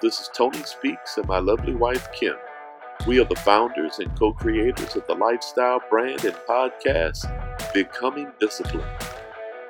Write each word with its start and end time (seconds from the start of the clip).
this 0.00 0.20
is 0.20 0.30
Tony 0.32 0.62
Speaks 0.62 1.18
and 1.18 1.28
my 1.28 1.38
lovely 1.38 1.74
wife 1.74 2.10
Kim. 2.12 2.34
We 3.06 3.20
are 3.20 3.24
the 3.24 3.36
founders 3.36 3.98
and 3.98 4.14
co 4.18 4.32
creators 4.32 4.96
of 4.96 5.06
the 5.06 5.14
lifestyle 5.14 5.80
brand 5.90 6.24
and 6.24 6.34
podcast, 6.48 7.24
Becoming 7.74 8.32
Disciplined. 8.40 8.86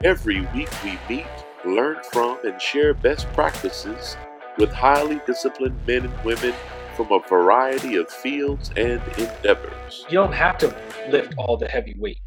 Every 0.05 0.43
week 0.55 0.71
we 0.85 0.99
meet, 1.09 1.27
learn 1.65 1.99
from, 2.13 2.39
and 2.45 2.61
share 2.61 2.95
best 2.95 3.27
practices 3.33 4.17
with 4.57 4.73
highly 4.73 5.21
disciplined 5.27 5.79
men 5.87 6.05
and 6.05 6.25
women 6.25 6.55
from 6.97 7.11
a 7.13 7.21
variety 7.29 7.97
of 7.97 8.09
fields 8.09 8.71
and 8.77 9.03
endeavors. 9.19 10.07
You 10.09 10.15
don't 10.15 10.33
have 10.33 10.59
to 10.59 10.75
lift 11.11 11.35
all 11.39 11.57
the 11.57 11.69
heavy 11.69 11.97
weight. 11.99 12.21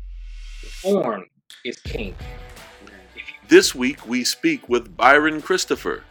Form 0.81 1.25
is 1.63 1.79
king. 1.79 2.15
This 3.47 3.73
week 3.73 4.05
we 4.07 4.23
speak 4.23 4.67
with 4.67 4.97
Byron 4.97 5.41
Christopher. 5.41 6.03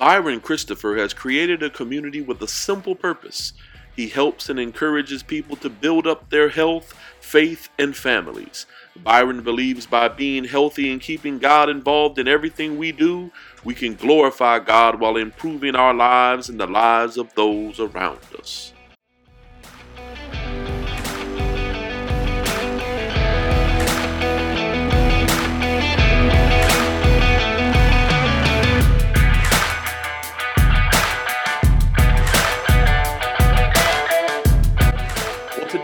Byron 0.00 0.40
Christopher 0.40 0.96
has 0.96 1.12
created 1.12 1.62
a 1.62 1.68
community 1.68 2.22
with 2.22 2.40
a 2.40 2.48
simple 2.48 2.94
purpose. 2.94 3.52
He 3.94 4.08
helps 4.08 4.48
and 4.48 4.58
encourages 4.58 5.22
people 5.22 5.56
to 5.56 5.68
build 5.68 6.06
up 6.06 6.30
their 6.30 6.48
health, 6.48 6.94
faith, 7.20 7.68
and 7.78 7.94
families. 7.94 8.64
Byron 8.96 9.42
believes 9.42 9.84
by 9.84 10.08
being 10.08 10.44
healthy 10.44 10.90
and 10.90 11.02
keeping 11.02 11.38
God 11.38 11.68
involved 11.68 12.18
in 12.18 12.28
everything 12.28 12.78
we 12.78 12.92
do, 12.92 13.30
we 13.62 13.74
can 13.74 13.94
glorify 13.94 14.58
God 14.58 14.98
while 14.98 15.18
improving 15.18 15.76
our 15.76 15.92
lives 15.92 16.48
and 16.48 16.58
the 16.58 16.66
lives 16.66 17.18
of 17.18 17.34
those 17.34 17.78
around 17.78 18.20
us. 18.38 18.72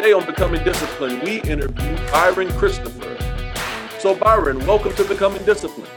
Today 0.06 0.12
on 0.12 0.24
Becoming 0.24 0.62
Disciplined, 0.62 1.20
we 1.22 1.40
interview 1.42 1.96
Byron 2.12 2.48
Christopher. 2.52 3.16
So, 3.98 4.14
Byron, 4.14 4.64
welcome 4.64 4.94
to 4.94 5.04
Becoming 5.04 5.44
Disciplined. 5.44 5.90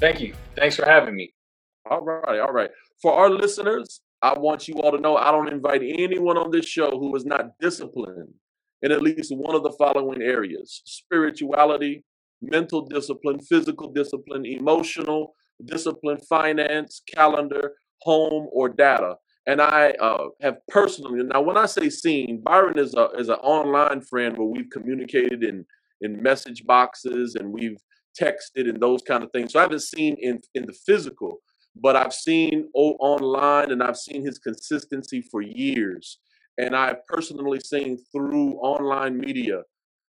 Thank 0.00 0.20
you. 0.20 0.34
Thanks 0.56 0.76
for 0.76 0.86
having 0.86 1.14
me. 1.14 1.34
All 1.90 2.00
right, 2.00 2.40
all 2.40 2.52
right. 2.52 2.70
For 3.02 3.12
our 3.12 3.28
listeners, 3.28 4.00
I 4.22 4.38
want 4.38 4.66
you 4.66 4.76
all 4.76 4.92
to 4.92 4.98
know 4.98 5.16
I 5.16 5.30
don't 5.30 5.52
invite 5.52 5.82
anyone 5.84 6.38
on 6.38 6.50
this 6.50 6.64
show 6.64 6.90
who 6.90 7.14
is 7.16 7.26
not 7.26 7.50
disciplined 7.60 8.32
in 8.80 8.92
at 8.92 9.02
least 9.02 9.30
one 9.34 9.54
of 9.54 9.62
the 9.62 9.72
following 9.72 10.22
areas 10.22 10.80
spirituality, 10.86 12.02
mental 12.40 12.86
discipline, 12.86 13.40
physical 13.40 13.92
discipline, 13.92 14.46
emotional 14.46 15.34
discipline, 15.62 16.18
finance, 16.28 17.02
calendar, 17.14 17.74
home, 18.00 18.48
or 18.52 18.70
data. 18.70 19.16
And 19.46 19.60
I 19.60 19.90
uh, 20.00 20.28
have 20.42 20.58
personally 20.68 21.22
now, 21.22 21.40
when 21.40 21.56
I 21.56 21.66
say 21.66 21.88
seen, 21.88 22.40
Byron 22.42 22.78
is 22.78 22.94
a 22.94 23.10
is 23.18 23.28
an 23.28 23.36
online 23.36 24.00
friend 24.00 24.36
where 24.36 24.46
we've 24.46 24.70
communicated 24.70 25.44
in 25.44 25.64
in 26.00 26.22
message 26.22 26.64
boxes 26.66 27.36
and 27.36 27.52
we've 27.52 27.78
texted 28.20 28.68
and 28.68 28.80
those 28.80 29.02
kind 29.02 29.22
of 29.22 29.30
things. 29.32 29.52
So 29.52 29.60
I 29.60 29.62
haven't 29.62 29.82
seen 29.82 30.16
in 30.20 30.40
in 30.54 30.66
the 30.66 30.72
physical, 30.72 31.38
but 31.80 31.96
I've 31.96 32.12
seen 32.12 32.68
online 32.74 33.70
and 33.70 33.82
I've 33.82 33.96
seen 33.96 34.24
his 34.24 34.38
consistency 34.38 35.22
for 35.22 35.42
years. 35.42 36.18
And 36.58 36.74
I've 36.74 37.06
personally 37.06 37.60
seen 37.60 37.98
through 38.12 38.54
online 38.54 39.18
media 39.18 39.62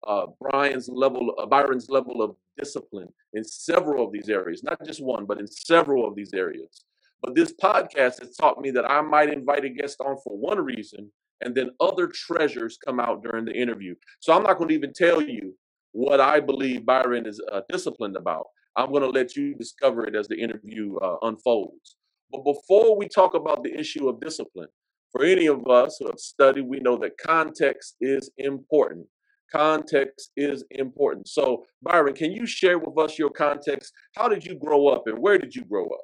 uh, 0.06 0.26
Brian's 0.40 0.88
level, 0.88 1.34
uh, 1.38 1.46
Byron's 1.46 1.88
level 1.88 2.20
of 2.22 2.34
discipline 2.58 3.08
in 3.34 3.44
several 3.44 4.04
of 4.04 4.12
these 4.12 4.28
areas, 4.28 4.62
not 4.62 4.84
just 4.84 5.02
one, 5.02 5.24
but 5.24 5.38
in 5.40 5.46
several 5.46 6.06
of 6.06 6.16
these 6.16 6.34
areas. 6.34 6.84
But 7.22 7.34
this 7.36 7.52
podcast 7.52 8.20
has 8.20 8.36
taught 8.36 8.60
me 8.60 8.70
that 8.72 8.90
I 8.90 9.00
might 9.00 9.32
invite 9.32 9.64
a 9.64 9.68
guest 9.68 10.00
on 10.00 10.16
for 10.24 10.36
one 10.36 10.58
reason, 10.58 11.10
and 11.40 11.54
then 11.54 11.70
other 11.80 12.08
treasures 12.08 12.78
come 12.84 12.98
out 12.98 13.22
during 13.22 13.44
the 13.44 13.54
interview. 13.54 13.94
So 14.20 14.32
I'm 14.32 14.42
not 14.42 14.58
going 14.58 14.68
to 14.68 14.74
even 14.74 14.92
tell 14.92 15.22
you 15.22 15.54
what 15.92 16.20
I 16.20 16.40
believe 16.40 16.84
Byron 16.84 17.26
is 17.26 17.40
uh, 17.52 17.60
disciplined 17.68 18.16
about. 18.16 18.46
I'm 18.76 18.90
going 18.90 19.02
to 19.02 19.10
let 19.10 19.36
you 19.36 19.54
discover 19.54 20.06
it 20.06 20.16
as 20.16 20.28
the 20.28 20.36
interview 20.36 20.96
uh, 20.96 21.16
unfolds. 21.22 21.96
But 22.30 22.44
before 22.44 22.96
we 22.96 23.08
talk 23.08 23.34
about 23.34 23.62
the 23.62 23.78
issue 23.78 24.08
of 24.08 24.20
discipline, 24.20 24.68
for 25.12 25.24
any 25.24 25.46
of 25.46 25.66
us 25.68 25.98
who 26.00 26.06
have 26.06 26.18
studied, 26.18 26.66
we 26.66 26.80
know 26.80 26.96
that 26.96 27.18
context 27.18 27.96
is 28.00 28.30
important. 28.38 29.06
Context 29.52 30.30
is 30.36 30.64
important. 30.70 31.28
So, 31.28 31.66
Byron, 31.82 32.14
can 32.14 32.32
you 32.32 32.46
share 32.46 32.78
with 32.78 32.98
us 32.98 33.18
your 33.18 33.28
context? 33.28 33.92
How 34.16 34.28
did 34.28 34.46
you 34.46 34.54
grow 34.54 34.88
up 34.88 35.02
and 35.06 35.18
where 35.18 35.36
did 35.36 35.54
you 35.54 35.64
grow 35.66 35.84
up? 35.84 36.00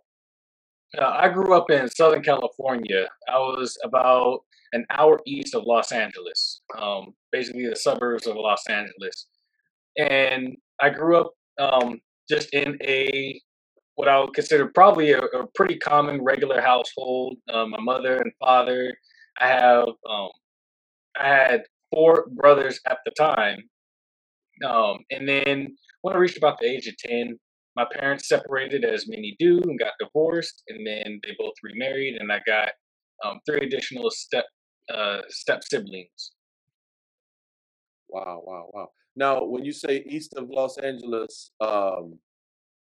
Uh, 0.96 1.04
I 1.06 1.28
grew 1.28 1.54
up 1.54 1.70
in 1.70 1.88
Southern 1.90 2.22
California. 2.22 3.06
I 3.28 3.38
was 3.38 3.76
about 3.84 4.40
an 4.72 4.86
hour 4.90 5.20
east 5.26 5.54
of 5.54 5.64
Los 5.64 5.92
Angeles, 5.92 6.62
um, 6.78 7.14
basically 7.32 7.66
the 7.66 7.76
suburbs 7.76 8.26
of 8.26 8.36
Los 8.36 8.66
Angeles. 8.68 9.26
And 9.98 10.56
I 10.80 10.90
grew 10.90 11.18
up 11.18 11.32
um, 11.58 12.00
just 12.28 12.52
in 12.54 12.78
a 12.82 13.40
what 13.96 14.08
I 14.08 14.20
would 14.20 14.32
consider 14.32 14.68
probably 14.68 15.10
a, 15.10 15.18
a 15.18 15.46
pretty 15.56 15.76
common 15.76 16.22
regular 16.22 16.60
household. 16.60 17.36
Um, 17.52 17.70
my 17.70 17.80
mother 17.80 18.16
and 18.16 18.32
father. 18.38 18.94
I 19.40 19.48
have 19.48 19.88
um, 20.08 20.30
I 21.20 21.28
had 21.28 21.62
four 21.92 22.26
brothers 22.32 22.80
at 22.86 22.98
the 23.04 23.12
time, 23.12 23.58
um, 24.64 24.98
and 25.10 25.28
then 25.28 25.76
when 26.02 26.14
I 26.14 26.18
reached 26.18 26.38
about 26.38 26.58
the 26.58 26.66
age 26.66 26.86
of 26.86 26.96
ten, 26.96 27.38
my 27.78 27.86
parents 27.92 28.26
separated 28.26 28.84
as 28.84 29.06
many 29.06 29.36
do 29.38 29.60
and 29.62 29.78
got 29.78 29.92
divorced, 30.00 30.64
and 30.68 30.84
then 30.84 31.20
they 31.22 31.36
both 31.38 31.54
remarried, 31.62 32.16
and 32.20 32.32
I 32.32 32.40
got 32.44 32.70
um, 33.24 33.38
three 33.46 33.64
additional 33.64 34.10
step 34.10 34.46
uh, 34.92 35.20
step 35.28 35.62
siblings. 35.62 36.32
Wow, 38.08 38.42
wow, 38.44 38.68
wow. 38.72 38.88
Now, 39.14 39.44
when 39.44 39.64
you 39.64 39.72
say 39.72 40.04
east 40.08 40.34
of 40.34 40.50
Los 40.50 40.76
Angeles, 40.78 41.52
um, 41.60 42.18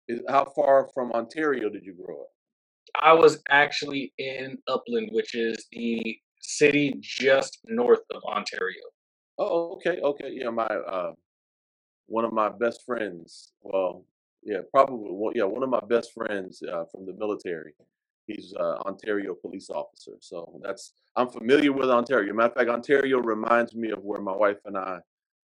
is, 0.06 0.20
how 0.28 0.44
far 0.54 0.88
from 0.94 1.10
Ontario 1.10 1.68
did 1.68 1.84
you 1.84 1.94
grow 1.94 2.20
up? 2.20 2.30
I 2.94 3.12
was 3.12 3.42
actually 3.48 4.12
in 4.18 4.56
Upland, 4.68 5.08
which 5.10 5.34
is 5.34 5.66
the 5.72 6.16
city 6.41 6.94
just 7.00 7.58
north 7.66 8.04
of 8.14 8.22
Ontario. 8.22 8.84
Oh, 9.36 9.72
okay, 9.74 9.98
okay. 10.00 10.30
Yeah, 10.30 10.50
my 10.50 10.66
uh, 10.66 11.12
one 12.06 12.24
of 12.24 12.32
my 12.32 12.50
best 12.50 12.84
friends. 12.86 13.53
Well, 13.62 14.04
yeah, 14.46 14.60
probably. 14.72 15.10
One, 15.10 15.32
yeah, 15.34 15.44
one 15.44 15.62
of 15.62 15.68
my 15.68 15.80
best 15.88 16.12
friends 16.12 16.62
uh, 16.62 16.84
from 16.90 17.04
the 17.04 17.12
military. 17.12 17.74
He's 18.26 18.54
uh, 18.58 18.76
Ontario 18.86 19.34
police 19.34 19.70
officer. 19.70 20.12
So 20.20 20.60
that's 20.62 20.92
I'm 21.16 21.28
familiar 21.28 21.72
with 21.72 21.90
Ontario. 21.90 22.32
Matter 22.32 22.48
of 22.48 22.54
fact, 22.54 22.70
Ontario 22.70 23.18
reminds 23.18 23.74
me 23.74 23.90
of 23.90 24.02
where 24.02 24.20
my 24.20 24.34
wife 24.34 24.58
and 24.64 24.76
I 24.76 24.98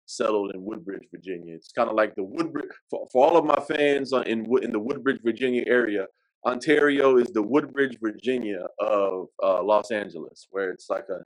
settled 0.07 0.55
in 0.55 0.65
Woodbridge, 0.65 1.07
Virginia. 1.11 1.55
It's 1.55 1.73
kind 1.73 1.89
of 1.89 1.97
like 1.97 2.15
the 2.15 2.25
Woodbridge 2.25 2.71
for, 2.89 3.07
for 3.13 3.27
all 3.27 3.37
of 3.37 3.45
my 3.45 3.61
fans 3.77 4.13
in 4.13 4.47
in 4.63 4.73
the 4.73 4.81
Woodbridge, 4.81 5.21
Virginia 5.23 5.65
area. 5.67 6.07
Ontario 6.47 7.17
is 7.17 7.29
the 7.29 7.43
Woodbridge, 7.43 7.99
Virginia 8.01 8.67
of 8.79 9.29
uh, 9.43 9.63
Los 9.63 9.91
Angeles, 9.91 10.47
where 10.51 10.71
it's 10.71 10.89
like 10.89 11.09
a 11.09 11.25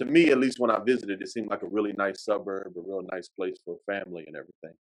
to 0.00 0.04
me, 0.06 0.30
at 0.30 0.38
least 0.38 0.58
when 0.58 0.70
I 0.70 0.78
visited, 0.82 1.20
it 1.20 1.28
seemed 1.28 1.50
like 1.50 1.62
a 1.62 1.68
really 1.68 1.92
nice 1.92 2.24
suburb, 2.24 2.72
a 2.76 2.80
real 2.80 3.02
nice 3.12 3.28
place 3.28 3.58
for 3.64 3.76
family 3.86 4.24
and 4.26 4.34
everything. 4.36 4.76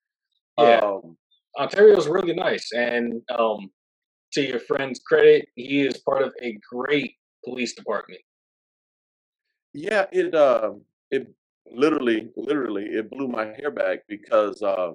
Yeah, 0.58 0.80
Um, 0.80 1.16
Ontario 1.58 1.96
is 1.96 2.08
really 2.08 2.34
nice, 2.34 2.72
and 2.72 3.22
um, 3.36 3.70
to 4.32 4.42
your 4.42 4.60
friend's 4.60 5.00
credit, 5.00 5.48
he 5.54 5.82
is 5.82 5.98
part 5.98 6.22
of 6.22 6.32
a 6.42 6.58
great 6.70 7.14
police 7.44 7.74
department. 7.74 8.20
yeah, 9.72 10.06
it 10.12 10.34
um, 10.34 10.82
it 11.10 11.32
literally, 11.70 12.30
literally, 12.36 12.84
it 12.84 13.10
blew 13.10 13.28
my 13.28 13.46
hair 13.46 13.70
back 13.70 14.00
because 14.08 14.62
uh, 14.62 14.92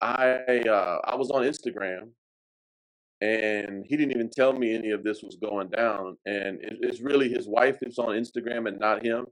I 0.00 0.62
uh, 0.68 0.98
I 1.04 1.14
was 1.16 1.30
on 1.30 1.42
Instagram 1.42 2.10
and 3.20 3.84
he 3.86 3.96
didn't 3.96 4.12
even 4.12 4.30
tell 4.30 4.52
me 4.52 4.74
any 4.74 4.90
of 4.90 5.02
this 5.04 5.22
was 5.22 5.36
going 5.36 5.68
down, 5.68 6.16
and 6.26 6.60
it, 6.62 6.78
it's 6.82 7.00
really 7.00 7.28
his 7.28 7.46
wife 7.48 7.78
who's 7.80 7.98
on 7.98 8.08
Instagram 8.08 8.68
and 8.68 8.78
not 8.78 9.04
him. 9.04 9.26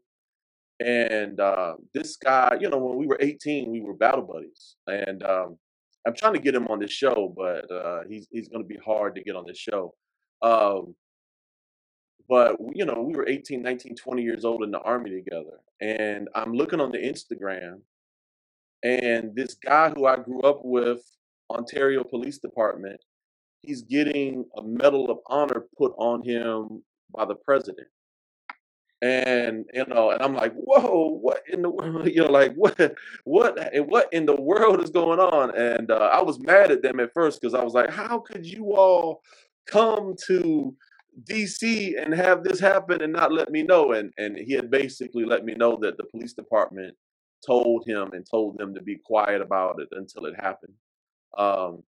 And 0.80 1.38
uh, 1.38 1.74
this 1.94 2.16
guy, 2.16 2.56
you 2.60 2.68
know, 2.70 2.78
when 2.78 2.96
we 2.96 3.06
were 3.06 3.18
18, 3.20 3.70
we 3.70 3.80
were 3.80 3.94
battle 3.94 4.22
buddies, 4.22 4.76
and 4.86 5.22
um, 5.22 5.58
I'm 6.06 6.14
trying 6.14 6.34
to 6.34 6.40
get 6.40 6.54
him 6.54 6.66
on 6.68 6.80
this 6.80 6.90
show, 6.90 7.32
but 7.36 7.70
uh, 7.70 8.00
he's 8.08 8.26
he's 8.30 8.48
going 8.48 8.62
to 8.62 8.68
be 8.68 8.78
hard 8.84 9.14
to 9.14 9.22
get 9.22 9.36
on 9.36 9.44
this 9.46 9.58
show. 9.58 9.94
Um, 10.42 10.94
but 12.28 12.56
you 12.74 12.84
know, 12.84 13.02
we 13.02 13.14
were 13.14 13.28
18, 13.28 13.62
19, 13.62 13.96
20 13.96 14.22
years 14.22 14.44
old 14.44 14.62
in 14.62 14.70
the 14.70 14.80
army 14.80 15.10
together, 15.10 15.60
and 15.80 16.28
I'm 16.34 16.52
looking 16.54 16.80
on 16.80 16.90
the 16.90 16.98
Instagram, 16.98 17.80
and 18.82 19.34
this 19.34 19.54
guy 19.54 19.90
who 19.90 20.06
I 20.06 20.16
grew 20.16 20.40
up 20.40 20.60
with, 20.64 21.02
Ontario 21.50 22.02
Police 22.02 22.38
Department, 22.38 23.00
he's 23.60 23.82
getting 23.82 24.44
a 24.56 24.62
Medal 24.62 25.10
of 25.10 25.18
Honor 25.26 25.66
put 25.76 25.92
on 25.98 26.24
him 26.24 26.82
by 27.14 27.24
the 27.24 27.34
president 27.34 27.88
and 29.02 29.64
you 29.74 29.84
know, 29.86 30.10
and 30.10 30.22
I'm 30.22 30.34
like, 30.34 30.54
whoa, 30.54 31.18
what 31.20 31.42
in 31.52 31.62
the 31.62 31.70
world? 31.70 32.08
You 32.12 32.22
know, 32.24 32.30
like 32.30 32.54
what, 32.54 32.78
what, 33.24 33.58
what 33.86 34.08
in 34.12 34.26
the 34.26 34.40
world 34.40 34.82
is 34.82 34.90
going 34.90 35.18
on? 35.18 35.56
And 35.56 35.90
uh, 35.90 36.10
I 36.12 36.22
was 36.22 36.38
mad 36.40 36.70
at 36.70 36.82
them 36.82 37.00
at 37.00 37.12
first 37.12 37.40
because 37.40 37.54
I 37.54 37.64
was 37.64 37.74
like, 37.74 37.90
how 37.90 38.20
could 38.20 38.46
you 38.46 38.74
all 38.74 39.22
come 39.66 40.14
to 40.26 40.76
DC 41.28 42.02
and 42.02 42.14
have 42.14 42.42
this 42.42 42.60
happen 42.60 43.02
and 43.02 43.12
not 43.12 43.32
let 43.32 43.50
me 43.50 43.62
know. 43.62 43.92
And 43.92 44.12
and 44.18 44.36
he 44.36 44.52
had 44.52 44.70
basically 44.70 45.24
let 45.24 45.44
me 45.44 45.54
know 45.54 45.78
that 45.82 45.96
the 45.96 46.04
police 46.04 46.32
department 46.32 46.94
told 47.46 47.84
him 47.86 48.12
and 48.12 48.24
told 48.28 48.58
them 48.58 48.74
to 48.74 48.82
be 48.82 48.96
quiet 49.04 49.42
about 49.42 49.80
it 49.80 49.88
until 49.92 50.26
it 50.26 50.34
happened. 50.36 50.74
Um, 51.36 51.82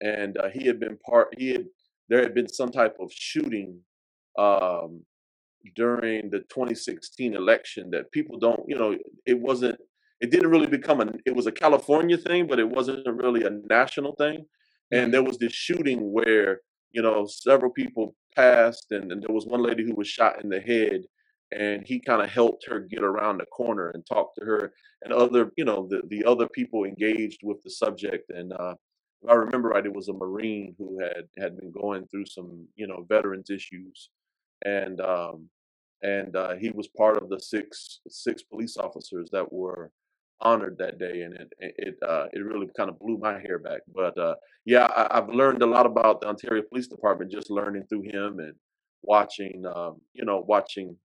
and 0.00 0.36
uh, 0.38 0.48
he 0.50 0.66
had 0.66 0.78
been 0.78 0.98
part. 0.98 1.34
He 1.36 1.52
had 1.52 1.66
there 2.08 2.22
had 2.22 2.34
been 2.34 2.48
some 2.48 2.70
type 2.70 2.96
of 3.00 3.12
shooting 3.12 3.80
um, 4.38 5.02
during 5.74 6.30
the 6.30 6.40
2016 6.40 7.34
election 7.34 7.90
that 7.90 8.10
people 8.12 8.38
don't. 8.38 8.62
You 8.66 8.76
know, 8.76 8.96
it 9.26 9.38
wasn't. 9.38 9.78
It 10.20 10.30
didn't 10.30 10.50
really 10.50 10.66
become 10.66 11.00
a. 11.00 11.12
It 11.26 11.34
was 11.34 11.46
a 11.46 11.52
California 11.52 12.16
thing, 12.16 12.46
but 12.46 12.58
it 12.58 12.68
wasn't 12.68 13.06
really 13.06 13.44
a 13.44 13.58
national 13.68 14.14
thing. 14.16 14.44
And 14.90 15.12
there 15.12 15.22
was 15.22 15.38
this 15.38 15.52
shooting 15.52 16.12
where 16.12 16.60
you 16.92 17.02
know 17.02 17.26
several 17.26 17.72
people 17.72 18.14
passed, 18.34 18.86
and, 18.90 19.12
and 19.12 19.22
there 19.22 19.34
was 19.34 19.46
one 19.46 19.62
lady 19.62 19.84
who 19.84 19.94
was 19.94 20.08
shot 20.08 20.42
in 20.42 20.48
the 20.48 20.60
head, 20.60 21.02
and 21.52 21.86
he 21.86 22.00
kind 22.00 22.22
of 22.22 22.30
helped 22.30 22.66
her 22.66 22.80
get 22.80 23.02
around 23.02 23.38
the 23.38 23.46
corner 23.46 23.90
and 23.90 24.04
talk 24.06 24.34
to 24.36 24.44
her, 24.44 24.72
and 25.02 25.12
other 25.12 25.52
you 25.56 25.64
know 25.64 25.86
the 25.88 26.02
the 26.08 26.24
other 26.24 26.48
people 26.48 26.84
engaged 26.84 27.40
with 27.42 27.62
the 27.62 27.70
subject, 27.70 28.30
and 28.30 28.52
uh, 28.52 28.74
if 29.22 29.30
I 29.30 29.34
remember 29.34 29.70
right, 29.70 29.86
it 29.86 29.94
was 29.94 30.08
a 30.08 30.12
Marine 30.12 30.74
who 30.78 31.00
had 31.00 31.28
had 31.38 31.56
been 31.56 31.72
going 31.72 32.06
through 32.06 32.26
some 32.26 32.66
you 32.76 32.86
know 32.86 33.04
veterans 33.08 33.50
issues, 33.50 34.10
and 34.64 35.00
um, 35.00 35.48
and 36.02 36.36
uh, 36.36 36.54
he 36.56 36.70
was 36.70 36.88
part 36.88 37.16
of 37.16 37.28
the 37.28 37.38
six 37.40 38.00
six 38.08 38.42
police 38.42 38.76
officers 38.76 39.28
that 39.32 39.52
were 39.52 39.90
honored 40.40 40.76
that 40.78 40.98
day, 40.98 41.22
and 41.22 41.34
it 41.34 41.52
it 41.60 41.94
uh, 42.06 42.26
it 42.32 42.40
really 42.40 42.68
kind 42.76 42.88
of 42.90 42.98
blew 42.98 43.18
my 43.18 43.38
hair 43.40 43.58
back. 43.58 43.80
But 43.92 44.16
uh, 44.18 44.34
yeah, 44.64 44.86
I, 44.86 45.18
I've 45.18 45.28
learned 45.28 45.62
a 45.62 45.66
lot 45.66 45.86
about 45.86 46.20
the 46.20 46.28
Ontario 46.28 46.62
Police 46.68 46.88
Department 46.88 47.30
just 47.30 47.50
learning 47.50 47.84
through 47.88 48.02
him 48.02 48.38
and 48.38 48.54
watching 49.02 49.64
um, 49.74 50.00
you 50.14 50.24
know 50.24 50.44
watching 50.46 50.96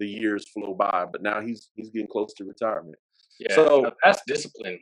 the 0.00 0.06
years 0.06 0.48
flow 0.50 0.74
by. 0.74 1.06
But 1.10 1.22
now 1.22 1.40
he's 1.40 1.70
he's 1.74 1.90
getting 1.90 2.08
close 2.08 2.32
to 2.34 2.44
retirement. 2.44 2.96
Yeah, 3.38 3.54
So 3.54 3.92
that's 4.04 4.22
discipline. 4.26 4.78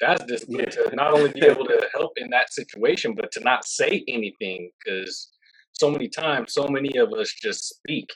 That's 0.00 0.22
discipline 0.24 0.66
yeah, 0.68 0.88
to 0.90 0.96
not 0.96 1.14
only 1.14 1.32
be 1.32 1.44
able 1.46 1.64
to 1.64 1.88
help 1.94 2.12
in 2.16 2.28
that 2.30 2.52
situation, 2.52 3.14
but 3.14 3.32
to 3.32 3.40
not 3.40 3.66
say 3.66 4.04
anything. 4.08 4.70
Because 4.84 5.30
so 5.72 5.90
many 5.90 6.08
times, 6.08 6.52
so 6.52 6.68
many 6.68 6.98
of 6.98 7.12
us 7.14 7.32
just 7.32 7.68
speak 7.68 8.08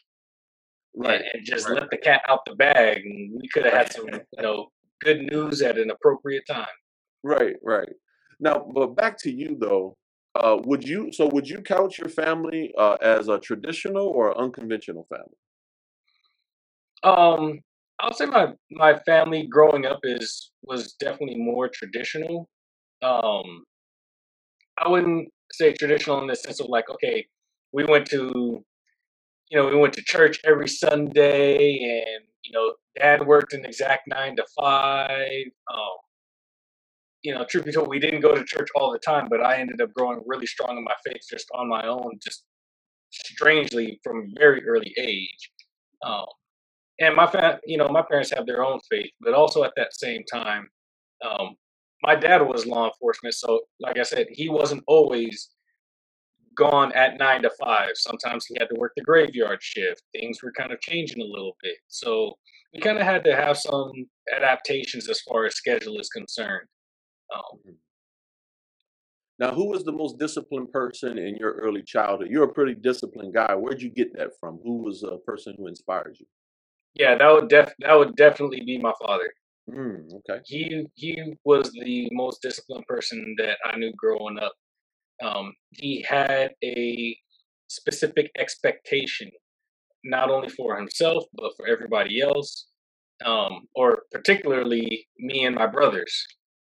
right, 0.96 1.22
and 1.32 1.44
just 1.44 1.68
right, 1.68 1.80
let 1.80 1.90
the 1.90 1.96
cat 1.96 2.22
out 2.28 2.40
the 2.46 2.54
bag. 2.54 3.02
And 3.04 3.32
we 3.40 3.48
could 3.48 3.64
have 3.64 3.74
right. 3.74 3.82
had 3.82 3.92
some, 3.92 4.06
you 4.08 4.42
know, 4.42 4.68
good 5.00 5.20
news 5.20 5.62
at 5.62 5.78
an 5.78 5.90
appropriate 5.90 6.44
time. 6.46 6.66
Right, 7.22 7.56
right. 7.62 7.88
Now, 8.38 8.66
but 8.74 8.96
back 8.96 9.18
to 9.22 9.30
you 9.30 9.56
though. 9.60 9.96
Uh, 10.36 10.58
would 10.62 10.86
you 10.86 11.12
so 11.12 11.26
would 11.26 11.48
you 11.48 11.60
couch 11.60 11.98
your 11.98 12.08
family 12.08 12.72
uh, 12.78 12.96
as 13.02 13.26
a 13.26 13.38
traditional 13.40 14.06
or 14.06 14.38
unconventional 14.38 15.04
family? 15.10 15.36
Um, 17.02 17.60
I 17.98 18.06
would 18.06 18.14
say 18.14 18.26
my 18.26 18.52
my 18.70 18.98
family 19.00 19.48
growing 19.48 19.86
up 19.86 19.98
is 20.04 20.52
was 20.62 20.92
definitely 20.94 21.36
more 21.36 21.68
traditional. 21.68 22.48
Um, 23.02 23.64
I 24.78 24.88
wouldn't 24.88 25.28
say 25.52 25.72
traditional 25.72 26.20
in 26.20 26.28
the 26.28 26.36
sense 26.36 26.60
of 26.60 26.66
like, 26.68 26.88
okay, 26.90 27.26
we 27.72 27.84
went 27.84 28.06
to 28.10 28.64
you 29.50 29.58
know, 29.58 29.68
we 29.68 29.76
went 29.76 29.94
to 29.94 30.02
church 30.02 30.40
every 30.44 30.68
Sunday, 30.68 31.56
and 31.78 32.24
you 32.44 32.52
know, 32.52 32.74
Dad 32.96 33.26
worked 33.26 33.52
an 33.52 33.64
exact 33.64 34.08
nine 34.08 34.36
to 34.36 34.44
five. 34.56 35.46
Um, 35.72 35.96
you 37.22 37.34
know, 37.34 37.44
truth 37.44 37.64
be 37.66 37.72
told, 37.72 37.88
we 37.88 37.98
didn't 37.98 38.20
go 38.20 38.34
to 38.34 38.44
church 38.44 38.68
all 38.74 38.92
the 38.92 38.98
time, 38.98 39.28
but 39.28 39.42
I 39.42 39.58
ended 39.58 39.80
up 39.82 39.92
growing 39.92 40.22
really 40.24 40.46
strong 40.46 40.78
in 40.78 40.84
my 40.84 40.94
faith 41.04 41.22
just 41.28 41.48
on 41.54 41.68
my 41.68 41.86
own, 41.86 42.18
just 42.22 42.44
strangely 43.10 44.00
from 44.02 44.18
a 44.18 44.40
very 44.40 44.66
early 44.66 44.94
age. 44.98 45.50
Um, 46.04 46.26
and 47.00 47.16
my 47.16 47.26
fa- 47.26 47.60
you 47.66 47.76
know, 47.76 47.88
my 47.88 48.02
parents 48.02 48.32
have 48.34 48.46
their 48.46 48.64
own 48.64 48.80
faith, 48.90 49.10
but 49.20 49.34
also 49.34 49.64
at 49.64 49.72
that 49.76 49.94
same 49.94 50.22
time, 50.32 50.68
um, 51.24 51.56
my 52.02 52.14
dad 52.14 52.40
was 52.42 52.66
law 52.66 52.86
enforcement, 52.86 53.34
so 53.34 53.60
like 53.80 53.98
I 53.98 54.02
said, 54.04 54.28
he 54.30 54.48
wasn't 54.48 54.82
always 54.86 55.50
gone 56.60 56.92
at 56.92 57.18
nine 57.18 57.42
to 57.42 57.50
five. 57.58 57.92
Sometimes 57.94 58.44
he 58.46 58.56
had 58.58 58.68
to 58.68 58.76
work 58.78 58.92
the 58.96 59.02
graveyard 59.02 59.62
shift. 59.62 60.02
Things 60.12 60.42
were 60.42 60.52
kind 60.52 60.72
of 60.72 60.80
changing 60.80 61.20
a 61.22 61.24
little 61.24 61.56
bit. 61.62 61.76
So 61.88 62.36
we 62.74 62.80
kind 62.80 62.98
of 62.98 63.04
had 63.04 63.24
to 63.24 63.34
have 63.34 63.56
some 63.58 63.90
adaptations 64.36 65.08
as 65.08 65.20
far 65.22 65.46
as 65.46 65.54
schedule 65.56 65.98
is 65.98 66.08
concerned. 66.10 66.68
Um, 67.34 67.58
Mhm. 67.66 67.76
Now, 69.38 69.52
who 69.52 69.70
was 69.70 69.84
the 69.84 69.92
most 69.92 70.18
disciplined 70.18 70.70
person 70.70 71.16
in 71.16 71.36
your 71.36 71.52
early 71.54 71.82
childhood? 71.82 72.28
You're 72.30 72.44
a 72.44 72.52
pretty 72.52 72.74
disciplined 72.74 73.32
guy. 73.32 73.54
Where'd 73.54 73.80
you 73.80 73.88
get 73.88 74.12
that 74.18 74.38
from? 74.38 74.58
Who 74.62 74.82
was 74.82 75.02
a 75.02 75.16
person 75.18 75.54
who 75.56 75.66
inspired 75.66 76.16
you? 76.20 76.26
yeah, 76.94 77.14
that 77.16 77.32
would 77.32 77.48
def 77.48 77.72
that 77.78 77.94
would 77.98 78.16
definitely 78.16 78.62
be 78.64 78.76
my 78.78 78.92
father. 79.00 79.32
Mm, 79.70 80.12
okay. 80.18 80.40
He 80.44 80.86
he 80.94 81.36
was 81.44 81.70
the 81.72 82.08
most 82.12 82.42
disciplined 82.42 82.86
person 82.86 83.34
that 83.38 83.58
I 83.64 83.76
knew 83.78 83.92
growing 83.96 84.38
up. 84.38 84.52
Um, 85.22 85.54
he 85.70 86.04
had 86.08 86.52
a 86.64 87.16
specific 87.68 88.30
expectation, 88.38 89.30
not 90.04 90.30
only 90.30 90.48
for 90.48 90.76
himself 90.76 91.24
but 91.34 91.52
for 91.56 91.66
everybody 91.66 92.20
else, 92.20 92.66
um, 93.24 93.66
or 93.74 94.02
particularly 94.12 95.06
me 95.18 95.44
and 95.44 95.54
my 95.54 95.66
brothers. 95.66 96.26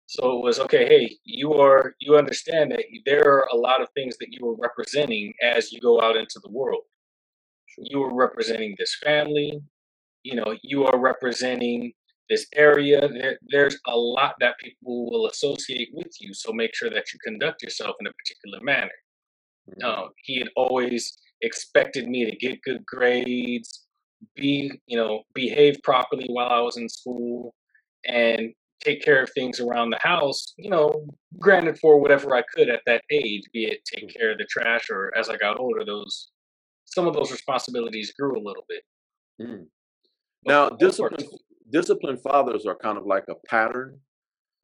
So 0.06 0.38
it 0.38 0.44
was 0.44 0.58
okay. 0.60 0.86
Hey, 0.86 1.16
you 1.24 1.54
are 1.54 1.94
you 2.00 2.16
understand 2.16 2.72
that 2.72 2.84
there 3.06 3.24
are 3.32 3.48
a 3.52 3.56
lot 3.56 3.80
of 3.80 3.88
things 3.94 4.16
that 4.18 4.28
you 4.30 4.46
are 4.48 4.56
representing 4.60 5.32
as 5.42 5.72
you 5.72 5.80
go 5.80 6.02
out 6.02 6.16
into 6.16 6.40
the 6.42 6.50
world. 6.50 6.82
You 7.78 8.02
are 8.02 8.14
representing 8.14 8.74
this 8.78 8.96
family. 9.02 9.60
You 10.22 10.36
know, 10.36 10.54
you 10.62 10.84
are 10.84 10.98
representing 10.98 11.94
this 12.32 12.46
area. 12.55 13.00
There, 13.17 13.38
there's 13.55 13.76
a 13.87 13.96
lot 13.96 14.34
that 14.40 14.58
people 14.64 15.11
will 15.11 15.26
associate 15.32 15.90
with 15.93 16.12
you. 16.20 16.31
So 16.32 16.52
make 16.52 16.75
sure 16.75 16.90
that 16.90 17.06
you 17.12 17.19
conduct 17.29 17.62
yourself 17.62 17.94
in 18.00 18.06
a 18.06 18.19
particular 18.20 18.61
manner. 18.73 18.99
hmm 19.67 19.84
Um, 19.88 20.06
he 20.26 20.34
had 20.40 20.50
always 20.64 21.02
expected 21.49 22.05
me 22.14 22.20
to 22.31 22.34
get 22.44 22.62
good 22.69 22.82
grades, 22.94 23.70
be, 24.40 24.55
you 24.90 24.99
know, 25.00 25.12
behave 25.43 25.76
properly 25.90 26.29
while 26.37 26.52
I 26.58 26.62
was 26.69 26.76
in 26.82 26.88
school, 26.88 27.55
and 28.06 28.40
take 28.87 29.00
care 29.08 29.23
of 29.23 29.31
things 29.31 29.61
around 29.61 29.90
the 29.90 30.02
house, 30.12 30.40
you 30.64 30.70
know, 30.75 30.88
granted 31.38 31.78
for 31.82 32.00
whatever 32.02 32.28
I 32.40 32.43
could 32.52 32.69
at 32.76 32.82
that 32.87 33.02
age, 33.11 33.45
be 33.52 33.62
it 33.73 33.80
take 33.85 34.11
Sure. 34.11 34.21
care 34.21 34.30
of 34.33 34.38
the 34.38 34.49
trash 34.54 34.85
or 34.90 35.00
as 35.21 35.28
I 35.28 35.37
got 35.37 35.61
older, 35.64 35.85
those 35.85 36.14
some 36.95 37.06
of 37.09 37.14
those 37.14 37.30
responsibilities 37.38 38.12
grew 38.18 38.35
a 38.40 38.47
little 38.49 38.66
bit. 38.68 38.83
Mm. 39.40 39.66
Now, 40.45 40.68
for 40.68 40.76
the 40.76 40.85
most 40.87 40.99
part, 40.99 41.23
disciplined 41.73 42.23
fathers 42.23 42.67
are 42.67 42.76
kind 42.76 42.99
of 42.99 43.07
like 43.07 43.25
a 43.29 43.37
pattern 43.49 43.99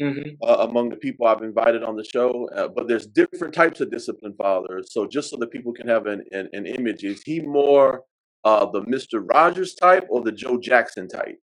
hmm 0.01 0.37
uh, 0.47 0.67
among 0.69 0.89
the 0.91 0.97
people 0.97 1.27
I've 1.27 1.43
invited 1.43 1.83
on 1.83 1.97
the 1.97 2.05
show. 2.05 2.49
Uh, 2.55 2.69
but 2.69 2.89
there's 2.89 3.07
different 3.07 3.55
types 3.55 3.81
of 3.81 3.91
disciplined 3.91 4.37
fathers. 4.39 4.93
So 4.93 5.07
just 5.07 5.31
so 5.31 5.37
that 5.39 5.51
people 5.51 5.73
can 5.73 5.89
have 5.89 6.07
an, 6.07 6.23
an, 6.33 6.49
an 6.53 6.67
image, 6.67 7.05
is 7.05 7.23
he 7.25 7.41
more 7.41 8.05
uh, 8.45 8.67
the 8.71 8.83
Mister 8.87 9.21
Rogers 9.21 9.75
type 9.75 10.07
or 10.11 10.23
the 10.23 10.33
Joe 10.33 10.59
Jackson 10.59 11.09
type? 11.09 11.39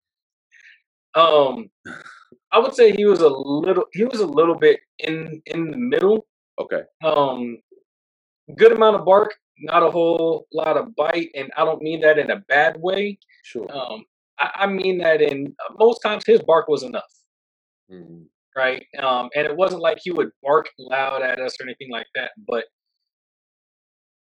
um, 1.14 1.70
I 2.52 2.58
would 2.58 2.74
say 2.74 2.92
he 2.92 3.04
was 3.06 3.20
a 3.20 3.28
little 3.28 3.86
he 3.92 4.04
was 4.04 4.20
a 4.20 4.26
little 4.26 4.56
bit 4.56 4.80
in 4.98 5.42
in 5.46 5.70
the 5.70 5.76
middle. 5.76 6.26
Okay, 6.58 6.82
Um, 7.04 7.58
good 8.56 8.72
amount 8.72 8.96
of 8.96 9.04
bark, 9.04 9.34
not 9.58 9.82
a 9.82 9.90
whole 9.90 10.46
lot 10.52 10.76
of 10.76 10.94
bite, 10.96 11.30
and 11.34 11.50
I 11.56 11.64
don't 11.64 11.82
mean 11.82 12.00
that 12.02 12.18
in 12.18 12.30
a 12.30 12.40
bad 12.48 12.76
way. 12.80 13.18
sure. 13.42 13.66
Um, 13.72 14.04
I, 14.40 14.50
I 14.56 14.66
mean 14.66 14.98
that 14.98 15.20
in 15.22 15.54
most 15.78 16.00
times 16.00 16.24
his 16.26 16.42
bark 16.42 16.68
was 16.68 16.82
enough, 16.82 17.10
Mm, 17.90 18.28
right? 18.56 18.84
Um, 18.98 19.28
and 19.34 19.46
it 19.46 19.56
wasn't 19.56 19.82
like 19.82 19.98
he 20.02 20.10
would 20.12 20.30
bark 20.42 20.68
loud 20.78 21.22
at 21.22 21.40
us 21.40 21.60
or 21.60 21.64
anything 21.64 21.90
like 21.90 22.06
that, 22.14 22.32
but 22.48 22.64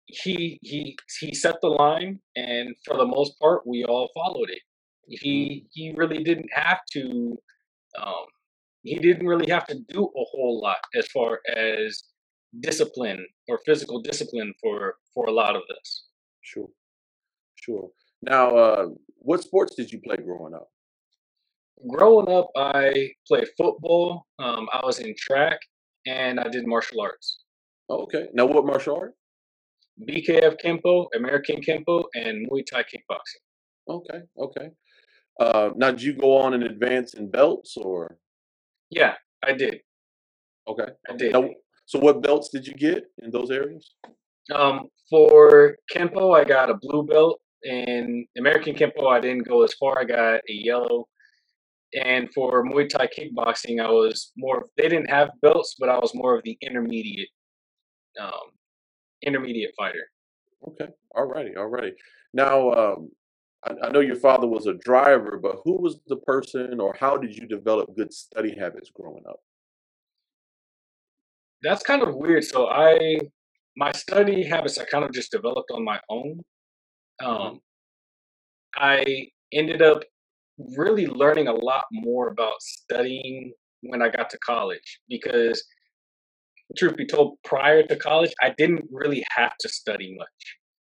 he 0.08 0.60
he 0.62 0.98
he 1.20 1.34
set 1.34 1.56
the 1.62 1.68
line, 1.70 2.20
and 2.36 2.76
for 2.86 2.98
the 2.98 3.06
most 3.06 3.38
part, 3.40 3.66
we 3.68 3.84
all 3.86 4.10
followed 4.16 4.50
it. 4.50 4.62
He 5.08 5.68
he 5.72 5.94
really 5.96 6.24
didn't 6.24 6.50
have 6.54 6.80
to. 6.94 7.38
Um, 8.02 8.26
he 8.84 9.00
didn't 9.00 9.28
really 9.28 9.50
have 9.52 9.68
to 9.68 9.76
do 9.90 10.04
a 10.06 10.24
whole 10.32 10.62
lot 10.62 10.78
as 10.96 11.08
far 11.10 11.42
as 11.56 12.04
discipline 12.62 13.26
or 13.50 13.60
physical 13.66 14.02
discipline 14.02 14.54
for 14.62 14.96
for 15.14 15.28
a 15.28 15.32
lot 15.34 15.56
of 15.56 15.64
this. 15.70 16.06
sure, 16.42 16.70
sure. 17.56 17.92
Now, 18.22 18.56
uh, 18.56 18.86
what 19.18 19.42
sports 19.42 19.76
did 19.76 19.92
you 19.92 20.00
play 20.02 20.18
growing 20.18 20.54
up? 20.54 20.70
Growing 21.88 22.30
up, 22.30 22.48
I 22.56 23.12
played 23.28 23.48
football. 23.58 24.26
Um, 24.40 24.68
I 24.74 24.82
was 24.84 25.00
in 25.00 25.16
track, 25.18 25.60
and 26.06 26.40
I 26.40 26.48
did 26.48 26.66
martial 26.66 27.02
arts. 27.02 27.44
Okay. 27.90 28.28
Now, 28.34 28.46
what 28.46 28.66
martial 28.66 28.96
art? 28.96 29.14
BKF 30.08 30.56
Kempo, 30.64 31.08
American 31.16 31.62
Kempo, 31.62 32.04
and 32.16 32.48
Muay 32.50 32.64
Thai 32.66 32.84
kickboxing. 32.84 33.90
Okay, 33.90 34.20
okay. 34.38 34.70
Uh, 35.40 35.70
now, 35.76 35.92
did 35.92 36.02
you 36.02 36.14
go 36.14 36.38
on 36.38 36.54
and 36.54 36.64
advance 36.64 37.14
in 37.14 37.30
belts 37.30 37.78
or? 37.78 38.18
Yeah, 38.90 39.14
I 39.44 39.54
did. 39.54 39.80
Okay, 40.68 40.88
I 41.10 41.16
did. 41.16 41.34
Now, 41.34 41.50
so 41.86 42.00
what 42.00 42.22
belts 42.22 42.50
did 42.50 42.68
you 42.68 42.74
get 42.74 43.06
in 43.24 43.32
those 43.32 43.50
areas? 43.50 43.96
Um, 44.54 44.90
for 45.10 45.78
Kempo, 45.94 46.36
I 46.36 46.44
got 46.44 46.70
a 46.70 46.76
blue 46.76 47.06
belt. 47.06 47.40
In 47.64 48.26
American 48.38 48.76
Kempo, 48.76 49.08
I 49.08 49.20
didn't 49.20 49.48
go 49.48 49.64
as 49.64 49.74
far. 49.74 50.00
I 50.00 50.04
got 50.04 50.36
a 50.36 50.42
yellow. 50.48 51.08
And 51.94 52.32
for 52.34 52.64
Muay 52.66 52.90
Thai 52.90 53.08
kickboxing, 53.08 53.82
I 53.82 53.90
was 53.90 54.32
more. 54.38 54.66
They 54.78 54.90
didn't 54.90 55.10
have 55.10 55.30
belts, 55.42 55.76
but 55.80 55.90
I 55.90 55.98
was 55.98 56.14
more 56.14 56.36
of 56.36 56.44
the 56.44 56.58
intermediate, 56.62 57.30
um, 58.22 58.52
intermediate 59.24 59.72
fighter. 59.78 60.06
Okay. 60.68 60.88
All 61.16 61.26
righty. 61.26 61.56
All 61.56 61.68
righty. 61.68 61.94
Now, 62.34 62.72
um, 62.72 63.10
I, 63.66 63.88
I 63.88 63.90
know 63.90 64.02
your 64.02 64.18
father 64.18 64.48
was 64.48 64.68
a 64.68 64.74
driver, 64.74 65.40
but 65.42 65.58
who 65.64 65.82
was 65.82 66.00
the 66.08 66.18
person, 66.18 66.80
or 66.80 66.96
how 67.00 67.18
did 67.18 67.36
you 67.36 67.48
develop 67.48 67.96
good 67.96 68.14
study 68.14 68.56
habits 68.58 68.92
growing 68.94 69.24
up? 69.28 69.40
That's 71.64 71.84
kind 71.84 72.04
of 72.04 72.16
weird. 72.16 72.44
So 72.44 72.68
I, 72.68 73.18
my 73.76 73.92
study 73.94 74.44
habits, 74.44 74.78
I 74.78 74.86
kind 74.86 75.06
of 75.06 75.12
just 75.14 75.32
developed 75.32 75.72
on 75.72 75.84
my 75.84 76.00
own. 76.10 76.42
Hmm 77.20 77.26
Um, 77.28 77.62
I 78.76 79.28
ended 79.52 79.82
up 79.82 80.04
really 80.78 81.08
learning 81.08 81.48
a 81.48 81.54
lot 81.54 81.86
more 81.92 82.28
about 82.30 82.62
studying 82.62 83.54
when 83.82 84.02
I 84.02 84.10
got 84.10 84.30
to 84.32 84.38
college 84.40 85.00
because, 85.10 85.64
truth 86.78 86.98
be 86.98 87.06
told, 87.06 87.38
prior 87.44 87.84
to 87.84 87.96
college, 87.96 88.34
I 88.42 88.54
didn't 88.58 88.86
really 88.92 89.24
have 89.36 89.56
to 89.62 89.70
study 89.70 90.16
much. 90.18 90.28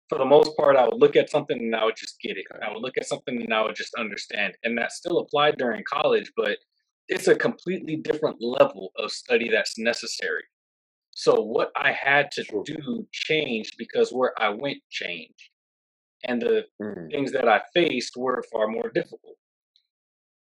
For 0.10 0.18
the 0.18 0.25
most 0.25 0.56
part, 0.58 0.75
I 0.77 0.86
would 0.86 1.00
look 1.01 1.15
at 1.15 1.30
something 1.32 1.58
and 1.60 1.75
I 1.75 1.86
would 1.86 1.98
just 1.98 2.20
get 2.22 2.38
it. 2.38 2.46
I 2.63 2.72
would 2.72 2.82
look 2.82 2.98
at 2.98 3.08
something 3.08 3.42
and 3.42 3.53
I 3.53 3.63
would 3.63 3.75
just 3.75 3.96
understand. 3.96 4.56
And 4.63 4.77
that 4.77 4.92
still 4.92 5.20
applied 5.20 5.58
during 5.58 5.84
college, 5.92 6.32
but 6.38 6.58
it's 7.10 7.27
a 7.27 7.36
completely 7.36 7.98
different 7.98 8.38
level 8.42 8.92
of 8.98 9.12
study 9.12 9.50
that's 9.50 9.77
necessary. 9.80 10.44
So, 11.12 11.42
what 11.42 11.72
I 11.77 11.92
had 11.94 12.32
to 12.34 12.44
do 12.65 13.08
changed 13.12 13.75
because 13.77 14.12
where 14.13 14.34
I 14.42 14.50
went 14.50 14.80
changed. 14.92 15.50
And 16.25 16.42
the 16.42 16.65
Mm, 16.82 17.12
things 17.12 17.32
that 17.34 17.48
I 17.48 17.62
faced 17.74 18.15
were 18.18 18.44
far 18.51 18.68
more 18.68 18.89
difficult. 18.94 19.38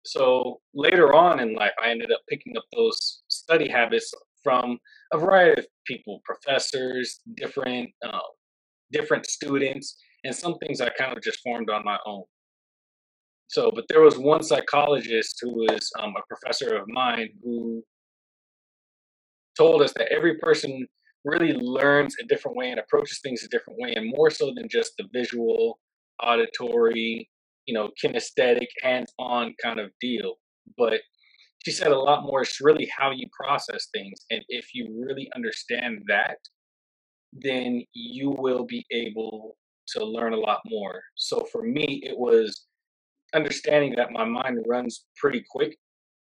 So 0.05 0.61
later 0.73 1.13
on 1.13 1.39
in 1.39 1.55
life, 1.55 1.73
I 1.83 1.89
ended 1.89 2.11
up 2.11 2.21
picking 2.29 2.57
up 2.57 2.65
those 2.75 3.23
study 3.27 3.67
habits 3.69 4.13
from 4.43 4.79
a 5.13 5.17
variety 5.17 5.61
of 5.61 5.67
people, 5.85 6.21
professors, 6.23 7.21
different 7.35 7.89
uh, 8.05 8.19
different 8.91 9.25
students, 9.25 9.97
and 10.23 10.35
some 10.35 10.55
things 10.59 10.81
I 10.81 10.89
kind 10.89 11.15
of 11.17 11.23
just 11.23 11.39
formed 11.41 11.69
on 11.69 11.83
my 11.83 11.97
own. 12.05 12.23
So, 13.47 13.71
but 13.73 13.85
there 13.89 14.01
was 14.01 14.17
one 14.17 14.43
psychologist 14.43 15.39
who 15.41 15.53
was 15.55 15.91
um, 15.99 16.13
a 16.17 16.21
professor 16.27 16.75
of 16.75 16.87
mine 16.87 17.29
who 17.43 17.83
told 19.57 19.81
us 19.81 19.93
that 19.93 20.11
every 20.11 20.37
person 20.37 20.87
really 21.25 21.53
learns 21.53 22.15
a 22.21 22.25
different 22.25 22.55
way 22.55 22.69
and 22.71 22.79
approaches 22.79 23.19
things 23.21 23.43
a 23.43 23.49
different 23.49 23.79
way, 23.79 23.93
and 23.95 24.13
more 24.15 24.29
so 24.29 24.53
than 24.55 24.69
just 24.69 24.93
the 24.97 25.05
visual, 25.11 25.79
auditory, 26.23 27.29
you 27.65 27.73
know, 27.73 27.89
kinesthetic, 28.01 28.67
hands-on 28.81 29.53
kind 29.61 29.79
of 29.79 29.91
deal. 29.99 30.35
But 30.77 31.01
she 31.65 31.71
said 31.71 31.91
a 31.91 31.99
lot 31.99 32.23
more. 32.23 32.43
It's 32.43 32.61
really 32.61 32.87
how 32.95 33.11
you 33.11 33.27
process 33.37 33.87
things, 33.93 34.19
and 34.29 34.41
if 34.47 34.73
you 34.73 34.95
really 35.05 35.29
understand 35.35 36.03
that, 36.07 36.37
then 37.33 37.83
you 37.93 38.29
will 38.29 38.65
be 38.65 38.85
able 38.91 39.57
to 39.87 40.05
learn 40.05 40.33
a 40.33 40.37
lot 40.37 40.61
more. 40.65 41.01
So 41.15 41.45
for 41.51 41.63
me, 41.63 42.01
it 42.03 42.17
was 42.17 42.65
understanding 43.33 43.95
that 43.97 44.11
my 44.11 44.25
mind 44.25 44.63
runs 44.67 45.05
pretty 45.17 45.43
quick, 45.49 45.77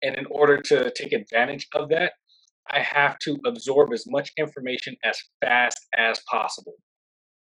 and 0.02 0.16
in 0.16 0.26
order 0.32 0.60
to 0.62 0.92
take 0.92 1.14
advantage 1.14 1.68
of 1.74 1.90
that, 1.90 2.14
I 2.72 2.80
have 2.80 3.18
to 3.20 3.38
absorb 3.46 3.94
as 3.94 4.06
much 4.08 4.32
information 4.38 4.96
as 5.04 5.20
fast 5.42 5.78
as 5.98 6.22
possible. 6.30 6.76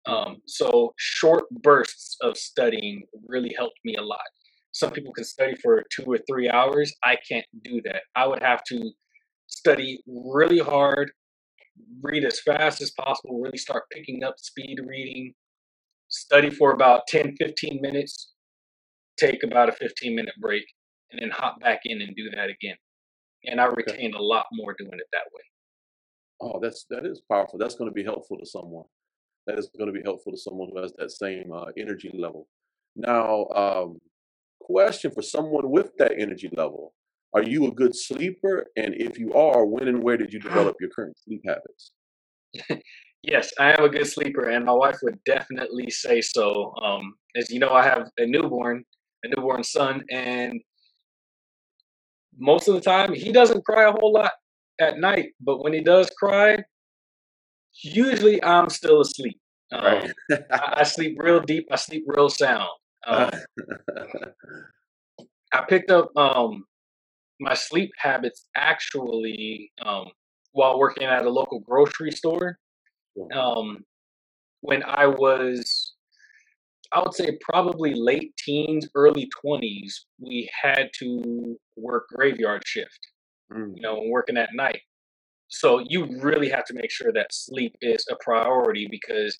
Um, 0.06 0.38
so 0.46 0.94
short 0.96 1.44
bursts 1.62 2.16
of 2.22 2.36
studying 2.36 3.02
really 3.28 3.54
helped 3.56 3.78
me 3.84 3.96
a 3.96 4.02
lot. 4.02 4.20
Some 4.72 4.92
people 4.92 5.12
can 5.12 5.24
study 5.24 5.54
for 5.56 5.82
two 5.94 6.04
or 6.04 6.18
three 6.28 6.48
hours. 6.48 6.92
I 7.04 7.16
can't 7.28 7.46
do 7.64 7.80
that. 7.84 8.02
I 8.14 8.26
would 8.26 8.42
have 8.42 8.62
to 8.68 8.90
study 9.48 10.00
really 10.06 10.60
hard, 10.60 11.10
read 12.00 12.24
as 12.24 12.40
fast 12.40 12.80
as 12.80 12.92
possible, 12.92 13.40
really 13.40 13.58
start 13.58 13.84
picking 13.92 14.22
up 14.22 14.34
speed 14.38 14.78
reading, 14.86 15.34
study 16.08 16.50
for 16.50 16.72
about 16.72 17.02
10, 17.08 17.34
15 17.36 17.80
minutes, 17.82 18.32
take 19.18 19.42
about 19.42 19.68
a 19.68 19.72
15 19.72 20.14
minute 20.14 20.34
break, 20.40 20.64
and 21.10 21.20
then 21.20 21.30
hop 21.30 21.60
back 21.60 21.80
in 21.84 22.00
and 22.00 22.14
do 22.16 22.30
that 22.30 22.48
again. 22.48 22.76
And 23.46 23.60
I 23.60 23.66
Okay. 23.66 23.76
retained 23.76 24.14
a 24.14 24.22
lot 24.22 24.46
more 24.52 24.74
doing 24.78 24.92
it 24.94 25.08
that 25.12 25.26
way. 25.34 25.42
Oh, 26.40 26.58
that's 26.60 26.84
that 26.90 27.06
is 27.06 27.20
powerful. 27.20 27.58
That's 27.58 27.74
going 27.74 27.90
to 27.90 27.94
be 27.94 28.04
helpful 28.04 28.38
to 28.38 28.46
someone. 28.46 28.84
That 29.46 29.58
is 29.58 29.70
going 29.78 29.92
to 29.92 29.98
be 29.98 30.04
helpful 30.04 30.32
to 30.32 30.38
someone 30.38 30.70
who 30.72 30.80
has 30.80 30.92
that 30.98 31.10
same 31.10 31.52
uh, 31.52 31.66
energy 31.76 32.10
level. 32.14 32.48
Now, 32.96 33.46
um, 33.48 34.00
question 34.60 35.10
for 35.10 35.22
someone 35.22 35.70
with 35.70 35.96
that 35.98 36.12
energy 36.18 36.50
level: 36.56 36.94
Are 37.34 37.42
you 37.42 37.66
a 37.66 37.72
good 37.72 37.96
sleeper? 37.96 38.66
And 38.76 38.94
if 38.94 39.18
you 39.18 39.34
are, 39.34 39.66
when 39.66 39.88
and 39.88 40.02
where 40.02 40.16
did 40.16 40.32
you 40.32 40.40
develop 40.40 40.76
your 40.80 40.90
current 40.90 41.18
sleep 41.18 41.42
habits? 41.46 41.92
Yes, 43.22 43.52
I 43.58 43.72
am 43.78 43.84
a 43.84 43.88
good 43.90 44.06
sleeper, 44.06 44.48
and 44.48 44.64
my 44.64 44.72
wife 44.72 44.98
would 45.02 45.22
definitely 45.24 45.90
say 45.90 46.22
so. 46.22 46.74
Um, 46.82 47.16
as 47.36 47.50
you 47.50 47.58
know, 47.58 47.68
I 47.70 47.84
have 47.84 48.08
a 48.16 48.24
newborn, 48.26 48.82
a 49.24 49.28
newborn 49.28 49.62
son, 49.62 50.04
and 50.10 50.58
most 52.40 52.68
of 52.68 52.74
the 52.74 52.80
time 52.80 53.12
he 53.12 53.30
doesn't 53.30 53.64
cry 53.64 53.88
a 53.88 53.92
whole 53.92 54.12
lot 54.12 54.32
at 54.80 54.98
night. 54.98 55.32
But 55.40 55.62
when 55.62 55.72
he 55.72 55.80
does 55.80 56.10
cry, 56.18 56.64
usually 57.82 58.42
I'm 58.42 58.68
still 58.70 59.00
asleep. 59.02 59.38
Right. 59.72 60.10
Um, 60.32 60.38
I, 60.50 60.74
I 60.78 60.82
sleep 60.82 61.16
real 61.20 61.40
deep. 61.40 61.68
I 61.70 61.76
sleep 61.76 62.04
real 62.06 62.28
sound. 62.28 62.68
Um, 63.06 63.30
I 65.52 65.64
picked 65.68 65.90
up 65.90 66.10
um, 66.16 66.64
my 67.40 67.54
sleep 67.54 67.90
habits 67.98 68.46
actually 68.56 69.70
um, 69.84 70.06
while 70.52 70.78
working 70.78 71.04
at 71.04 71.24
a 71.24 71.30
local 71.30 71.60
grocery 71.60 72.10
store. 72.10 72.58
Um, 73.32 73.84
when 74.62 74.82
I 74.84 75.06
was 75.06 75.94
I 76.92 77.00
would 77.00 77.14
say 77.14 77.38
probably 77.40 77.94
late 77.94 78.34
teens, 78.36 78.88
early 78.94 79.28
20s, 79.44 79.92
we 80.18 80.50
had 80.60 80.90
to 80.98 81.56
work 81.80 82.06
graveyard 82.14 82.62
shift, 82.66 83.08
you 83.74 83.82
Mm, 83.82 83.82
know, 83.82 84.02
working 84.08 84.36
at 84.36 84.50
night. 84.54 84.80
So 85.48 85.80
you 85.88 86.06
really 86.20 86.48
have 86.50 86.64
to 86.66 86.74
make 86.74 86.90
sure 86.90 87.12
that 87.12 87.34
sleep 87.34 87.76
is 87.82 88.06
a 88.10 88.16
priority 88.20 88.88
because 88.90 89.38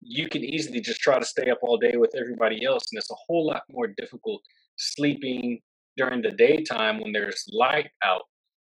you 0.00 0.28
can 0.28 0.44
easily 0.44 0.80
just 0.80 1.00
try 1.00 1.18
to 1.18 1.24
stay 1.24 1.50
up 1.50 1.58
all 1.62 1.78
day 1.78 1.96
with 1.96 2.14
everybody 2.16 2.64
else. 2.64 2.84
And 2.90 2.98
it's 2.98 3.10
a 3.10 3.16
whole 3.26 3.46
lot 3.46 3.62
more 3.70 3.88
difficult 3.88 4.42
sleeping 4.76 5.60
during 5.96 6.22
the 6.22 6.30
daytime 6.30 7.00
when 7.00 7.12
there's 7.12 7.44
light 7.52 7.90
out 8.04 8.22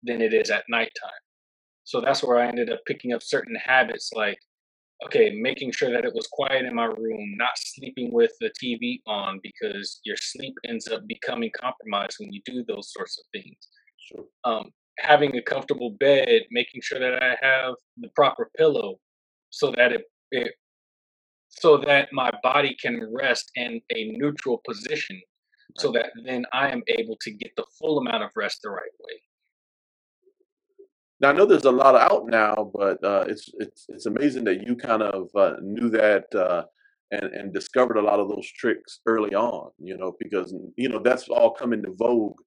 than 0.03 0.23
it 0.23 0.33
is 0.35 0.51
at 0.51 0.65
nighttime. 0.69 1.11
So 1.85 2.01
that's 2.01 2.23
where 2.23 2.39
I 2.39 2.49
ended 2.49 2.71
up 2.71 2.81
picking 2.87 3.13
up 3.13 3.23
certain 3.23 3.57
habits 3.57 4.11
like 4.15 4.39
okay, 5.09 5.39
making 5.41 5.73
sure 5.73 5.91
that 5.91 6.05
it 6.05 6.15
was 6.15 6.27
quiet 6.31 6.65
in 6.67 6.75
my 6.75 6.85
room, 6.85 7.35
not 7.37 7.51
sleeping 7.57 8.13
with 8.13 8.33
the 8.41 8.51
TV 8.63 9.01
on 9.07 9.41
because 9.43 10.01
your 10.05 10.17
sleep 10.17 10.55
ends 10.67 10.89
up 10.89 11.07
becoming 11.07 11.51
compromised 11.59 12.17
when 12.19 12.33
you 12.33 12.41
do 12.45 12.65
those 12.69 12.93
sorts 12.93 13.19
of 13.19 13.25
things. 13.33 13.57
sure. 13.99 14.25
Um, 14.45 14.71
having 14.99 15.37
a 15.37 15.43
comfortable 15.43 15.91
bed, 15.99 16.43
making 16.51 16.83
sure 16.83 16.99
that 16.99 17.23
I 17.23 17.37
have 17.41 17.75
the 17.97 18.09
proper 18.15 18.51
pillow 18.57 18.97
so 19.51 19.71
that 19.77 19.93
it, 19.93 20.03
it 20.31 20.53
so 21.49 21.79
that 21.79 22.09
my 22.13 22.31
body 22.43 22.77
can 22.81 23.09
rest 23.13 23.51
in 23.55 23.81
a 23.95 24.13
neutral 24.19 24.61
position 24.69 25.21
Right. 25.77 25.83
so 25.83 25.93
that 25.93 26.11
then 26.25 26.47
I 26.53 26.71
am 26.71 26.83
able 26.89 27.17
to 27.21 27.31
get 27.31 27.53
the 27.57 27.65
full 27.79 27.99
amount 27.99 28.23
of 28.23 28.31
rest 28.35 28.61
the 28.63 28.71
right 28.71 28.91
way. 29.01 29.21
Now 31.21 31.31
I 31.31 31.33
know 31.33 31.47
there's 31.47 31.65
a 31.65 31.71
lot 31.71 31.97
out 31.97 32.27
now, 32.27 32.71
but 32.75 33.03
uh, 33.05 33.25
it's 33.29 33.51
it's 33.59 33.87
it's 33.89 34.07
amazing 34.07 34.45
that 34.45 34.67
you 34.67 34.77
kind 34.77 35.03
of 35.03 35.29
uh, 35.35 35.57
knew 35.63 35.91
that 35.91 36.33
uh, 36.35 36.65
and 37.11 37.25
and 37.35 37.53
discovered 37.53 37.97
a 37.97 38.03
lot 38.03 38.21
of 38.21 38.29
those 38.29 38.51
tricks 38.53 39.01
early 39.07 39.35
on. 39.35 39.71
You 39.79 39.97
know, 39.97 40.17
because 40.21 40.55
you 40.77 40.89
know 40.89 41.01
that's 41.03 41.29
all 41.29 41.51
come 41.51 41.73
into 41.73 41.93
vogue 41.93 42.39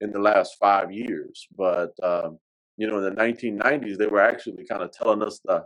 in 0.00 0.12
the 0.12 0.20
last 0.20 0.56
five 0.60 0.92
years. 0.92 1.46
But 1.56 1.92
um, 2.02 2.38
you 2.76 2.86
know, 2.86 2.98
in 2.98 3.04
the 3.14 3.20
1990s, 3.20 3.98
they 3.98 4.06
were 4.06 4.22
actually 4.22 4.64
kind 4.64 4.82
of 4.82 4.92
telling 4.92 5.22
us 5.22 5.40
the 5.44 5.64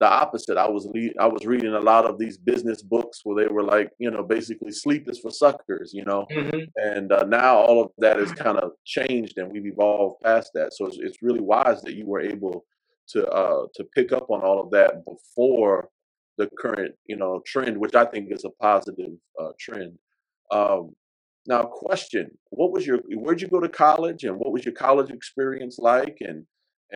the 0.00 0.08
opposite. 0.08 0.56
I 0.56 0.68
was 0.68 0.86
le- 0.86 1.22
I 1.22 1.26
was 1.26 1.46
reading 1.46 1.74
a 1.74 1.80
lot 1.80 2.06
of 2.06 2.18
these 2.18 2.38
business 2.38 2.82
books 2.82 3.20
where 3.24 3.44
they 3.44 3.52
were 3.52 3.62
like, 3.62 3.90
you 3.98 4.10
know, 4.10 4.22
basically 4.22 4.72
sleep 4.72 5.08
is 5.08 5.18
for 5.20 5.30
suckers. 5.30 5.92
You 5.94 6.04
know, 6.04 6.26
hmm 6.32 6.60
and 6.76 7.12
uh, 7.12 7.24
now 7.24 7.56
all 7.56 7.82
of 7.82 7.90
that 7.98 8.18
is 8.18 8.32
kind 8.32 8.58
of 8.58 8.72
changed 8.84 9.38
and 9.38 9.50
we've 9.52 9.66
evolved 9.66 10.20
past 10.22 10.50
that 10.54 10.72
so 10.72 10.86
it's, 10.86 10.98
it's 11.00 11.22
really 11.22 11.40
wise 11.40 11.82
that 11.82 11.94
you 11.94 12.06
were 12.06 12.20
able 12.20 12.64
to 13.08 13.26
uh 13.28 13.66
to 13.74 13.84
pick 13.94 14.12
up 14.12 14.30
on 14.30 14.40
all 14.40 14.60
of 14.60 14.70
that 14.70 15.04
before 15.04 15.88
the 16.38 16.48
current 16.58 16.94
you 17.06 17.16
know 17.16 17.40
trend 17.46 17.76
which 17.76 17.94
i 17.94 18.04
think 18.04 18.30
is 18.30 18.44
a 18.44 18.50
positive 18.62 19.12
uh, 19.40 19.50
trend 19.58 19.98
um 20.52 20.94
now 21.46 21.62
question 21.62 22.30
what 22.50 22.72
was 22.72 22.86
your 22.86 22.98
where'd 23.16 23.40
you 23.40 23.48
go 23.48 23.60
to 23.60 23.68
college 23.68 24.24
and 24.24 24.36
what 24.38 24.52
was 24.52 24.64
your 24.64 24.74
college 24.74 25.10
experience 25.10 25.78
like 25.78 26.18
and 26.20 26.44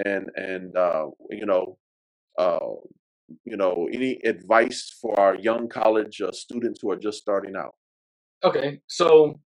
and 0.04 0.28
and 0.36 0.76
uh 0.76 1.06
you 1.30 1.46
know 1.46 1.76
uh 2.38 2.58
you 3.44 3.56
know, 3.56 3.88
any 3.92 4.18
advice 4.24 4.98
for 5.00 5.18
our 5.18 5.34
young 5.36 5.68
college 5.68 6.20
uh, 6.20 6.32
students 6.32 6.80
who 6.82 6.90
are 6.90 6.96
just 6.96 7.18
starting 7.18 7.56
out? 7.56 7.74
Okay, 8.42 8.80
so 8.86 9.40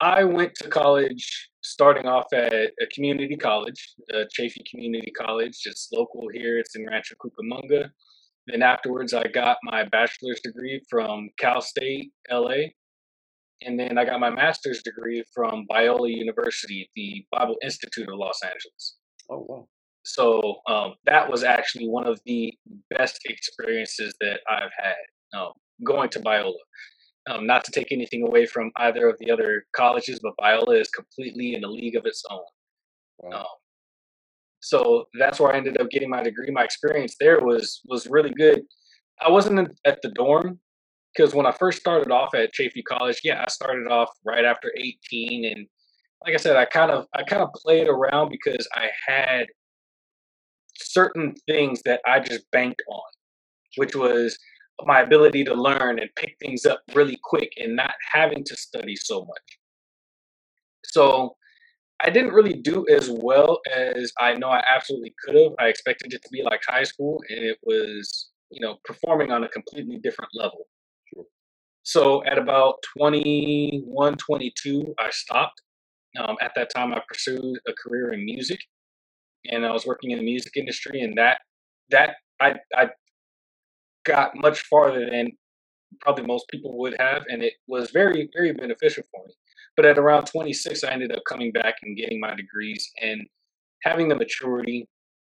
I 0.00 0.24
went 0.24 0.54
to 0.56 0.68
college 0.68 1.50
starting 1.62 2.06
off 2.06 2.32
at 2.32 2.52
a 2.52 2.86
community 2.92 3.36
college, 3.36 3.94
uh, 4.12 4.24
Chaffey 4.30 4.64
Community 4.68 5.12
College. 5.12 5.56
It's 5.66 5.88
local 5.92 6.28
here. 6.32 6.58
It's 6.58 6.74
in 6.74 6.86
Rancho 6.86 7.14
Cucamonga. 7.16 7.90
Then 8.46 8.62
afterwards, 8.62 9.14
I 9.14 9.24
got 9.24 9.58
my 9.62 9.84
bachelor's 9.84 10.40
degree 10.40 10.82
from 10.88 11.28
Cal 11.38 11.60
State, 11.60 12.12
LA. 12.30 12.70
And 13.62 13.78
then 13.78 13.98
I 13.98 14.06
got 14.06 14.20
my 14.20 14.30
master's 14.30 14.82
degree 14.82 15.22
from 15.34 15.66
Biola 15.70 16.10
University, 16.10 16.90
the 16.96 17.26
Bible 17.30 17.56
Institute 17.62 18.08
of 18.08 18.18
Los 18.18 18.40
Angeles. 18.42 18.96
Oh, 19.28 19.44
wow. 19.46 19.68
So 20.04 20.56
um, 20.66 20.94
that 21.04 21.30
was 21.30 21.44
actually 21.44 21.88
one 21.88 22.06
of 22.06 22.20
the 22.26 22.52
best 22.90 23.20
experiences 23.26 24.14
that 24.20 24.40
I've 24.48 24.70
had 24.76 25.38
um, 25.38 25.52
going 25.84 26.08
to 26.10 26.20
Biola. 26.20 26.54
Um, 27.28 27.46
not 27.46 27.64
to 27.64 27.72
take 27.72 27.92
anything 27.92 28.22
away 28.26 28.46
from 28.46 28.70
either 28.76 29.08
of 29.08 29.16
the 29.20 29.30
other 29.30 29.66
colleges, 29.76 30.18
but 30.22 30.32
Biola 30.40 30.80
is 30.80 30.88
completely 30.88 31.54
in 31.54 31.62
a 31.64 31.68
league 31.68 31.94
of 31.94 32.06
its 32.06 32.24
own. 32.30 32.40
Wow. 33.18 33.40
Um, 33.40 33.46
so 34.60 35.04
that's 35.18 35.40
where 35.40 35.52
I 35.52 35.56
ended 35.56 35.80
up 35.80 35.90
getting 35.90 36.10
my 36.10 36.22
degree. 36.22 36.50
My 36.50 36.64
experience 36.64 37.16
there 37.18 37.40
was 37.40 37.80
was 37.86 38.06
really 38.06 38.30
good. 38.30 38.62
I 39.20 39.30
wasn't 39.30 39.70
at 39.84 40.00
the 40.02 40.10
dorm 40.10 40.60
because 41.14 41.34
when 41.34 41.46
I 41.46 41.52
first 41.52 41.80
started 41.80 42.10
off 42.10 42.34
at 42.34 42.52
Chaffey 42.52 42.82
College, 42.82 43.20
yeah, 43.24 43.42
I 43.42 43.50
started 43.50 43.88
off 43.88 44.10
right 44.24 44.44
after 44.44 44.72
18, 44.76 45.44
and 45.44 45.66
like 46.24 46.34
I 46.34 46.38
said, 46.38 46.56
I 46.56 46.66
kind 46.66 46.90
of 46.90 47.06
I 47.14 47.22
kind 47.22 47.42
of 47.42 47.52
played 47.54 47.88
around 47.88 48.30
because 48.30 48.68
I 48.74 48.88
had 49.06 49.46
certain 50.82 51.34
things 51.48 51.82
that 51.84 52.00
I 52.06 52.20
just 52.20 52.50
banked 52.50 52.82
on, 52.88 53.02
which 53.76 53.94
was 53.94 54.38
my 54.86 55.00
ability 55.00 55.44
to 55.44 55.54
learn 55.54 55.98
and 55.98 56.10
pick 56.16 56.36
things 56.40 56.64
up 56.64 56.80
really 56.94 57.18
quick 57.22 57.52
and 57.58 57.76
not 57.76 57.94
having 58.12 58.44
to 58.44 58.56
study 58.56 58.96
so 58.96 59.20
much. 59.20 59.58
So 60.84 61.36
I 62.02 62.10
didn't 62.10 62.32
really 62.32 62.54
do 62.54 62.86
as 62.88 63.10
well 63.10 63.60
as 63.70 64.12
I 64.18 64.34
know 64.34 64.48
I 64.48 64.62
absolutely 64.74 65.14
could 65.22 65.34
have. 65.34 65.52
I 65.58 65.66
expected 65.66 66.14
it 66.14 66.22
to 66.22 66.28
be 66.30 66.42
like 66.42 66.62
high 66.66 66.84
school, 66.84 67.20
and 67.28 67.38
it 67.40 67.58
was, 67.62 68.30
you 68.50 68.60
know, 68.60 68.78
performing 68.84 69.30
on 69.30 69.44
a 69.44 69.48
completely 69.48 69.98
different 69.98 70.30
level. 70.34 70.66
Sure. 71.12 71.24
So 71.82 72.24
at 72.24 72.38
about 72.38 72.76
21, 72.96 74.16
22, 74.16 74.94
I 74.98 75.10
stopped. 75.10 75.60
Um, 76.18 76.36
at 76.40 76.52
that 76.56 76.70
time, 76.74 76.94
I 76.94 77.02
pursued 77.06 77.58
a 77.68 77.72
career 77.74 78.12
in 78.12 78.24
music, 78.24 78.60
and 79.46 79.64
I 79.64 79.72
was 79.72 79.86
working 79.86 80.10
in 80.10 80.18
the 80.18 80.24
music 80.24 80.56
industry, 80.56 81.00
and 81.00 81.16
that 81.18 81.38
that 81.90 82.16
I 82.40 82.56
I 82.76 82.90
got 84.04 84.36
much 84.36 84.60
farther 84.62 85.08
than 85.10 85.32
probably 86.00 86.24
most 86.24 86.46
people 86.48 86.78
would 86.78 86.96
have, 86.98 87.24
and 87.28 87.42
it 87.42 87.54
was 87.66 87.90
very 87.90 88.28
very 88.34 88.52
beneficial 88.52 89.04
for 89.10 89.26
me. 89.26 89.34
But 89.76 89.86
at 89.86 89.98
around 89.98 90.26
26, 90.26 90.84
I 90.84 90.90
ended 90.90 91.12
up 91.12 91.22
coming 91.28 91.52
back 91.52 91.76
and 91.82 91.96
getting 91.96 92.20
my 92.20 92.34
degrees 92.34 92.90
and 93.00 93.22
having 93.82 94.08
the 94.08 94.14
maturity, 94.14 94.88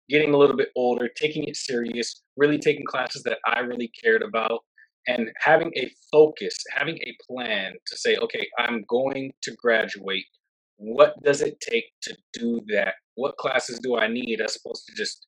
getting 0.10 0.34
a 0.34 0.38
little 0.38 0.58
bit 0.58 0.70
older, 0.75 1.08
taking 1.15 1.44
it 1.46 1.56
serious, 1.56 2.24
really 2.38 2.58
taking 2.58 2.86
classes 2.86 3.24
that 3.24 3.38
I 3.46 3.60
really 3.60 3.91
cared 4.03 4.24
about, 4.24 4.62
and 5.08 5.32
having 5.38 5.72
a 5.77 5.91
focus, 6.12 6.56
having 6.75 6.98
a 6.98 7.15
plan 7.27 7.74
to 7.88 7.98
say, 7.98 8.18
okay, 8.18 8.48
I'm 8.58 8.84
going 8.88 9.32
to 9.44 9.56
graduate. 9.56 10.25
What 10.83 11.13
does 11.23 11.41
it 11.41 11.59
take 11.59 11.85
to 12.03 12.17
do 12.33 12.61
that? 12.69 12.95
What 13.15 13.38
classes 13.38 13.79
do 13.83 13.97
I 13.97 14.07
need 14.07 14.41
as 14.41 14.57
opposed 14.57 14.88
to 14.88 14.95
just 14.95 15.27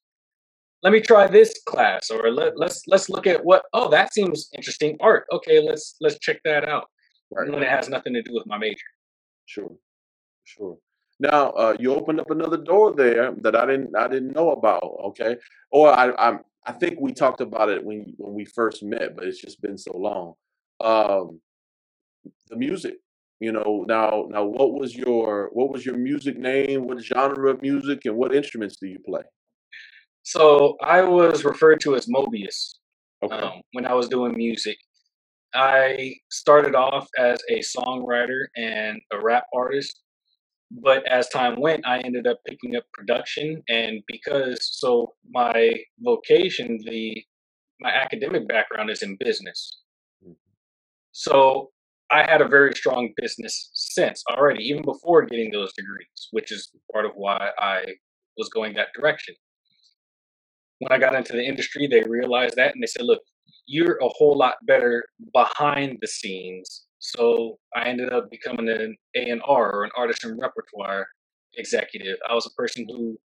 let 0.81 0.91
me 0.91 0.99
try 0.99 1.27
this 1.27 1.61
class 1.65 2.09
or 2.09 2.31
let, 2.31 2.57
let's 2.57 2.81
let's 2.87 3.07
look 3.09 3.27
at 3.27 3.45
what 3.45 3.63
oh 3.73 3.89
that 3.89 4.13
seems 4.13 4.49
interesting 4.53 4.97
art 4.99 5.25
okay 5.31 5.61
let's 5.61 5.95
let's 6.01 6.19
check 6.19 6.39
that 6.43 6.67
out 6.67 6.87
Right. 7.31 7.49
when 7.49 7.63
it 7.63 7.69
has 7.69 7.87
nothing 7.87 8.13
to 8.13 8.21
do 8.21 8.33
with 8.33 8.45
my 8.45 8.57
major 8.57 8.83
Sure. 9.45 9.71
Sure. 10.43 10.77
Now, 11.19 11.51
uh, 11.51 11.75
you 11.79 11.93
opened 11.93 12.19
up 12.19 12.31
another 12.31 12.57
door 12.57 12.93
there 12.93 13.33
that 13.41 13.55
I 13.55 13.65
didn't 13.65 13.95
I 13.95 14.07
didn't 14.07 14.33
know 14.33 14.51
about. 14.51 14.83
Okay, 15.05 15.37
or 15.71 15.89
I 15.91 16.11
I'm, 16.17 16.39
I 16.65 16.71
think 16.73 16.99
we 16.99 17.13
talked 17.13 17.41
about 17.41 17.69
it 17.69 17.83
when 17.83 18.13
when 18.17 18.33
we 18.33 18.45
first 18.45 18.83
met, 18.83 19.15
but 19.15 19.25
it's 19.25 19.39
just 19.39 19.61
been 19.61 19.77
so 19.77 19.95
long. 19.95 20.33
Um, 20.81 21.39
the 22.49 22.55
music, 22.57 22.95
you 23.39 23.51
know. 23.51 23.85
Now, 23.87 24.25
now, 24.29 24.43
what 24.45 24.73
was 24.73 24.95
your 24.95 25.49
what 25.53 25.71
was 25.71 25.85
your 25.85 25.97
music 25.97 26.37
name? 26.37 26.87
What 26.87 26.99
genre 27.03 27.51
of 27.51 27.61
music, 27.61 28.01
and 28.05 28.15
what 28.15 28.33
instruments 28.35 28.77
do 28.81 28.87
you 28.87 28.99
play? 29.05 29.23
so 30.23 30.75
i 30.81 31.01
was 31.01 31.43
referred 31.43 31.79
to 31.81 31.95
as 31.95 32.07
mobius 32.07 32.75
Okay. 33.23 33.35
um, 33.35 33.61
when 33.73 33.85
i 33.85 33.93
was 33.93 34.07
doing 34.07 34.35
music 34.37 34.77
i 35.53 36.13
started 36.31 36.75
off 36.75 37.07
as 37.17 37.41
a 37.49 37.59
songwriter 37.59 38.45
and 38.55 38.99
a 39.11 39.21
rap 39.21 39.45
artist 39.53 40.01
but 40.71 41.05
as 41.07 41.27
time 41.29 41.59
went 41.59 41.85
i 41.85 41.99
ended 41.99 42.27
up 42.27 42.39
picking 42.47 42.75
up 42.75 42.83
production 42.93 43.61
and 43.69 44.01
because 44.07 44.59
so 44.79 45.13
my 45.29 45.73
vocation 45.99 46.79
the 46.85 47.23
my 47.81 47.91
academic 47.91 48.47
background 48.47 48.89
is 48.89 49.03
in 49.03 49.17
business 49.17 49.81
Mhm. 50.25 50.35
so 51.11 51.71
i 52.13 52.21
had 52.29 52.41
a 52.41 52.47
very 52.47 52.73
strong 52.73 53.09
business 53.17 53.71
sense 53.73 54.23
already 54.31 54.63
even 54.63 54.83
before 54.83 55.25
getting 55.25 55.51
those 55.51 55.73
degrees 55.73 56.19
which 56.31 56.51
is 56.51 56.69
part 56.91 57.05
of 57.05 57.11
why 57.15 57.49
i 57.59 57.83
was 58.37 58.49
going 58.49 58.73
that 58.73 58.87
direction. 58.97 59.35
When 60.79 60.91
i 60.91 60.97
got 60.97 61.15
into 61.15 61.33
the 61.33 61.45
industry 61.51 61.87
they 61.87 62.03
realized 62.03 62.55
that 62.57 62.73
and 62.73 62.81
they 62.81 62.87
said 62.87 63.05
look 63.05 63.21
you're 63.65 63.97
a 63.97 64.09
whole 64.17 64.37
lot 64.37 64.55
better 64.67 65.05
behind 65.33 65.99
the 66.01 66.07
scenes. 66.07 66.85
So 66.99 67.57
i 67.75 67.83
ended 67.91 68.11
up 68.11 68.29
becoming 68.29 68.69
an 68.69 68.95
a&r 69.15 69.71
or 69.75 69.83
an 69.83 69.91
artist 69.97 70.23
and 70.25 70.39
repertoire 70.41 71.07
executive. 71.55 72.17
I 72.29 72.33
was 72.33 72.45
a 72.45 72.61
person 72.61 72.85
who 72.89 73.17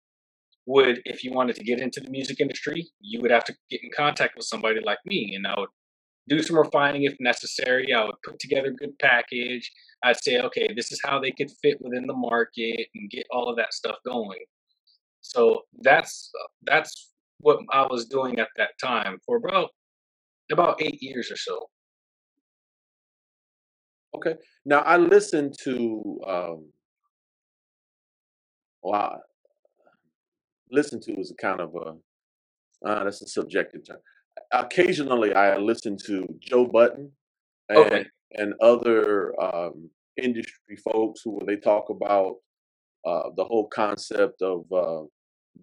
would 0.66 1.00
if 1.06 1.24
you 1.24 1.32
wanted 1.32 1.56
to 1.56 1.64
get 1.64 1.80
into 1.80 2.00
the 2.00 2.10
music 2.10 2.40
industry 2.40 2.86
you 3.00 3.20
would 3.22 3.30
have 3.30 3.44
to 3.44 3.54
get 3.70 3.80
in 3.82 3.90
contact 3.96 4.36
with 4.36 4.46
somebody 4.52 4.80
like 4.84 4.98
me 5.06 5.20
and 5.34 5.46
i 5.46 5.54
would 5.58 5.70
do 6.28 6.42
some 6.42 6.58
refining 6.58 7.04
if 7.04 7.14
necessary 7.20 7.92
i 7.92 8.04
would 8.04 8.14
put 8.24 8.38
together 8.38 8.68
a 8.68 8.74
good 8.74 8.96
package 8.98 9.70
i'd 10.04 10.22
say 10.22 10.40
okay 10.40 10.68
this 10.74 10.92
is 10.92 11.00
how 11.04 11.18
they 11.18 11.30
could 11.30 11.50
fit 11.62 11.78
within 11.80 12.06
the 12.06 12.14
market 12.14 12.86
and 12.94 13.10
get 13.10 13.26
all 13.30 13.48
of 13.48 13.56
that 13.56 13.72
stuff 13.72 13.96
going 14.06 14.44
so 15.20 15.62
that's 15.82 16.30
that's 16.64 17.12
what 17.40 17.58
i 17.72 17.82
was 17.82 18.06
doing 18.06 18.38
at 18.38 18.48
that 18.56 18.70
time 18.82 19.18
for 19.24 19.36
about 19.36 19.70
about 20.50 20.80
eight 20.82 21.02
years 21.02 21.30
or 21.30 21.36
so 21.36 21.68
Okay. 24.18 24.34
Now, 24.64 24.80
I 24.80 24.96
listened 24.96 25.54
to 25.64 26.20
um, 26.26 26.72
wow, 28.82 29.20
listen 30.70 31.00
to 31.02 31.12
is 31.20 31.30
a 31.30 31.34
kind 31.34 31.60
of 31.60 31.74
a 31.74 32.88
uh, 32.88 33.04
that's 33.04 33.22
a 33.22 33.28
subjective 33.28 33.86
term. 33.86 33.98
Occasionally, 34.52 35.34
I 35.34 35.56
listen 35.56 35.96
to 36.06 36.26
Joe 36.40 36.66
Budden 36.66 37.12
okay 37.70 37.98
and 37.98 38.06
and 38.32 38.54
other 38.60 39.34
um, 39.40 39.90
industry 40.22 40.76
folks 40.76 41.22
who 41.24 41.40
they 41.46 41.56
talk 41.56 41.88
about 41.90 42.36
uh, 43.06 43.30
the 43.36 43.44
whole 43.44 43.68
concept 43.68 44.42
of 44.42 44.64
uh, 44.72 45.02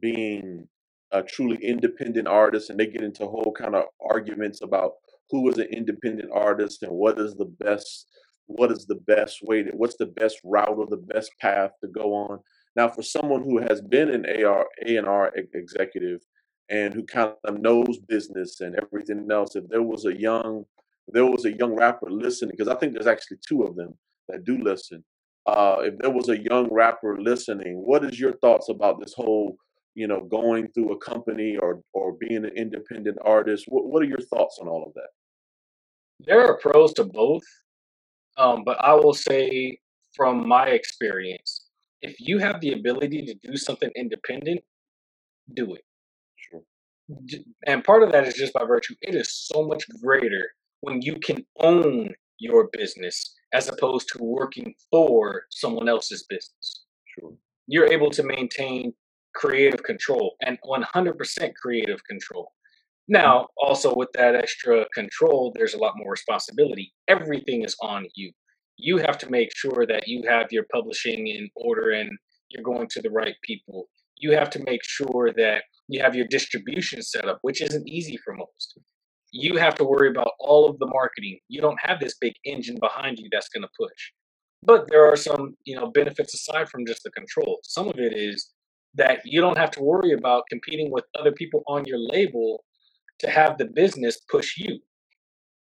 being 0.01 0.67
a 1.11 1.21
truly 1.21 1.57
independent 1.63 2.27
artist, 2.27 2.69
and 2.69 2.79
they 2.79 2.88
get 2.88 3.03
into 3.03 3.25
whole 3.25 3.53
kind 3.57 3.75
of 3.75 3.85
arguments 4.09 4.61
about 4.61 4.93
who 5.29 5.47
is 5.49 5.57
an 5.57 5.67
independent 5.71 6.29
artist 6.33 6.83
and 6.83 6.91
what 6.91 7.19
is 7.19 7.35
the 7.35 7.51
best 7.59 8.07
what 8.47 8.71
is 8.71 8.85
the 8.85 8.99
best 9.07 9.39
way 9.41 9.63
to 9.63 9.71
what's 9.71 9.97
the 9.97 10.05
best 10.05 10.38
route 10.43 10.75
or 10.77 10.85
the 10.88 10.97
best 10.97 11.31
path 11.41 11.71
to 11.81 11.88
go 11.88 12.13
on. 12.13 12.39
Now, 12.75 12.89
for 12.89 13.01
someone 13.01 13.43
who 13.43 13.57
has 13.59 13.81
been 13.81 14.09
an 14.09 14.25
AR 14.25 14.67
A 14.85 14.97
and 14.97 15.07
R 15.07 15.31
executive 15.53 16.21
and 16.69 16.93
who 16.93 17.04
kind 17.04 17.34
of 17.43 17.60
knows 17.60 17.97
business 18.08 18.62
and 18.62 18.75
everything 18.75 19.28
else, 19.32 19.56
if 19.56 19.67
there 19.69 19.84
was 19.84 20.06
a 20.06 20.19
young 20.19 20.65
there 21.10 21.25
was 21.25 21.45
a 21.45 21.56
young 21.56 21.75
rapper 21.75 22.10
listening, 22.10 22.56
because 22.58 22.67
I 22.67 22.73
think 22.75 22.93
there's 22.93 23.06
actually 23.06 23.38
two 23.47 23.62
of 23.62 23.75
them 23.75 23.93
that 24.28 24.43
do 24.43 24.58
listen. 24.58 25.04
Uh, 25.45 25.75
if 25.82 25.99
there 25.99 26.10
was 26.10 26.30
a 26.30 26.39
young 26.39 26.67
rapper 26.71 27.21
listening, 27.21 27.75
what 27.75 28.04
is 28.04 28.19
your 28.19 28.34
thoughts 28.34 28.69
about 28.69 28.99
this 28.99 29.13
whole, 29.13 29.56
you 29.93 30.08
know, 30.08 30.21
going 30.21 30.67
through 30.69 30.93
a 30.93 30.97
company 30.97 31.58
or 31.58 31.82
or 31.93 32.13
being 32.13 32.43
an 32.43 32.54
independent 32.56 33.17
artist? 33.23 33.65
What 33.67 33.86
what 33.86 34.01
are 34.01 34.08
your 34.08 34.21
thoughts 34.34 34.58
on 34.60 34.67
all 34.67 34.84
of 34.84 34.93
that? 34.95 35.10
there 36.19 36.45
are 36.45 36.58
pros 36.58 36.93
to 36.93 37.04
both 37.04 37.43
um, 38.38 38.63
but 38.63 38.78
i 38.82 38.93
will 38.93 39.13
say 39.13 39.78
from 40.15 40.47
my 40.47 40.67
experience 40.67 41.65
if 42.01 42.15
you 42.19 42.38
have 42.38 42.60
the 42.62 42.73
ability 42.73 43.25
to 43.25 43.34
do 43.47 43.58
something 43.58 43.89
independent 43.95 44.62
do 45.54 45.73
it 45.73 45.84
and 47.67 47.83
part 47.83 48.03
of 48.03 48.11
that 48.11 48.27
is 48.27 48.35
just 48.35 48.53
by 48.53 48.63
virtue 48.65 48.95
it 49.01 49.15
is 49.15 49.31
so 49.33 49.65
much 49.67 49.85
greater 50.03 50.49
when 50.81 51.01
you 51.01 51.15
can 51.19 51.45
own 51.59 52.09
your 52.39 52.69
business 52.73 53.35
as 53.53 53.69
opposed 53.69 54.07
to 54.11 54.23
working 54.23 54.73
for 54.91 55.43
someone 55.51 55.89
else's 55.89 56.25
business 56.29 56.85
Sure. 57.19 57.33
you're 57.67 57.91
able 57.93 58.11
to 58.11 58.23
maintain 58.23 58.93
creative 59.35 59.83
control 59.83 60.35
and 60.41 60.57
100% 60.67 61.53
creative 61.61 62.03
control 62.05 62.47
Now, 63.09 63.49
also 63.57 63.95
with 63.95 64.09
that 64.15 64.35
extra 64.35 64.87
control, 64.95 65.53
there's 65.55 65.75
a 65.75 65.79
lot 65.79 65.95
more 65.97 66.11
responsibility. 66.11 66.93
Everything 67.09 67.63
is 67.63 67.77
on 67.83 68.07
you. 68.15 68.33
You 68.79 68.97
have 68.99 69.19
to 69.19 69.31
make 69.31 69.55
sure 69.55 69.85
that 69.87 70.09
you 70.09 70.23
have 70.27 70.51
your 70.51 70.65
publishing 70.73 71.27
in 71.27 71.49
order 71.55 71.91
and 71.91 72.11
you're 72.49 72.63
going 72.63 72.89
to 72.89 73.03
the 73.03 73.11
right 73.11 73.35
people. 73.43 73.89
You 74.17 74.32
have 74.34 74.49
to 74.51 74.63
make 74.65 74.84
sure 74.84 75.32
that 75.36 75.63
you 75.88 76.01
have 76.01 76.15
your 76.15 76.28
distribution 76.28 77.01
set 77.01 77.25
up, 77.25 77.39
which 77.41 77.62
isn't 77.62 77.88
easy 77.88 78.17
for 78.17 78.34
most. 78.34 78.80
You 79.32 79.58
have 79.58 79.75
to 79.75 79.84
worry 79.84 80.10
about 80.10 80.32
all 80.39 80.69
of 80.69 80.80
the 80.80 80.88
marketing. 80.88 81.39
You 81.49 81.62
don't 81.62 81.80
have 81.82 81.99
this 81.99 82.15
big 82.19 82.34
engine 82.45 82.78
behind 82.80 83.19
you 83.19 83.28
that's 83.32 83.49
going 83.49 83.63
to 83.63 83.69
push. 83.78 84.12
But 84.63 84.89
there 84.89 85.06
are 85.06 85.15
some, 85.15 85.56
you 85.65 85.75
know, 85.75 85.91
benefits 85.91 86.34
aside 86.34 86.69
from 86.69 86.86
just 86.86 87.04
the 87.04 87.12
control. 87.12 87.60
Some 87.63 87.88
of 87.88 87.99
it 87.99 88.13
is 88.15 88.49
that 88.95 89.19
you 89.25 89.41
don't 89.41 89.58
have 89.58 89.71
to 89.71 89.84
worry 89.84 90.13
about 90.13 90.43
competing 90.49 90.89
with 90.91 91.04
other 91.19 91.32
people 91.32 91.63
on 91.67 91.84
your 91.86 91.99
label 91.99 92.63
to 93.19 93.30
have 93.30 93.58
the 93.58 93.65
business 93.65 94.19
push 94.32 94.58
you. 94.58 94.80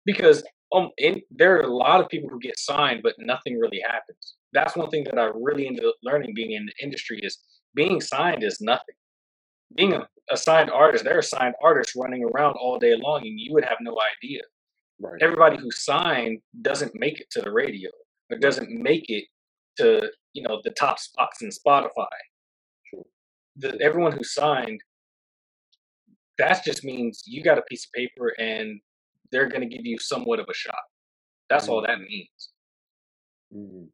Because 0.06 0.44
um, 0.74 0.90
in, 0.98 1.22
there 1.30 1.56
are 1.56 1.62
a 1.62 1.74
lot 1.74 2.00
of 2.00 2.08
people 2.08 2.28
who 2.30 2.38
get 2.40 2.58
signed, 2.58 3.00
but 3.02 3.14
nothing 3.18 3.58
really 3.58 3.80
happens. 3.84 4.34
That's 4.52 4.76
one 4.76 4.90
thing 4.90 5.04
that 5.04 5.18
I 5.18 5.30
really 5.34 5.66
ended 5.66 5.84
up 5.84 5.96
learning 6.02 6.32
being 6.34 6.52
in 6.52 6.66
the 6.66 6.84
industry 6.84 7.20
is 7.22 7.38
being 7.74 8.00
signed 8.00 8.42
is 8.44 8.60
nothing. 8.60 8.94
Being 9.76 9.94
a, 9.94 10.08
a 10.30 10.36
signed 10.36 10.70
artist, 10.70 11.04
there 11.04 11.18
are 11.18 11.22
signed 11.22 11.54
artists 11.62 11.94
running 11.96 12.24
around 12.24 12.54
all 12.54 12.78
day 12.78 12.94
long, 12.96 13.22
and 13.26 13.38
you 13.38 13.52
would 13.52 13.64
have 13.64 13.78
no 13.80 13.96
idea. 14.22 14.42
Right. 15.00 15.20
Everybody 15.20 15.56
who 15.58 15.70
signed 15.70 16.40
doesn't 16.62 16.92
make 16.94 17.20
it 17.20 17.28
to 17.32 17.40
the 17.42 17.50
radio 17.50 17.90
or 18.30 18.38
doesn't 18.38 18.70
make 18.70 19.10
it 19.10 19.24
to 19.78 20.08
you 20.32 20.42
know 20.42 20.60
the 20.64 20.70
top 20.70 20.98
spots 20.98 21.42
in 21.42 21.50
Spotify. 21.50 22.06
The, 23.56 23.78
everyone 23.80 24.12
who 24.12 24.24
signed, 24.24 24.80
that 26.38 26.64
just 26.64 26.84
means 26.84 27.22
you 27.26 27.42
got 27.42 27.58
a 27.58 27.62
piece 27.62 27.84
of 27.86 27.92
paper 27.92 28.34
and 28.38 28.80
they're 29.30 29.48
going 29.48 29.68
to 29.68 29.76
give 29.76 29.84
you 29.86 29.98
somewhat 29.98 30.40
of 30.40 30.46
a 30.50 30.54
shot. 30.54 30.74
That's 31.50 31.68
all 31.68 31.82
Mhm. 31.82 31.86
that 31.86 32.00
means. 32.00 32.50
Mhm. 33.54 33.88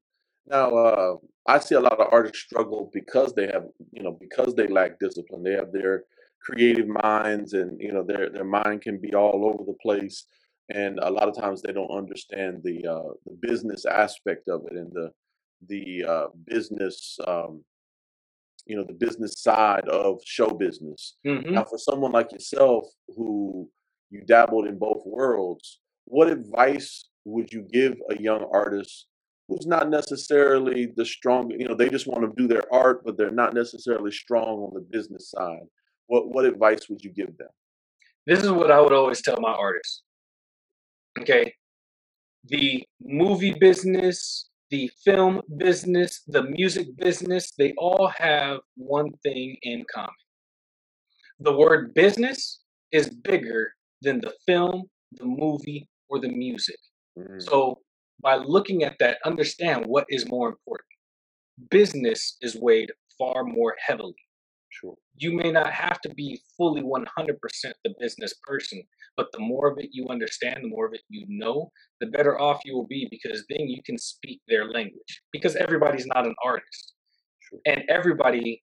Now, 0.46 0.70
uh, 0.74 1.16
I 1.46 1.59
see 1.59 1.74
a 1.74 1.81
lot 1.81 2.00
of 2.00 2.09
artists 2.12 2.40
struggle 2.40 2.90
because 2.92 3.35
they 3.35 3.46
have, 3.46 3.64
you 3.92 4.03
know, 4.03 4.16
because 4.20 4.55
they 4.55 4.66
lack 4.66 4.98
discipline. 4.98 5.42
They 5.42 5.53
have 5.53 5.72
their 5.72 6.05
creative 6.42 6.88
minds, 6.88 7.53
and 7.53 7.81
you 7.81 7.92
know, 7.92 8.03
their 8.03 8.31
their 8.31 8.44
mind 8.44 8.83
can 8.83 8.98
be 8.98 9.14
all 9.14 9.44
over 9.46 9.64
the 9.64 9.76
place. 9.83 10.26
And 10.72 10.98
a 11.00 11.11
lot 11.11 11.29
of 11.29 11.37
times, 11.37 11.62
they 11.62 11.72
don't 11.72 11.90
understand 11.90 12.62
the 12.62 12.87
uh, 12.87 13.12
the 13.26 13.37
business 13.40 13.85
aspect 13.87 14.48
of 14.48 14.62
it 14.70 14.76
and 14.76 14.92
the 14.92 15.11
the 15.68 16.05
uh, 16.09 16.26
business, 16.46 17.18
um, 17.26 17.62
you 18.66 18.76
know, 18.76 18.85
the 18.85 18.94
business 18.94 19.35
side 19.38 19.88
of 19.88 20.20
show 20.24 20.50
business. 20.50 21.16
Now, 21.55 21.64
for 21.64 21.79
someone 21.79 22.12
like 22.12 22.33
yourself 22.33 22.87
who 23.09 23.68
you 24.11 24.22
dabbled 24.26 24.66
in 24.68 24.79
both 24.79 25.03
worlds, 25.07 25.81
what 26.07 26.29
advice 26.31 27.09
would 27.24 27.53
you 27.53 27.66
give 27.72 27.94
a 28.11 28.20
young 28.20 28.48
artist 28.53 29.07
who's 29.50 29.66
not 29.66 29.90
necessarily 29.90 30.86
the 30.96 31.04
strong, 31.04 31.50
you 31.50 31.66
know, 31.66 31.74
they 31.74 31.88
just 31.90 32.06
want 32.06 32.22
to 32.22 32.40
do 32.40 32.46
their 32.46 32.72
art, 32.72 33.04
but 33.04 33.16
they're 33.16 33.32
not 33.32 33.52
necessarily 33.52 34.12
strong 34.12 34.60
on 34.60 34.74
the 34.74 34.80
business 34.80 35.30
side? 35.30 35.66
What 36.06 36.28
what 36.28 36.44
advice 36.44 36.88
would 36.88 37.02
you 37.04 37.10
give 37.10 37.36
them? 37.36 37.48
This 38.26 38.42
is 38.42 38.50
what 38.50 38.70
I 38.70 38.80
would 38.80 38.92
always 38.92 39.20
tell 39.22 39.38
my 39.40 39.52
artists. 39.52 40.02
Okay, 41.18 41.52
the 42.46 42.84
movie 43.02 43.54
business, 43.54 44.48
the 44.70 44.90
film 45.04 45.42
business, 45.56 46.22
the 46.28 46.44
music 46.44 46.96
business, 46.96 47.52
they 47.58 47.72
all 47.76 48.06
have 48.16 48.60
one 48.76 49.10
thing 49.24 49.56
in 49.62 49.84
common. 49.92 50.14
The 51.40 51.56
word 51.56 51.92
business 51.94 52.60
is 52.92 53.10
bigger 53.10 53.72
than 54.02 54.20
the 54.20 54.32
film, 54.46 54.84
the 55.12 55.24
movie, 55.24 55.88
or 56.08 56.20
the 56.20 56.28
music. 56.28 56.78
Mm, 57.18 57.42
So, 57.42 57.80
by 58.22 58.37
looking 58.37 58.85
at 58.85 58.96
that, 59.00 59.18
understand 59.24 59.87
what 59.87 60.06
is 60.09 60.28
more 60.28 60.48
important. 60.48 60.88
Business 61.70 62.37
is 62.42 62.56
weighed 62.56 62.90
far 63.18 63.44
more 63.44 63.74
heavily. 63.87 64.16
sure. 64.70 64.96
You 65.16 65.33
may 65.33 65.50
not 65.52 65.72
have 65.72 66.00
to 66.02 66.14
be 66.14 66.40
fully 66.56 66.83
100% 66.83 67.06
the 67.85 67.94
business 68.00 68.35
person, 68.46 68.83
but 69.16 69.26
the 69.33 69.38
more 69.40 69.70
of 69.70 69.78
it 69.78 69.90
you 69.92 70.09
understand, 70.09 70.64
the 70.64 70.68
more 70.68 70.87
of 70.87 70.94
it 70.94 71.02
you 71.11 71.26
know, 71.28 71.70
the 72.00 72.06
better 72.06 72.40
off 72.40 72.61
you 72.64 72.74
will 72.74 72.87
be 72.87 73.09
because 73.11 73.44
then 73.50 73.68
you 73.68 73.83
can 73.85 73.98
speak 73.98 74.40
their 74.48 74.66
language. 74.66 75.22
Because 75.33 75.56
everybody's 75.56 76.06
not 76.06 76.26
an 76.26 76.35
artist. 76.44 76.94
Sure. 77.40 77.59
And 77.66 77.83
everybody 77.88 78.62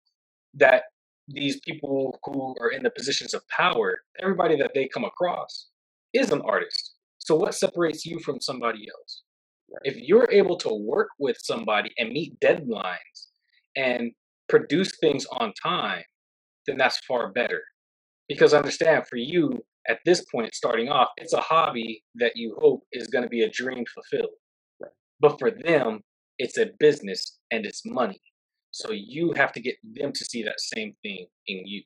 that 0.56 0.84
these 1.28 1.60
people 1.62 2.20
who 2.26 2.56
are 2.60 2.70
in 2.72 2.84
the 2.84 2.92
positions 2.92 3.34
of 3.34 3.48
power, 3.48 4.00
everybody 4.22 4.56
that 4.58 4.72
they 4.76 4.88
come 4.88 5.06
across 5.06 5.70
is 6.14 6.32
an 6.32 6.42
artist. 6.42 6.94
So, 7.20 7.36
what 7.36 7.56
separates 7.56 8.06
you 8.06 8.20
from 8.20 8.42
somebody 8.42 8.88
else? 8.90 9.24
If 9.84 9.98
you're 9.98 10.30
able 10.32 10.58
to 10.58 10.74
work 10.74 11.10
with 11.20 11.38
somebody 11.40 11.92
and 11.98 12.10
meet 12.10 12.40
deadlines 12.40 13.28
and 13.76 14.12
produce 14.50 14.98
things 15.00 15.26
on 15.40 15.54
time, 15.62 16.04
then 16.68 16.78
that's 16.78 17.00
far 17.06 17.32
better. 17.32 17.62
Because 18.28 18.54
understand, 18.54 19.08
for 19.08 19.18
you 19.18 19.64
at 19.88 20.00
this 20.06 20.24
point, 20.26 20.54
starting 20.54 20.90
off, 20.90 21.10
it's 21.18 21.34
a 21.34 21.42
hobby 21.42 22.04
that 22.16 22.34
you 22.36 22.56
hope 22.62 22.84
is 22.92 23.08
going 23.08 23.24
to 23.24 23.30
be 23.30 23.44
a 23.44 23.50
dream 23.50 23.84
fulfilled. 23.94 24.36
Right. 24.80 24.92
But 25.20 25.40
for 25.40 25.52
them, 25.52 26.02
it's 26.38 26.58
a 26.58 26.70
business 26.80 27.40
and 27.52 27.66
it's 27.66 27.86
money. 27.86 28.22
So 28.72 28.92
you 28.92 29.34
have 29.36 29.52
to 29.54 29.62
get 29.62 29.76
them 29.84 30.12
to 30.14 30.26
see 30.26 30.44
that 30.44 30.60
same 30.60 30.96
thing 31.04 31.28
in 31.48 31.68
you. 31.68 31.84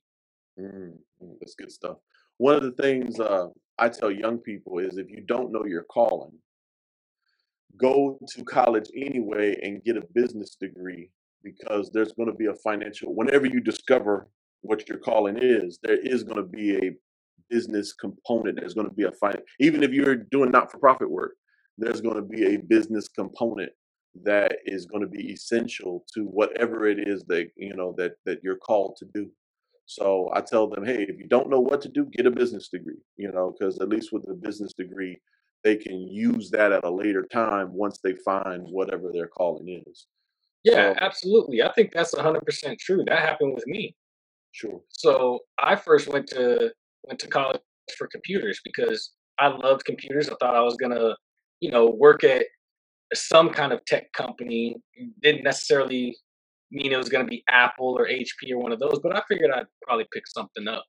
Mm, 0.59 0.93
that's 1.39 1.55
good 1.55 1.71
stuff. 1.71 1.97
One 2.37 2.55
of 2.55 2.63
the 2.63 2.71
things 2.71 3.19
uh, 3.19 3.47
I 3.77 3.89
tell 3.89 4.11
young 4.11 4.37
people 4.37 4.79
is 4.79 4.97
if 4.97 5.09
you 5.09 5.23
don't 5.27 5.51
know 5.51 5.65
your 5.65 5.83
calling, 5.83 6.31
go 7.75 8.17
to 8.29 8.43
college 8.43 8.89
anyway 8.95 9.57
and 9.61 9.83
get 9.83 9.97
a 9.97 10.03
business 10.13 10.55
degree 10.59 11.09
because 11.43 11.89
there's 11.91 12.13
going 12.13 12.29
to 12.29 12.35
be 12.35 12.47
a 12.47 12.53
financial 12.55 13.13
whenever 13.13 13.45
you 13.45 13.59
discover 13.59 14.29
what 14.61 14.87
your 14.87 14.97
calling 14.97 15.37
is 15.39 15.79
there 15.83 15.97
is 15.97 16.23
going 16.23 16.37
to 16.37 16.43
be 16.43 16.75
a 16.77 16.91
business 17.49 17.93
component 17.93 18.59
there's 18.59 18.73
going 18.73 18.87
to 18.87 18.93
be 18.93 19.03
a 19.03 19.11
fin- 19.11 19.41
even 19.59 19.83
if 19.83 19.91
you're 19.91 20.15
doing 20.15 20.51
not-for-profit 20.51 21.09
work 21.09 21.33
there's 21.77 22.01
going 22.01 22.15
to 22.15 22.21
be 22.21 22.55
a 22.55 22.57
business 22.57 23.07
component 23.07 23.71
that 24.23 24.57
is 24.65 24.85
going 24.87 25.01
to 25.01 25.07
be 25.07 25.31
essential 25.31 26.03
to 26.13 26.23
whatever 26.23 26.87
it 26.87 27.07
is 27.07 27.23
that 27.27 27.49
you 27.55 27.75
know 27.75 27.93
that 27.97 28.13
that 28.25 28.39
you're 28.43 28.57
called 28.57 28.95
to 28.97 29.05
do. 29.13 29.29
So 29.85 30.29
i 30.33 30.41
tell 30.41 30.67
them 30.67 30.83
hey 30.85 31.05
if 31.07 31.17
you 31.19 31.27
don't 31.27 31.49
know 31.49 31.59
what 31.61 31.81
to 31.81 31.89
do 31.89 32.05
get 32.05 32.25
a 32.25 32.31
business 32.31 32.67
degree 32.69 33.01
you 33.17 33.31
know 33.31 33.55
because 33.57 33.79
at 33.79 33.89
least 33.89 34.11
with 34.11 34.27
a 34.29 34.33
business 34.33 34.73
degree 34.73 35.17
they 35.63 35.75
can 35.75 35.99
use 36.07 36.49
that 36.51 36.71
at 36.71 36.83
a 36.83 36.89
later 36.89 37.23
time 37.31 37.73
once 37.73 37.99
they 38.03 38.13
find 38.13 38.63
whatever 38.67 39.11
their 39.11 39.27
calling 39.27 39.83
is. 39.87 40.07
Yeah, 40.63 40.93
So, 40.93 40.99
absolutely. 41.01 41.61
I 41.63 41.71
think 41.73 41.91
that's 41.93 42.13
100% 42.13 42.77
true. 42.79 43.03
That 43.07 43.19
happened 43.19 43.53
with 43.55 43.65
me. 43.67 43.95
sure. 44.51 44.81
So 44.89 45.39
I 45.59 45.75
first 45.75 46.07
went 46.07 46.27
to 46.29 46.73
went 47.03 47.19
to 47.19 47.27
college 47.27 47.61
for 47.97 48.07
computers 48.07 48.59
because 48.63 49.13
I 49.39 49.47
loved 49.47 49.85
computers. 49.85 50.29
I 50.29 50.35
thought 50.39 50.55
I 50.55 50.61
was 50.61 50.75
gonna, 50.77 51.15
you 51.61 51.71
know, 51.71 51.87
work 51.89 52.23
at 52.23 52.45
some 53.13 53.49
kind 53.51 53.71
of 53.73 53.83
tech 53.85 54.11
company. 54.13 54.75
Didn't 55.21 55.43
necessarily 55.43 56.17
mean 56.71 56.91
it 56.91 56.97
was 56.97 57.09
gonna 57.09 57.25
be 57.25 57.43
Apple 57.49 57.95
or 57.97 58.07
HP 58.07 58.51
or 58.51 58.57
one 58.59 58.71
of 58.73 58.79
those, 58.79 58.99
but 59.01 59.15
I 59.15 59.21
figured 59.29 59.51
I'd 59.51 59.67
probably 59.83 60.07
pick 60.13 60.27
something 60.27 60.67
up. 60.67 60.85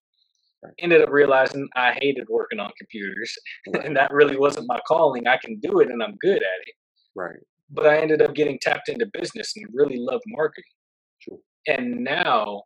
Ended 0.80 1.02
up 1.02 1.10
realizing 1.10 1.68
I 1.76 1.92
hated 2.00 2.26
working 2.28 2.58
on 2.60 2.70
computers, 2.78 3.36
Right. 3.72 3.84
and 3.84 3.96
that 3.96 4.10
really 4.10 4.36
wasn't 4.36 4.66
my 4.68 4.80
calling. 4.86 5.26
I 5.26 5.36
can 5.36 5.58
do 5.60 5.80
it, 5.80 5.90
and 5.90 6.02
I'm 6.02 6.16
good 6.20 6.36
at 6.36 6.60
it. 6.66 6.74
Right. 7.14 7.38
But 7.70 7.86
I 7.86 7.98
ended 7.98 8.22
up 8.22 8.34
getting 8.34 8.58
tapped 8.60 8.88
into 8.88 9.06
business 9.12 9.52
and 9.56 9.66
really 9.72 9.98
loved 9.98 10.24
marketing. 10.26 10.70
Sure. 11.18 11.38
And 11.66 12.02
now 12.02 12.62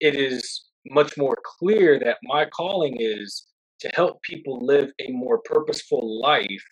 it 0.00 0.14
is 0.14 0.64
much 0.86 1.16
more 1.16 1.36
clear 1.58 1.98
that 1.98 2.18
my 2.24 2.46
calling 2.46 2.96
is 2.98 3.46
to 3.80 3.88
help 3.94 4.22
people 4.22 4.64
live 4.64 4.90
a 5.00 5.10
more 5.10 5.40
purposeful 5.44 6.20
life 6.20 6.64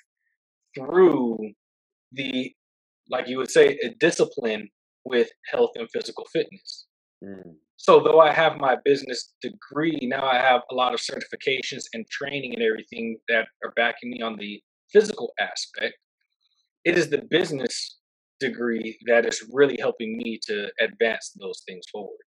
through 0.75 1.39
the, 2.13 2.53
like 3.11 3.29
you 3.29 3.39
would 3.39 3.51
say, 3.51 3.79
a 3.83 3.91
discipline 4.01 4.69
with 5.05 5.29
health 5.51 5.71
and 5.77 5.89
physical 5.93 6.27
fitness. 6.33 6.87
Mm, 7.23 7.55
So, 7.83 7.99
though 7.99 8.21
I 8.21 8.33
have 8.33 8.59
my 8.59 8.77
business 8.85 9.35
degree, 9.43 9.99
now 10.03 10.25
I 10.25 10.37
have 10.37 10.61
a 10.71 10.75
lot 10.75 10.95
of 10.95 11.01
certifications 11.01 11.87
and 11.93 12.09
training 12.09 12.55
and 12.55 12.63
everything 12.63 13.19
that 13.29 13.49
are 13.65 13.73
backing 13.75 14.11
me 14.11 14.23
on 14.23 14.37
the 14.37 14.63
physical 14.93 15.33
aspect. 15.41 15.97
It 16.85 16.97
is 16.97 17.11
the 17.11 17.23
business 17.29 17.99
degree 18.39 18.97
that 19.07 19.27
is 19.27 19.45
really 19.53 19.79
helping 19.81 20.17
me 20.17 20.39
to 20.45 20.71
advance 20.81 21.33
those 21.41 21.65
things 21.67 21.85
forward. 21.91 22.21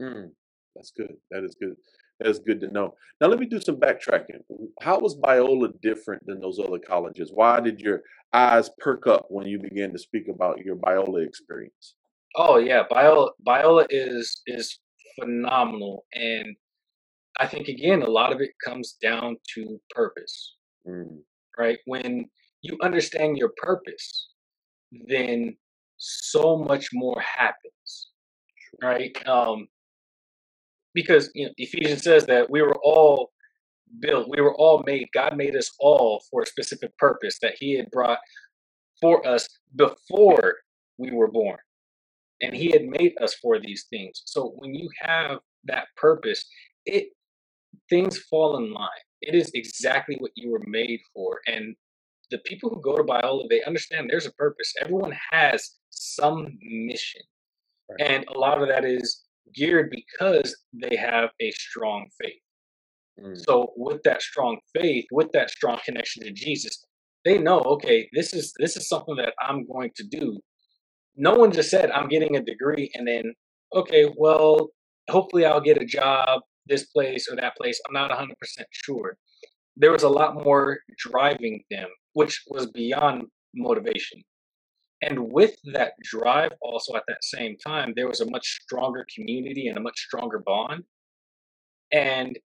mm, 0.00 0.30
that's 0.74 0.92
good. 0.92 1.14
That 1.30 1.44
is 1.44 1.56
good. 1.60 1.76
That 2.20 2.28
is 2.30 2.38
good 2.38 2.60
to 2.62 2.68
know. 2.72 2.94
Now 3.20 3.26
let 3.28 3.38
me 3.38 3.46
do 3.46 3.60
some 3.60 3.76
backtracking. 3.76 4.40
How 4.80 4.98
was 4.98 5.14
Biola 5.18 5.78
different 5.82 6.24
than 6.26 6.40
those 6.40 6.58
other 6.58 6.78
colleges? 6.78 7.30
Why 7.34 7.60
did 7.60 7.80
your 7.80 8.00
eyes 8.32 8.70
perk 8.78 9.06
up 9.06 9.26
when 9.28 9.46
you 9.46 9.58
began 9.58 9.92
to 9.92 9.98
speak 9.98 10.28
about 10.28 10.64
your 10.64 10.76
Biola 10.76 11.26
experience? 11.26 11.96
Oh 12.36 12.58
yeah, 12.58 12.84
Biola 12.90 13.30
Biola 13.46 13.86
is 13.90 14.42
is 14.46 14.78
phenomenal, 15.20 16.06
and 16.14 16.56
I 17.38 17.46
think 17.46 17.68
again, 17.68 18.02
a 18.02 18.10
lot 18.10 18.32
of 18.32 18.40
it 18.40 18.50
comes 18.64 18.96
down 19.02 19.36
to 19.54 19.80
purpose, 19.90 20.56
Mm, 20.88 21.20
right? 21.58 21.78
When 21.86 22.26
you 22.62 22.78
understand 22.82 23.38
your 23.38 23.52
purpose, 23.58 24.28
then 25.08 25.56
so 25.98 26.56
much 26.58 26.88
more 26.92 27.20
happens, 27.20 28.10
right? 28.82 29.16
Um, 29.28 29.68
because 30.94 31.30
you 31.34 31.46
know, 31.46 31.52
Ephesians 31.58 32.02
says 32.04 32.26
that 32.26 32.50
we 32.50 32.62
were 32.62 32.78
all 32.82 33.32
built, 34.00 34.28
we 34.30 34.40
were 34.42 34.56
all 34.56 34.82
made. 34.86 35.08
God 35.14 35.36
made 35.36 35.56
us 35.56 35.70
all 35.80 36.22
for 36.30 36.42
a 36.42 36.46
specific 36.46 36.96
purpose 36.98 37.38
that 37.42 37.54
He 37.58 37.76
had 37.76 37.90
brought 37.90 38.18
for 39.00 39.26
us 39.26 39.48
before 39.76 40.56
we 40.98 41.10
were 41.12 41.30
born, 41.30 41.58
and 42.42 42.54
He 42.54 42.70
had 42.70 42.84
made 42.86 43.14
us 43.22 43.34
for 43.34 43.60
these 43.60 43.86
things. 43.90 44.22
So 44.26 44.54
when 44.58 44.74
you 44.74 44.88
have 45.00 45.38
that 45.64 45.86
purpose, 45.96 46.44
it 46.86 47.08
things 47.90 48.18
fall 48.18 48.58
in 48.58 48.72
line. 48.72 48.88
It 49.22 49.34
is 49.34 49.50
exactly 49.54 50.16
what 50.20 50.32
you 50.36 50.50
were 50.52 50.64
made 50.66 51.00
for, 51.14 51.40
and 51.46 51.76
the 52.30 52.38
people 52.40 52.70
who 52.70 52.80
go 52.82 52.96
to 52.96 53.04
Biola, 53.04 53.48
they 53.50 53.62
understand 53.64 54.08
there's 54.10 54.26
a 54.26 54.32
purpose. 54.34 54.74
Everyone 54.82 55.16
has 55.32 55.72
some 55.90 56.58
mission 56.62 57.22
Right. 57.90 58.10
and 58.10 58.26
a 58.28 58.38
lot 58.38 58.62
of 58.62 58.68
that 58.68 58.84
is 58.84 59.24
geared 59.54 59.90
because 59.90 60.56
they 60.74 60.96
have 60.96 61.30
a 61.40 61.50
strong 61.52 62.08
faith. 62.20 62.40
Mm, 63.20 63.38
So 63.46 63.72
with 63.76 64.02
that 64.04 64.22
strong 64.22 64.58
faith, 64.74 65.06
with 65.12 65.32
that 65.32 65.50
strong 65.50 65.78
connection 65.84 66.24
to 66.24 66.32
Jesus, 66.32 66.84
they 67.24 67.38
know, 67.38 67.60
okay, 67.60 68.08
this 68.14 68.34
is 68.34 68.54
this 68.58 68.76
is 68.76 68.88
something 68.88 69.16
that 69.16 69.34
I'm 69.40 69.66
going 69.66 69.92
to 69.96 70.04
do. 70.04 70.40
No 71.18 71.34
one 71.34 71.52
just 71.52 71.70
said 71.70 71.90
I'm 71.90 72.08
getting 72.08 72.36
a 72.36 72.42
degree 72.42 72.90
and 72.94 73.06
then 73.06 73.34
okay, 73.74 74.10
well, 74.16 74.70
hopefully 75.10 75.44
I'll 75.44 75.60
get 75.60 75.82
a 75.82 75.84
job 75.84 76.40
this 76.66 76.84
place 76.84 77.28
or 77.30 77.36
that 77.36 77.56
place. 77.56 77.80
I'm 77.86 77.94
not 77.94 78.10
100% 78.10 78.28
sure. 78.72 79.16
There 79.76 79.92
was 79.92 80.02
a 80.02 80.08
lot 80.08 80.34
more 80.34 80.78
driving 80.98 81.62
them, 81.70 81.88
which 82.12 82.42
was 82.48 82.66
beyond 82.66 83.24
motivation. 83.54 84.22
And 85.02 85.32
with 85.32 85.54
that 85.72 85.92
drive, 86.02 86.52
also 86.60 86.96
at 86.96 87.04
that 87.08 87.22
same 87.22 87.56
time, 87.64 87.92
there 87.94 88.08
was 88.08 88.20
a 88.20 88.30
much 88.30 88.60
stronger 88.62 89.06
community 89.14 89.68
and 89.68 89.78
a 89.78 89.80
much 89.80 89.98
stronger 89.98 90.42
bond. 90.44 90.82
And 91.92 92.38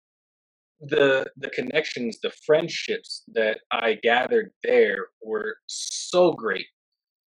the 0.81 1.31
the 1.37 1.51
connections, 1.51 2.19
the 2.23 2.33
friendships 2.45 3.23
that 3.35 3.61
I 3.71 3.99
gathered 4.03 4.51
there 4.63 5.07
were 5.23 5.57
so 5.67 6.33
great. 6.33 6.67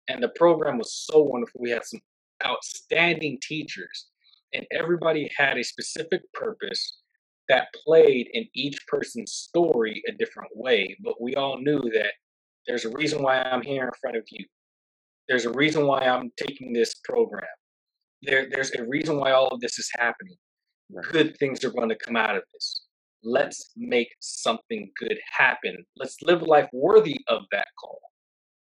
And 0.08 0.24
the 0.24 0.30
program 0.30 0.78
was 0.78 0.94
so 0.94 1.22
wonderful. 1.22 1.62
We 1.62 1.72
had 1.72 1.86
some 1.86 2.02
outstanding 2.46 3.40
teachers, 3.42 4.08
and 4.54 4.66
everybody 4.72 5.30
had 5.38 5.58
a 5.58 5.64
specific 5.64 6.22
purpose 6.34 7.02
that 7.50 7.68
played 7.86 8.30
in 8.34 8.46
each 8.56 8.78
person's 8.88 9.34
story 9.34 10.02
a 10.08 10.14
different 10.14 10.52
way. 10.56 10.96
But 11.04 11.22
we 11.22 11.36
all 11.36 11.60
knew 11.60 11.80
that 11.94 12.14
there's 12.68 12.86
a 12.86 12.90
reason 12.90 13.24
why 13.24 13.42
I'm 13.42 13.62
here 13.62 13.86
in 13.86 13.92
front 14.02 14.18
of 14.18 14.24
you 14.32 14.46
there's 15.28 15.46
a 15.46 15.52
reason 15.52 15.86
why 15.88 16.02
I'm 16.02 16.32
taking 16.38 16.74
this 16.74 16.96
program. 17.04 17.44
There, 18.24 18.48
there's 18.50 18.72
a 18.74 18.86
reason 18.86 19.18
why 19.18 19.32
all 19.32 19.50
of 19.50 19.60
this 19.60 19.78
is 19.78 19.90
happening. 19.98 20.38
right. 20.92 21.06
Good 21.12 21.38
things 21.38 21.64
are 21.64 21.72
going 21.72 21.90
to 21.90 21.98
come 21.98 22.16
out 22.16 22.36
of 22.36 22.44
this. 22.54 22.84
Let's 23.24 23.72
make 23.76 24.10
something 24.20 24.92
good 24.98 25.18
happen. 25.38 25.78
Let's 25.98 26.18
live 26.22 26.42
a 26.42 26.46
life 26.46 26.70
worthy 26.72 27.18
of 27.28 27.44
that 27.52 27.68
call. 27.80 28.00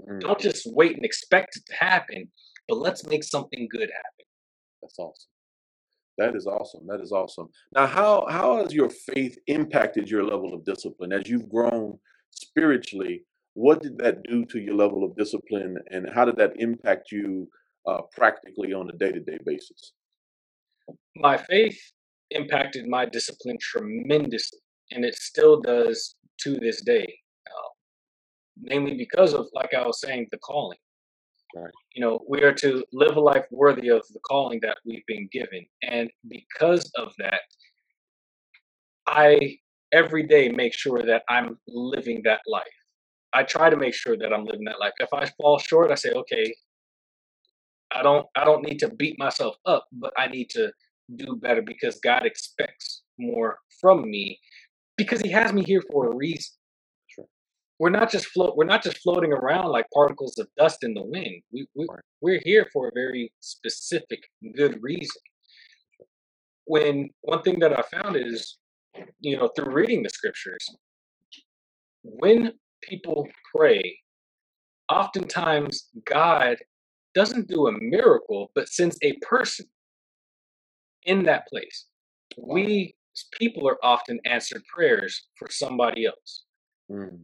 Mm, 0.09 0.21
Don't 0.21 0.39
just 0.39 0.67
wait 0.73 0.95
and 0.95 1.05
expect 1.05 1.55
it 1.57 1.63
to 1.67 1.75
happen, 1.75 2.29
but 2.67 2.77
let's 2.77 3.05
make 3.05 3.23
something 3.23 3.67
good 3.71 3.89
happen. 3.89 4.25
that's 4.81 4.99
awesome. 4.99 5.29
That 6.17 6.35
is 6.35 6.45
awesome. 6.45 6.85
That 6.87 7.01
is 7.01 7.11
awesome. 7.11 7.47
Now, 7.73 7.87
how 7.87 8.27
how 8.29 8.57
has 8.57 8.71
your 8.73 8.89
faith 8.89 9.37
impacted 9.47 10.09
your 10.09 10.23
level 10.23 10.53
of 10.53 10.63
discipline 10.63 11.11
as 11.11 11.27
you've 11.27 11.49
grown 11.49 11.97
spiritually? 12.31 13.25
What 13.55 13.81
did 13.81 13.97
that 13.99 14.23
do 14.23 14.45
to 14.45 14.59
your 14.59 14.75
level 14.75 15.03
of 15.03 15.15
discipline, 15.15 15.77
and 15.89 16.07
how 16.13 16.25
did 16.25 16.37
that 16.37 16.53
impact 16.57 17.11
you 17.11 17.47
uh, 17.87 18.01
practically 18.11 18.73
on 18.73 18.89
a 18.89 18.93
day 18.97 19.11
to 19.11 19.19
day 19.19 19.37
basis? 19.45 19.93
My 21.15 21.37
faith 21.37 21.79
impacted 22.31 22.87
my 22.87 23.05
discipline 23.05 23.57
tremendously, 23.61 24.59
and 24.91 25.03
it 25.05 25.15
still 25.15 25.61
does 25.61 26.15
to 26.41 26.55
this 26.59 26.81
day. 26.83 27.07
Namely 28.57 28.95
because 28.95 29.33
of, 29.33 29.47
like 29.53 29.73
I 29.73 29.85
was 29.85 29.99
saying, 29.99 30.27
the 30.31 30.37
calling. 30.37 30.77
Right. 31.55 31.71
You 31.93 32.01
know, 32.01 32.23
we 32.27 32.41
are 32.43 32.53
to 32.53 32.83
live 32.93 33.15
a 33.15 33.19
life 33.19 33.45
worthy 33.51 33.89
of 33.89 34.03
the 34.11 34.19
calling 34.27 34.59
that 34.61 34.77
we've 34.85 35.05
been 35.07 35.29
given. 35.31 35.65
And 35.83 36.09
because 36.27 36.91
of 36.95 37.13
that, 37.19 37.41
I 39.07 39.57
every 39.91 40.23
day 40.23 40.49
make 40.49 40.73
sure 40.73 41.03
that 41.03 41.23
I'm 41.29 41.59
living 41.67 42.21
that 42.25 42.41
life. 42.47 42.63
I 43.33 43.43
try 43.43 43.69
to 43.69 43.77
make 43.77 43.93
sure 43.93 44.17
that 44.17 44.33
I'm 44.33 44.45
living 44.45 44.65
that 44.65 44.79
life. 44.79 44.93
If 44.99 45.09
I 45.13 45.29
fall 45.39 45.59
short, 45.59 45.91
I 45.91 45.95
say, 45.95 46.11
okay, 46.11 46.53
I 47.91 48.01
don't 48.01 48.25
I 48.35 48.43
don't 48.43 48.63
need 48.63 48.79
to 48.79 48.89
beat 48.89 49.19
myself 49.19 49.55
up, 49.65 49.85
but 49.93 50.13
I 50.17 50.27
need 50.27 50.49
to 50.51 50.71
do 51.15 51.35
better 51.35 51.61
because 51.61 51.99
God 51.99 52.25
expects 52.25 53.03
more 53.19 53.59
from 53.79 54.09
me 54.09 54.39
because 54.97 55.21
he 55.21 55.29
has 55.31 55.53
me 55.53 55.63
here 55.63 55.83
for 55.91 56.11
a 56.11 56.15
reason. 56.15 56.51
We're 57.79 57.89
not 57.89 58.11
just 58.11 58.27
float 58.27 58.55
we're 58.55 58.65
not 58.65 58.83
just 58.83 58.99
floating 58.99 59.33
around 59.33 59.69
like 59.69 59.85
particles 59.93 60.37
of 60.37 60.47
dust 60.57 60.83
in 60.83 60.93
the 60.93 61.03
wind. 61.03 61.41
we, 61.51 61.67
we 61.75 61.87
we're 62.21 62.41
here 62.45 62.67
for 62.71 62.87
a 62.87 62.91
very 62.93 63.31
specific 63.41 64.19
good 64.55 64.81
reason. 64.81 65.21
When 66.65 67.09
one 67.21 67.41
thing 67.41 67.59
that 67.59 67.77
I 67.77 67.81
found 67.81 68.15
is, 68.15 68.57
you 69.19 69.35
know, 69.37 69.49
through 69.55 69.73
reading 69.73 70.03
the 70.03 70.09
scriptures, 70.09 70.65
when 72.03 72.53
people 72.81 73.27
pray, 73.53 73.97
oftentimes 74.89 75.89
God 76.05 76.57
doesn't 77.13 77.47
do 77.47 77.67
a 77.67 77.71
miracle, 77.71 78.51
but 78.55 78.69
sends 78.69 78.97
a 79.03 79.13
person 79.17 79.65
in 81.05 81.23
that 81.23 81.47
place. 81.47 81.87
We 82.37 82.95
people 83.39 83.67
are 83.67 83.77
often 83.83 84.19
answered 84.25 84.63
prayers 84.73 85.27
for 85.37 85.47
somebody 85.51 86.05
else. 86.05 86.45
Mm, 86.89 87.19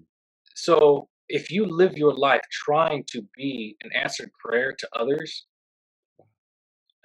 So 0.63 1.07
if 1.29 1.51
you 1.51 1.65
live 1.65 1.97
your 1.97 2.13
life 2.13 2.41
trying 2.51 3.05
to 3.11 3.21
be 3.37 3.77
an 3.81 3.91
answered 3.95 4.31
prayer 4.43 4.73
to 4.77 4.89
others, 4.93 5.45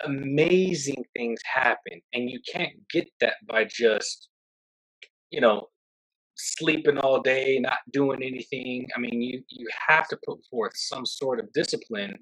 amazing 0.05 1.05
things 1.17 1.41
happen. 1.45 2.01
And 2.13 2.31
you 2.31 2.41
can't 2.53 2.73
get 2.93 3.09
that 3.21 3.35
by 3.47 3.65
just, 3.65 4.29
you 5.31 5.41
know, 5.41 5.69
sleeping 6.35 6.99
all 6.99 7.23
day, 7.23 7.59
not 7.61 7.79
doing 7.93 8.23
anything. 8.23 8.89
I 8.97 8.99
mean, 8.99 9.23
you 9.23 9.43
you 9.51 9.69
have 9.89 10.09
to 10.09 10.19
put 10.27 10.41
forth 10.51 10.73
some 10.75 11.07
sort 11.07 11.39
of 11.39 11.53
discipline 11.53 12.17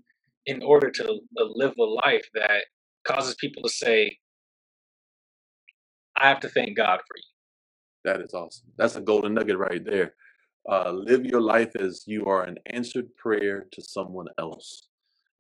in 0.46 0.62
order 0.62 0.90
to 0.90 1.20
live 1.36 1.74
a 1.78 1.82
life 1.82 2.28
that 2.34 2.64
causes 3.04 3.34
people 3.36 3.62
to 3.62 3.70
say, 3.70 4.18
"I 6.16 6.28
have 6.28 6.40
to 6.40 6.48
thank 6.50 6.76
God 6.76 7.00
for 7.06 7.16
you." 7.16 7.22
that 8.04 8.20
is 8.20 8.34
awesome. 8.34 8.66
That's 8.76 8.96
a 8.96 9.00
golden 9.00 9.34
nugget 9.34 9.58
right 9.58 9.84
there. 9.84 10.14
Uh, 10.70 10.92
live 10.92 11.24
your 11.24 11.40
life 11.40 11.74
as 11.76 12.04
you 12.06 12.24
are 12.26 12.44
an 12.44 12.56
answered 12.66 13.08
prayer 13.16 13.66
to 13.72 13.82
someone 13.82 14.26
else. 14.38 14.88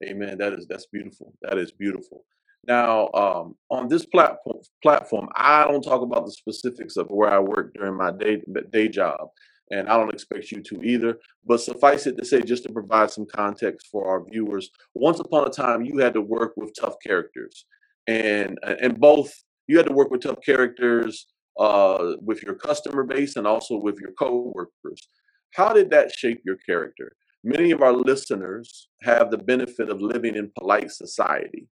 Amen. 0.04 0.36
That 0.38 0.52
is 0.52 0.66
that's 0.68 0.86
beautiful. 0.86 1.32
That 1.42 1.58
is 1.58 1.70
beautiful. 1.70 2.24
Now, 2.66 3.08
um, 3.14 3.56
on 3.70 3.88
this 3.88 4.06
platform, 4.06 4.58
platform, 4.82 5.28
I 5.34 5.64
don't 5.64 5.82
talk 5.82 6.02
about 6.02 6.26
the 6.26 6.32
specifics 6.32 6.96
of 6.96 7.08
where 7.10 7.30
I 7.30 7.38
work 7.38 7.74
during 7.74 7.96
my 7.96 8.12
day 8.12 8.40
day 8.72 8.88
job, 8.88 9.28
and 9.70 9.88
I 9.88 9.96
don't 9.96 10.12
expect 10.12 10.52
you 10.52 10.62
to 10.62 10.82
either. 10.82 11.18
But 11.44 11.60
suffice 11.60 12.06
it 12.06 12.16
to 12.18 12.24
say, 12.24 12.42
just 12.42 12.64
to 12.64 12.72
provide 12.72 13.10
some 13.10 13.26
context 13.26 13.88
for 13.90 14.08
our 14.08 14.24
viewers, 14.30 14.70
once 14.94 15.18
upon 15.18 15.46
a 15.46 15.50
time, 15.50 15.84
you 15.84 15.98
had 15.98 16.14
to 16.14 16.20
work 16.20 16.52
with 16.56 16.72
tough 16.78 16.94
characters, 17.04 17.66
and 18.06 18.58
and 18.62 18.98
both 19.00 19.32
you 19.66 19.76
had 19.76 19.86
to 19.86 19.92
work 19.92 20.10
with 20.10 20.22
tough 20.22 20.38
characters 20.44 21.26
uh, 21.58 22.14
with 22.20 22.42
your 22.42 22.54
customer 22.54 23.04
base 23.04 23.36
and 23.36 23.46
also 23.46 23.76
with 23.76 23.98
your 24.00 24.12
coworkers. 24.12 25.08
How 25.54 25.72
did 25.72 25.90
that 25.90 26.12
shape 26.12 26.40
your 26.44 26.56
character? 26.56 27.12
Many 27.44 27.72
of 27.72 27.82
our 27.82 27.92
listeners 27.92 28.88
have 29.02 29.30
the 29.30 29.38
benefit 29.38 29.90
of 29.90 30.00
living 30.00 30.36
in 30.36 30.52
polite 30.58 30.90
society. 30.90 31.68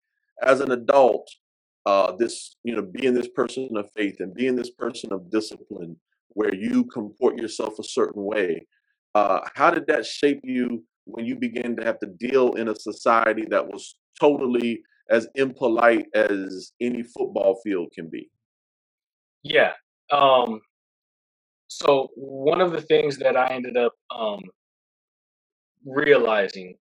As 0.41 0.61
an 0.61 0.71
adult, 0.71 1.27
uh, 1.85 2.13
this 2.17 2.57
you 2.63 2.75
know, 2.75 2.81
being 2.81 3.13
this 3.13 3.27
person 3.27 3.69
of 3.75 3.89
faith 3.95 4.17
and 4.19 4.33
being 4.33 4.55
this 4.55 4.71
person 4.71 5.11
of 5.11 5.29
discipline, 5.29 5.97
where 6.29 6.53
you 6.53 6.85
comport 6.85 7.37
yourself 7.37 7.79
a 7.79 7.83
certain 7.83 8.23
way, 8.23 8.65
uh, 9.15 9.39
how 9.55 9.71
did 9.71 9.87
that 9.87 10.05
shape 10.05 10.41
you 10.43 10.83
when 11.05 11.25
you 11.25 11.35
began 11.35 11.75
to 11.75 11.83
have 11.83 11.99
to 11.99 12.07
deal 12.07 12.53
in 12.53 12.67
a 12.67 12.75
society 12.75 13.45
that 13.49 13.65
was 13.65 13.95
totally 14.19 14.81
as 15.09 15.27
impolite 15.35 16.07
as 16.13 16.71
any 16.81 17.03
football 17.03 17.59
field 17.63 17.87
can 17.93 18.09
be? 18.09 18.29
Yeah. 19.45 19.73
Um, 20.11 20.59
so 21.67 22.09
one 22.15 22.61
of 22.61 22.71
the 22.71 22.81
things 22.81 23.17
that 23.17 23.37
I 23.37 23.47
ended 23.49 23.77
up 23.77 23.93
um, 24.09 24.41
realizing 25.85 26.75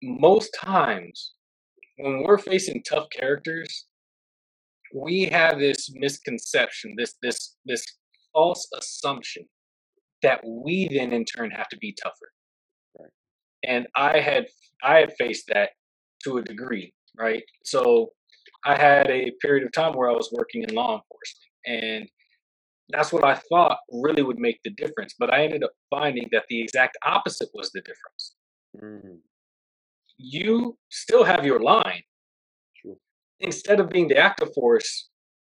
most 0.00 0.50
times 0.54 1.32
when 1.98 2.22
we're 2.22 2.38
facing 2.38 2.84
tough 2.84 3.06
characters, 3.10 3.86
we 4.94 5.24
have 5.24 5.58
this 5.58 5.90
misconception, 5.92 6.94
this 6.96 7.14
this 7.20 7.56
this 7.64 7.84
false 8.32 8.68
assumption 8.78 9.44
that 10.22 10.40
we 10.46 10.88
then 10.88 11.12
in 11.12 11.24
turn 11.24 11.50
have 11.50 11.68
to 11.70 11.78
be 11.78 11.96
tougher. 12.00 12.30
Right. 12.98 13.10
And 13.64 13.88
I 13.96 14.20
had 14.20 14.46
I 14.84 14.98
had 14.98 15.12
faced 15.18 15.48
that 15.48 15.70
to 16.24 16.38
a 16.38 16.42
degree, 16.42 16.92
right? 17.18 17.42
So 17.64 18.12
I 18.64 18.76
had 18.76 19.10
a 19.10 19.32
period 19.42 19.64
of 19.66 19.72
time 19.72 19.94
where 19.94 20.08
I 20.10 20.12
was 20.14 20.30
working 20.32 20.62
in 20.62 20.74
law 20.74 20.94
enforcement 21.02 21.50
and 21.66 22.08
that's 22.90 23.12
what 23.12 23.24
I 23.24 23.34
thought 23.48 23.78
really 23.90 24.22
would 24.22 24.38
make 24.38 24.60
the 24.64 24.70
difference. 24.70 25.14
But 25.18 25.32
I 25.32 25.44
ended 25.44 25.64
up 25.64 25.72
finding 25.90 26.28
that 26.32 26.44
the 26.48 26.60
exact 26.60 26.96
opposite 27.04 27.48
was 27.54 27.70
the 27.70 27.80
difference. 27.80 28.34
Mm, 28.82 29.18
You 30.18 30.76
still 30.90 31.24
have 31.24 31.44
your 31.44 31.60
line. 31.60 32.02
sure. 32.74 32.96
Instead 33.40 33.80
of 33.80 33.88
being 33.90 34.08
the 34.08 34.18
active 34.18 34.52
force, 34.54 35.08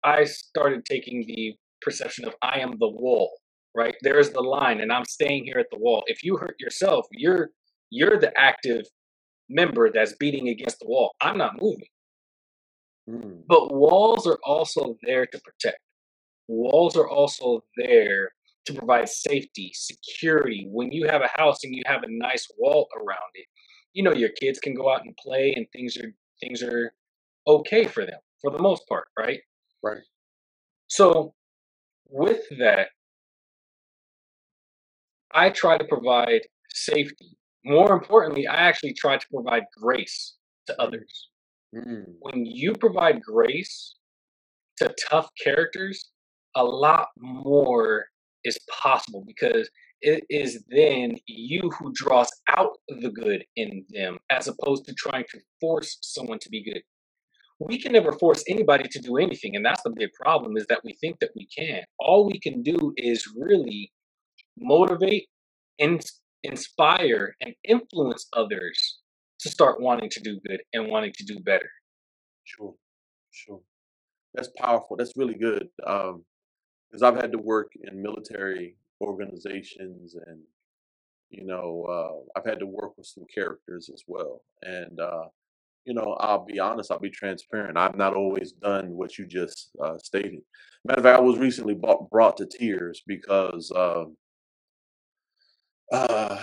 I 0.04 0.24
started 0.24 0.84
taking 0.84 1.24
the 1.26 1.54
perception 1.80 2.26
of 2.26 2.34
I 2.42 2.60
am 2.60 2.72
the 2.78 2.88
wall, 2.88 3.30
right? 3.74 3.96
There 4.02 4.18
is 4.18 4.30
the 4.30 4.40
line 4.42 4.80
and 4.80 4.92
I'm 4.92 5.04
staying 5.06 5.44
here 5.44 5.58
at 5.58 5.66
the 5.72 5.78
wall. 5.78 6.04
If 6.06 6.22
you 6.24 6.36
hurt 6.36 6.56
yourself, 6.60 7.06
you're 7.12 7.50
you're 7.90 8.18
the 8.18 8.38
active 8.38 8.84
member 9.48 9.90
that's 9.92 10.14
beating 10.16 10.48
against 10.48 10.78
the 10.80 10.86
wall. 10.88 11.14
I'm 11.20 11.38
not 11.38 11.60
moving. 11.60 11.88
Mm, 13.08 13.42
But 13.46 13.74
walls 13.74 14.26
are 14.26 14.38
also 14.44 14.96
there 15.02 15.26
to 15.26 15.40
protect. 15.40 15.78
Walls 16.48 16.96
are 16.96 17.08
also 17.08 17.64
there 17.76 18.32
to 18.66 18.74
provide 18.74 19.08
safety, 19.08 19.72
security. 19.74 20.66
When 20.70 20.92
you 20.92 21.06
have 21.08 21.22
a 21.22 21.30
house 21.40 21.64
and 21.64 21.74
you 21.74 21.82
have 21.86 22.02
a 22.02 22.10
nice 22.10 22.46
wall 22.58 22.88
around 22.96 23.30
it, 23.34 23.46
you 23.92 24.02
know 24.02 24.12
your 24.12 24.30
kids 24.30 24.58
can 24.58 24.74
go 24.74 24.92
out 24.92 25.04
and 25.04 25.16
play 25.16 25.52
and 25.54 25.66
things 25.72 25.96
are 25.96 26.12
things 26.40 26.62
are 26.62 26.92
okay 27.46 27.86
for 27.86 28.06
them 28.06 28.20
for 28.40 28.50
the 28.50 28.58
most 28.58 28.86
part, 28.88 29.06
right? 29.18 29.40
right. 29.82 30.02
So 30.88 31.34
with 32.08 32.42
that, 32.58 32.88
I 35.32 35.50
try 35.50 35.78
to 35.78 35.84
provide 35.84 36.42
safety. 36.70 37.36
More 37.64 37.92
importantly, 37.92 38.46
I 38.46 38.56
actually 38.56 38.92
try 38.94 39.16
to 39.16 39.26
provide 39.32 39.64
grace 39.80 40.36
to 40.66 40.80
others. 40.80 41.28
Mm, 41.74 42.14
When 42.20 42.44
you 42.46 42.74
provide 42.74 43.22
grace 43.22 43.96
to 44.78 44.94
tough 45.08 45.28
characters, 45.42 46.10
a 46.56 46.64
lot 46.64 47.08
more 47.18 48.06
is 48.44 48.58
possible 48.82 49.24
because 49.26 49.70
it 50.02 50.24
is 50.28 50.64
then 50.68 51.16
you 51.26 51.70
who 51.78 51.92
draws 51.94 52.28
out 52.48 52.78
the 52.88 53.10
good 53.10 53.44
in 53.56 53.84
them 53.90 54.18
as 54.30 54.48
opposed 54.48 54.84
to 54.86 54.94
trying 54.94 55.24
to 55.30 55.40
force 55.60 55.98
someone 56.02 56.40
to 56.40 56.50
be 56.50 56.64
good. 56.64 56.82
We 57.60 57.78
can 57.78 57.92
never 57.92 58.12
force 58.12 58.44
anybody 58.48 58.88
to 58.88 58.98
do 58.98 59.18
anything, 59.18 59.56
and 59.56 59.64
that's 59.64 59.82
the 59.82 59.90
big 59.90 60.12
problem 60.14 60.56
is 60.56 60.66
that 60.68 60.80
we 60.84 60.94
think 60.94 61.20
that 61.20 61.30
we 61.36 61.46
can. 61.46 61.82
All 62.00 62.26
we 62.26 62.40
can 62.40 62.62
do 62.62 62.92
is 62.96 63.28
really 63.36 63.92
motivate, 64.58 65.28
ins- 65.78 66.20
inspire, 66.42 67.36
and 67.40 67.54
influence 67.64 68.26
others 68.34 69.00
to 69.42 69.50
start 69.50 69.80
wanting 69.80 70.10
to 70.10 70.20
do 70.20 70.40
good 70.46 70.62
and 70.72 70.88
wanting 70.88 71.12
to 71.16 71.24
do 71.24 71.40
better. 71.40 71.70
sure. 72.44 72.74
Sure. 73.30 73.60
That's 74.34 74.50
powerful. 74.58 74.96
That's 74.96 75.12
really 75.16 75.34
good. 75.34 75.68
Um, 75.86 76.24
because 76.90 77.02
I've 77.02 77.16
had 77.16 77.32
to 77.32 77.38
work 77.38 77.72
in 77.82 78.02
military 78.02 78.76
organizations 79.00 80.14
and 80.26 80.40
you 81.30 81.44
know 81.44 81.84
uh, 81.88 82.38
i've 82.38 82.46
had 82.46 82.60
to 82.60 82.66
work 82.66 82.96
with 82.96 83.06
some 83.06 83.24
characters 83.34 83.90
as 83.92 84.04
well 84.06 84.42
and 84.62 85.00
uh, 85.00 85.24
you 85.84 85.94
know 85.94 86.16
i'll 86.20 86.44
be 86.44 86.60
honest 86.60 86.90
i'll 86.92 86.98
be 86.98 87.10
transparent 87.10 87.76
i've 87.76 87.96
not 87.96 88.14
always 88.14 88.52
done 88.52 88.90
what 88.90 89.18
you 89.18 89.26
just 89.26 89.70
uh, 89.82 89.98
stated 89.98 90.40
matter 90.84 91.00
of 91.00 91.04
fact 91.04 91.18
i 91.18 91.22
was 91.22 91.38
recently 91.38 91.74
brought, 91.74 92.08
brought 92.10 92.36
to 92.36 92.46
tears 92.46 93.02
because 93.06 93.72
um, 93.74 94.16
uh, 95.90 96.40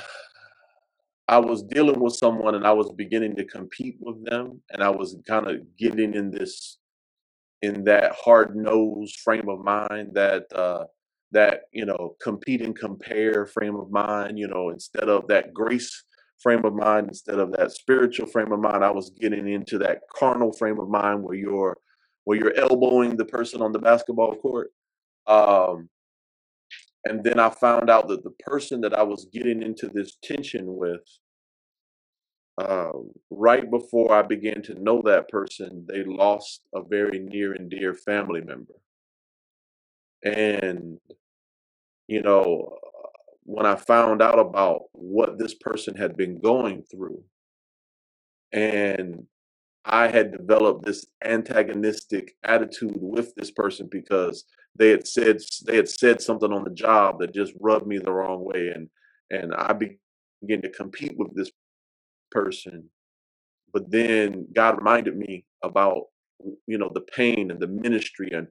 i 1.30 1.38
was 1.38 1.64
dealing 1.64 2.00
with 2.00 2.14
someone 2.14 2.56
and 2.56 2.66
i 2.66 2.72
was 2.72 2.92
beginning 2.92 3.36
to 3.36 3.46
compete 3.46 3.98
with 4.00 4.24
them 4.26 4.62
and 4.72 4.84
i 4.84 4.90
was 4.90 5.16
kind 5.28 5.48
of 5.48 5.58
getting 5.78 6.14
in 6.14 6.30
this 6.32 6.78
in 7.62 7.84
that 7.84 8.12
hard 8.14 8.56
nosed 8.56 9.20
frame 9.20 9.48
of 9.50 9.64
mind 9.64 10.10
that 10.14 10.44
uh 10.54 10.84
that 11.32 11.62
you 11.72 11.86
know 11.86 12.16
compete 12.22 12.62
and 12.62 12.78
compare 12.78 13.46
frame 13.46 13.76
of 13.76 13.90
mind 13.92 14.38
you 14.38 14.48
know 14.48 14.70
instead 14.70 15.08
of 15.08 15.28
that 15.28 15.54
grace 15.54 16.04
frame 16.42 16.64
of 16.66 16.74
mind 16.74 17.08
instead 17.08 17.38
of 17.38 17.52
that 17.52 17.72
spiritual 17.72 18.26
frame 18.26 18.52
of 18.52 18.60
mind 18.60 18.84
i 18.84 18.90
was 18.90 19.12
getting 19.22 19.48
into 19.48 19.78
that 19.78 20.00
carnal 20.16 20.52
frame 20.54 20.80
of 20.80 20.90
mind 20.90 21.22
where 21.22 21.36
you're 21.36 21.78
where 22.30 22.38
you're 22.38 22.56
elbowing 22.58 23.16
the 23.16 23.26
person 23.26 23.60
on 23.60 23.72
the 23.72 23.80
basketball 23.80 24.36
court. 24.36 24.70
Um 25.26 25.90
and 27.06 27.24
then 27.24 27.40
i 27.40 27.50
found 27.50 27.90
out 27.90 28.08
that 28.08 28.24
the 28.24 28.34
person 28.42 28.82
that 28.82 28.94
i 28.94 29.04
was 29.04 29.28
getting 29.32 29.62
into 29.62 29.88
this 29.88 30.18
tension 30.24 30.66
with 30.66 31.02
um, 32.60 33.12
right 33.30 33.70
before 33.70 34.14
I 34.14 34.22
began 34.22 34.62
to 34.64 34.82
know 34.82 35.02
that 35.06 35.30
person, 35.30 35.86
they 35.88 36.04
lost 36.04 36.62
a 36.74 36.82
very 36.84 37.20
near 37.20 37.54
and 37.54 37.70
dear 37.70 37.94
family 37.94 38.42
member. 38.42 38.74
And, 40.24 41.00
you 42.08 42.22
know, 42.22 42.76
when 43.44 43.66
I 43.66 43.76
found 43.76 44.22
out 44.22 44.40
about 44.40 44.84
what 44.92 45.38
this 45.38 45.54
person 45.54 45.96
had 45.96 46.18
been 46.18 46.42
going 46.42 46.84
through, 46.84 47.24
and 48.52 49.26
I 49.90 50.08
had 50.08 50.32
developed 50.32 50.86
this 50.86 51.06
antagonistic 51.24 52.36
attitude 52.44 52.98
with 53.02 53.34
this 53.36 53.52
person 53.52 53.88
because 53.92 54.46
they 54.76 54.90
had 54.90 55.08
said 55.08 55.40
they 55.66 55.76
had 55.76 55.90
said 55.90 56.22
something 56.22 56.54
on 56.54 56.64
the 56.64 56.70
job 56.70 57.20
that 57.20 57.34
just 57.34 57.54
rubbed 57.60 57.88
me 57.88 57.98
the 57.98 58.14
wrong 58.14 58.46
way, 58.46 58.70
and 58.70 58.90
and 59.32 59.54
I 59.54 59.74
began 59.74 60.62
to 60.62 60.70
compete 60.70 61.18
with 61.18 61.36
this 61.36 61.52
person 62.32 62.90
but 63.74 63.90
then 63.92 64.48
God 64.54 64.78
reminded 64.78 65.18
me 65.18 65.46
about 65.64 66.06
you 66.68 66.78
know 66.78 66.92
the 66.94 67.02
pain 67.02 67.52
and 67.52 67.60
the 67.60 67.68
ministry 67.68 68.30
and 68.34 68.48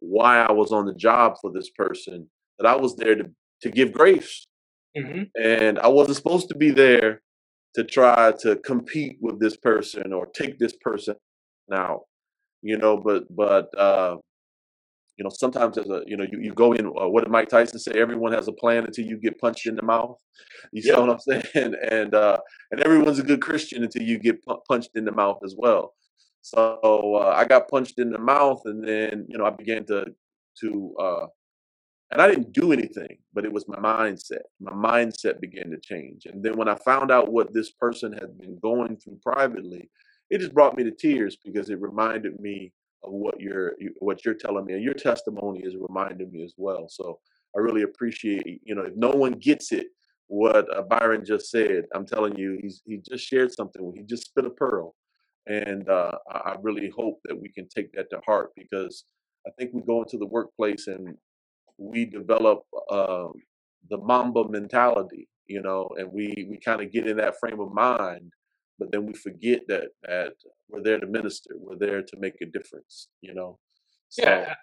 why 0.00 0.38
I 0.42 0.52
was 0.52 0.72
on 0.72 0.86
the 0.86 0.94
job 0.94 1.34
for 1.40 1.52
this 1.52 1.70
person 1.70 2.28
that 2.58 2.68
I 2.68 2.76
was 2.76 2.96
there 2.96 3.14
to 3.16 3.30
to 3.62 3.70
give 3.70 3.92
grace. 3.92 4.46
Hmm 4.96 5.22
and 5.42 5.78
I 5.78 5.88
wasn't 5.88 6.16
supposed 6.16 6.48
to 6.50 6.56
be 6.56 6.70
there 6.70 7.22
to 7.74 7.84
try 7.84 8.32
to 8.40 8.56
compete 8.56 9.16
with 9.20 9.40
this 9.40 9.56
person 9.56 10.12
or 10.12 10.26
take 10.26 10.58
this 10.58 10.74
person 10.80 11.16
out 11.72 12.02
you 12.62 12.76
know 12.76 12.96
but 12.96 13.24
but 13.34 13.76
uh 13.78 14.16
you 15.16 15.24
know 15.24 15.30
sometimes 15.30 15.76
as 15.78 15.88
a 15.88 16.02
you 16.06 16.16
know 16.16 16.24
you, 16.30 16.40
you 16.40 16.52
go 16.54 16.72
in 16.72 16.86
uh, 16.86 17.08
what 17.08 17.22
did 17.22 17.30
Mike 17.30 17.48
Tyson 17.48 17.78
say? 17.78 17.92
Everyone 17.92 18.32
has 18.32 18.48
a 18.48 18.52
plan 18.52 18.84
until 18.84 19.04
you 19.04 19.18
get 19.18 19.38
punched 19.38 19.66
in 19.66 19.76
the 19.76 19.82
mouth. 19.82 20.16
You 20.72 20.82
see 20.82 20.92
what 20.92 21.10
I'm 21.10 21.18
saying? 21.52 21.74
And 21.90 22.14
uh 22.14 22.38
and 22.70 22.80
everyone's 22.80 23.18
a 23.18 23.22
good 23.22 23.42
Christian 23.42 23.84
until 23.84 24.02
you 24.02 24.18
get 24.18 24.44
pu- 24.44 24.60
punched 24.68 24.90
in 24.94 25.04
the 25.04 25.12
mouth 25.12 25.38
as 25.44 25.54
well. 25.56 25.94
So 26.40 26.80
uh, 26.82 27.34
I 27.36 27.44
got 27.44 27.68
punched 27.68 27.98
in 27.98 28.10
the 28.10 28.18
mouth 28.18 28.62
and 28.64 28.86
then 28.86 29.26
you 29.28 29.38
know 29.38 29.44
I 29.44 29.50
began 29.50 29.84
to 29.86 30.06
to 30.60 30.94
uh 30.98 31.26
and 32.12 32.20
I 32.20 32.28
didn't 32.28 32.52
do 32.52 32.72
anything, 32.72 33.16
but 33.32 33.46
it 33.46 33.52
was 33.52 33.66
my 33.66 33.76
mindset. 33.76 34.42
My 34.60 34.72
mindset 34.72 35.40
began 35.40 35.70
to 35.70 35.78
change. 35.78 36.26
And 36.26 36.42
then 36.42 36.56
when 36.56 36.68
I 36.68 36.74
found 36.74 37.10
out 37.10 37.32
what 37.32 37.54
this 37.54 37.70
person 37.70 38.12
had 38.12 38.38
been 38.38 38.58
going 38.60 38.98
through 38.98 39.18
privately, 39.22 39.88
it 40.28 40.38
just 40.38 40.52
brought 40.52 40.76
me 40.76 40.84
to 40.84 40.90
tears 40.90 41.38
because 41.42 41.70
it 41.70 41.80
reminded 41.80 42.38
me 42.38 42.72
of 43.02 43.12
what 43.12 43.40
you're 43.40 43.72
what 43.98 44.24
you're 44.24 44.34
telling 44.34 44.66
me, 44.66 44.74
and 44.74 44.82
your 44.82 44.94
testimony 44.94 45.60
is 45.60 45.74
reminding 45.76 46.30
me 46.30 46.44
as 46.44 46.54
well. 46.56 46.86
So 46.88 47.18
I 47.56 47.60
really 47.60 47.82
appreciate, 47.82 48.60
you 48.62 48.74
know, 48.74 48.82
if 48.82 48.94
no 48.94 49.10
one 49.10 49.32
gets 49.32 49.72
it, 49.72 49.86
what 50.28 50.66
uh, 50.76 50.82
Byron 50.82 51.24
just 51.24 51.50
said, 51.50 51.84
I'm 51.94 52.06
telling 52.06 52.36
you, 52.36 52.58
he's 52.62 52.82
he 52.86 52.98
just 52.98 53.24
shared 53.26 53.52
something. 53.52 53.92
He 53.96 54.02
just 54.02 54.26
spit 54.26 54.44
a 54.44 54.50
pearl, 54.50 54.94
and 55.46 55.88
uh, 55.88 56.12
I 56.30 56.36
I 56.36 56.56
really 56.62 56.90
hope 56.94 57.20
that 57.24 57.40
we 57.40 57.48
can 57.48 57.68
take 57.68 57.92
that 57.94 58.10
to 58.10 58.20
heart 58.24 58.50
because 58.54 59.04
I 59.46 59.50
think 59.58 59.72
we 59.72 59.82
go 59.82 60.02
into 60.02 60.18
the 60.18 60.26
workplace 60.26 60.86
and 60.86 61.16
we 61.90 62.04
develop 62.04 62.62
uh, 62.90 63.28
the 63.90 63.98
Mamba 63.98 64.48
mentality, 64.48 65.28
you 65.46 65.62
know, 65.62 65.90
and 65.98 66.12
we 66.12 66.46
we 66.48 66.58
kind 66.58 66.80
of 66.80 66.92
get 66.92 67.06
in 67.06 67.16
that 67.18 67.38
frame 67.40 67.60
of 67.60 67.72
mind, 67.72 68.32
but 68.78 68.92
then 68.92 69.06
we 69.06 69.14
forget 69.14 69.62
that 69.68 69.88
that 70.04 70.34
we're 70.68 70.82
there 70.82 71.00
to 71.00 71.06
minister, 71.06 71.50
we're 71.56 71.78
there 71.78 72.02
to 72.02 72.16
make 72.18 72.34
a 72.42 72.46
difference, 72.46 73.08
you 73.20 73.34
know. 73.34 73.58
So 74.08 74.24
Yeah, 74.24 74.54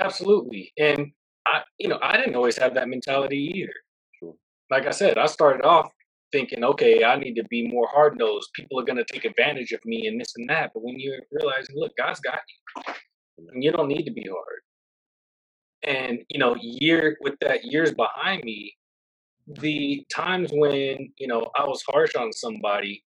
absolutely. 0.00 0.72
And 0.78 1.12
I, 1.46 1.62
you 1.78 1.88
know, 1.88 1.98
I 2.02 2.16
didn't 2.16 2.36
always 2.36 2.58
have 2.58 2.74
that 2.74 2.88
mentality 2.88 3.52
either. 3.54 3.72
sure, 4.18 4.34
Like 4.70 4.86
I 4.86 4.90
said, 4.90 5.18
I 5.18 5.26
started 5.26 5.64
off 5.64 5.90
thinking, 6.32 6.64
okay, 6.64 7.04
I 7.04 7.16
need 7.18 7.34
to 7.36 7.44
be 7.44 7.68
more 7.68 7.88
hard 7.92 8.18
nosed. 8.18 8.50
People 8.54 8.80
are 8.80 8.84
going 8.84 8.98
to 8.98 9.04
take 9.04 9.24
advantage 9.24 9.72
of 9.72 9.80
me 9.84 10.06
and 10.08 10.20
this 10.20 10.32
and 10.36 10.48
that. 10.50 10.72
But 10.74 10.82
when 10.82 10.98
you 10.98 11.18
realize, 11.30 11.66
look, 11.74 11.92
God's 11.96 12.20
got 12.20 12.40
you, 12.48 12.94
and 13.52 13.62
you 13.62 13.72
don't 13.72 13.88
need 13.88 14.04
to 14.04 14.12
be 14.12 14.26
hard. 14.28 14.60
And 15.82 16.20
you 16.28 16.38
know, 16.38 16.56
year 16.60 17.16
with 17.20 17.34
that 17.40 17.64
years 17.64 17.92
behind 17.92 18.44
me, 18.44 18.74
the 19.46 20.04
times 20.12 20.50
when 20.52 21.12
you 21.18 21.26
know 21.26 21.50
I 21.56 21.64
was 21.64 21.82
harsh 21.88 22.14
on 22.16 22.32
somebody, 22.32 23.04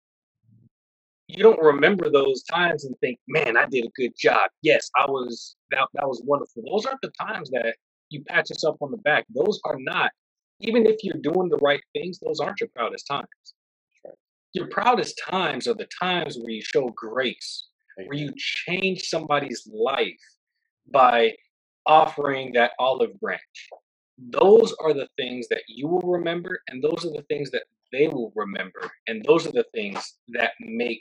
you 1.28 1.42
don't 1.42 1.60
remember 1.60 2.10
those 2.10 2.42
times 2.42 2.84
and 2.84 2.94
think, 3.00 3.18
man, 3.28 3.56
I 3.56 3.66
did 3.66 3.84
a 3.84 3.90
good 3.96 4.12
job. 4.18 4.50
Yes, 4.62 4.90
I 4.98 5.10
was 5.10 5.56
that 5.70 5.86
that 5.94 6.08
was 6.08 6.22
wonderful. 6.24 6.62
Those 6.66 6.86
aren't 6.86 7.00
the 7.02 7.12
times 7.20 7.50
that 7.50 7.76
you 8.10 8.22
pat 8.24 8.50
yourself 8.50 8.76
on 8.80 8.90
the 8.90 8.98
back. 8.98 9.24
Those 9.34 9.60
are 9.64 9.76
not, 9.78 10.10
even 10.60 10.86
if 10.86 11.02
you're 11.02 11.20
doing 11.20 11.48
the 11.48 11.58
right 11.62 11.80
things, 11.94 12.18
those 12.18 12.40
aren't 12.40 12.60
your 12.60 12.70
proudest 12.74 13.06
times. 13.06 13.26
right. 14.04 14.14
Your 14.52 14.68
proudest 14.68 15.20
times 15.28 15.66
are 15.66 15.74
the 15.74 15.88
times 16.00 16.36
where 16.36 16.50
you 16.50 16.62
show 16.62 16.90
grace, 16.94 17.68
where 17.96 18.18
you 18.18 18.32
change 18.36 19.02
somebody's 19.02 19.68
life 19.72 20.20
by 20.90 21.34
offering 21.86 22.52
that 22.52 22.72
olive 22.78 23.18
branch. 23.20 23.40
Those 24.18 24.74
are 24.80 24.94
the 24.94 25.08
things 25.16 25.48
that 25.48 25.62
you 25.68 25.88
will 25.88 26.00
remember, 26.12 26.60
and 26.68 26.82
those 26.82 27.04
are 27.04 27.10
the 27.10 27.24
things 27.28 27.50
that 27.50 27.64
they 27.92 28.08
will 28.08 28.32
remember. 28.34 28.90
And 29.08 29.24
those 29.24 29.46
are 29.46 29.52
the 29.52 29.66
things 29.74 30.18
that 30.28 30.52
make 30.60 31.00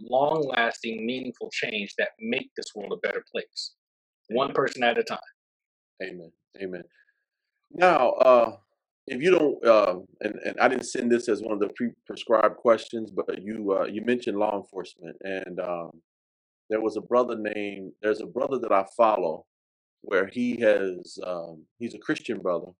long 0.00 0.48
lasting, 0.56 1.04
meaningful 1.04 1.50
change 1.52 1.94
that 1.98 2.10
make 2.20 2.50
this 2.56 2.66
world 2.74 2.92
a 2.92 3.06
better 3.06 3.24
place, 3.30 3.74
one 4.30 4.52
person 4.52 4.82
at 4.82 4.98
a 4.98 5.02
time. 5.02 5.18
Amen. 6.02 6.32
Amen. 6.60 6.82
Now, 7.72 8.10
uh, 8.10 8.56
if 9.06 9.20
you 9.20 9.30
don't, 9.30 9.64
uh, 9.66 9.96
and, 10.20 10.34
and 10.44 10.60
I 10.60 10.68
didn't 10.68 10.86
send 10.86 11.10
this 11.10 11.28
as 11.28 11.42
one 11.42 11.52
of 11.52 11.60
the 11.60 11.70
pre-prescribed 11.74 12.56
questions, 12.56 13.10
but 13.10 13.42
you 13.42 13.72
uh, 13.72 13.84
you 13.84 14.02
mentioned 14.04 14.38
law 14.38 14.56
enforcement, 14.56 15.16
and 15.22 15.58
um, 15.60 15.90
there 16.70 16.80
was 16.80 16.96
a 16.96 17.00
brother 17.00 17.36
named 17.36 17.92
there's 18.02 18.20
a 18.20 18.26
brother 18.26 18.58
that 18.58 18.72
I 18.72 18.84
follow 18.96 19.46
where 20.02 20.26
he 20.26 20.60
has 20.60 21.18
um, 21.24 21.64
he's 21.78 21.94
a 21.94 21.98
Christian 21.98 22.38
brother, 22.38 22.72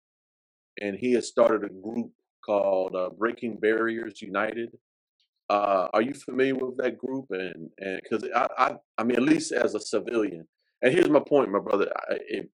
and 0.81 0.97
he 0.97 1.13
has 1.13 1.29
started 1.29 1.65
a 1.65 1.75
group 1.75 2.11
called 2.45 2.95
uh, 2.95 3.11
Breaking 3.11 3.57
Barriers 3.59 4.21
United. 4.21 4.71
Uh, 5.49 5.89
are 5.93 6.03
you 6.03 6.15
familiar 6.15 6.55
with 6.55 6.77
that 6.79 6.99
group? 6.99 7.27
And 7.31 7.71
and 7.79 8.01
because 8.03 8.29
I, 8.35 8.49
I 8.59 8.75
I 8.99 9.05
mean 9.05 9.17
at 9.17 9.23
least 9.23 9.53
as 9.53 9.75
a 9.75 9.81
civilian, 9.81 10.47
and 10.83 10.93
here's 10.93 11.11
my 11.11 11.21
point, 11.21 11.51
my 11.51 11.61
brother. 11.61 11.91
I, 12.11 12.19
if 12.27 12.47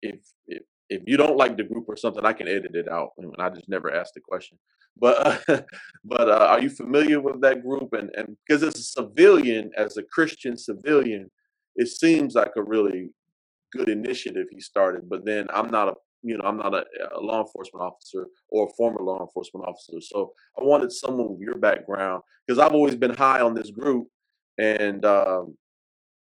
if 0.47 0.63
if 0.91 1.03
you 1.07 1.17
don't 1.17 1.37
like 1.37 1.57
the 1.57 1.65
group 1.65 1.85
or 1.89 1.97
something, 1.97 2.25
I 2.25 2.33
can 2.33 2.49
edit 2.49 2.75
it 2.75 2.89
out. 2.89 3.11
And 3.19 3.35
I 3.39 3.51
just 3.51 3.69
never 3.69 3.93
asked 3.93 4.15
the 4.15 4.21
question. 4.21 4.59
But 4.97 5.49
uh, 5.49 5.61
but 6.05 6.29
uh, 6.29 6.47
are 6.51 6.61
you 6.61 6.71
familiar 6.71 7.21
with 7.21 7.41
that 7.43 7.63
group? 7.63 7.93
And 7.93 8.11
and 8.17 8.37
because 8.47 8.63
as 8.63 8.75
a 8.75 8.83
civilian, 8.83 9.71
as 9.77 9.97
a 9.97 10.03
Christian 10.03 10.57
civilian, 10.57 11.31
it 11.77 11.89
seems 11.89 12.35
like 12.35 12.53
a 12.57 12.63
really 12.63 13.11
good 13.73 13.89
initiative 13.89 14.47
he 14.51 14.61
started. 14.61 15.09
But 15.09 15.25
then 15.25 15.47
I'm 15.53 15.71
not 15.71 15.89
a 15.89 15.95
you 16.23 16.37
know 16.37 16.45
I'm 16.45 16.57
not 16.57 16.75
a, 16.75 16.85
a 17.15 17.21
law 17.21 17.41
enforcement 17.41 17.85
officer 17.85 18.27
or 18.49 18.67
a 18.67 18.73
former 18.77 19.01
law 19.01 19.21
enforcement 19.21 19.67
officer, 19.67 20.01
so 20.01 20.33
I 20.59 20.65
wanted 20.65 20.93
someone 20.93 21.31
with 21.31 21.41
your 21.41 21.57
background 21.57 22.23
because 22.47 22.59
I've 22.59 22.73
always 22.73 22.97
been 22.97 23.15
high 23.15 23.41
on 23.41 23.55
this 23.55 23.71
group, 23.71 24.09
and 24.59 25.05
um, 25.05 25.57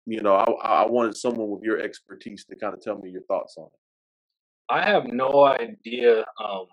you 0.06 0.20
know 0.22 0.34
I, 0.34 0.84
I 0.84 0.86
wanted 0.86 1.16
someone 1.16 1.50
with 1.50 1.62
your 1.62 1.80
expertise 1.80 2.44
to 2.46 2.56
kind 2.56 2.74
of 2.74 2.80
tell 2.80 2.98
me 2.98 3.10
your 3.10 3.22
thoughts 3.22 3.56
on 3.58 3.66
it. 3.66 3.78
I 4.70 4.84
have 4.88 5.06
no 5.06 5.46
idea 5.46 6.24
um, 6.42 6.66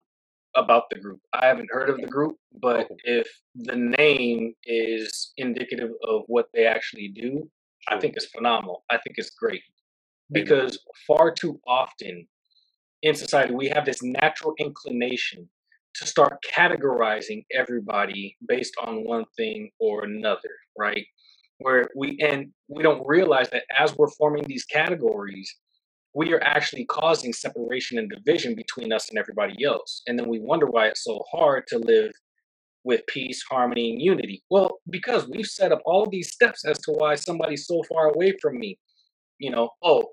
about 0.56 0.84
the 0.90 1.00
group. 1.00 1.20
I 1.34 1.46
haven't 1.48 1.70
heard 1.72 1.90
of 1.90 1.98
the 1.98 2.08
group, 2.08 2.36
but 2.62 2.82
Okay. 2.82 2.96
if 3.06 3.28
the 3.56 3.76
name 3.76 4.54
is 4.66 5.34
indicative 5.38 5.92
of 6.08 6.24
what 6.28 6.48
they 6.54 6.66
actually 6.66 7.10
do, 7.10 7.50
I 7.88 8.00
think 8.00 8.16
it's 8.16 8.26
phenomenal. 8.28 8.84
I 8.90 8.98
think 8.98 9.18
it's 9.18 9.30
great. 9.32 9.62
Because 10.32 10.80
far 11.08 11.32
too 11.32 11.60
often 11.68 12.28
in 13.02 13.16
society 13.16 13.54
we 13.54 13.68
have 13.70 13.86
this 13.86 14.02
natural 14.02 14.54
inclination 14.60 15.48
to 15.96 16.06
start 16.06 16.44
categorizing 16.54 17.46
everybody 17.54 18.36
based 18.48 18.74
on 18.84 19.06
one 19.06 19.26
thing 19.38 19.70
or 19.80 20.04
another, 20.04 20.50
right? 20.78 21.06
Where 21.60 21.90
we 21.96 22.18
and 22.20 22.52
we 22.68 22.84
don't 22.84 23.08
realize 23.08 23.50
that 23.52 23.64
as 23.78 23.96
we're 23.96 24.10
forming 24.10 24.44
these 24.44 24.66
categories, 24.66 25.56
we 26.14 26.34
are 26.34 26.44
actually 26.44 26.86
causing 26.86 27.32
separation 27.32 27.98
and 27.98 28.10
division 28.10 28.56
between 28.56 28.92
us 28.92 29.10
and 29.10 29.18
everybody 29.18 29.64
else. 29.64 30.02
And 30.08 30.20
then 30.20 30.28
we 30.28 30.40
wonder 30.40 30.66
why 30.66 30.88
it's 30.88 31.04
so 31.04 31.24
hard 31.32 31.66
to 31.68 31.78
live 31.78 32.12
with 32.84 33.06
peace, 33.08 33.44
harmony, 33.50 33.92
and 33.92 34.02
unity. 34.02 34.44
Well, 34.50 34.80
because 34.90 35.28
we've 35.28 35.48
set 35.48 35.72
up 35.72 35.82
all 35.86 36.06
these 36.06 36.32
steps 36.32 36.66
as 36.66 36.80
to 36.82 36.92
why 36.92 37.16
somebody's 37.16 37.68
so 37.68 37.84
far 37.84 38.14
away 38.14 38.36
from 38.42 38.60
me. 38.60 38.78
You 39.40 39.52
know, 39.52 39.70
oh, 39.84 40.06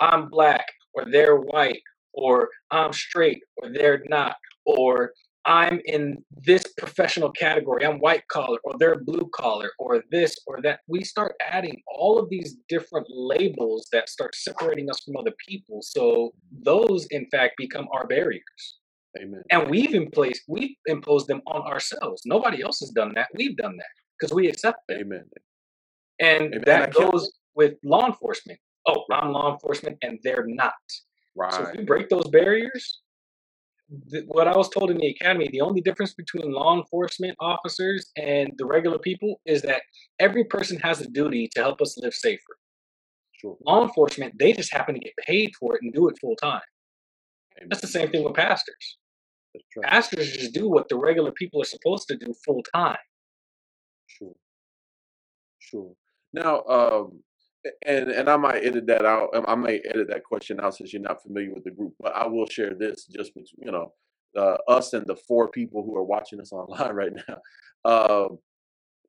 I'm 0.00 0.28
black 0.28 0.66
or 0.94 1.04
they're 1.10 1.36
white 1.36 1.82
or 2.12 2.48
I'm 2.70 2.92
straight 2.92 3.42
or 3.56 3.70
they're 3.72 4.02
not 4.08 4.36
or 4.64 5.12
I'm 5.46 5.80
in 5.86 6.22
this 6.30 6.64
professional 6.76 7.30
category. 7.30 7.86
I'm 7.86 7.98
white 7.98 8.26
collar 8.28 8.58
or 8.62 8.74
they're 8.78 9.00
blue 9.02 9.28
collar 9.34 9.70
or 9.78 10.02
this 10.10 10.36
or 10.46 10.60
that. 10.62 10.80
We 10.86 11.02
start 11.02 11.34
adding 11.50 11.80
all 11.86 12.18
of 12.18 12.28
these 12.28 12.56
different 12.68 13.06
labels 13.08 13.88
that 13.92 14.08
start 14.08 14.34
separating 14.34 14.90
us 14.90 15.00
from 15.00 15.16
other 15.16 15.32
people. 15.48 15.80
So 15.82 16.32
those 16.62 17.06
in 17.10 17.26
fact 17.30 17.54
become 17.56 17.88
our 17.92 18.06
barriers. 18.06 18.78
Amen. 19.18 19.42
And 19.50 19.68
we've 19.70 20.12
place 20.12 20.40
we've 20.46 20.76
imposed 20.86 21.26
them 21.26 21.40
on 21.46 21.62
ourselves. 21.62 22.22
Nobody 22.26 22.62
else 22.62 22.80
has 22.80 22.90
done 22.90 23.12
that. 23.14 23.28
We've 23.34 23.56
done 23.56 23.76
that 23.76 23.86
because 24.18 24.34
we 24.34 24.48
accept 24.48 24.80
them. 24.88 25.00
Amen. 25.00 25.24
And. 26.20 26.62
That 26.66 26.92
goes 26.92 27.32
with 27.54 27.74
law 27.82 28.06
enforcement. 28.06 28.58
Oh, 28.86 29.04
Right. 29.10 29.22
I'm 29.22 29.32
law 29.32 29.52
enforcement 29.52 29.98
and 30.02 30.18
they're 30.22 30.46
not. 30.46 30.72
Right. 31.36 31.52
So 31.52 31.62
if 31.64 31.76
you 31.76 31.84
break 31.84 32.08
those 32.08 32.28
barriers, 32.28 33.00
th- 34.10 34.24
what 34.26 34.48
I 34.48 34.56
was 34.56 34.68
told 34.70 34.90
in 34.90 34.98
the 34.98 35.08
academy, 35.08 35.48
the 35.52 35.60
only 35.60 35.80
difference 35.80 36.14
between 36.14 36.52
law 36.52 36.76
enforcement 36.76 37.36
officers 37.40 38.10
and 38.16 38.52
the 38.56 38.64
regular 38.64 38.98
people 38.98 39.40
is 39.46 39.62
that 39.62 39.82
every 40.18 40.44
person 40.44 40.78
has 40.80 41.00
a 41.00 41.08
duty 41.08 41.48
to 41.54 41.60
help 41.60 41.80
us 41.82 41.98
live 41.98 42.14
safer. 42.14 42.56
Sure. 43.32 43.56
Law 43.66 43.82
enforcement, 43.82 44.34
they 44.38 44.52
just 44.52 44.72
happen 44.72 44.94
to 44.94 45.00
get 45.00 45.14
paid 45.26 45.52
for 45.58 45.74
it 45.76 45.82
and 45.82 45.92
do 45.92 46.08
it 46.08 46.18
full 46.20 46.36
time. 46.36 46.60
That's 47.68 47.80
the 47.82 47.86
same 47.88 48.10
thing 48.10 48.24
with 48.24 48.34
pastors. 48.34 48.98
Right. 49.76 49.90
Pastors 49.90 50.32
just 50.32 50.54
do 50.54 50.68
what 50.68 50.88
the 50.88 50.96
regular 50.96 51.32
people 51.32 51.60
are 51.60 51.64
supposed 51.66 52.08
to 52.08 52.16
do 52.16 52.32
full 52.44 52.62
time. 52.74 52.98
Sure. 54.06 54.34
Sure. 55.58 55.92
Now, 56.32 56.62
um, 56.64 57.20
and 57.86 58.10
and 58.10 58.28
I 58.30 58.36
might 58.36 58.64
edit 58.64 58.86
that 58.86 59.04
out. 59.04 59.30
um, 59.34 59.44
I 59.48 59.54
may 59.54 59.80
edit 59.80 60.08
that 60.08 60.24
question 60.24 60.60
out 60.60 60.74
since 60.76 60.92
you're 60.92 61.02
not 61.02 61.22
familiar 61.22 61.52
with 61.54 61.64
the 61.64 61.70
group. 61.70 61.94
But 62.00 62.14
I 62.16 62.26
will 62.26 62.46
share 62.46 62.74
this 62.74 63.04
just 63.06 63.34
between 63.34 63.66
you 63.66 63.72
know 63.72 63.92
uh, 64.36 64.56
us 64.68 64.92
and 64.92 65.06
the 65.06 65.16
four 65.16 65.48
people 65.48 65.82
who 65.84 65.96
are 65.96 66.04
watching 66.04 66.40
us 66.40 66.52
online 66.54 66.94
right 66.94 67.12
now. 67.28 67.38
Um, 67.84 68.38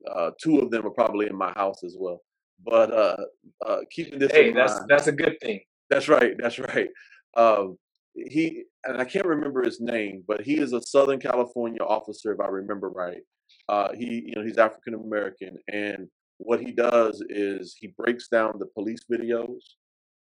uh, 0.09 0.31
two 0.41 0.59
of 0.59 0.71
them 0.71 0.85
are 0.85 0.91
probably 0.91 1.27
in 1.27 1.35
my 1.35 1.51
house 1.53 1.83
as 1.83 1.95
well. 1.99 2.21
But 2.63 2.91
uh, 2.93 3.17
uh, 3.65 3.77
keeping 3.91 4.19
this 4.19 4.31
Hey, 4.31 4.49
in 4.49 4.55
that's 4.55 4.73
mind, 4.75 4.85
that's 4.89 5.07
a 5.07 5.11
good 5.11 5.37
thing. 5.41 5.61
that's 5.89 6.07
right. 6.07 6.33
That's 6.37 6.59
right. 6.59 6.89
Um, 7.35 7.77
he 8.15 8.63
and 8.85 8.97
I 8.99 9.05
can't 9.05 9.25
remember 9.25 9.63
his 9.63 9.79
name, 9.79 10.23
but 10.27 10.41
he 10.41 10.59
is 10.59 10.73
a 10.73 10.81
Southern 10.81 11.19
California 11.19 11.81
officer, 11.81 12.33
if 12.33 12.39
I 12.39 12.47
remember 12.47 12.89
right. 12.89 13.21
Uh, 13.69 13.93
he, 13.93 14.23
you 14.27 14.33
know, 14.35 14.43
he's 14.43 14.57
African 14.57 14.95
American, 14.95 15.57
and 15.67 16.07
what 16.43 16.59
he 16.59 16.71
does 16.71 17.23
is 17.29 17.75
he 17.79 17.93
breaks 17.97 18.27
down 18.27 18.53
the 18.57 18.65
police 18.65 19.05
videos, 19.11 19.61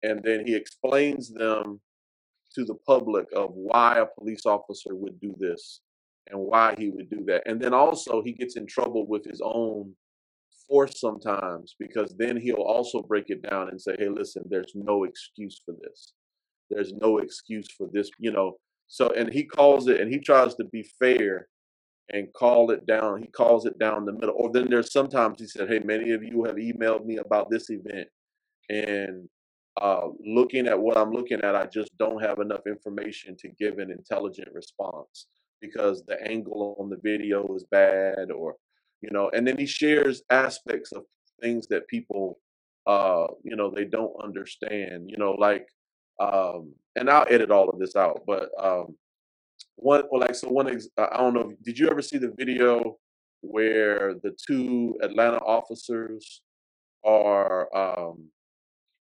and 0.03 0.23
then 0.23 0.45
he 0.45 0.55
explains 0.55 1.33
them 1.33 1.81
to 2.55 2.65
the 2.65 2.75
public 2.87 3.27
of 3.35 3.51
why 3.55 3.99
a 3.99 4.07
police 4.19 4.45
officer 4.45 4.95
would 4.95 5.19
do 5.21 5.35
this 5.39 5.81
and 6.29 6.39
why 6.39 6.75
he 6.77 6.91
would 6.91 7.09
do 7.09 7.25
that. 7.27 7.43
And 7.47 7.61
then 7.61 7.73
also 7.73 8.23
he 8.23 8.33
gets 8.33 8.57
in 8.57 8.67
trouble 8.67 9.07
with 9.07 9.25
his 9.25 9.41
own 9.43 9.95
force 10.69 11.01
sometimes 11.01 11.75
because 11.79 12.15
then 12.19 12.37
he'll 12.37 12.57
also 12.57 13.03
break 13.03 13.31
it 13.31 13.49
down 13.49 13.69
and 13.69 13.81
say, 13.81 13.95
hey, 13.99 14.09
listen, 14.09 14.43
there's 14.49 14.73
no 14.75 15.05
excuse 15.05 15.61
for 15.65 15.75
this. 15.83 16.13
There's 16.71 16.93
no 16.93 17.19
excuse 17.19 17.69
for 17.77 17.89
this, 17.93 18.11
you 18.19 18.33
know. 18.33 18.57
So, 18.89 19.11
and 19.11 19.33
he 19.33 19.45
calls 19.45 19.89
it, 19.89 20.01
and 20.01 20.13
he 20.13 20.19
tries 20.19 20.55
to 20.57 20.65
be 20.65 20.87
fair 20.99 21.49
and 22.13 22.33
call 22.35 22.71
it 22.71 22.87
down. 22.87 23.23
He 23.23 23.29
calls 23.29 23.67
it 23.67 23.79
down 23.79 24.05
the 24.05 24.13
middle. 24.13 24.35
Or 24.37 24.53
then 24.53 24.69
there's 24.69 24.93
sometimes 24.93 25.41
he 25.41 25.47
said, 25.47 25.69
hey, 25.69 25.81
many 25.81 26.13
of 26.13 26.23
you 26.23 26.45
have 26.45 26.57
emailed 26.57 27.05
me 27.05 27.17
about 27.17 27.51
this 27.51 27.71
event. 27.71 28.09
And 28.69 29.29
uh, 29.81 30.09
looking 30.25 30.67
at 30.67 30.79
what 30.79 30.99
I'm 30.99 31.11
looking 31.11 31.41
at, 31.41 31.57
I 31.57 31.67
just 31.67 31.97
don't 31.99 32.23
have 32.23 32.39
enough 32.39 32.67
information 32.67 33.37
to 33.39 33.49
give 33.49 33.79
an 33.79 33.91
intelligent 33.91 34.49
response 34.53 35.27
because 35.61 36.05
the 36.05 36.21
angle 36.29 36.77
on 36.79 36.91
the 36.91 36.99
video 37.03 37.55
is 37.55 37.65
bad 37.71 38.31
or, 38.31 38.57
you 39.01 39.11
know, 39.11 39.31
and 39.33 39.47
then 39.47 39.57
he 39.57 39.67
shares 39.67 40.23
aspects 40.31 40.93
of 40.93 41.05
things 41.41 41.67
that 41.69 41.89
people, 41.89 42.39
uh, 42.87 43.27
you 43.43 43.57
know, 43.57 43.71
they 43.75 43.85
don't 43.85 44.13
understand, 44.23 45.09
you 45.09 45.17
know, 45.17 45.33
like, 45.33 45.67
um, 46.21 46.75
and 46.97 47.09
I'll 47.09 47.27
edit 47.29 47.51
all 47.51 47.71
of 47.71 47.79
this 47.79 47.97
out, 47.97 48.23
but 48.27 48.51
um, 48.61 48.97
one, 49.77 50.03
well, 50.11 50.21
like, 50.21 50.35
so 50.35 50.49
one, 50.49 50.69
ex- 50.69 50.89
I 50.99 51.17
don't 51.17 51.35
know, 51.35 51.53
did 51.63 51.79
you 51.79 51.89
ever 51.91 52.03
see 52.03 52.19
the 52.19 52.33
video 52.37 52.99
where 53.41 54.15
the 54.23 54.35
two 54.47 54.97
Atlanta 55.03 55.39
officers 55.39 56.43
are, 57.05 57.69
um, 57.77 58.29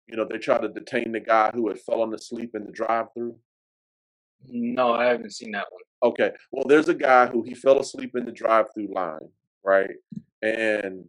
you 0.08 0.16
know, 0.16 0.26
they 0.28 0.38
tried 0.38 0.62
to 0.62 0.68
detain 0.68 1.12
the 1.12 1.20
guy 1.20 1.50
who 1.54 1.68
had 1.68 1.78
fallen 1.80 2.12
asleep 2.14 2.50
in 2.54 2.64
the 2.64 2.72
drive-through? 2.72 3.36
No, 4.48 4.92
I 4.92 5.06
haven't 5.06 5.32
seen 5.32 5.52
that 5.52 5.66
one. 5.70 6.12
Okay. 6.12 6.32
Well, 6.50 6.64
there's 6.66 6.88
a 6.88 6.94
guy 6.94 7.26
who 7.26 7.42
he 7.42 7.54
fell 7.54 7.78
asleep 7.78 8.12
in 8.16 8.24
the 8.24 8.32
drive-through 8.32 8.92
line, 8.92 9.28
right? 9.64 9.90
And 10.42 11.04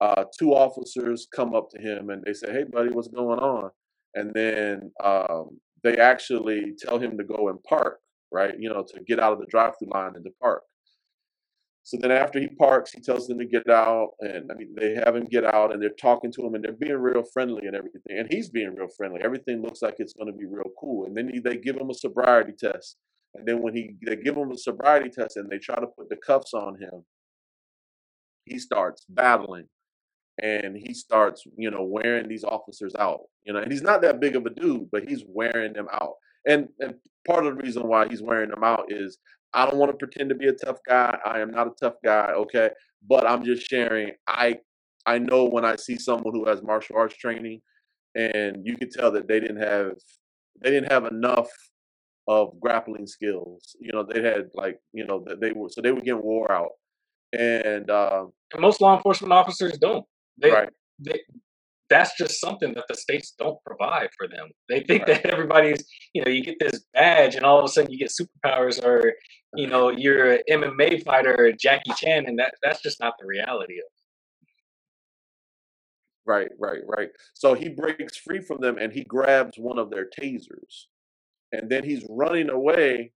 uh, 0.00 0.24
two 0.36 0.52
officers 0.52 1.28
come 1.32 1.54
up 1.54 1.70
to 1.70 1.80
him 1.80 2.10
and 2.10 2.24
they 2.24 2.32
say, 2.32 2.52
"Hey, 2.52 2.64
buddy, 2.64 2.90
what's 2.90 3.06
going 3.06 3.38
on?" 3.38 3.70
And 4.14 4.34
then 4.34 4.90
um, 5.02 5.60
they 5.84 5.96
actually 5.98 6.74
tell 6.76 6.98
him 6.98 7.16
to 7.18 7.24
go 7.24 7.48
and 7.48 7.62
park, 7.62 8.00
right? 8.32 8.54
You 8.58 8.68
know, 8.70 8.82
to 8.82 9.00
get 9.02 9.20
out 9.20 9.32
of 9.32 9.38
the 9.38 9.46
drive-through 9.46 9.90
line 9.92 10.16
and 10.16 10.24
to 10.24 10.30
park. 10.40 10.62
So 11.84 11.96
then 12.00 12.12
after 12.12 12.38
he 12.38 12.46
parks, 12.48 12.92
he 12.92 13.00
tells 13.00 13.26
them 13.26 13.38
to 13.38 13.44
get 13.44 13.68
out, 13.68 14.10
and 14.20 14.50
I 14.52 14.54
mean 14.54 14.74
they 14.76 14.94
have 14.94 15.16
him 15.16 15.24
get 15.24 15.44
out, 15.44 15.72
and 15.72 15.82
they're 15.82 15.90
talking 15.90 16.30
to 16.32 16.46
him, 16.46 16.54
and 16.54 16.62
they're 16.62 16.72
being 16.72 16.96
real 16.96 17.24
friendly 17.24 17.66
and 17.66 17.74
everything, 17.74 18.02
and 18.08 18.28
he's 18.30 18.48
being 18.48 18.74
real 18.76 18.88
friendly. 18.96 19.20
Everything 19.22 19.62
looks 19.62 19.82
like 19.82 19.96
it's 19.98 20.12
going 20.12 20.30
to 20.30 20.38
be 20.38 20.46
real 20.46 20.70
cool, 20.78 21.06
and 21.06 21.16
then 21.16 21.28
he, 21.32 21.40
they 21.40 21.56
give 21.56 21.76
him 21.76 21.90
a 21.90 21.94
sobriety 21.94 22.52
test, 22.56 22.96
and 23.34 23.46
then 23.46 23.62
when 23.62 23.74
he 23.74 23.96
they 24.06 24.14
give 24.14 24.36
him 24.36 24.52
a 24.52 24.56
sobriety 24.56 25.10
test 25.10 25.36
and 25.36 25.50
they 25.50 25.58
try 25.58 25.74
to 25.74 25.88
put 25.88 26.08
the 26.08 26.16
cuffs 26.16 26.54
on 26.54 26.80
him, 26.80 27.04
he 28.44 28.60
starts 28.60 29.04
battling, 29.08 29.66
and 30.40 30.76
he 30.76 30.94
starts 30.94 31.42
you 31.58 31.70
know 31.70 31.82
wearing 31.82 32.28
these 32.28 32.44
officers 32.44 32.94
out, 32.96 33.22
you 33.44 33.52
know, 33.52 33.58
and 33.58 33.72
he's 33.72 33.82
not 33.82 34.02
that 34.02 34.20
big 34.20 34.36
of 34.36 34.46
a 34.46 34.50
dude, 34.50 34.88
but 34.92 35.08
he's 35.08 35.24
wearing 35.26 35.72
them 35.72 35.88
out, 35.92 36.14
and 36.46 36.68
and 36.80 36.94
part 37.26 37.46
of 37.46 37.56
the 37.56 37.62
reason 37.62 37.86
why 37.86 38.08
he's 38.08 38.22
wearing 38.22 38.50
them 38.50 38.64
out 38.64 38.86
is 38.88 39.18
I 39.54 39.66
don't 39.66 39.78
want 39.78 39.92
to 39.92 39.98
pretend 39.98 40.30
to 40.30 40.34
be 40.34 40.48
a 40.48 40.52
tough 40.52 40.78
guy. 40.88 41.18
I 41.24 41.40
am 41.40 41.50
not 41.50 41.66
a 41.66 41.74
tough 41.80 41.94
guy, 42.04 42.32
okay? 42.34 42.70
But 43.06 43.28
I'm 43.28 43.44
just 43.44 43.66
sharing. 43.66 44.12
I 44.26 44.58
I 45.06 45.18
know 45.18 45.44
when 45.44 45.64
I 45.64 45.76
see 45.76 45.98
someone 45.98 46.34
who 46.34 46.48
has 46.48 46.62
martial 46.62 46.96
arts 46.96 47.16
training, 47.16 47.60
and 48.14 48.66
you 48.66 48.76
can 48.76 48.90
tell 48.90 49.10
that 49.12 49.28
they 49.28 49.40
didn't 49.40 49.62
have 49.62 49.94
they 50.62 50.70
didn't 50.70 50.90
have 50.90 51.06
enough 51.06 51.48
of 52.28 52.58
grappling 52.60 53.06
skills. 53.06 53.76
You 53.80 53.92
know, 53.92 54.04
they 54.04 54.22
had 54.22 54.48
like 54.54 54.78
you 54.92 55.04
know 55.04 55.24
they 55.40 55.52
were 55.52 55.68
so 55.68 55.80
they 55.80 55.92
were 55.92 56.00
getting 56.00 56.22
wore 56.22 56.50
out, 56.50 56.72
and 57.32 57.90
um, 57.90 58.32
And 58.52 58.62
most 58.62 58.80
law 58.80 58.96
enforcement 58.96 59.32
officers 59.32 59.78
don't. 59.78 60.04
They, 60.38 60.50
right, 60.50 60.70
they 60.98 61.20
that's 61.92 62.16
just 62.16 62.40
something 62.40 62.74
that 62.74 62.86
the 62.88 62.96
states 62.96 63.34
don't 63.38 63.58
provide 63.66 64.10
for 64.18 64.28
them. 64.28 64.50
They 64.70 64.80
think 64.80 65.06
right, 65.06 65.22
that 65.22 65.26
everybody's, 65.26 65.84
you 66.14 66.24
know, 66.24 66.30
you 66.32 66.42
get 66.44 66.56
this 66.60 66.84
badge 66.94 67.36
and 67.36 67.44
all 67.44 67.58
of 67.58 67.66
a 67.66 67.68
sudden 67.68 67.92
you 67.92 67.98
get 67.98 68.10
superpowers 68.10 68.82
or, 68.84 69.14
you 69.56 69.68
know, 69.68 69.90
you're 69.90 70.34
an 70.34 70.40
MMA 70.50 71.04
fighter 71.04 71.52
Jackie 71.60 71.94
Chan 71.94 72.26
and 72.26 72.38
that 72.40 72.54
that's 72.62 72.82
just 72.82 73.00
not 73.00 73.14
the 73.20 73.26
reality 73.26 73.74
of 73.74 73.86
It. 73.86 73.92
right, 76.26 76.50
right, 76.58 76.82
right. 76.86 77.10
So 77.34 77.54
he 77.54 77.70
breaks 77.70 78.16
free 78.16 78.40
from 78.40 78.60
them 78.60 78.78
and 78.78 78.92
he 78.92 79.04
grabs 79.04 79.58
one 79.58 79.78
of 79.78 79.90
their 79.90 80.08
tasers, 80.08 80.86
and 81.52 81.70
then 81.70 81.84
he's 81.84 82.06
running 82.08 82.50
away. 82.50 83.12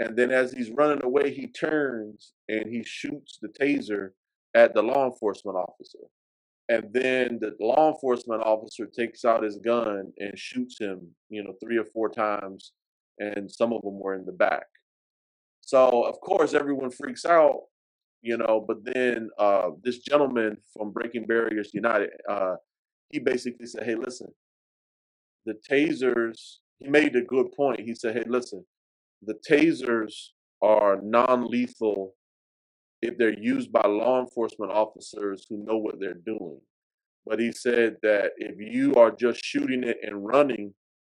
And 0.00 0.16
then 0.18 0.32
as 0.32 0.52
he's 0.52 0.70
running 0.70 1.04
away, 1.04 1.32
he 1.34 1.48
turns 1.48 2.34
and 2.48 2.66
he 2.68 2.84
shoots 2.84 3.38
the 3.42 3.48
taser 3.48 4.10
at 4.54 4.74
the 4.74 4.82
law 4.82 5.06
enforcement 5.06 5.58
officer. 5.58 6.00
And 6.70 6.84
then 6.92 7.40
the 7.40 7.56
law 7.58 7.92
enforcement 7.92 8.42
officer 8.42 8.86
takes 8.86 9.24
out 9.24 9.42
his 9.42 9.56
gun 9.56 10.12
and 10.18 10.38
shoots 10.38 10.78
him, 10.78 11.00
you 11.28 11.42
know, 11.42 11.52
three 11.60 11.76
or 11.76 11.84
four 11.84 12.08
times, 12.08 12.72
and 13.18 13.50
some 13.50 13.72
of 13.72 13.82
them 13.82 13.98
were 13.98 14.14
in 14.14 14.24
the 14.24 14.32
back. 14.32 14.66
So 15.62 16.04
of 16.04 16.20
course 16.20 16.54
everyone 16.54 16.92
freaks 16.92 17.24
out, 17.24 17.62
you 18.22 18.36
know. 18.36 18.64
But 18.64 18.84
then 18.84 19.30
uh, 19.36 19.70
this 19.82 19.98
gentleman 19.98 20.58
from 20.72 20.92
Breaking 20.92 21.26
Barriers 21.26 21.74
United, 21.74 22.10
uh, 22.28 22.54
he 23.08 23.18
basically 23.18 23.66
said, 23.66 23.82
"Hey, 23.82 23.96
listen, 23.96 24.28
the 25.46 25.54
tasers." 25.68 26.58
He 26.78 26.88
made 26.88 27.16
a 27.16 27.20
good 27.20 27.50
point. 27.52 27.80
He 27.80 27.96
said, 27.96 28.14
"Hey, 28.14 28.24
listen, 28.26 28.64
the 29.22 29.34
tasers 29.50 30.28
are 30.62 31.00
non-lethal 31.02 32.14
if 33.02 33.16
they're 33.18 33.38
used 33.38 33.72
by 33.72 33.86
law 33.86 34.20
enforcement 34.20 34.72
officers 34.72 35.46
who 35.48 35.64
know 35.64 35.78
what 35.78 36.00
they're 36.00 36.14
doing." 36.14 36.60
But 37.26 37.40
he 37.40 37.52
said 37.52 37.96
that 38.02 38.32
if 38.38 38.56
you 38.58 38.94
are 38.96 39.10
just 39.10 39.44
shooting 39.44 39.84
it 39.84 39.98
and 40.02 40.24
running, 40.26 40.74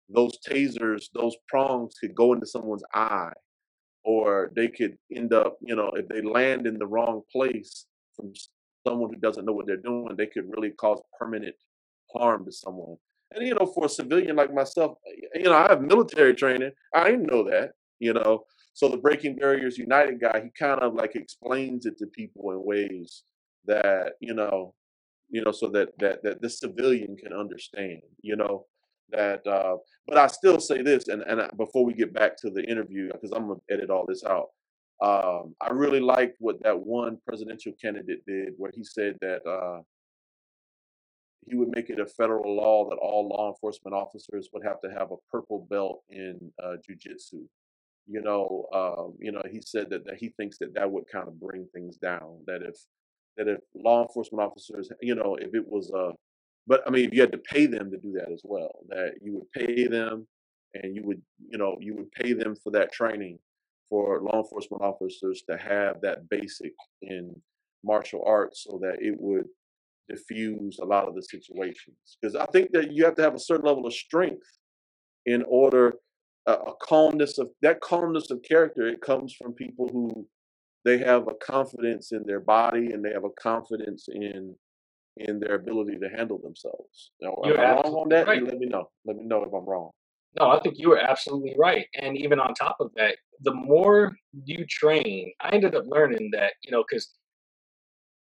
those 0.10 0.38
tasers, 0.48 1.06
those 1.14 1.36
prongs 1.48 1.96
could 2.00 2.16
go 2.16 2.34
into 2.34 2.46
someone's 2.46 2.84
eye 2.94 3.34
or 4.04 4.52
they 4.56 4.68
could 4.68 4.98
end 5.16 5.34
up, 5.34 5.58
you 5.62 5.76
know, 5.76 5.92
if 5.96 6.08
they 6.08 6.22
land 6.22 6.68
in 6.68 6.78
the 6.78 6.88
wrong 6.88 7.22
place 7.32 7.86
from 8.16 8.34
someone 8.88 9.14
who 9.14 9.20
doesn't 9.20 9.46
know 9.46 9.54
what 9.54 9.68
they're 9.68 9.78
doing, 9.78 10.16
they 10.18 10.28
could 10.28 10.46
really 10.50 10.72
cause 10.72 11.02
permanent 11.20 11.56
harm 12.14 12.46
to 12.46 12.52
someone. 12.52 12.98
And 13.34 13.48
you 13.48 13.56
know, 13.56 13.66
for 13.66 13.86
a 13.86 13.90
civilian 13.90 14.36
like 14.36 14.54
myself, 14.54 14.98
eh, 15.08 15.40
you 15.40 15.44
know, 15.46 15.54
I 15.54 15.70
have 15.70 15.82
military 15.82 16.34
training. 16.34 16.72
I 16.94 17.12
didn't 17.12 17.32
know 17.32 17.44
that, 17.46 17.72
you 18.00 18.14
know. 18.14 18.46
So 18.74 18.88
the 18.90 18.98
Breaking 18.98 19.36
Barriers 19.36 19.78
United 19.78 20.20
guy, 20.22 20.42
he 20.44 20.50
kind 20.58 20.80
of 20.82 20.94
like 20.94 21.16
explains 21.16 21.86
it 21.86 21.98
to 22.00 22.08
people 22.08 22.52
in 22.52 22.64
ways 22.64 23.24
that, 23.66 24.14
you 24.22 24.34
know, 24.34 24.74
you 25.30 25.42
know, 25.44 25.52
so 25.52 25.68
that 25.70 25.90
that 26.00 26.24
that 26.24 26.42
the 26.42 26.50
civilian 26.50 27.16
can 27.16 27.34
understand, 27.34 28.02
you 28.22 28.36
know, 28.36 28.66
that. 29.12 29.46
Uh, 29.48 29.78
but 30.08 30.18
I 30.18 30.28
still 30.28 30.60
say 30.60 30.82
this, 30.82 31.08
and 31.08 31.22
and 31.24 31.42
I- 31.42 31.50
before 31.58 31.86
we 31.86 31.94
get 31.94 32.14
back 32.14 32.38
to 32.38 32.50
the 32.50 32.64
interview, 32.64 33.12
because 33.12 33.32
I'm 33.32 33.48
gonna 33.48 33.60
edit 33.70 33.90
all 33.90 34.06
this 34.08 34.24
out. 34.24 34.50
Um, 35.02 35.56
I 35.62 35.72
really 35.72 36.00
liked 36.00 36.36
what 36.40 36.62
that 36.64 36.80
one 36.80 37.18
presidential 37.26 37.74
candidate 37.82 38.24
did, 38.28 38.54
where 38.58 38.72
he 38.74 38.84
said 38.84 39.18
that 39.22 39.46
uh, 39.48 39.82
he 41.48 41.56
would 41.56 41.70
make 41.76 41.90
it 41.90 42.00
a 42.00 42.06
federal 42.06 42.56
law 42.56 42.88
that 42.90 42.98
all 42.98 43.28
law 43.28 43.50
enforcement 43.50 43.96
officers 43.96 44.50
would 44.54 44.64
have 44.64 44.80
to 44.82 44.92
have 44.92 45.12
a 45.12 45.18
purple 45.32 45.66
belt 45.70 46.04
in 46.10 46.52
uh, 46.64 46.76
jujitsu. 46.88 47.46
You 48.08 48.22
know, 48.22 48.66
um, 48.74 49.14
you 49.20 49.32
know, 49.32 49.42
he 49.50 49.62
said 49.62 49.90
that, 49.92 50.06
that 50.06 50.18
he 50.18 50.30
thinks 50.30 50.58
that 50.58 50.74
that 50.74 50.92
would 50.92 51.08
kind 51.12 51.28
of 51.28 51.40
bring 51.40 51.68
things 51.74 51.98
down. 51.98 52.40
That 52.48 52.62
if 52.62 52.76
that 53.38 53.48
if 53.48 53.60
law 53.76 54.02
enforcement 54.02 54.44
officers, 54.44 54.90
you 55.02 55.16
know, 55.16 55.36
if 55.36 55.54
it 55.54 55.68
was 55.68 55.92
uh 55.92 56.12
but 56.68 56.82
I 56.86 56.90
mean 56.90 57.06
if 57.06 57.14
you 57.14 57.22
had 57.22 57.32
to 57.32 57.38
pay 57.38 57.66
them 57.66 57.92
to 57.92 57.98
do 57.98 58.12
that 58.14 58.32
as 58.32 58.42
well, 58.44 58.80
that 58.90 59.14
you 59.22 59.34
would 59.34 59.52
pay 59.52 59.88
them 59.88 60.28
and 60.74 60.96
you 60.96 61.04
would, 61.06 61.22
you 61.50 61.58
know, 61.58 61.78
you 61.80 61.96
would 61.96 62.12
pay 62.12 62.34
them 62.34 62.56
for 62.56 62.72
that 62.72 62.92
training 62.92 63.40
for 63.90 64.22
law 64.22 64.42
enforcement 64.42 64.82
officers 64.84 65.44
to 65.50 65.58
have 65.58 66.00
that 66.02 66.30
basic 66.30 66.74
in 67.02 67.36
martial 67.84 68.24
arts 68.26 68.66
so 68.70 68.80
that 68.82 69.02
it 69.02 69.16
would 69.20 69.46
diffuse 70.08 70.80
a 70.80 70.86
lot 70.86 71.08
of 71.08 71.16
the 71.16 71.22
situations. 71.22 72.18
Because 72.22 72.36
I 72.36 72.46
think 72.48 72.72
that 72.72 72.92
you 72.92 73.04
have 73.06 73.16
to 73.16 73.22
have 73.22 73.36
a 73.36 73.40
certain 73.40 73.66
level 73.66 73.86
of 73.86 73.94
strength 73.94 74.48
in 75.26 75.44
order 75.48 75.96
a, 76.48 76.54
a 76.54 76.74
calmness 76.82 77.38
of 77.38 77.50
that 77.62 77.82
calmness 77.82 78.32
of 78.32 78.42
character. 78.44 78.88
It 78.88 79.02
comes 79.02 79.34
from 79.34 79.54
people 79.54 79.88
who 79.92 80.28
they 80.84 80.98
have 81.00 81.28
a 81.28 81.36
confidence 81.36 82.12
in 82.12 82.24
their 82.26 82.40
body 82.40 82.92
and 82.92 83.04
they 83.04 83.12
have 83.12 83.26
a 83.26 83.42
confidence 83.42 84.08
in 84.10 84.56
in 85.18 85.40
their 85.40 85.56
ability 85.56 85.98
to 86.00 86.10
handle 86.10 86.40
themselves. 86.42 87.12
Now, 87.22 87.36
am 87.44 87.50
You're 87.50 87.60
I 87.60 87.74
wrong 87.74 87.94
on 87.94 88.10
that? 88.10 88.28
right. 88.28 88.44
Let 88.44 88.58
me 88.58 88.68
know. 88.68 88.90
Let 89.06 89.18
me 89.18 89.26
know 89.26 89.44
if 89.44 89.54
I'm 89.54 89.66
wrong. 89.66 89.92
No, 90.40 90.50
I 90.50 90.62
think 90.62 90.76
you 90.78 90.90
were 90.90 90.98
absolutely 91.00 91.56
right. 91.60 91.88
And 92.02 92.18
even 92.18 92.40
on 92.40 92.54
top 92.54 92.78
of 92.80 92.92
that, 92.96 93.18
the 93.42 93.54
more 93.54 94.16
you 94.46 94.66
train, 94.66 95.34
I 95.42 95.50
ended 95.50 95.76
up 95.76 95.84
learning 95.88 96.30
that, 96.32 96.54
you 96.64 96.72
know, 96.72 96.84
because, 96.88 97.10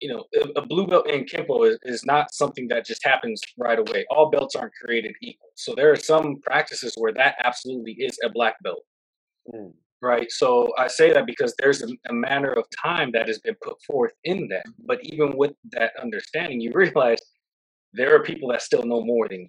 you 0.01 0.09
know, 0.09 0.23
a, 0.55 0.61
blue 0.61 0.87
belt 0.87 1.09
in 1.09 1.25
Kempo 1.25 1.67
is, 1.69 1.77
is 1.83 2.05
not 2.05 2.33
something 2.33 2.67
that 2.69 2.85
just 2.85 3.03
happens 3.05 3.41
right 3.57 3.79
away. 3.79 4.05
All 4.09 4.29
belts 4.29 4.55
aren't 4.55 4.73
created 4.73 5.13
equal. 5.21 5.49
So 5.55 5.75
there 5.75 5.91
are 5.91 5.97
some 5.97 6.37
practices 6.41 6.93
where 6.97 7.13
that 7.13 7.35
absolutely 7.43 7.93
is 7.93 8.17
a 8.23 8.29
black 8.29 8.55
belt, 8.63 8.83
Mm, 9.53 9.73
right? 10.01 10.31
So 10.31 10.71
I 10.77 10.87
say 10.87 11.11
that 11.13 11.25
because 11.25 11.55
there's 11.57 11.81
a, 11.81 11.87
a 12.07 12.13
manner 12.13 12.51
of 12.53 12.65
time 12.83 13.11
that 13.13 13.27
has 13.27 13.39
been 13.39 13.55
put 13.63 13.81
forth 13.81 14.11
in 14.23 14.47
that. 14.49 14.65
But 14.85 14.99
even 15.03 15.35
with 15.35 15.53
that 15.71 15.91
understanding, 16.01 16.61
you 16.61 16.71
realize 16.75 17.17
there 17.93 18.15
are 18.15 18.23
people 18.23 18.49
that 18.49 18.61
still 18.61 18.83
know 18.83 19.03
more 19.03 19.27
than 19.27 19.41
you 19.41 19.47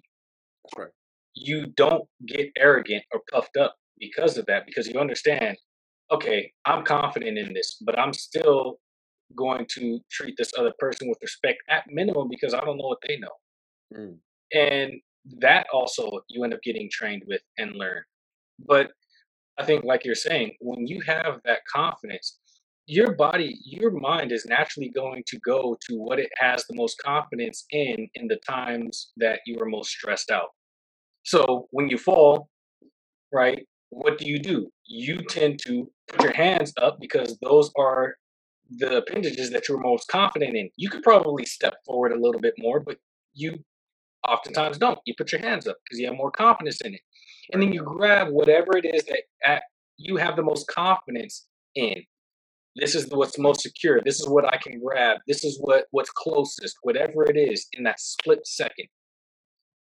right. 0.77 0.91
you 1.35 1.65
don't 1.77 2.03
get 2.25 2.49
arrogant 2.57 3.03
or 3.13 3.21
puffed 3.31 3.57
up 3.57 3.75
because 3.99 4.37
of 4.37 4.45
that 4.47 4.65
because 4.65 4.87
you 4.87 4.99
understand 4.99 5.57
okay 6.11 6.51
i'm 6.65 6.83
confident 6.83 7.37
in 7.37 7.53
this 7.53 7.77
but 7.85 7.97
i'm 7.97 8.13
still 8.13 8.79
going 9.35 9.65
to 9.69 9.99
treat 10.11 10.35
this 10.37 10.51
other 10.57 10.73
person 10.79 11.09
with 11.09 11.17
respect 11.21 11.59
at 11.69 11.83
minimum 11.89 12.27
because 12.29 12.53
i 12.53 12.59
don't 12.61 12.77
know 12.77 12.87
what 12.87 12.99
they 13.07 13.17
know 13.17 13.29
Mm, 13.95 14.17
and 14.53 14.93
that 15.39 15.67
also 15.73 16.21
you 16.29 16.43
end 16.45 16.53
up 16.53 16.61
getting 16.63 16.89
trained 16.91 17.23
with 17.27 17.41
and 17.57 17.75
learn 17.75 18.01
but 18.67 18.91
i 19.59 19.65
think 19.65 19.83
like 19.83 20.05
you're 20.05 20.15
saying 20.15 20.55
when 20.61 20.87
you 20.87 21.01
have 21.01 21.41
that 21.45 21.59
confidence 21.71 22.39
your 22.87 23.13
body 23.15 23.59
your 23.65 23.91
mind 23.91 24.31
is 24.31 24.45
naturally 24.45 24.89
going 24.89 25.23
to 25.27 25.39
go 25.39 25.77
to 25.87 25.97
what 25.97 26.19
it 26.19 26.31
has 26.37 26.65
the 26.67 26.75
most 26.75 26.97
confidence 27.03 27.65
in 27.71 28.09
in 28.15 28.27
the 28.27 28.39
times 28.49 29.11
that 29.17 29.39
you 29.45 29.59
are 29.59 29.65
most 29.67 29.91
stressed 29.91 30.31
out 30.31 30.49
so 31.23 31.67
when 31.71 31.89
you 31.89 31.97
fall 31.97 32.47
right? 33.31 33.65
What 33.89 34.17
do 34.17 34.29
you 34.29 34.39
do? 34.39 34.69
You 34.85 35.17
tend 35.23 35.59
to 35.67 35.89
put 36.07 36.23
your 36.23 36.33
hands 36.33 36.73
up 36.81 36.99
because 36.99 37.37
those 37.41 37.71
are 37.77 38.15
the 38.77 38.97
appendages 38.97 39.49
that 39.51 39.67
you're 39.67 39.79
most 39.79 40.07
confident 40.07 40.55
in. 40.55 40.69
You 40.77 40.89
could 40.89 41.03
probably 41.03 41.45
step 41.45 41.75
forward 41.85 42.13
a 42.13 42.19
little 42.19 42.41
bit 42.41 42.53
more, 42.57 42.79
but 42.79 42.97
you 43.33 43.63
oftentimes 44.27 44.77
don't. 44.77 44.99
You 45.05 45.13
put 45.17 45.31
your 45.31 45.41
hands 45.41 45.67
up 45.67 45.77
because 45.83 45.99
you 45.99 46.07
have 46.07 46.15
more 46.15 46.31
confidence 46.31 46.81
in 46.81 46.93
it. 46.93 47.01
And 47.51 47.61
then 47.61 47.73
you 47.73 47.83
grab 47.83 48.29
whatever 48.29 48.77
it 48.77 48.85
is 48.85 49.03
that 49.05 49.23
at, 49.45 49.63
you 49.97 50.17
have 50.17 50.35
the 50.35 50.43
most 50.43 50.67
confidence 50.67 51.47
in. 51.75 52.03
This 52.75 52.95
is 52.95 53.07
what's 53.09 53.37
most 53.37 53.61
secure. 53.61 53.99
This 54.03 54.19
is 54.19 54.29
what 54.29 54.45
I 54.45 54.57
can 54.57 54.79
grab. 54.79 55.17
This 55.27 55.43
is 55.43 55.57
what 55.59 55.85
what's 55.91 56.11
closest. 56.11 56.77
Whatever 56.83 57.29
it 57.29 57.37
is 57.37 57.67
in 57.73 57.83
that 57.83 57.99
split 57.99 58.47
second. 58.47 58.87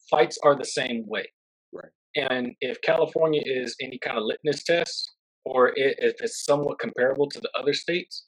Fights 0.09 0.39
are 0.43 0.57
the 0.57 0.65
same 0.65 1.03
way. 1.07 1.27
Right. 1.71 1.91
And 2.15 2.53
if 2.59 2.82
California 2.82 3.41
is 3.45 3.75
any 3.79 3.99
kind 3.99 4.17
of 4.17 4.23
litmus 4.23 4.63
test, 4.63 5.11
or 5.45 5.71
if 5.75 6.19
it's 6.21 6.43
somewhat 6.43 6.79
comparable 6.79 7.29
to 7.29 7.39
the 7.39 7.49
other 7.57 7.73
states, 7.73 8.25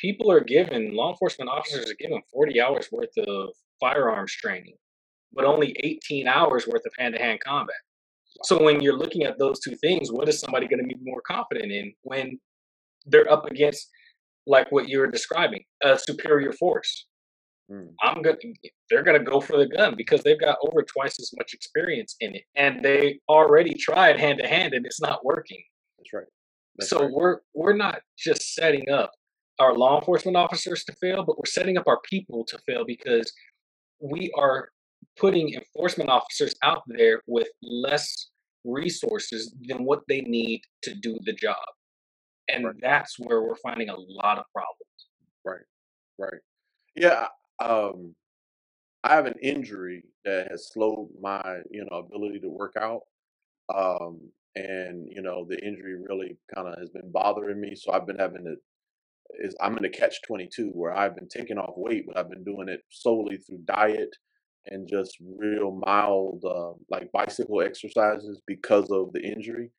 people 0.00 0.30
are 0.30 0.40
given 0.40 0.94
law 0.94 1.10
enforcement 1.10 1.50
officers 1.50 1.90
are 1.90 1.96
given 1.98 2.20
40 2.32 2.60
hours 2.60 2.88
worth 2.90 3.16
of 3.18 3.50
firearms 3.80 4.32
training 4.32 4.74
but 5.34 5.44
only 5.44 5.74
18 5.80 6.28
hours 6.28 6.66
worth 6.66 6.86
of 6.86 6.92
hand-to-hand 6.96 7.40
combat. 7.44 7.74
So 8.44 8.62
when 8.62 8.80
you're 8.80 8.96
looking 8.96 9.24
at 9.24 9.38
those 9.38 9.60
two 9.60 9.74
things 9.76 10.10
what 10.10 10.28
is 10.28 10.38
somebody 10.40 10.68
going 10.68 10.82
to 10.82 10.86
be 10.86 10.96
more 11.02 11.20
confident 11.26 11.72
in 11.72 11.92
when 12.02 12.38
they're 13.06 13.30
up 13.30 13.46
against 13.46 13.90
like 14.46 14.70
what 14.70 14.88
you 14.88 14.98
were 14.98 15.06
describing 15.06 15.64
a 15.82 15.98
superior 15.98 16.52
force? 16.52 17.06
Mm, 17.72 17.94
i'm 18.02 18.20
gonna 18.20 18.36
they're 18.90 19.02
gonna 19.02 19.24
go 19.24 19.40
for 19.40 19.56
the 19.56 19.66
gun 19.66 19.94
because 19.96 20.22
they've 20.22 20.38
got 20.38 20.58
over 20.66 20.82
twice 20.82 21.18
as 21.18 21.30
much 21.38 21.54
experience 21.54 22.14
in 22.20 22.34
it 22.34 22.42
and 22.56 22.84
they 22.84 23.18
already 23.26 23.72
tried 23.74 24.20
hand 24.20 24.38
to 24.38 24.46
hand 24.46 24.74
and 24.74 24.84
it's 24.84 25.00
not 25.00 25.24
working. 25.24 25.62
That's 25.96 26.12
right. 26.12 26.26
That's 26.76 26.90
so 26.90 27.00
right. 27.00 27.10
we're 27.10 27.38
we're 27.54 27.76
not 27.76 28.00
just 28.18 28.54
setting 28.54 28.90
up 28.90 29.12
our 29.58 29.74
law 29.74 29.98
enforcement 29.98 30.36
officers 30.36 30.84
to 30.84 30.92
fail, 30.94 31.24
but 31.24 31.38
we're 31.38 31.46
setting 31.46 31.78
up 31.78 31.86
our 31.86 32.00
people 32.02 32.44
to 32.46 32.58
fail 32.66 32.84
because 32.84 33.32
we 34.00 34.32
are 34.36 34.70
putting 35.18 35.54
enforcement 35.54 36.10
officers 36.10 36.54
out 36.62 36.82
there 36.86 37.22
with 37.26 37.48
less 37.62 38.30
resources 38.64 39.54
than 39.68 39.84
what 39.84 40.00
they 40.08 40.22
need 40.22 40.62
to 40.82 40.94
do 40.94 41.18
the 41.24 41.32
job. 41.32 41.56
And 42.48 42.64
Right. 42.64 42.74
that's 42.80 43.18
where 43.18 43.42
we're 43.42 43.56
finding 43.56 43.88
a 43.88 43.96
lot 43.96 44.38
of 44.38 44.44
problems. 44.52 45.08
Right. 45.44 45.64
Right. 46.18 46.40
Yeah. 46.96 47.28
Um, 47.60 48.14
I 49.04 49.14
have 49.14 49.26
an 49.26 49.38
injury 49.42 50.04
that 50.24 50.50
has 50.50 50.68
slowed 50.72 51.08
my, 51.20 51.60
you 51.70 51.84
know, 51.90 51.98
ability 51.98 52.40
to 52.40 52.48
work 52.48 52.74
out. 52.78 53.02
Um, 53.74 54.30
and 54.56 55.08
you 55.10 55.22
know, 55.22 55.44
the 55.48 55.58
injury 55.64 55.96
really 55.96 56.38
kind 56.54 56.68
of 56.68 56.78
has 56.78 56.90
been 56.90 57.10
bothering 57.10 57.60
me. 57.60 57.74
So 57.74 57.92
I've 57.92 58.06
been 58.06 58.18
having 58.18 58.44
to 58.44 58.56
is 59.42 59.54
I'm 59.60 59.76
in 59.78 59.84
a 59.84 59.90
catch 59.90 60.22
22 60.26 60.70
where 60.72 60.96
I've 60.96 61.16
been 61.16 61.28
taking 61.28 61.58
off 61.58 61.74
weight, 61.76 62.04
but 62.06 62.16
I've 62.16 62.30
been 62.30 62.44
doing 62.44 62.68
it 62.68 62.80
solely 62.90 63.38
through 63.38 63.62
diet 63.64 64.14
and 64.66 64.88
just 64.88 65.18
real 65.20 65.80
mild, 65.84 66.42
uh, 66.44 66.72
like 66.90 67.12
bicycle 67.12 67.60
exercises 67.60 68.40
because 68.46 68.90
of 68.90 69.12
the 69.12 69.20
injury. 69.20 69.70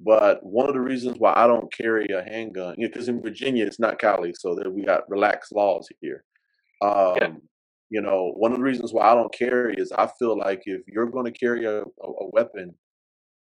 But 0.00 0.44
one 0.44 0.68
of 0.68 0.74
the 0.74 0.80
reasons 0.80 1.18
why 1.18 1.32
I 1.36 1.46
don't 1.46 1.72
carry 1.72 2.08
a 2.08 2.22
handgun, 2.22 2.74
you 2.76 2.86
know, 2.86 2.92
because 2.92 3.08
in 3.08 3.22
Virginia 3.22 3.64
it's 3.64 3.78
not 3.78 3.98
Cali, 3.98 4.34
so 4.34 4.54
there 4.54 4.70
we 4.70 4.84
got 4.84 5.08
relaxed 5.08 5.54
laws 5.54 5.88
here. 6.00 6.24
Yeah. 6.82 6.88
Um, 6.88 7.42
you 7.90 8.00
know, 8.00 8.32
one 8.34 8.50
of 8.50 8.58
the 8.58 8.64
reasons 8.64 8.92
why 8.92 9.12
I 9.12 9.14
don't 9.14 9.32
carry 9.32 9.76
is 9.76 9.92
I 9.92 10.08
feel 10.18 10.36
like 10.36 10.62
if 10.64 10.80
you're 10.88 11.10
going 11.10 11.32
to 11.32 11.38
carry 11.38 11.64
a, 11.64 11.82
a 11.82 12.28
weapon, 12.32 12.74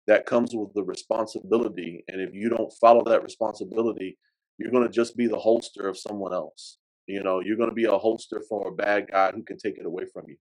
that 0.08 0.26
comes 0.26 0.56
with 0.56 0.74
the 0.74 0.84
responsibility, 0.84 2.04
and 2.08 2.20
if 2.20 2.34
you 2.34 2.50
don't 2.50 2.74
follow 2.82 3.04
that 3.04 3.22
responsibility, 3.22 4.18
you're 4.60 4.72
going 4.72 4.84
to 4.84 4.94
just 4.94 5.16
be 5.16 5.28
the 5.28 5.40
holster 5.40 5.88
of 5.88 5.98
someone 5.98 6.34
else. 6.34 6.78
You 7.08 7.24
know, 7.24 7.40
you're 7.40 7.58
going 7.58 7.70
to 7.70 7.76
be 7.76 7.86
a 7.86 7.98
holster 7.98 8.44
for 8.48 8.68
a 8.68 8.72
bad 8.72 9.08
guy 9.12 9.32
who 9.32 9.42
can 9.44 9.58
take 9.58 9.78
it 9.80 9.86
away 9.86 10.04
from 10.14 10.26
you. 10.28 10.36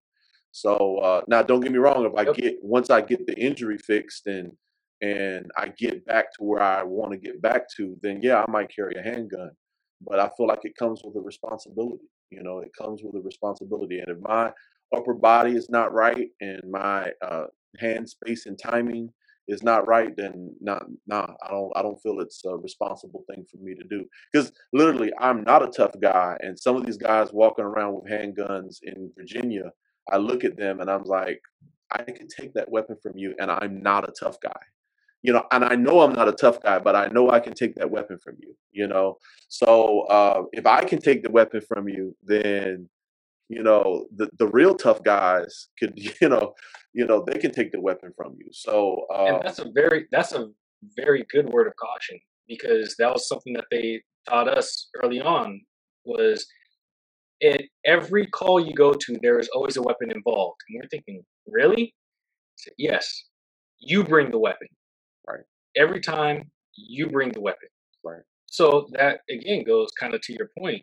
So 0.50 0.98
uh, 0.98 1.22
now, 1.28 1.42
don't 1.42 1.60
get 1.60 1.72
me 1.72 1.78
wrong. 1.78 2.04
If 2.04 2.14
I 2.16 2.22
Yep. 2.24 2.36
get 2.36 2.56
once 2.62 2.90
I 2.90 3.00
get 3.00 3.26
the 3.26 3.38
injury 3.38 3.78
fixed 3.78 4.26
and 4.26 4.52
and 5.00 5.46
I 5.56 5.68
get 5.78 6.04
back 6.06 6.32
to 6.34 6.42
where 6.44 6.60
I 6.60 6.82
want 6.82 7.12
to 7.12 7.18
get 7.18 7.40
back 7.40 7.66
to, 7.76 7.96
then 8.02 8.20
yeah, 8.20 8.42
I 8.46 8.50
might 8.50 8.74
carry 8.74 8.94
a 8.96 9.02
handgun. 9.02 9.50
But 10.00 10.18
I 10.18 10.28
feel 10.36 10.48
like 10.48 10.64
it 10.64 10.76
comes 10.76 11.00
with 11.04 11.16
a 11.16 11.20
responsibility. 11.20 12.08
You 12.30 12.42
know, 12.42 12.58
it 12.58 12.70
comes 12.76 13.02
with 13.04 13.14
a 13.14 13.20
responsibility. 13.24 14.00
And 14.00 14.08
if 14.08 14.18
my 14.20 14.52
upper 14.94 15.14
body 15.14 15.52
is 15.52 15.70
not 15.70 15.92
right 15.92 16.28
and 16.40 16.60
my 16.68 17.12
uh, 17.22 17.46
hand 17.78 18.08
space 18.08 18.46
and 18.46 18.58
timing 18.58 19.10
is 19.48 19.62
not 19.62 19.88
right, 19.88 20.14
then 20.16 20.54
not 20.60 20.84
nah, 21.06 21.26
I 21.42 21.50
don't 21.50 21.72
I 21.74 21.82
don't 21.82 22.00
feel 22.00 22.20
it's 22.20 22.44
a 22.44 22.56
responsible 22.56 23.24
thing 23.28 23.44
for 23.50 23.56
me 23.58 23.74
to 23.74 23.84
do. 23.88 24.04
Because 24.32 24.52
literally, 24.72 25.10
I'm 25.18 25.42
not 25.42 25.62
a 25.62 25.70
tough 25.70 25.92
guy, 26.00 26.36
and 26.40 26.58
some 26.58 26.76
of 26.76 26.84
these 26.84 26.98
guys 26.98 27.32
walking 27.32 27.64
around 27.64 27.94
with 27.94 28.12
handguns 28.12 28.76
in 28.82 29.10
Virginia, 29.16 29.72
I 30.10 30.18
look 30.18 30.44
at 30.44 30.56
them 30.56 30.80
and 30.80 30.90
I'm 30.90 31.04
like, 31.04 31.40
I 31.90 32.02
could 32.02 32.28
take 32.28 32.52
that 32.54 32.70
weapon 32.70 32.96
from 33.02 33.16
you, 33.16 33.34
and 33.38 33.50
I'm 33.50 33.82
not 33.82 34.08
a 34.08 34.12
tough 34.12 34.36
guy. 34.40 34.60
You 35.22 35.32
know, 35.32 35.44
and 35.50 35.64
I 35.64 35.74
know 35.74 36.00
I'm 36.02 36.12
not 36.12 36.28
a 36.28 36.32
tough 36.32 36.62
guy, 36.62 36.78
but 36.78 36.94
I 36.94 37.08
know 37.08 37.30
I 37.30 37.40
can 37.40 37.54
take 37.54 37.74
that 37.76 37.90
weapon 37.90 38.18
from 38.22 38.36
you. 38.40 38.54
You 38.70 38.86
know, 38.86 39.18
so 39.48 40.02
uh, 40.02 40.42
if 40.52 40.66
I 40.66 40.84
can 40.84 41.00
take 41.00 41.22
the 41.22 41.32
weapon 41.32 41.60
from 41.60 41.88
you, 41.88 42.14
then 42.22 42.88
you 43.48 43.62
know 43.62 44.06
the 44.16 44.28
the 44.38 44.48
real 44.48 44.74
tough 44.74 45.02
guys 45.02 45.68
could 45.78 45.92
you 46.20 46.28
know 46.28 46.54
you 46.92 47.06
know 47.06 47.24
they 47.26 47.38
can 47.38 47.52
take 47.52 47.72
the 47.72 47.80
weapon 47.80 48.12
from 48.16 48.34
you. 48.38 48.48
So 48.52 49.06
And 49.10 49.36
um, 49.36 49.40
that's 49.44 49.58
a 49.58 49.70
very 49.74 50.06
that's 50.10 50.32
a 50.32 50.48
very 50.96 51.26
good 51.30 51.48
word 51.48 51.66
of 51.66 51.74
caution 51.76 52.18
because 52.46 52.94
that 52.98 53.12
was 53.12 53.28
something 53.28 53.52
that 53.54 53.66
they 53.70 54.02
taught 54.28 54.48
us 54.48 54.88
early 55.02 55.20
on 55.20 55.60
was 56.04 56.46
in 57.40 57.58
every 57.84 58.26
call 58.26 58.58
you 58.58 58.74
go 58.74 58.92
to 58.92 59.18
there 59.22 59.38
is 59.38 59.48
always 59.54 59.76
a 59.76 59.82
weapon 59.82 60.10
involved. 60.10 60.60
And 60.68 60.80
we're 60.80 60.88
thinking, 60.88 61.22
really? 61.46 61.94
Said, 62.56 62.74
yes. 62.78 63.24
You 63.78 64.02
bring 64.02 64.30
the 64.30 64.38
weapon. 64.38 64.68
Right. 65.28 65.44
Every 65.76 66.00
time 66.00 66.50
you 66.76 67.06
bring 67.08 67.30
the 67.30 67.40
weapon. 67.40 67.68
Right. 68.04 68.22
So 68.46 68.88
that 68.92 69.20
again 69.30 69.62
goes 69.64 69.88
kind 69.98 70.14
of 70.14 70.20
to 70.22 70.32
your 70.32 70.50
point. 70.58 70.82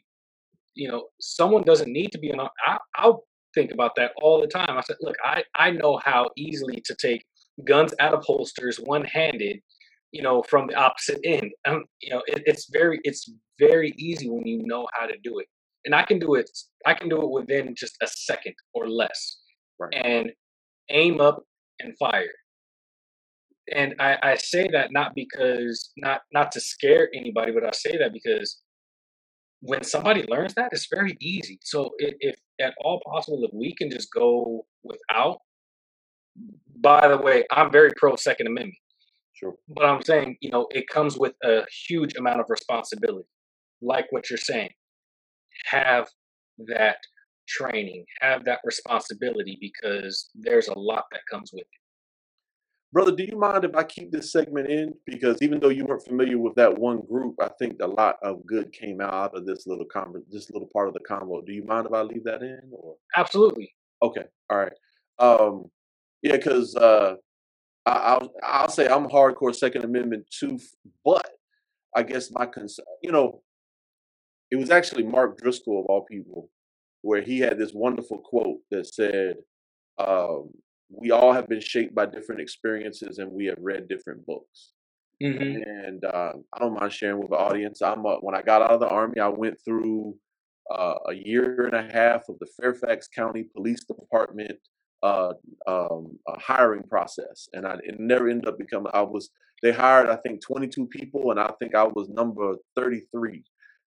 You 0.75 0.89
know, 0.89 1.05
someone 1.19 1.63
doesn't 1.63 1.91
need 1.91 2.11
to 2.11 2.19
be 2.19 2.29
an. 2.29 2.39
I, 2.39 2.77
I'll 2.97 3.23
think 3.53 3.71
about 3.71 3.95
that 3.97 4.11
all 4.21 4.41
the 4.41 4.47
time. 4.47 4.77
I 4.77 4.81
said, 4.81 4.97
look, 5.01 5.15
I 5.23 5.43
I 5.55 5.71
know 5.71 5.99
how 6.03 6.29
easily 6.37 6.81
to 6.85 6.95
take 6.95 7.25
guns 7.67 7.93
out 7.99 8.13
of 8.13 8.23
holsters 8.23 8.77
one 8.77 9.05
handed. 9.05 9.59
You 10.11 10.21
know, 10.21 10.43
from 10.43 10.67
the 10.67 10.75
opposite 10.75 11.19
end. 11.25 11.51
Um, 11.67 11.83
you 12.01 12.13
know, 12.13 12.21
it, 12.27 12.43
it's 12.45 12.69
very 12.71 12.99
it's 13.03 13.29
very 13.59 13.93
easy 13.97 14.29
when 14.29 14.45
you 14.47 14.61
know 14.65 14.87
how 14.93 15.07
to 15.07 15.17
do 15.23 15.39
it, 15.39 15.47
and 15.85 15.95
I 15.95 16.03
can 16.03 16.19
do 16.19 16.35
it. 16.35 16.49
I 16.85 16.93
can 16.93 17.09
do 17.09 17.21
it 17.21 17.31
within 17.31 17.75
just 17.75 17.97
a 18.01 18.07
second 18.07 18.55
or 18.73 18.87
less, 18.87 19.39
right, 19.79 19.93
and 19.93 20.31
aim 20.89 21.19
up 21.19 21.43
and 21.81 21.97
fire 21.97 22.31
and 23.73 23.95
I, 23.99 24.17
I 24.21 24.35
say 24.35 24.67
that 24.71 24.91
not 24.91 25.13
because 25.15 25.91
not 25.97 26.21
not 26.33 26.51
to 26.53 26.61
scare 26.61 27.09
anybody, 27.15 27.51
but 27.51 27.65
I 27.65 27.71
say 27.71 27.97
that 27.97 28.13
because 28.13 28.61
when 29.65 29.83
somebody 29.83 30.23
learns 30.27 30.53
that, 30.55 30.69
it's 30.71 30.87
very 30.93 31.17
easy. 31.19 31.59
So 31.63 31.91
if, 31.97 32.15
if 32.19 32.35
at 32.59 32.73
all 32.83 33.01
possible, 33.05 33.43
if 33.43 33.51
we 33.53 33.73
can 33.73 33.89
just 33.89 34.11
go 34.13 34.65
without. 34.83 35.39
By 36.79 37.07
the 37.07 37.17
way, 37.17 37.45
I'm 37.51 37.71
very 37.71 37.91
pro 37.95 38.15
Second 38.17 38.47
Amendment, 38.47 38.77
sure, 39.33 39.55
but 39.69 39.85
I'm 39.85 40.03
saying 40.03 40.37
you 40.41 40.49
know 40.51 40.67
it 40.71 40.87
comes 40.87 41.17
with 41.17 41.33
a 41.43 41.61
huge 41.87 42.15
amount 42.15 42.41
of 42.41 42.47
responsibility, 42.49 43.27
like 43.81 44.05
what 44.11 44.29
you're 44.29 44.37
saying. 44.37 44.71
Have 45.67 46.09
that 46.67 46.97
training, 47.47 48.05
have 48.19 48.43
that 48.45 48.59
responsibility 48.65 49.57
because 49.61 50.29
there's 50.35 50.67
a 50.67 50.77
lot 50.77 51.05
that 51.13 51.21
comes 51.31 51.51
with 51.53 51.61
it. 51.63 51.84
Brother. 52.95 53.11
Do 53.11 53.25
you 53.25 53.37
mind 53.37 53.65
if 53.65 53.75
I 53.75 53.83
keep 53.83 54.09
this 54.09 54.31
segment 54.31 54.69
in? 54.69 54.93
Because 55.05 55.37
even 55.41 55.59
though 55.59 55.69
you 55.69 55.85
weren't 55.85 56.05
familiar 56.05 56.37
with 56.39 56.55
that 56.55 56.79
one 56.79 57.01
group, 57.01 57.35
I 57.41 57.49
think 57.59 57.75
a 57.81 57.87
lot 57.87 58.15
of 58.23 58.45
good 58.45 58.71
came 58.71 59.01
out 59.01 59.37
of 59.37 59.45
this 59.45 59.67
little 59.67 59.85
this 60.31 60.49
little 60.49 60.69
part 60.71 60.87
of 60.87 60.93
the 60.93 61.01
convo. 61.01 61.45
Do 61.45 61.51
you 61.51 61.65
mind 61.65 61.87
if 61.87 61.93
I 61.93 62.01
leave 62.03 62.23
that 62.23 62.41
in? 62.41 62.61
Or 62.71 62.95
Absolutely. 63.17 63.75
okay, 64.01 64.23
all 64.49 64.57
right, 64.57 64.71
um, 65.19 65.69
yeah, 66.21 66.37
because 66.37 66.73
uh, 66.77 67.15
I, 67.85 67.91
I'll 67.91 68.33
I'll 68.41 68.69
say 68.69 68.87
I'm 68.87 69.07
hardcore 69.07 69.53
Second 69.53 69.83
Amendment 69.83 70.25
too, 70.31 70.57
but 71.03 71.29
I 71.93 72.03
guess 72.03 72.31
my 72.31 72.45
concern, 72.45 72.85
you 73.03 73.11
know, 73.11 73.41
it 74.51 74.55
was 74.55 74.69
actually 74.69 75.03
Mark 75.03 75.37
Driscoll 75.37 75.81
of 75.81 75.85
all 75.87 76.05
people, 76.05 76.49
where 77.01 77.21
he 77.21 77.39
had 77.39 77.57
this 77.57 77.73
wonderful 77.73 78.19
quote 78.19 78.59
that 78.71 78.87
said, 78.87 79.35
um, 79.97 80.51
"We 80.89 81.11
all 81.11 81.33
have 81.33 81.47
been 81.47 81.61
shaped 81.61 81.95
by 81.95 82.05
different 82.07 82.41
experiences, 82.41 83.19
and 83.19 83.31
we 83.31 83.45
have 83.47 83.59
read 83.61 83.87
different 83.87 84.25
books." 84.25 84.73
hmm 85.21 85.57
And 85.65 86.03
uh, 86.05 86.33
I 86.53 86.59
don't 86.59 86.79
mind 86.79 86.93
sharing 86.93 87.19
with 87.19 87.29
the 87.29 87.37
audience. 87.37 87.81
I'm 87.81 88.05
uh, 88.05 88.17
when 88.21 88.35
I 88.35 88.41
got 88.41 88.61
out 88.61 88.71
of 88.71 88.79
the 88.81 88.89
army, 88.89 89.19
I 89.19 89.29
went 89.29 89.57
through 89.63 90.15
uh, 90.71 90.95
a 91.09 91.13
year 91.13 91.65
and 91.67 91.75
a 91.75 91.93
half 91.93 92.27
of 92.29 92.37
the 92.39 92.47
Fairfax 92.59 93.07
County 93.07 93.43
Police 93.55 93.85
Department 93.85 94.57
uh, 95.03 95.33
um, 95.67 96.17
hiring 96.39 96.83
process, 96.83 97.47
and 97.53 97.65
I 97.67 97.75
it 97.83 97.99
never 97.99 98.29
ended 98.29 98.47
up 98.47 98.57
becoming. 98.57 98.91
I 98.93 99.01
was 99.01 99.29
they 99.61 99.71
hired 99.71 100.09
I 100.09 100.17
think 100.17 100.41
22 100.41 100.87
people, 100.87 101.31
and 101.31 101.39
I 101.39 101.51
think 101.59 101.75
I 101.75 101.83
was 101.83 102.09
number 102.09 102.55
33, 102.75 103.43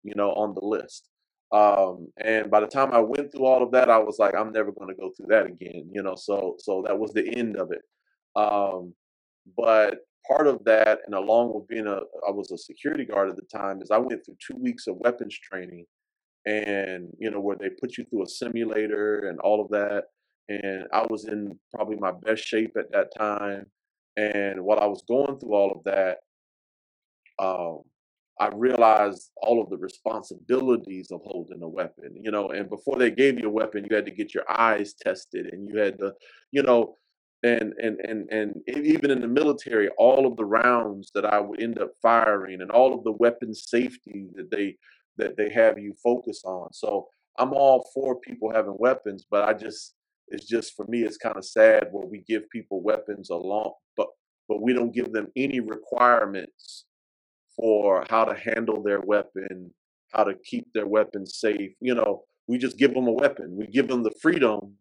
you 0.03 0.13
know, 0.15 0.31
on 0.33 0.53
the 0.53 0.65
list. 0.65 1.09
Um, 1.51 2.07
and 2.17 2.49
by 2.49 2.59
the 2.59 2.67
time 2.67 2.91
I 2.91 2.99
went 2.99 3.31
through 3.31 3.45
all 3.45 3.63
of 3.63 3.71
that, 3.71 3.89
I 3.89 3.99
was 3.99 4.17
like, 4.19 4.35
I'm 4.35 4.51
never 4.51 4.71
going 4.71 4.89
to 4.89 4.99
go 4.99 5.11
through 5.15 5.27
that 5.29 5.45
again, 5.45 5.89
you 5.93 6.03
know. 6.03 6.15
So 6.15 6.55
so 6.59 6.83
that 6.85 6.97
was 6.97 7.13
the 7.13 7.27
end 7.27 7.57
of 7.57 7.71
it. 7.71 7.81
Um, 8.35 8.93
but 9.55 9.99
part 10.27 10.47
of 10.47 10.63
that, 10.65 10.99
and 11.05 11.15
along 11.15 11.53
with 11.53 11.67
being 11.67 11.87
a, 11.87 11.99
I 12.27 12.31
was 12.31 12.51
a 12.51 12.57
security 12.57 13.05
guard 13.05 13.29
at 13.29 13.35
the 13.35 13.57
time, 13.57 13.81
is 13.81 13.91
I 13.91 13.97
went 13.97 14.25
through 14.25 14.37
two 14.45 14.57
weeks 14.57 14.87
of 14.87 14.97
weapons 14.97 15.37
training, 15.37 15.85
and 16.45 17.09
you 17.19 17.31
know 17.31 17.39
where 17.39 17.57
they 17.57 17.69
put 17.69 17.97
you 17.97 18.05
through 18.05 18.23
a 18.23 18.27
simulator 18.27 19.29
and 19.29 19.39
all 19.39 19.61
of 19.61 19.69
that, 19.69 20.05
and 20.49 20.87
I 20.93 21.05
was 21.09 21.25
in 21.25 21.57
probably 21.73 21.97
my 21.97 22.11
best 22.11 22.43
shape 22.43 22.75
at 22.77 22.91
that 22.91 23.09
time, 23.17 23.67
and 24.17 24.63
while 24.63 24.79
I 24.79 24.87
was 24.87 25.03
going 25.07 25.39
through 25.39 25.53
all 25.53 25.71
of 25.71 25.83
that, 25.85 26.17
um, 27.39 27.81
I 28.39 28.49
realized 28.53 29.31
all 29.37 29.61
of 29.61 29.69
the 29.69 29.77
responsibilities 29.77 31.09
of 31.11 31.21
holding 31.23 31.61
a 31.61 31.69
weapon, 31.69 32.17
you 32.21 32.31
know, 32.31 32.49
and 32.49 32.69
before 32.69 32.97
they 32.97 33.11
gave 33.11 33.39
you 33.39 33.47
a 33.47 33.51
weapon, 33.51 33.87
you 33.89 33.95
had 33.95 34.05
to 34.05 34.11
get 34.11 34.33
your 34.33 34.43
eyes 34.49 34.93
tested 34.93 35.53
and 35.53 35.69
you 35.69 35.77
had 35.77 35.97
to, 35.99 36.13
you 36.51 36.63
know, 36.63 36.97
and 37.43 37.73
and 37.77 37.99
and 38.01 38.29
and 38.31 38.61
even 38.67 39.11
in 39.11 39.21
the 39.21 39.27
military, 39.27 39.89
all 39.97 40.25
of 40.25 40.35
the 40.35 40.45
rounds 40.45 41.11
that 41.13 41.25
I 41.25 41.39
would 41.39 41.61
end 41.61 41.79
up 41.79 41.91
firing 42.01 42.61
and 42.61 42.71
all 42.71 42.93
of 42.93 43.03
the 43.03 43.11
weapon 43.13 43.53
safety 43.53 44.27
that 44.35 44.51
they 44.51 44.77
that 45.17 45.37
they 45.37 45.49
have 45.51 45.79
you 45.79 45.93
focus 46.03 46.41
on. 46.43 46.73
So 46.73 47.07
I'm 47.37 47.53
all 47.53 47.89
for 47.93 48.19
people 48.19 48.51
having 48.51 48.75
weapons, 48.77 49.25
but 49.29 49.47
I 49.47 49.53
just 49.53 49.93
it's 50.27 50.45
just 50.47 50.75
for 50.75 50.85
me 50.87 51.03
it's 51.03 51.17
kind 51.17 51.37
of 51.37 51.45
sad 51.45 51.87
where 51.91 52.07
we 52.07 52.23
give 52.27 52.49
people 52.49 52.81
weapons 52.81 53.29
along, 53.29 53.73
but 53.95 54.07
but 54.49 54.61
we 54.61 54.73
don't 54.73 54.93
give 54.93 55.11
them 55.13 55.27
any 55.35 55.59
requirements 55.59 56.85
for 57.55 58.05
how 58.09 58.25
to 58.25 58.35
handle 58.35 58.81
their 58.83 58.99
weapon, 59.01 59.73
how 60.11 60.23
to 60.23 60.33
keep 60.45 60.65
their 60.73 60.87
weapon 60.87 61.25
safe. 61.25 61.71
You 61.79 61.95
know, 61.95 62.23
we 62.47 62.57
just 62.57 62.77
give 62.77 62.93
them 62.93 63.07
a 63.07 63.11
weapon. 63.11 63.55
We 63.55 63.67
give 63.67 63.87
them 63.87 64.03
the 64.03 64.13
freedom 64.21 64.75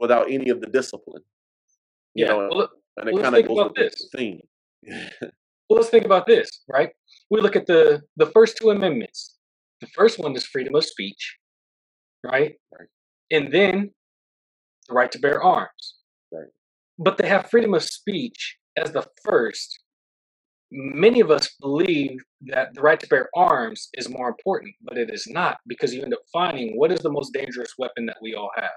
without 0.00 0.30
any 0.30 0.50
of 0.50 0.60
the 0.60 0.66
discipline. 0.68 1.22
You 2.14 2.26
Yeah. 2.26 2.32
know, 2.32 2.48
Well, 2.50 2.68
and 2.96 3.08
it 3.08 3.12
well 3.14 3.22
kind 3.22 3.36
of 3.36 3.46
goes 3.46 3.58
with 3.64 3.74
the 3.74 3.82
this. 3.82 4.08
theme. 4.14 4.40
Well, 5.70 5.78
let's 5.78 5.88
think 5.88 6.04
about 6.04 6.26
this, 6.26 6.60
right? 6.68 6.90
We 7.30 7.40
look 7.40 7.56
at 7.56 7.66
the 7.66 8.02
the 8.16 8.26
first 8.26 8.58
two 8.58 8.68
amendments. 8.68 9.38
The 9.80 9.86
first 9.86 10.18
one 10.18 10.36
is 10.36 10.44
freedom 10.44 10.74
of 10.74 10.84
speech, 10.84 11.38
right? 12.22 12.56
Right. 12.78 12.88
And 13.30 13.50
then 13.50 13.90
the 14.86 14.94
right 14.94 15.10
to 15.12 15.18
bear 15.18 15.42
arms. 15.42 15.96
Right. 16.30 16.50
But 16.98 17.16
they 17.16 17.26
have 17.28 17.48
freedom 17.48 17.72
of 17.72 17.82
speech 17.82 18.58
as 18.76 18.92
the 18.92 19.06
first. 19.24 19.80
Many 20.76 21.20
of 21.20 21.30
us 21.30 21.54
believe 21.60 22.18
that 22.46 22.74
the 22.74 22.80
right 22.80 22.98
to 22.98 23.06
bear 23.06 23.28
arms 23.36 23.88
is 23.94 24.08
more 24.08 24.26
important, 24.26 24.74
but 24.82 24.98
it 24.98 25.08
is 25.08 25.28
not 25.28 25.58
because 25.68 25.94
you 25.94 26.02
end 26.02 26.12
up 26.12 26.22
finding 26.32 26.76
what 26.76 26.90
is 26.90 26.98
the 26.98 27.12
most 27.12 27.32
dangerous 27.32 27.74
weapon 27.78 28.06
that 28.06 28.16
we 28.20 28.34
all 28.34 28.50
have, 28.56 28.72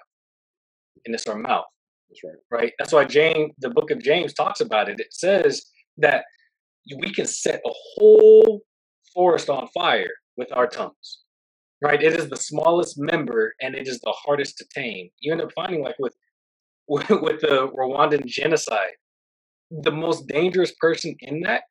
and 1.06 1.16
it's 1.16 1.26
our 1.26 1.40
mouth 1.40 1.66
That's 2.10 2.24
right. 2.24 2.36
right? 2.52 2.74
That's 2.78 2.94
why 2.94 3.06
James, 3.06 3.52
the 3.58 3.72
book 3.72 3.90
of 3.90 4.00
James 4.00 4.34
talks 4.34 4.62
about 4.62 4.90
it. 4.90 5.00
It 5.00 5.12
says 5.12 5.66
that 5.98 6.26
we 7.02 7.12
can 7.12 7.26
set 7.26 7.62
a 7.66 7.72
whole 7.96 8.62
forest 9.12 9.50
on 9.50 9.68
fire 9.70 10.12
with 10.38 10.52
our 10.54 10.68
tongues, 10.68 11.24
right? 11.82 12.04
It 12.04 12.14
is 12.14 12.30
the 12.30 12.38
smallest 12.38 13.00
member 13.00 13.56
and 13.60 13.74
it 13.74 13.88
is 13.88 14.00
the 14.02 14.14
hardest 14.16 14.60
to 14.60 14.66
tame. 14.72 15.10
You 15.20 15.32
end 15.32 15.42
up 15.42 15.52
finding, 15.56 15.84
like 15.84 15.98
with 15.98 16.14
with, 16.88 17.10
with 17.10 17.42
the 17.42 17.70
Rwandan 17.76 18.26
genocide, 18.26 18.94
the 19.72 19.92
most 19.92 20.28
dangerous 20.28 20.74
person 20.80 21.16
in 21.22 21.42
that 21.42 21.64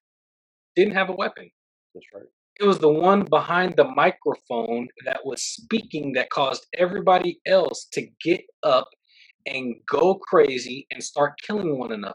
didn't 0.77 0.95
have 0.95 1.09
a 1.09 1.15
weapon. 1.15 1.51
That's 1.95 2.07
right. 2.15 2.25
It 2.61 2.65
was 2.65 2.79
the 2.79 2.89
one 2.89 3.25
behind 3.25 3.77
the 3.77 3.85
microphone 3.85 4.89
that 5.05 5.21
was 5.25 5.43
speaking 5.43 6.13
that 6.13 6.31
caused 6.31 6.67
everybody 6.75 7.41
else 7.47 7.87
to 7.93 8.07
get 8.23 8.43
up 8.63 8.89
and 9.47 9.75
go 9.89 10.15
crazy 10.15 10.87
and 10.91 11.03
start 11.03 11.35
killing 11.47 11.79
one 11.79 11.93
another. 11.93 12.15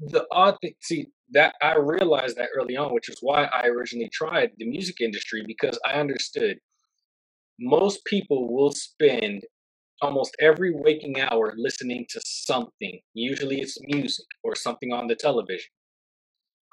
The 0.00 0.26
odd 0.30 0.56
thing, 0.62 0.74
see, 0.82 1.06
that 1.32 1.54
I 1.62 1.76
realized 1.76 2.36
that 2.36 2.50
early 2.56 2.76
on, 2.76 2.94
which 2.94 3.08
is 3.08 3.18
why 3.20 3.44
I 3.44 3.66
originally 3.66 4.10
tried 4.12 4.52
the 4.58 4.66
music 4.66 5.00
industry 5.00 5.42
because 5.46 5.78
I 5.84 5.94
understood 5.94 6.58
most 7.58 8.04
people 8.04 8.54
will 8.54 8.70
spend 8.72 9.42
almost 10.00 10.36
every 10.40 10.72
waking 10.72 11.20
hour 11.20 11.54
listening 11.56 12.06
to 12.10 12.20
something. 12.24 13.00
Usually 13.14 13.60
it's 13.60 13.78
music 13.82 14.26
or 14.44 14.54
something 14.54 14.92
on 14.92 15.08
the 15.08 15.16
television. 15.16 15.70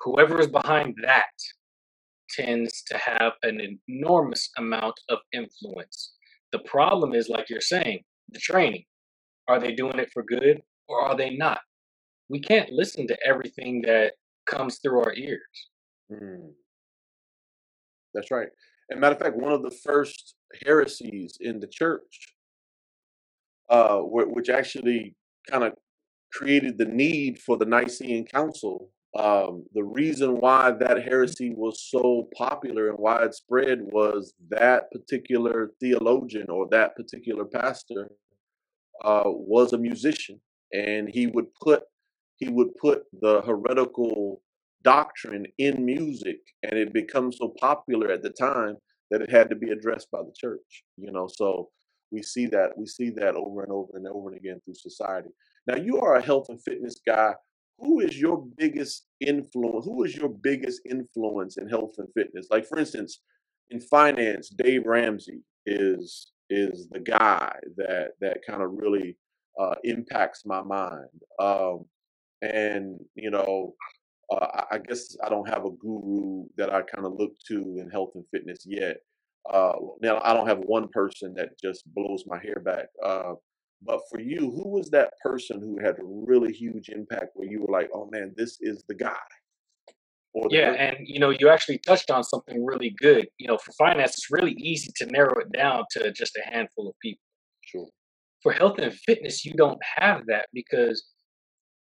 Whoever 0.01 0.39
is 0.39 0.47
behind 0.47 0.95
that 1.03 1.25
tends 2.29 2.83
to 2.87 2.97
have 2.97 3.33
an 3.43 3.79
enormous 3.87 4.49
amount 4.57 4.99
of 5.09 5.19
influence. 5.33 6.13
The 6.51 6.59
problem 6.59 7.13
is, 7.13 7.29
like 7.29 7.49
you're 7.49 7.61
saying, 7.61 8.03
the 8.29 8.39
training. 8.39 8.85
Are 9.47 9.59
they 9.59 9.73
doing 9.73 9.99
it 9.99 10.09
for 10.11 10.23
good 10.23 10.61
or 10.87 11.01
are 11.01 11.15
they 11.15 11.35
not? 11.35 11.59
We 12.29 12.39
can't 12.39 12.71
listen 12.71 13.07
to 13.07 13.17
everything 13.25 13.81
that 13.83 14.13
comes 14.47 14.79
through 14.79 14.99
our 15.01 15.13
ears. 15.13 15.69
Mm, 16.11 16.51
that's 18.13 18.31
right. 18.31 18.47
And 18.89 18.99
matter 18.99 19.15
of 19.15 19.21
fact, 19.21 19.35
one 19.35 19.51
of 19.51 19.63
the 19.63 19.75
first 19.83 20.35
heresies 20.65 21.37
in 21.39 21.59
the 21.59 21.67
church, 21.67 22.35
uh, 23.69 23.99
which 23.99 24.49
actually 24.49 25.15
kind 25.49 25.63
of 25.63 25.73
created 26.31 26.77
the 26.77 26.85
need 26.85 27.39
for 27.39 27.57
the 27.57 27.65
Nicene 27.65 28.25
Council. 28.25 28.89
Um, 29.15 29.63
the 29.73 29.83
reason 29.83 30.41
why 30.41 30.71
that 30.71 31.03
heresy 31.03 31.53
was 31.55 31.81
so 31.89 32.27
popular 32.35 32.89
and 32.89 32.99
widespread 32.99 33.79
was 33.81 34.33
that 34.49 34.91
particular 34.91 35.71
theologian 35.79 36.49
or 36.49 36.67
that 36.71 36.95
particular 36.97 37.45
pastor 37.45 38.11
uh, 39.03 39.23
was 39.25 39.71
a 39.71 39.77
musician, 39.77 40.41
and 40.73 41.09
he 41.09 41.27
would 41.27 41.53
put 41.61 41.83
he 42.37 42.49
would 42.49 42.75
put 42.75 43.03
the 43.21 43.41
heretical 43.43 44.41
doctrine 44.83 45.45
in 45.57 45.85
music, 45.85 46.39
and 46.63 46.73
it 46.73 46.93
becomes 46.93 47.37
so 47.37 47.53
popular 47.59 48.11
at 48.11 48.21
the 48.21 48.29
time 48.31 48.75
that 49.11 49.21
it 49.21 49.31
had 49.31 49.49
to 49.49 49.55
be 49.55 49.69
addressed 49.69 50.11
by 50.11 50.19
the 50.19 50.33
church. 50.37 50.83
You 50.97 51.11
know, 51.11 51.29
so 51.33 51.69
we 52.11 52.21
see 52.21 52.47
that 52.47 52.77
we 52.77 52.85
see 52.85 53.11
that 53.11 53.35
over 53.35 53.63
and 53.63 53.71
over 53.71 53.91
and 53.95 54.07
over 54.07 54.29
and 54.29 54.37
again 54.37 54.59
through 54.65 54.75
society. 54.75 55.29
Now, 55.67 55.75
you 55.77 55.99
are 56.01 56.15
a 56.15 56.21
health 56.21 56.47
and 56.49 56.61
fitness 56.61 56.99
guy. 57.05 57.33
Who 57.79 57.99
is 57.99 58.19
your 58.19 58.45
biggest 58.57 59.05
influence? 59.19 59.85
Who 59.85 60.03
is 60.03 60.15
your 60.15 60.29
biggest 60.29 60.81
influence 60.89 61.57
in 61.57 61.67
health 61.67 61.95
and 61.97 62.07
fitness? 62.13 62.47
Like, 62.49 62.65
for 62.65 62.77
instance, 62.79 63.21
in 63.69 63.79
finance, 63.79 64.49
Dave 64.49 64.85
Ramsey 64.85 65.41
is 65.65 66.31
is 66.49 66.87
the 66.91 66.99
guy 66.99 67.55
that 67.77 68.11
that 68.21 68.39
kind 68.47 68.61
of 68.61 68.71
really 68.73 69.17
uh, 69.59 69.75
impacts 69.83 70.45
my 70.45 70.61
mind. 70.61 71.09
Um, 71.39 71.85
and 72.41 72.99
you 73.15 73.31
know, 73.31 73.75
uh, 74.31 74.63
I 74.71 74.77
guess 74.77 75.15
I 75.23 75.29
don't 75.29 75.49
have 75.49 75.65
a 75.65 75.71
guru 75.71 76.45
that 76.57 76.73
I 76.73 76.81
kind 76.81 77.05
of 77.05 77.13
look 77.17 77.33
to 77.47 77.77
in 77.79 77.89
health 77.91 78.11
and 78.15 78.25
fitness 78.31 78.59
yet. 78.65 78.97
Uh, 79.51 79.73
now 80.01 80.21
I 80.23 80.33
don't 80.33 80.47
have 80.47 80.59
one 80.59 80.87
person 80.89 81.33
that 81.35 81.59
just 81.61 81.83
blows 81.93 82.23
my 82.25 82.39
hair 82.39 82.61
back. 82.63 82.87
Uh, 83.03 83.33
but 83.81 84.01
for 84.09 84.19
you, 84.19 84.39
who 84.51 84.69
was 84.69 84.89
that 84.91 85.13
person 85.23 85.59
who 85.61 85.79
had 85.79 85.99
a 85.99 86.03
really 86.03 86.53
huge 86.53 86.89
impact 86.89 87.31
where 87.35 87.47
you 87.47 87.61
were 87.61 87.71
like, 87.71 87.89
"Oh 87.93 88.09
man, 88.11 88.33
this 88.37 88.57
is 88.61 88.83
the 88.87 88.95
guy," 88.95 89.15
or 90.33 90.49
the 90.49 90.57
Yeah, 90.57 90.71
and 90.73 90.97
you 91.07 91.19
know, 91.19 91.31
you 91.31 91.49
actually 91.49 91.79
touched 91.79 92.11
on 92.11 92.23
something 92.23 92.65
really 92.65 92.91
good. 92.91 93.27
You 93.37 93.47
know, 93.47 93.57
for 93.57 93.71
finance, 93.73 94.13
it's 94.13 94.31
really 94.31 94.53
easy 94.53 94.91
to 94.97 95.05
narrow 95.07 95.39
it 95.39 95.51
down 95.51 95.85
to 95.91 96.11
just 96.11 96.37
a 96.37 96.49
handful 96.49 96.89
of 96.89 96.95
people. 97.01 97.21
Sure. 97.65 97.87
For 98.41 98.53
health 98.53 98.77
and 98.79 98.93
fitness, 98.93 99.45
you 99.45 99.53
don't 99.53 99.79
have 99.97 100.25
that 100.27 100.47
because 100.53 101.03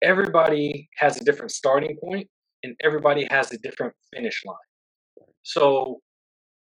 everybody 0.02 0.88
has 0.98 1.20
a 1.20 1.24
different 1.24 1.52
starting 1.52 1.96
point 2.02 2.28
and 2.62 2.76
everybody 2.82 3.26
has 3.30 3.52
a 3.52 3.58
different 3.58 3.94
finish 4.14 4.42
line. 4.46 4.56
So 5.42 6.00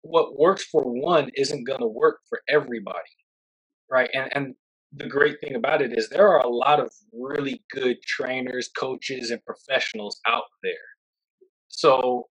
what 0.01 0.39
works 0.39 0.63
for 0.65 0.84
one 0.84 1.30
isn't 1.36 1.65
going 1.65 1.82
to 1.82 1.88
work 1.88 2.19
for 2.30 2.41
everybody, 2.49 2.99
right? 3.91 4.09
And 4.13 4.32
and 4.36 4.55
the 4.94 5.08
great 5.08 5.40
thing 5.40 5.56
about 5.56 5.82
it 5.82 5.98
is 5.98 6.10
there 6.10 6.28
are 6.28 6.40
a 6.40 6.50
lot 6.50 6.80
of 6.80 6.92
really 7.14 7.64
good 7.72 8.02
trainers, 8.04 8.70
coaches, 8.78 9.30
and 9.32 9.44
professionals 9.46 10.20
out 10.28 10.46
there. 10.64 10.74
So 11.68 12.28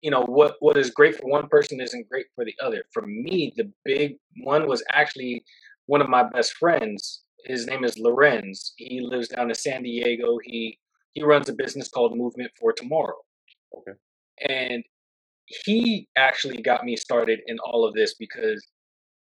you 0.00 0.10
know 0.10 0.22
what 0.22 0.56
what 0.60 0.76
is 0.76 0.90
great 0.90 1.16
for 1.16 1.28
one 1.28 1.48
person 1.48 1.80
isn't 1.80 2.08
great 2.08 2.26
for 2.34 2.44
the 2.44 2.54
other. 2.60 2.84
For 2.92 3.02
me, 3.02 3.52
the 3.56 3.70
big 3.84 4.16
one 4.42 4.66
was 4.66 4.82
actually 4.90 5.44
one 5.86 6.00
of 6.00 6.08
my 6.08 6.24
best 6.24 6.54
friends. 6.54 7.22
His 7.44 7.66
name 7.66 7.84
is 7.84 7.98
Lorenz. 7.98 8.72
He 8.76 9.00
lives 9.00 9.28
down 9.28 9.48
in 9.48 9.54
San 9.54 9.82
Diego. 9.82 10.38
He 10.44 10.78
he 11.12 11.22
runs 11.22 11.48
a 11.48 11.52
business 11.52 11.88
called 11.88 12.16
Movement 12.16 12.50
for 12.58 12.72
Tomorrow. 12.72 13.18
Okay. 13.76 13.92
And 14.48 14.82
he 15.44 16.08
actually 16.16 16.62
got 16.62 16.84
me 16.84 16.96
started 16.96 17.40
in 17.46 17.58
all 17.60 17.86
of 17.86 17.94
this 17.94 18.14
because 18.14 18.66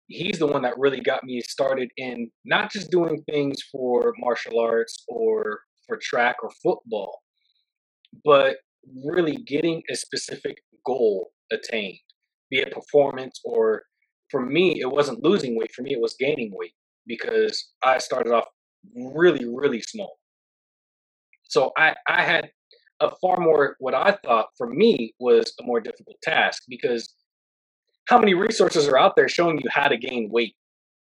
he's 0.09 0.38
the 0.38 0.46
one 0.46 0.62
that 0.62 0.78
really 0.78 1.00
got 1.00 1.24
me 1.24 1.40
started 1.40 1.90
in 1.96 2.30
not 2.44 2.70
just 2.70 2.90
doing 2.90 3.22
things 3.30 3.59
for 3.72 4.14
martial 4.18 4.59
arts 4.59 5.05
or 5.09 5.61
for 5.86 5.98
track 6.02 6.36
or 6.42 6.50
football, 6.62 7.20
but 8.24 8.57
really 9.05 9.36
getting 9.46 9.82
a 9.90 9.96
specific 9.96 10.59
goal 10.84 11.30
attained, 11.52 11.98
be 12.50 12.59
it 12.59 12.72
performance 12.72 13.40
or 13.44 13.82
for 14.30 14.44
me, 14.44 14.80
it 14.80 14.90
wasn't 14.90 15.22
losing 15.22 15.57
weight. 15.57 15.72
For 15.72 15.82
me, 15.82 15.92
it 15.92 16.00
was 16.00 16.16
gaining 16.18 16.50
weight 16.52 16.72
because 17.07 17.72
I 17.84 17.98
started 17.98 18.32
off 18.32 18.46
really, 18.96 19.46
really 19.48 19.80
small. 19.80 20.16
So 21.44 21.72
I, 21.78 21.94
I 22.09 22.22
had 22.22 22.50
a 23.00 23.11
far 23.20 23.38
more 23.38 23.76
what 23.78 23.94
I 23.94 24.16
thought 24.24 24.46
for 24.57 24.68
me 24.68 25.14
was 25.18 25.52
a 25.61 25.64
more 25.64 25.80
difficult 25.80 26.16
task 26.22 26.62
because 26.68 27.14
how 28.07 28.18
many 28.18 28.34
resources 28.34 28.86
are 28.88 28.98
out 28.98 29.14
there 29.16 29.28
showing 29.28 29.59
you 29.59 29.68
how 29.70 29.88
to 29.88 29.96
gain 29.96 30.28
weight? 30.30 30.55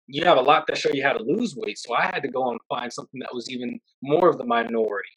You 0.08 0.26
have 0.26 0.38
a 0.38 0.41
lot 0.41 0.66
that 0.68 0.78
show 0.78 0.91
you 0.93 1.04
how 1.04 1.14
to 1.14 1.24
lose 1.24 1.56
weight. 1.56 1.78
So 1.78 1.93
I 1.93 2.06
had 2.06 2.22
to 2.22 2.28
go 2.28 2.51
and 2.51 2.60
find 2.70 2.91
something 2.91 3.20
that 3.20 3.34
was 3.34 3.49
even 3.49 3.80
more 4.01 4.30
of 4.30 4.38
the 4.38 4.45
minority. 4.45 5.10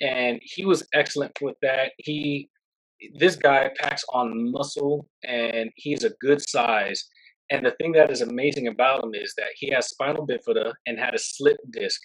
And 0.00 0.38
he 0.42 0.64
was 0.64 0.86
excellent 0.92 1.32
with 1.40 1.56
that. 1.62 1.92
He 1.98 2.48
this 3.18 3.36
guy 3.36 3.70
packs 3.78 4.04
on 4.12 4.50
muscle 4.50 5.06
and 5.24 5.70
he's 5.76 6.04
a 6.04 6.14
good 6.20 6.40
size. 6.48 7.06
And 7.50 7.64
the 7.64 7.72
thing 7.72 7.92
that 7.92 8.10
is 8.10 8.22
amazing 8.22 8.68
about 8.68 9.04
him 9.04 9.14
is 9.14 9.34
that 9.36 9.50
he 9.54 9.70
has 9.70 9.88
spinal 9.88 10.26
bifida 10.26 10.72
and 10.86 10.98
had 10.98 11.14
a 11.14 11.18
slip 11.18 11.58
disc. 11.70 12.00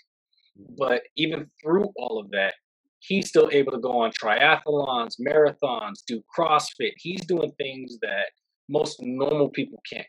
But 0.78 1.04
even 1.16 1.50
through 1.62 1.90
all 1.96 2.20
of 2.20 2.30
that, 2.32 2.54
he's 3.00 3.30
still 3.30 3.50
able 3.52 3.72
to 3.72 3.80
go 3.80 4.02
on 4.02 4.12
triathlons, 4.12 5.16
marathons, 5.20 6.04
do 6.06 6.22
CrossFit. 6.38 6.92
He's 6.98 7.26
doing 7.26 7.52
things 7.58 7.98
that 8.02 8.28
most 8.72 8.98
normal 9.02 9.50
people 9.50 9.82
can't. 9.92 10.08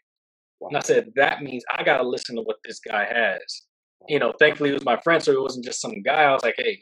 And 0.61 0.77
I 0.77 0.81
said, 0.81 1.11
that 1.17 1.43
means 1.43 1.65
I 1.77 1.83
got 1.83 1.97
to 1.99 2.09
listen 2.09 2.37
to 2.37 2.43
what 2.43 2.57
this 2.65 2.79
guy 2.79 3.05
has. 3.05 3.41
You 4.09 4.19
know, 4.21 4.33
thankfully 4.39 4.71
it 4.71 4.75
was 4.75 4.85
my 4.85 4.99
friend, 5.01 5.23
so 5.23 5.33
it 5.33 5.41
wasn't 5.43 5.65
just 5.65 5.81
some 5.81 6.03
guy. 6.03 6.23
I 6.23 6.33
was 6.33 6.43
like, 6.43 6.55
hey, 6.57 6.79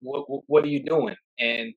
what, 0.00 0.24
what 0.46 0.64
are 0.64 0.68
you 0.68 0.82
doing? 0.82 1.16
And 1.38 1.72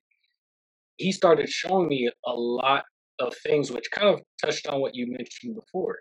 he 0.97 1.11
started 1.11 1.49
showing 1.49 1.87
me 1.87 2.09
a 2.25 2.33
lot 2.33 2.83
of 3.19 3.33
things 3.37 3.71
which 3.71 3.89
kind 3.91 4.09
of 4.09 4.21
touched 4.41 4.67
on 4.67 4.81
what 4.81 4.95
you 4.95 5.07
mentioned 5.09 5.55
before. 5.55 5.97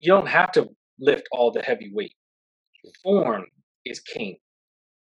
You 0.00 0.12
don't 0.12 0.28
have 0.28 0.52
to 0.52 0.68
lift 1.00 1.26
all 1.32 1.50
the 1.50 1.62
heavy 1.62 1.90
weight. 1.92 2.14
Form 3.02 3.44
is 3.84 4.00
king. 4.00 4.36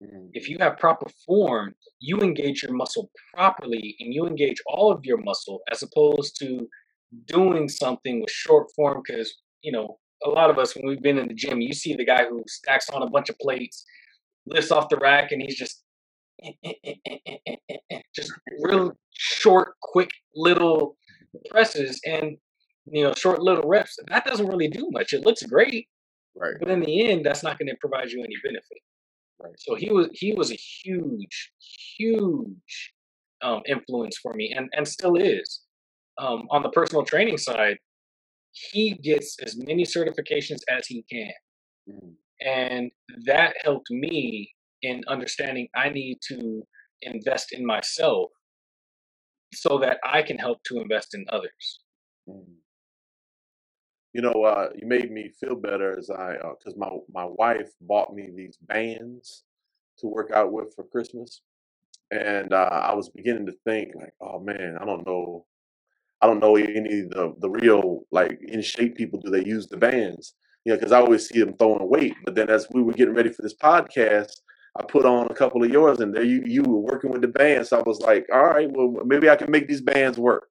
Mhm. 0.02 0.30
If 0.34 0.50
you 0.50 0.58
have 0.60 0.78
proper 0.78 1.08
form, 1.26 1.76
you 2.00 2.20
engage 2.20 2.64
your 2.64 2.74
muscle 2.74 3.12
properly 3.34 3.96
and 4.00 4.14
you 4.14 4.26
engage 4.26 4.62
all 4.66 4.92
of 4.92 5.06
your 5.06 5.18
muscle 5.18 5.62
as 5.72 5.84
opposed 5.84 6.38
to 6.40 6.68
doing 7.28 7.70
something 7.70 8.22
with 8.22 8.32
short 8.32 8.68
form 8.76 9.02
because, 9.06 9.34
you 9.62 9.72
know, 9.72 9.98
a 10.26 10.30
lot 10.30 10.50
of 10.50 10.58
us 10.58 10.76
when 10.76 10.86
we've 10.88 11.02
been 11.02 11.18
in 11.18 11.28
the 11.28 11.34
gym, 11.34 11.62
you 11.62 11.74
see 11.74 11.94
the 11.96 12.06
guy 12.06 12.26
who 12.26 12.44
stacks 12.48 12.90
on 12.90 13.04
a 13.04 13.10
bunch 13.10 13.30
of 13.30 13.38
plates, 13.40 13.86
lifts 14.46 14.72
off 14.72 14.90
the 14.90 14.98
rack 14.98 15.32
and 15.32 15.42
he's 15.42 15.56
just 15.58 15.84
eh, 16.44 16.52
eh, 16.64 16.96
eh, 17.92 18.00
just 18.16 18.32
real 18.64 18.94
short, 19.12 19.76
quick 19.82 20.10
little 20.36 20.98
presses 21.50 22.00
and 22.06 22.38
you 22.86 23.04
know 23.04 23.14
short 23.14 23.42
little 23.42 23.68
reps. 23.68 23.98
That 24.10 24.26
doesn't 24.26 24.48
really 24.48 24.68
do 24.70 24.90
much. 24.92 25.14
It 25.14 25.26
looks 25.26 25.44
great, 25.44 25.88
Right. 26.36 26.56
but 26.60 26.70
in 26.70 26.82
the 26.82 27.10
end, 27.10 27.26
that's 27.26 27.44
not 27.44 27.58
going 27.60 27.70
to 27.70 27.76
provide 27.80 28.12
you 28.12 28.24
any 28.24 28.36
benefit. 28.44 28.80
Right. 29.42 29.54
So 29.60 29.76
he 29.76 29.92
was 29.92 30.10
he 30.14 30.34
was 30.34 30.52
a 30.52 30.56
huge, 30.56 31.52
huge 31.98 32.94
um, 33.42 33.62
influence 33.68 34.18
for 34.18 34.34
me, 34.34 34.54
and 34.56 34.70
and 34.74 34.88
still 34.88 35.16
is. 35.16 35.62
Um, 36.18 36.48
on 36.50 36.64
the 36.64 36.70
personal 36.70 37.04
training 37.04 37.38
side, 37.38 37.78
he 38.52 38.94
gets 38.96 39.38
as 39.44 39.58
many 39.58 39.84
certifications 39.84 40.62
as 40.70 40.88
he 40.88 41.04
can, 41.12 41.34
Mhm. 41.88 42.18
and 42.42 42.92
that 43.26 43.56
helped 43.64 43.90
me 43.92 44.54
in 44.82 45.04
understanding 45.08 45.68
I 45.76 45.90
need 45.90 46.20
to 46.30 46.66
invest 47.02 47.52
in 47.54 47.66
myself 47.66 48.32
so 49.54 49.78
that 49.80 50.00
I 50.04 50.22
can 50.22 50.38
help 50.38 50.64
to 50.66 50.80
invest 50.80 51.14
in 51.16 51.26
others. 51.30 51.80
Mhm. 52.28 52.62
You 54.14 54.22
know, 54.22 54.44
uh, 54.44 54.70
you 54.76 54.88
made 54.88 55.12
me 55.12 55.30
feel 55.30 55.56
better 55.56 55.98
as 55.98 56.10
I, 56.10 56.38
because 56.38 56.76
my 56.78 56.90
my 57.12 57.26
wife 57.26 57.72
bought 57.82 58.14
me 58.16 58.30
these 58.34 58.58
bands 58.58 59.44
to 60.00 60.08
work 60.08 60.32
out 60.32 60.52
with 60.54 60.74
for 60.76 60.86
Christmas, 60.86 61.42
and 62.12 62.54
uh, 62.54 62.70
I 62.72 62.94
was 62.96 63.10
beginning 63.10 63.46
to 63.48 63.54
think 63.66 63.96
like, 63.96 64.14
oh 64.22 64.40
man, 64.40 64.78
I 64.80 64.86
don't 64.86 65.06
know, 65.08 65.48
I 66.22 66.28
don't 66.28 66.40
know 66.40 66.56
any 66.56 67.02
of 67.02 67.10
the 67.10 67.36
the 67.40 67.50
real 67.50 68.02
like 68.12 68.40
in 68.42 68.62
shape 68.62 68.96
people. 68.96 69.20
Do 69.20 69.30
they 69.30 69.46
use 69.46 69.68
the 69.68 69.78
bands? 69.78 70.34
You 70.64 70.74
know, 70.74 70.80
because 70.80 70.92
I 70.92 71.00
always 71.00 71.28
see 71.28 71.40
them 71.40 71.56
throwing 71.58 71.90
weight. 71.90 72.16
But 72.24 72.36
then 72.36 72.50
as 72.50 72.68
we 72.72 72.82
were 72.82 72.94
getting 72.94 73.14
ready 73.14 73.30
for 73.30 73.44
this 73.44 73.56
podcast, 73.56 74.32
I 74.78 74.84
put 74.84 75.06
on 75.06 75.28
a 75.28 75.36
couple 75.36 75.64
of 75.64 75.70
yours, 75.70 76.00
and 76.00 76.14
there 76.14 76.24
you 76.24 76.44
you 76.46 76.64
were 76.64 76.80
working 76.80 77.12
with 77.12 77.22
the 77.22 77.28
bands. 77.28 77.70
So 77.70 77.80
I 77.80 77.84
was 77.84 78.00
like, 78.00 78.26
all 78.34 78.46
right, 78.46 78.70
well 78.72 79.04
maybe 79.06 79.30
I 79.30 79.36
can 79.36 79.52
make 79.52 79.68
these 79.68 79.82
bands 79.82 80.18
work 80.18 80.48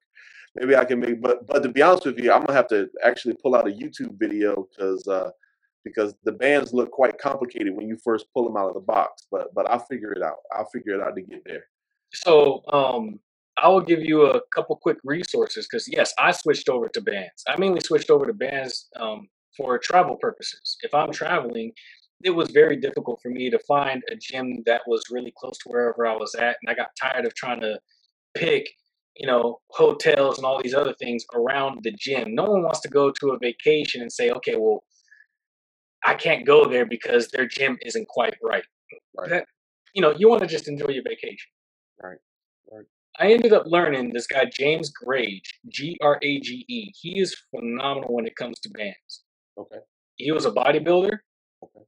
maybe 0.55 0.75
I 0.75 0.85
can 0.85 0.99
make. 0.99 1.21
But 1.21 1.45
but 1.47 1.63
to 1.63 1.69
be 1.69 1.81
honest 1.81 2.05
with 2.05 2.19
you, 2.19 2.31
I'm 2.31 2.41
gonna 2.41 2.53
have 2.53 2.67
to 2.69 2.89
actually 3.03 3.35
pull 3.41 3.55
out 3.55 3.67
a 3.67 3.71
YouTube 3.71 4.17
video 4.17 4.67
because 4.69 5.07
uh, 5.07 5.31
because 5.83 6.15
the 6.23 6.31
bands 6.31 6.73
look 6.73 6.91
quite 6.91 7.17
complicated 7.17 7.75
when 7.75 7.87
you 7.87 7.97
first 8.03 8.25
pull 8.33 8.45
them 8.45 8.57
out 8.57 8.69
of 8.69 8.73
the 8.73 8.79
box. 8.79 9.27
But 9.31 9.53
but 9.53 9.69
I'll 9.69 9.85
figure 9.85 10.13
it 10.13 10.23
out. 10.23 10.37
I'll 10.55 10.69
figure 10.73 10.93
it 10.93 11.01
out 11.01 11.15
to 11.15 11.21
get 11.21 11.43
there. 11.45 11.65
So 12.13 12.63
um, 12.71 13.19
I 13.57 13.69
will 13.69 13.81
give 13.81 14.01
you 14.01 14.25
a 14.25 14.41
couple 14.53 14.75
quick 14.75 14.97
resources 15.03 15.67
because 15.69 15.87
yes, 15.87 16.13
I 16.19 16.31
switched 16.31 16.69
over 16.69 16.89
to 16.89 17.01
bands. 17.01 17.43
I 17.47 17.57
mainly 17.57 17.79
switched 17.81 18.09
over 18.09 18.25
to 18.25 18.33
bands 18.33 18.89
um, 18.99 19.27
for 19.55 19.77
travel 19.77 20.17
purposes. 20.17 20.77
If 20.81 20.93
I'm 20.93 21.11
traveling, 21.11 21.71
it 22.23 22.31
was 22.31 22.49
very 22.51 22.75
difficult 22.75 23.19
for 23.21 23.29
me 23.29 23.49
to 23.49 23.59
find 23.59 24.03
a 24.11 24.15
gym 24.15 24.63
that 24.65 24.81
was 24.87 25.03
really 25.11 25.33
close 25.37 25.57
to 25.59 25.69
wherever 25.69 26.05
I 26.05 26.15
was 26.15 26.35
at, 26.35 26.57
and 26.61 26.69
I 26.69 26.73
got 26.73 26.89
tired 27.01 27.25
of 27.25 27.33
trying 27.35 27.61
to 27.61 27.79
pick, 28.35 28.67
you 29.15 29.27
know, 29.27 29.59
hotels 29.69 30.37
and 30.37 30.45
all 30.45 30.61
these 30.61 30.73
other 30.73 30.93
things 30.93 31.25
around 31.33 31.79
the 31.83 31.91
gym. 31.91 32.35
No 32.35 32.43
one 32.43 32.63
wants 32.63 32.81
to 32.81 32.89
go 32.89 33.11
to 33.11 33.31
a 33.31 33.39
vacation 33.39 34.01
and 34.01 34.11
say, 34.11 34.31
okay, 34.31 34.55
well, 34.57 34.83
I 36.05 36.13
can't 36.15 36.45
go 36.45 36.67
there 36.69 36.85
because 36.85 37.29
their 37.29 37.47
gym 37.47 37.77
isn't 37.85 38.07
quite 38.07 38.35
right. 38.43 38.63
Right. 39.17 39.29
That, 39.29 39.45
you 39.93 40.01
know, 40.01 40.13
you 40.17 40.29
want 40.29 40.41
to 40.41 40.47
just 40.47 40.67
enjoy 40.67 40.89
your 40.89 41.03
vacation. 41.03 41.49
Right. 42.01 42.17
I 43.19 43.31
ended 43.31 43.53
up 43.53 43.63
learning 43.65 44.11
this 44.13 44.27
guy 44.27 44.45
James 44.45 44.91
Grage, 44.91 45.49
G 45.69 45.97
R 46.01 46.19
A 46.21 46.39
G 46.39 46.65
E. 46.67 46.91
He 46.99 47.19
is 47.19 47.35
phenomenal 47.51 48.13
when 48.13 48.25
it 48.25 48.35
comes 48.35 48.59
to 48.61 48.69
bands. 48.69 49.23
Okay. 49.57 49.79
He 50.17 50.31
was 50.31 50.45
a 50.45 50.51
bodybuilder. 50.51 51.17
Okay. 51.63 51.85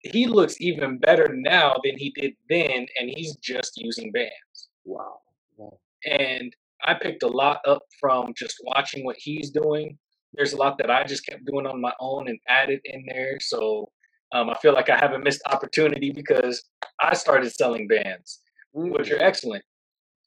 He 0.00 0.26
looks 0.26 0.60
even 0.60 0.98
better 0.98 1.28
now 1.32 1.76
than 1.82 1.96
he 1.96 2.10
did 2.10 2.34
then, 2.48 2.86
and 2.98 3.10
he's 3.14 3.36
just 3.36 3.72
using 3.76 4.12
bands. 4.12 4.68
Wow. 4.84 5.20
wow. 5.56 5.78
And 6.04 6.54
I 6.84 6.94
picked 6.94 7.22
a 7.22 7.28
lot 7.28 7.60
up 7.66 7.82
from 7.98 8.34
just 8.36 8.56
watching 8.64 9.04
what 9.04 9.16
he's 9.18 9.50
doing. 9.50 9.98
There's 10.34 10.52
a 10.52 10.56
lot 10.56 10.78
that 10.78 10.90
I 10.90 11.04
just 11.04 11.26
kept 11.26 11.46
doing 11.46 11.66
on 11.66 11.80
my 11.80 11.92
own 12.00 12.28
and 12.28 12.38
added 12.48 12.80
in 12.84 13.04
there. 13.08 13.38
So 13.40 13.90
um, 14.32 14.50
I 14.50 14.54
feel 14.58 14.74
like 14.74 14.90
I 14.90 14.98
haven't 14.98 15.24
missed 15.24 15.42
opportunity 15.46 16.10
because 16.12 16.62
I 17.00 17.14
started 17.14 17.50
selling 17.52 17.88
bands 17.88 18.40
which 18.74 19.08
Mm, 19.08 19.12
are 19.12 19.22
excellent. 19.22 19.64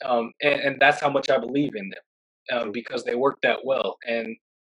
Um, 0.05 0.31
and, 0.41 0.61
and 0.61 0.77
that's 0.79 1.01
how 1.01 1.09
much 1.09 1.29
I 1.29 1.37
believe 1.37 1.75
in 1.75 1.89
them 1.89 2.59
um, 2.59 2.71
because 2.71 3.03
they 3.03 3.15
work 3.15 3.37
that 3.43 3.59
well. 3.63 3.97
And 4.07 4.35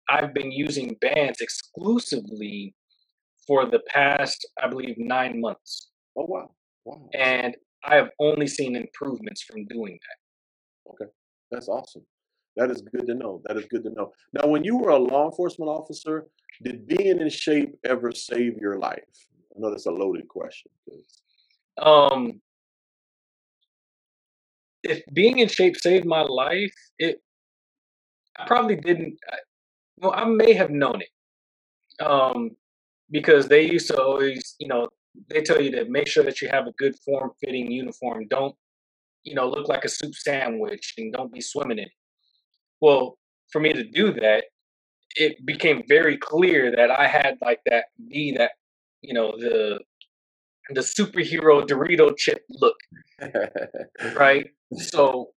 I've 0.08 0.34
been 0.34 0.50
using 0.50 0.96
bands 1.00 1.40
exclusively 1.40 2.74
for 3.46 3.66
the 3.66 3.80
past, 3.88 4.46
I 4.62 4.68
believe, 4.68 4.96
nine 4.98 5.40
months. 5.40 5.90
Oh 6.16 6.26
wow. 6.26 6.50
Wow. 6.84 7.08
And 7.14 7.56
I 7.84 7.96
have 7.96 8.10
only 8.18 8.46
seen 8.46 8.76
improvements 8.76 9.42
from 9.42 9.66
doing 9.66 9.98
that. 10.02 10.92
Okay. 10.92 11.10
That's 11.50 11.68
awesome. 11.68 12.04
That 12.56 12.70
is 12.70 12.82
good 12.82 13.06
to 13.06 13.14
know. 13.14 13.40
That 13.46 13.56
is 13.56 13.64
good 13.66 13.84
to 13.84 13.90
know. 13.90 14.12
Now, 14.32 14.48
when 14.48 14.64
you 14.64 14.76
were 14.76 14.90
a 14.90 14.98
law 14.98 15.26
enforcement 15.26 15.70
officer, 15.70 16.26
did 16.62 16.86
being 16.86 17.20
in 17.20 17.30
shape 17.30 17.74
ever 17.84 18.12
save 18.12 18.58
your 18.58 18.78
life? 18.78 18.98
I 19.56 19.60
know 19.60 19.70
that's 19.70 19.86
a 19.86 19.90
loaded 19.90 20.28
question. 20.28 20.70
Um, 21.78 22.40
if 24.82 25.02
being 25.12 25.38
in 25.38 25.48
shape 25.48 25.76
saved 25.76 26.06
my 26.06 26.22
life, 26.22 26.72
it 26.98 27.20
I 28.38 28.46
probably 28.46 28.76
didn't. 28.76 29.18
I- 29.28 29.38
Well, 29.98 30.12
I 30.14 30.24
may 30.26 30.54
have 30.54 30.70
known 30.70 31.02
it. 31.02 31.10
Um, 32.04 32.56
because 33.10 33.48
they 33.48 33.62
used 33.62 33.88
to 33.88 34.02
always, 34.02 34.56
you 34.60 34.68
know, 34.68 34.88
they 35.28 35.42
tell 35.42 35.60
you 35.62 35.70
to 35.72 35.84
make 35.86 36.08
sure 36.08 36.24
that 36.24 36.42
you 36.42 36.48
have 36.48 36.66
a 36.68 36.72
good 36.72 36.96
form 37.04 37.32
fitting 37.40 37.70
uniform. 37.72 38.28
Don't, 38.28 38.56
you 39.24 39.34
know, 39.34 39.48
look 39.50 39.68
like 39.68 39.84
a 39.84 39.88
soup 39.90 40.14
sandwich 40.14 40.94
and 40.98 41.12
don't 41.12 41.32
be 41.32 41.40
swimming 41.40 41.78
in 41.78 41.84
it. 41.86 41.92
Well, 42.80 43.18
for 43.52 43.60
me 43.60 43.72
to 43.74 43.84
do 43.84 44.12
that, 44.14 44.44
it 45.16 45.44
became 45.46 45.84
very 45.88 46.18
clear 46.18 46.70
that 46.76 46.90
I 46.90 47.06
had 47.08 47.38
like 47.42 47.60
that 47.66 47.86
be 48.08 48.32
that, 48.38 48.52
you 49.02 49.14
know, 49.14 49.32
the 49.38 49.80
the 50.70 50.80
superhero 50.82 51.66
Dorito 51.66 52.16
chip 52.16 52.42
look, 52.50 52.76
right? 54.16 54.46
So 54.76 55.30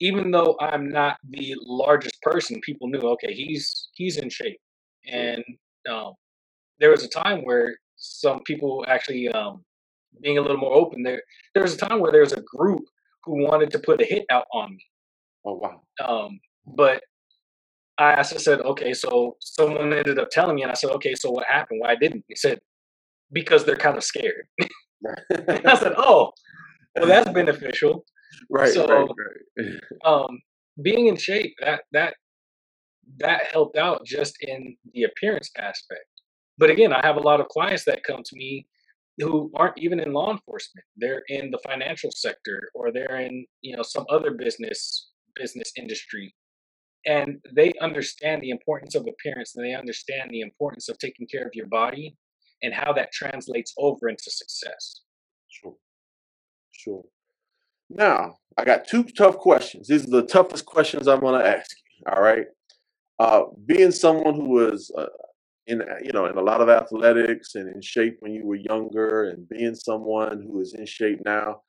even 0.00 0.30
though 0.30 0.56
I'm 0.60 0.88
not 0.90 1.18
the 1.28 1.54
largest 1.62 2.20
person, 2.22 2.60
people 2.60 2.88
knew, 2.88 3.00
okay, 3.00 3.32
he's 3.34 3.88
he's 3.94 4.16
in 4.16 4.30
shape. 4.30 4.58
And 5.10 5.44
um, 5.90 6.14
there 6.80 6.90
was 6.90 7.04
a 7.04 7.08
time 7.08 7.40
where 7.44 7.76
some 7.96 8.42
people 8.44 8.84
actually 8.88 9.28
um, 9.28 9.64
being 10.22 10.38
a 10.38 10.42
little 10.42 10.58
more 10.58 10.74
open. 10.74 11.02
There 11.02 11.22
there 11.54 11.62
was 11.62 11.74
a 11.74 11.78
time 11.78 12.00
where 12.00 12.12
there 12.12 12.22
was 12.22 12.32
a 12.32 12.42
group 12.42 12.82
who 13.24 13.44
wanted 13.44 13.70
to 13.72 13.78
put 13.80 14.00
a 14.02 14.04
hit 14.04 14.24
out 14.30 14.46
on 14.52 14.72
me. 14.72 14.86
oh 15.44 15.54
wow. 15.54 15.82
Um, 16.06 16.40
but 16.66 17.02
I 17.98 18.14
I 18.14 18.20
s- 18.20 18.42
said, 18.44 18.60
okay, 18.60 18.94
so 18.94 19.36
someone 19.40 19.92
ended 19.92 20.18
up 20.18 20.30
telling 20.30 20.56
me, 20.56 20.62
and 20.62 20.70
I 20.70 20.74
said, 20.74 20.90
okay, 20.92 21.14
so 21.14 21.30
what 21.30 21.46
happened? 21.46 21.80
Why 21.80 21.96
didn't? 21.96 22.24
He 22.28 22.36
said, 22.36 22.58
because 23.32 23.64
they're 23.64 23.76
kind 23.76 23.96
of 23.96 24.04
scared. 24.04 24.46
I 25.66 25.76
said, 25.78 25.94
oh, 25.96 26.32
well, 26.96 27.08
that's 27.08 27.30
beneficial. 27.30 28.04
Right, 28.50 28.62
right, 28.64 28.72
So, 28.72 29.08
right. 29.58 29.80
um, 30.04 30.40
being 30.82 31.06
in 31.06 31.16
shape 31.16 31.54
that 31.60 31.82
that 31.92 32.14
that 33.18 33.44
helped 33.52 33.76
out 33.76 34.04
just 34.04 34.36
in 34.42 34.76
the 34.92 35.04
appearance 35.04 35.50
aspect. 35.56 36.04
But 36.58 36.70
again, 36.70 36.92
I 36.92 37.04
have 37.06 37.16
a 37.16 37.20
lot 37.20 37.40
of 37.40 37.48
clients 37.48 37.84
that 37.84 38.04
come 38.04 38.22
to 38.24 38.36
me 38.36 38.66
who 39.18 39.50
aren't 39.54 39.78
even 39.78 40.00
in 40.00 40.12
law 40.12 40.30
enforcement. 40.30 40.84
They're 40.96 41.22
in 41.28 41.50
the 41.50 41.58
financial 41.58 42.10
sector 42.12 42.70
or 42.74 42.92
they're 42.92 43.20
in, 43.20 43.46
you 43.62 43.76
know, 43.76 43.82
some 43.82 44.04
other 44.10 44.32
business 44.32 45.10
business 45.34 45.72
industry. 45.76 46.34
And 47.06 47.38
they 47.54 47.72
understand 47.80 48.42
the 48.42 48.50
importance 48.50 48.94
of 48.94 49.06
appearance 49.06 49.54
and 49.56 49.64
they 49.64 49.74
understand 49.74 50.30
the 50.30 50.40
importance 50.40 50.88
of 50.88 50.98
taking 50.98 51.26
care 51.26 51.44
of 51.44 51.54
your 51.54 51.66
body 51.66 52.16
and 52.62 52.74
how 52.74 52.92
that 52.92 53.12
translates 53.12 53.72
over 53.78 54.08
into 54.08 54.30
success. 54.30 55.02
Sure, 55.48 55.76
sure. 56.72 57.04
Now, 57.90 58.36
I 58.56 58.64
got 58.64 58.86
two 58.86 59.04
tough 59.04 59.36
questions. 59.36 59.88
These 59.88 60.06
are 60.06 60.20
the 60.20 60.26
toughest 60.26 60.66
questions 60.66 61.08
I'm 61.08 61.20
going 61.20 61.40
to 61.40 61.48
ask 61.48 61.70
you. 61.70 62.12
All 62.12 62.22
right. 62.22 62.46
Uh, 63.18 63.42
being 63.66 63.90
someone 63.90 64.34
who 64.34 64.48
was 64.48 64.90
uh, 64.96 65.06
in, 65.66 65.82
you 66.02 66.12
know, 66.12 66.26
in 66.26 66.36
a 66.36 66.42
lot 66.42 66.60
of 66.60 66.68
athletics 66.68 67.54
and 67.54 67.72
in 67.74 67.80
shape 67.80 68.16
when 68.20 68.32
you 68.32 68.46
were 68.46 68.56
younger, 68.56 69.30
and 69.30 69.48
being 69.48 69.74
someone 69.74 70.42
who 70.42 70.60
is 70.60 70.74
in 70.74 70.86
shape 70.86 71.20
now, 71.24 71.62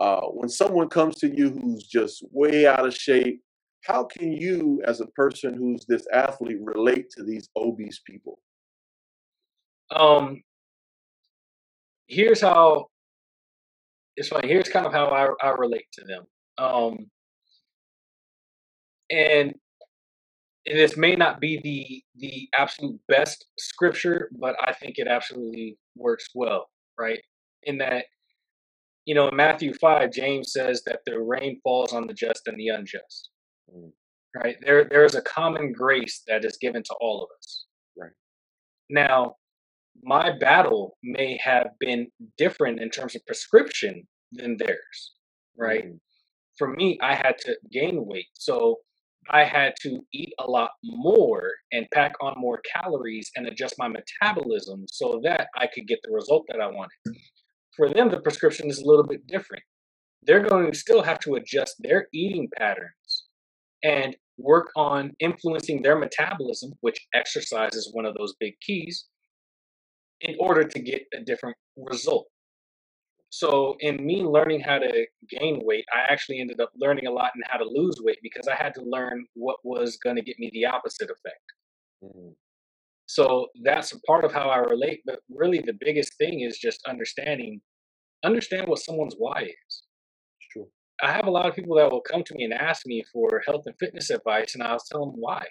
uh, 0.00 0.22
when 0.22 0.48
someone 0.48 0.88
comes 0.88 1.16
to 1.16 1.28
you 1.28 1.50
who's 1.50 1.84
just 1.84 2.24
way 2.32 2.66
out 2.66 2.86
of 2.86 2.94
shape, 2.94 3.42
how 3.84 4.04
can 4.04 4.32
you, 4.32 4.82
as 4.86 5.00
a 5.00 5.06
person 5.08 5.54
who's 5.54 5.84
this 5.86 6.06
athlete, 6.12 6.58
relate 6.60 7.10
to 7.16 7.24
these 7.24 7.48
obese 7.56 8.00
people? 8.06 8.38
Um, 9.94 10.42
here's 12.06 12.40
how 12.40 12.86
it's 14.20 14.30
funny. 14.30 14.48
Here's 14.48 14.70
kind 14.70 14.86
of 14.86 14.92
how 14.94 15.06
I, 15.08 15.28
I 15.46 15.52
relate 15.52 15.86
to 15.94 16.04
them. 16.06 16.24
Um, 16.58 17.10
and 19.10 19.54
and 20.66 20.78
this 20.78 20.96
may 20.96 21.16
not 21.16 21.40
be 21.40 21.60
the 21.62 22.02
the 22.20 22.48
absolute 22.58 23.00
best 23.08 23.46
scripture, 23.58 24.30
but 24.40 24.56
I 24.60 24.72
think 24.74 24.98
it 24.98 25.08
absolutely 25.08 25.78
works 25.96 26.28
well, 26.34 26.70
right? 26.98 27.20
In 27.64 27.78
that, 27.78 28.06
you 29.06 29.14
know, 29.14 29.28
in 29.28 29.36
Matthew 29.36 29.74
5, 29.74 30.12
James 30.12 30.52
says 30.52 30.82
that 30.86 31.00
the 31.06 31.20
rain 31.20 31.60
falls 31.64 31.92
on 31.92 32.06
the 32.06 32.14
just 32.14 32.42
and 32.48 32.58
the 32.58 32.68
unjust, 32.68 33.30
Mm, 33.74 33.92
right? 34.36 34.56
There 34.62 34.84
there 34.84 35.04
is 35.06 35.16
a 35.16 35.22
common 35.22 35.72
grace 35.72 36.22
that 36.28 36.44
is 36.44 36.58
given 36.58 36.82
to 36.84 36.94
all 37.00 37.22
of 37.24 37.30
us. 37.38 37.66
right. 37.96 38.12
Now, 38.90 39.36
my 40.02 40.32
battle 40.38 40.96
may 41.02 41.38
have 41.42 41.68
been 41.78 42.08
different 42.38 42.80
in 42.80 42.90
terms 42.90 43.14
of 43.14 43.26
prescription 43.26 44.06
than 44.32 44.56
theirs, 44.56 45.12
right? 45.58 45.84
Mm, 45.86 45.98
For 46.58 46.68
me, 46.68 46.98
I 47.02 47.14
had 47.14 47.38
to 47.40 47.56
gain 47.72 48.06
weight. 48.06 48.28
So 48.34 48.78
I 49.30 49.44
had 49.44 49.74
to 49.82 50.00
eat 50.12 50.32
a 50.38 50.50
lot 50.50 50.70
more 50.82 51.50
and 51.72 51.86
pack 51.92 52.12
on 52.20 52.34
more 52.36 52.60
calories 52.74 53.30
and 53.36 53.46
adjust 53.46 53.74
my 53.78 53.88
metabolism 53.88 54.86
so 54.88 55.20
that 55.24 55.48
I 55.56 55.66
could 55.66 55.86
get 55.86 56.00
the 56.02 56.12
result 56.12 56.46
that 56.48 56.60
I 56.60 56.66
wanted. 56.66 56.90
For 57.76 57.88
them, 57.88 58.10
the 58.10 58.20
prescription 58.20 58.68
is 58.68 58.78
a 58.78 58.86
little 58.86 59.06
bit 59.06 59.26
different. 59.26 59.62
They're 60.22 60.46
going 60.46 60.70
to 60.70 60.78
still 60.78 61.02
have 61.02 61.18
to 61.20 61.36
adjust 61.36 61.76
their 61.80 62.08
eating 62.12 62.48
patterns 62.56 63.26
and 63.82 64.16
work 64.38 64.68
on 64.76 65.12
influencing 65.20 65.82
their 65.82 65.98
metabolism, 65.98 66.72
which 66.80 67.06
exercise 67.14 67.74
is 67.74 67.90
one 67.92 68.06
of 68.06 68.14
those 68.14 68.34
big 68.40 68.54
keys, 68.60 69.06
in 70.22 70.36
order 70.40 70.64
to 70.64 70.80
get 70.80 71.02
a 71.14 71.20
different 71.22 71.56
result. 71.76 72.26
So, 73.30 73.76
in 73.80 74.04
me 74.04 74.22
learning 74.22 74.60
how 74.60 74.78
to 74.78 75.06
gain 75.28 75.60
weight, 75.64 75.84
I 75.94 76.12
actually 76.12 76.40
ended 76.40 76.60
up 76.60 76.72
learning 76.76 77.06
a 77.06 77.12
lot 77.12 77.32
in 77.36 77.42
how 77.46 77.58
to 77.58 77.64
lose 77.64 77.96
weight 78.00 78.18
because 78.22 78.48
I 78.48 78.56
had 78.56 78.74
to 78.74 78.82
learn 78.82 79.26
what 79.34 79.58
was 79.64 79.98
going 79.98 80.16
to 80.16 80.22
get 80.22 80.38
me 80.38 80.50
the 80.52 80.66
opposite 80.66 81.10
effect. 81.10 81.42
mm, 82.04 82.34
So, 83.06 83.48
that's 83.64 83.92
a 83.92 84.00
part 84.02 84.24
of 84.24 84.32
how 84.32 84.50
I 84.50 84.58
relate. 84.58 85.02
But 85.06 85.20
really, 85.30 85.60
the 85.60 85.76
biggest 85.80 86.16
thing 86.18 86.40
is 86.40 86.58
just 86.58 86.80
understanding, 86.88 87.60
understand 88.24 88.68
what 88.68 88.80
someone's 88.80 89.16
why 89.18 89.42
is. 89.42 89.82
Sure. 90.52 90.68
I 91.02 91.12
have 91.12 91.26
a 91.26 91.30
lot 91.30 91.46
of 91.48 91.54
people 91.56 91.76
that 91.76 91.90
will 91.90 92.02
come 92.02 92.24
to 92.24 92.34
me 92.34 92.44
and 92.44 92.54
ask 92.54 92.86
me 92.86 93.04
for 93.12 93.42
health 93.46 93.64
and 93.66 93.76
fitness 93.78 94.10
advice, 94.10 94.54
and 94.54 94.62
I'll 94.62 94.80
tell 94.80 95.06
them 95.06 95.14
why. 95.16 95.46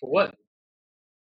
For 0.00 0.10
what? 0.10 0.34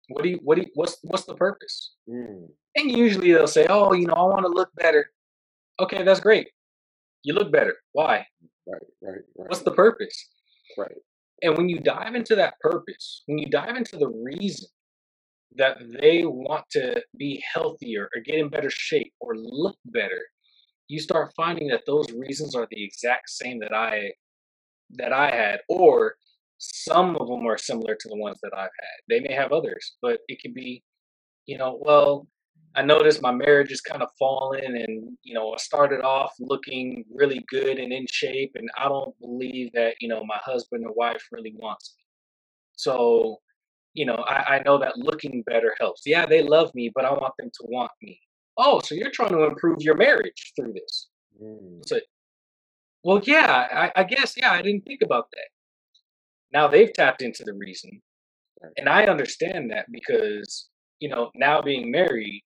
What 0.09 0.23
do 0.23 0.29
you, 0.29 0.39
what 0.43 0.55
do 0.55 0.61
you, 0.61 0.67
what's, 0.75 0.97
what's 1.03 1.25
the 1.25 1.35
purpose? 1.35 1.93
Mm, 2.09 2.47
And 2.75 2.91
usually 2.91 3.31
they'll 3.31 3.47
say, 3.47 3.65
oh, 3.69 3.93
you 3.93 4.07
know, 4.07 4.13
I 4.13 4.23
want 4.23 4.45
to 4.45 4.51
look 4.51 4.69
better. 4.75 5.09
Okay, 5.79 6.03
that's 6.03 6.19
great. 6.19 6.49
You 7.23 7.33
look 7.33 7.51
better. 7.51 7.75
Why? 7.93 8.25
right, 8.67 8.81
right, 9.01 9.13
right, 9.37 9.49
What's 9.49 9.61
the 9.63 9.71
purpose? 9.71 10.27
right. 10.77 10.91
And 11.41 11.55
when 11.57 11.69
you 11.69 11.79
dive 11.79 12.15
into 12.15 12.35
that 12.35 12.59
purpose, 12.59 13.23
when 13.27 13.37
you 13.37 13.47
dive 13.47 13.75
into 13.77 13.97
the 13.97 14.09
reason 14.09 14.67
that 15.55 15.77
they 16.01 16.23
want 16.25 16.65
to 16.71 17.01
be 17.17 17.41
healthier 17.53 18.09
or 18.15 18.21
get 18.21 18.35
in 18.35 18.49
better 18.49 18.69
shape 18.69 19.13
or 19.19 19.35
look 19.35 19.77
better, 19.85 20.21
you 20.89 20.99
start 20.99 21.31
finding 21.37 21.67
that 21.69 21.83
those 21.87 22.11
reasons 22.11 22.55
are 22.55 22.67
the 22.71 22.83
exact 22.83 23.29
same 23.29 23.59
that 23.59 23.73
I 23.73 24.11
that 24.91 25.13
I 25.13 25.29
had, 25.31 25.59
or 25.69 26.15
some 26.59 27.15
of 27.17 27.27
them 27.27 27.47
are 27.47 27.57
similar 27.57 27.95
to 27.95 28.09
the 28.09 28.17
ones 28.17 28.39
that 28.43 28.53
I've 28.55 28.63
had. 28.63 28.99
They 29.09 29.19
may 29.21 29.33
have 29.33 29.51
others, 29.51 29.95
but 30.01 30.19
it 30.27 30.41
could 30.41 30.53
be, 30.53 30.83
you 31.47 31.57
know, 31.57 31.79
well, 31.81 32.27
I 32.75 32.83
noticed 32.83 33.21
my 33.21 33.31
marriage 33.31 33.71
is 33.71 33.81
kind 33.81 34.03
of 34.03 34.09
falling, 34.19 34.65
and 34.65 35.17
you 35.23 35.33
know, 35.33 35.53
I 35.53 35.57
started 35.57 36.01
off 36.01 36.33
looking 36.39 37.05
really 37.13 37.43
good 37.49 37.79
and 37.79 37.91
in 37.93 38.05
shape, 38.11 38.51
and 38.55 38.69
I 38.77 38.87
don't 38.89 39.19
believe 39.19 39.71
that 39.73 39.95
you 40.01 40.09
know 40.09 40.23
my 40.25 40.39
husband 40.43 40.85
or 40.85 40.93
wife 40.93 41.23
really 41.31 41.53
wants 41.57 41.95
me. 41.97 42.03
So, 42.77 43.39
you 43.93 44.05
know, 44.05 44.15
I, 44.15 44.57
I 44.57 44.63
know 44.65 44.77
that 44.79 44.97
looking 44.97 45.43
better 45.45 45.75
helps. 45.79 46.03
Yeah, 46.05 46.25
they 46.25 46.43
love 46.43 46.73
me, 46.75 46.91
but 46.93 47.05
I 47.05 47.11
want 47.11 47.33
them 47.37 47.49
to 47.53 47.67
want 47.67 47.91
me. 48.01 48.19
Oh, 48.57 48.79
so 48.81 48.95
you're 48.95 49.11
trying 49.11 49.31
to 49.31 49.45
improve 49.45 49.81
your 49.81 49.95
marriage 49.95 50.53
through 50.55 50.73
this? 50.73 51.09
Mm, 51.43 51.81
So, 51.87 51.99
well, 53.03 53.21
yeah, 53.23 53.67
I, 53.71 54.01
I 54.01 54.03
guess, 54.03 54.35
yeah, 54.37 54.51
I 54.51 54.61
didn't 54.61 54.85
think 54.85 55.01
about 55.01 55.29
that. 55.31 55.47
Now 56.53 56.67
they've 56.67 56.91
tapped 56.93 57.21
into 57.21 57.43
the 57.43 57.53
reason, 57.53 58.01
and 58.77 58.89
I 58.89 59.05
understand 59.05 59.71
that 59.71 59.85
because, 59.91 60.69
you 60.99 61.09
know, 61.09 61.31
now 61.35 61.61
being 61.61 61.91
married, 61.91 62.41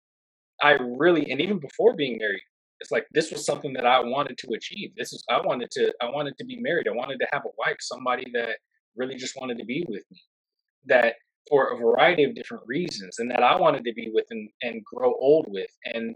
I 0.62 0.72
really, 0.74 1.32
and 1.32 1.42
even 1.42 1.60
before 1.60 1.96
being 1.96 2.18
married, 2.18 2.42
it's 2.80 2.92
like 2.92 3.06
this 3.12 3.32
was 3.32 3.46
something 3.46 3.74
that 3.74 3.86
I 3.86 4.00
wanted 4.02 4.38
to 4.40 4.54
achieve. 4.54 4.92
This 4.98 5.14
is, 5.14 5.24
I 5.30 5.40
wanted 5.40 5.72
to, 5.72 5.94
I 6.02 6.10
wanted 6.10 6.38
to 6.38 6.46
be 6.46 6.60
married. 6.60 6.88
I 6.88 6.92
wanted 6.92 7.18
to 7.20 7.28
have 7.32 7.44
a 7.46 7.56
wife, 7.58 7.78
somebody 7.80 8.30
that 8.34 8.58
really 8.96 9.16
just 9.16 9.36
wanted 9.40 9.58
to 9.60 9.66
be 9.66 9.86
with 9.88 10.04
me, 10.12 10.22
that 10.86 11.16
for 11.50 11.68
a 11.68 11.78
variety 11.78 12.24
of 12.24 12.36
different 12.36 12.64
reasons, 12.68 13.20
and 13.20 13.32
that 13.32 13.44
I 13.44 13.56
wanted 13.56 13.84
to 13.86 13.94
be 13.94 14.10
with 14.14 14.26
and, 14.32 14.50
and 14.62 14.84
grow 14.84 15.14
old 15.20 15.46
with. 15.50 15.70
And 15.86 16.16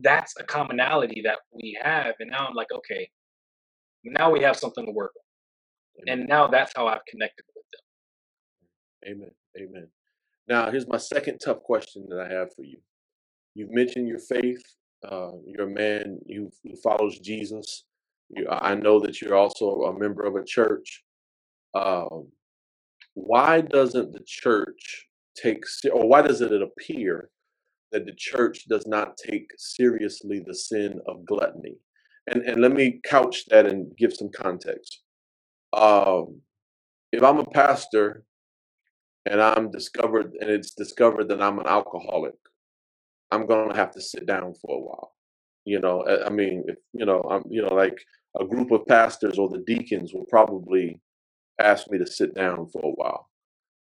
that's 0.00 0.34
a 0.38 0.44
commonality 0.44 1.22
that 1.24 1.38
we 1.52 1.78
have. 1.82 2.14
And 2.20 2.30
now 2.30 2.46
I'm 2.46 2.54
like, 2.54 2.72
okay, 2.74 3.08
now 4.04 4.30
we 4.30 4.42
have 4.42 4.56
something 4.56 4.84
to 4.86 4.92
work 4.92 5.12
on. 5.16 5.25
And 6.06 6.28
now 6.28 6.46
that's 6.46 6.72
how 6.76 6.86
I've 6.86 7.04
connected 7.06 7.44
with 7.54 7.64
them. 7.72 9.16
Amen. 9.16 9.30
Amen. 9.58 9.88
Now, 10.48 10.70
here's 10.70 10.86
my 10.86 10.98
second 10.98 11.38
tough 11.38 11.62
question 11.62 12.06
that 12.08 12.20
I 12.20 12.32
have 12.32 12.54
for 12.54 12.62
you. 12.62 12.78
You've 13.54 13.72
mentioned 13.72 14.06
your 14.06 14.18
faith. 14.18 14.62
Uh, 15.06 15.32
you're 15.46 15.68
a 15.68 15.70
man 15.70 16.18
who, 16.28 16.50
who 16.62 16.76
follows 16.76 17.18
Jesus. 17.18 17.84
You, 18.30 18.48
I 18.48 18.72
I 18.72 18.74
know 18.74 19.00
that 19.00 19.20
you're 19.20 19.36
also 19.36 19.82
a 19.84 19.98
member 19.98 20.22
of 20.22 20.36
a 20.36 20.44
church. 20.44 21.04
Um, 21.74 22.28
why 23.14 23.60
doesn't 23.60 24.12
the 24.12 24.22
church 24.26 25.06
take, 25.36 25.64
or 25.92 26.06
why 26.08 26.22
does 26.22 26.40
it 26.40 26.62
appear 26.62 27.30
that 27.92 28.04
the 28.04 28.14
church 28.14 28.66
does 28.68 28.86
not 28.86 29.16
take 29.16 29.50
seriously 29.56 30.42
the 30.44 30.54
sin 30.54 31.00
of 31.06 31.24
gluttony? 31.24 31.76
And 32.26 32.42
and 32.42 32.60
let 32.60 32.72
me 32.72 33.00
couch 33.04 33.46
that 33.46 33.66
and 33.66 33.96
give 33.96 34.12
some 34.12 34.30
context. 34.30 35.02
Um, 35.76 36.40
if 37.12 37.22
I'm 37.22 37.38
a 37.38 37.44
pastor 37.44 38.24
and 39.26 39.40
I'm 39.40 39.70
discovered 39.70 40.34
and 40.40 40.50
it's 40.50 40.72
discovered 40.72 41.28
that 41.28 41.42
I'm 41.42 41.58
an 41.58 41.66
alcoholic, 41.66 42.34
I'm 43.30 43.46
gonna 43.46 43.76
have 43.76 43.92
to 43.92 44.00
sit 44.00 44.26
down 44.26 44.54
for 44.54 44.76
a 44.76 44.80
while. 44.80 45.14
You 45.64 45.80
know, 45.80 46.04
I 46.24 46.30
mean, 46.30 46.64
if 46.68 46.78
you 46.92 47.04
know, 47.06 47.22
I'm 47.30 47.44
you 47.50 47.62
know, 47.62 47.74
like 47.74 47.98
a 48.40 48.44
group 48.44 48.70
of 48.70 48.86
pastors 48.86 49.38
or 49.38 49.48
the 49.48 49.64
deacons 49.66 50.12
will 50.14 50.26
probably 50.30 51.00
ask 51.60 51.90
me 51.90 51.98
to 51.98 52.06
sit 52.06 52.34
down 52.34 52.68
for 52.68 52.82
a 52.82 52.90
while. 52.90 53.28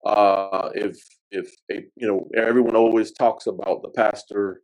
Uh, 0.04 0.70
if 0.74 0.98
if 1.30 1.52
a, 1.70 1.84
you 1.96 2.08
know, 2.08 2.28
everyone 2.36 2.76
always 2.76 3.12
talks 3.12 3.46
about 3.46 3.82
the 3.82 3.90
pastor 3.90 4.62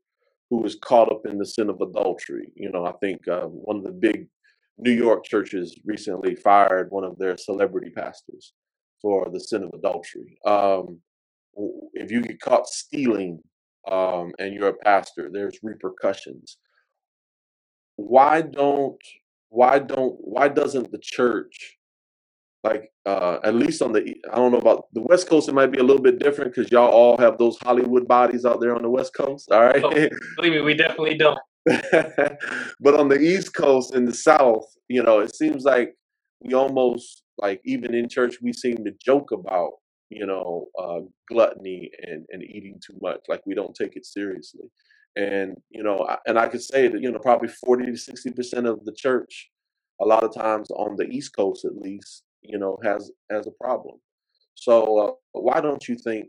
who 0.50 0.58
was 0.58 0.76
caught 0.76 1.12
up 1.12 1.22
in 1.26 1.38
the 1.38 1.46
sin 1.46 1.70
of 1.70 1.80
adultery. 1.80 2.52
You 2.56 2.70
know, 2.72 2.84
I 2.86 2.92
think 3.00 3.26
uh, 3.28 3.46
one 3.46 3.78
of 3.78 3.84
the 3.84 3.92
big 3.92 4.28
New 4.78 4.92
York 4.92 5.24
churches 5.24 5.78
recently 5.84 6.34
fired 6.34 6.90
one 6.90 7.04
of 7.04 7.18
their 7.18 7.36
celebrity 7.36 7.90
pastors 7.90 8.54
for 9.02 9.28
the 9.32 9.40
sin 9.40 9.62
of 9.62 9.70
adultery. 9.74 10.38
Um, 10.46 11.00
if 11.94 12.10
you 12.10 12.22
get 12.22 12.40
caught 12.40 12.66
stealing 12.66 13.40
um, 13.90 14.32
and 14.38 14.54
you're 14.54 14.68
a 14.68 14.74
pastor, 14.74 15.30
there's 15.32 15.58
repercussions. 15.62 16.58
Why 17.96 18.42
don't 18.42 18.96
why 19.50 19.80
don't 19.80 20.16
why 20.20 20.48
doesn't 20.48 20.90
the 20.92 21.00
church 21.02 21.76
like 22.62 22.90
uh 23.04 23.38
at 23.42 23.54
least 23.54 23.82
on 23.82 23.92
the 23.92 24.14
I 24.32 24.36
don't 24.36 24.52
know 24.52 24.58
about 24.58 24.84
the 24.92 25.02
West 25.02 25.28
Coast 25.28 25.48
it 25.48 25.54
might 25.54 25.72
be 25.72 25.80
a 25.80 25.82
little 25.82 26.02
bit 26.02 26.18
different 26.18 26.54
because 26.54 26.70
y'all 26.70 26.88
all 26.88 27.18
have 27.18 27.36
those 27.36 27.58
Hollywood 27.58 28.06
bodies 28.06 28.44
out 28.44 28.60
there 28.60 28.74
on 28.74 28.82
the 28.82 28.90
West 28.90 29.12
Coast, 29.14 29.50
all 29.50 29.64
right? 29.64 29.82
Oh, 29.84 29.90
believe 30.36 30.52
me, 30.52 30.60
we 30.60 30.74
definitely 30.74 31.16
don't. 31.16 31.38
but 32.80 32.94
on 32.94 33.08
the 33.08 33.18
East 33.20 33.54
Coast 33.54 33.94
and 33.94 34.08
the 34.08 34.14
South, 34.14 34.64
you 34.88 35.02
know, 35.02 35.20
it 35.20 35.34
seems 35.34 35.64
like 35.64 35.94
we 36.40 36.54
almost 36.54 37.22
like 37.38 37.60
even 37.64 37.94
in 37.94 38.08
church 38.08 38.36
we 38.42 38.52
seem 38.52 38.84
to 38.84 38.92
joke 39.04 39.30
about 39.32 39.72
you 40.08 40.26
know 40.26 40.66
uh, 40.78 41.00
gluttony 41.28 41.90
and 42.02 42.24
and 42.30 42.42
eating 42.42 42.80
too 42.84 42.96
much, 43.02 43.20
like 43.28 43.42
we 43.46 43.54
don't 43.54 43.74
take 43.74 43.96
it 43.96 44.06
seriously. 44.06 44.64
And 45.16 45.56
you 45.70 45.82
know, 45.82 46.06
I- 46.08 46.18
and 46.26 46.38
I 46.38 46.48
could 46.48 46.62
say 46.62 46.88
that 46.88 47.00
you 47.00 47.10
know 47.12 47.18
probably 47.18 47.48
forty 47.48 47.86
to 47.86 47.96
sixty 47.96 48.30
percent 48.30 48.66
of 48.66 48.84
the 48.84 48.92
church, 48.94 49.50
a 50.00 50.04
lot 50.06 50.24
of 50.24 50.34
times 50.34 50.70
on 50.70 50.96
the 50.96 51.04
East 51.08 51.36
Coast 51.36 51.64
at 51.66 51.76
least, 51.76 52.22
you 52.42 52.58
know, 52.58 52.78
has 52.82 53.10
has 53.30 53.46
a 53.46 53.52
problem. 53.62 53.96
So 54.54 54.98
uh, 54.98 55.12
why 55.32 55.60
don't 55.60 55.86
you 55.88 55.96
think 55.96 56.26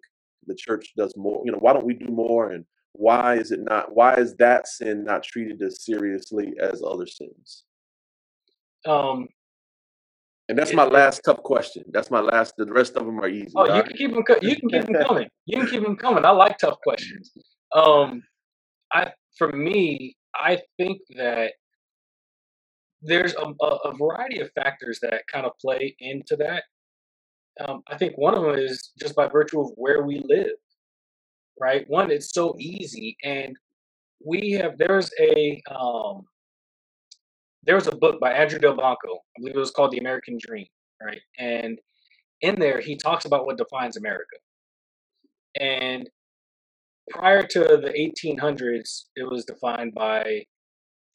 the 0.47 0.55
church 0.55 0.93
does 0.97 1.15
more? 1.17 1.41
You 1.45 1.51
know, 1.53 1.59
why 1.59 1.73
don't 1.73 1.86
we 1.86 1.93
do 1.93 2.07
more? 2.07 2.51
And 2.51 2.65
why 2.93 3.35
is 3.35 3.51
it 3.51 3.61
not? 3.61 3.95
Why 3.95 4.15
is 4.15 4.35
that 4.35 4.67
sin 4.67 5.03
not 5.03 5.23
treated 5.23 5.61
as 5.61 5.83
seriously 5.83 6.53
as 6.59 6.81
other 6.85 7.07
sins? 7.07 7.63
Um, 8.85 9.27
And 10.49 10.57
that's 10.57 10.71
it, 10.71 10.75
my 10.75 10.85
last 10.85 11.21
tough 11.23 11.41
question. 11.43 11.83
That's 11.91 12.11
my 12.11 12.19
last. 12.19 12.55
The 12.57 12.65
rest 12.65 12.95
of 12.97 13.05
them 13.05 13.19
are 13.19 13.29
easy. 13.29 13.51
oh, 13.55 13.67
All 13.69 13.77
you 13.77 13.83
can 13.83 13.95
keep 13.97 14.11
them. 14.13 14.23
You 14.41 14.55
can 14.55 14.69
keep 14.69 14.85
them 14.85 15.03
coming. 15.05 15.27
You 15.45 15.57
can 15.59 15.67
keep 15.67 15.83
them 15.83 15.95
coming. 15.95 16.25
I 16.25 16.31
like 16.31 16.57
tough 16.57 16.79
questions. 16.83 17.31
Um, 17.75 18.21
I 18.93 19.11
for 19.37 19.51
me, 19.51 20.17
I 20.35 20.59
think 20.77 20.99
that 21.15 21.53
there's 23.01 23.33
a, 23.35 23.45
a, 23.65 23.65
a 23.65 23.97
variety 23.97 24.41
of 24.41 24.51
factors 24.53 24.99
that 25.01 25.23
kind 25.31 25.45
of 25.45 25.53
play 25.59 25.95
into 25.99 26.35
that. 26.37 26.63
Um, 27.59 27.81
I 27.87 27.97
think 27.97 28.17
one 28.17 28.35
of 28.35 28.43
them 28.43 28.55
is 28.55 28.91
just 28.99 29.15
by 29.15 29.27
virtue 29.27 29.59
of 29.61 29.71
where 29.75 30.03
we 30.03 30.21
live, 30.25 30.51
right? 31.62 31.86
One, 31.88 32.12
it's 32.12 32.34
so 32.34 32.55
easy, 32.59 33.18
and 33.24 33.55
we 34.26 34.51
have. 34.53 34.78
There's 34.78 35.12
a 35.20 35.62
um, 35.72 36.24
there 37.64 37.76
was 37.76 37.88
a 37.88 37.95
book 37.95 38.20
by 38.20 38.34
Andrew 38.34 38.59
Delbanco. 38.59 38.95
I 39.38 39.39
believe 39.39 39.55
it 39.55 39.59
was 39.59 39.72
called 39.72 39.91
The 39.91 39.99
American 39.99 40.38
Dream, 40.41 40.68
right? 41.01 41.22
And 41.38 41.80
in 42.41 42.59
there, 42.59 42.82
he 42.82 42.95
talks 42.97 43.26
about 43.26 43.45
what 43.45 43.57
defines 43.57 43.97
America. 43.97 44.38
And 45.59 46.09
prior 47.09 47.43
to 47.43 47.59
the 47.59 47.93
1800s, 47.93 49.03
it 49.16 49.30
was 49.30 49.45
defined 49.45 49.93
by 49.93 50.45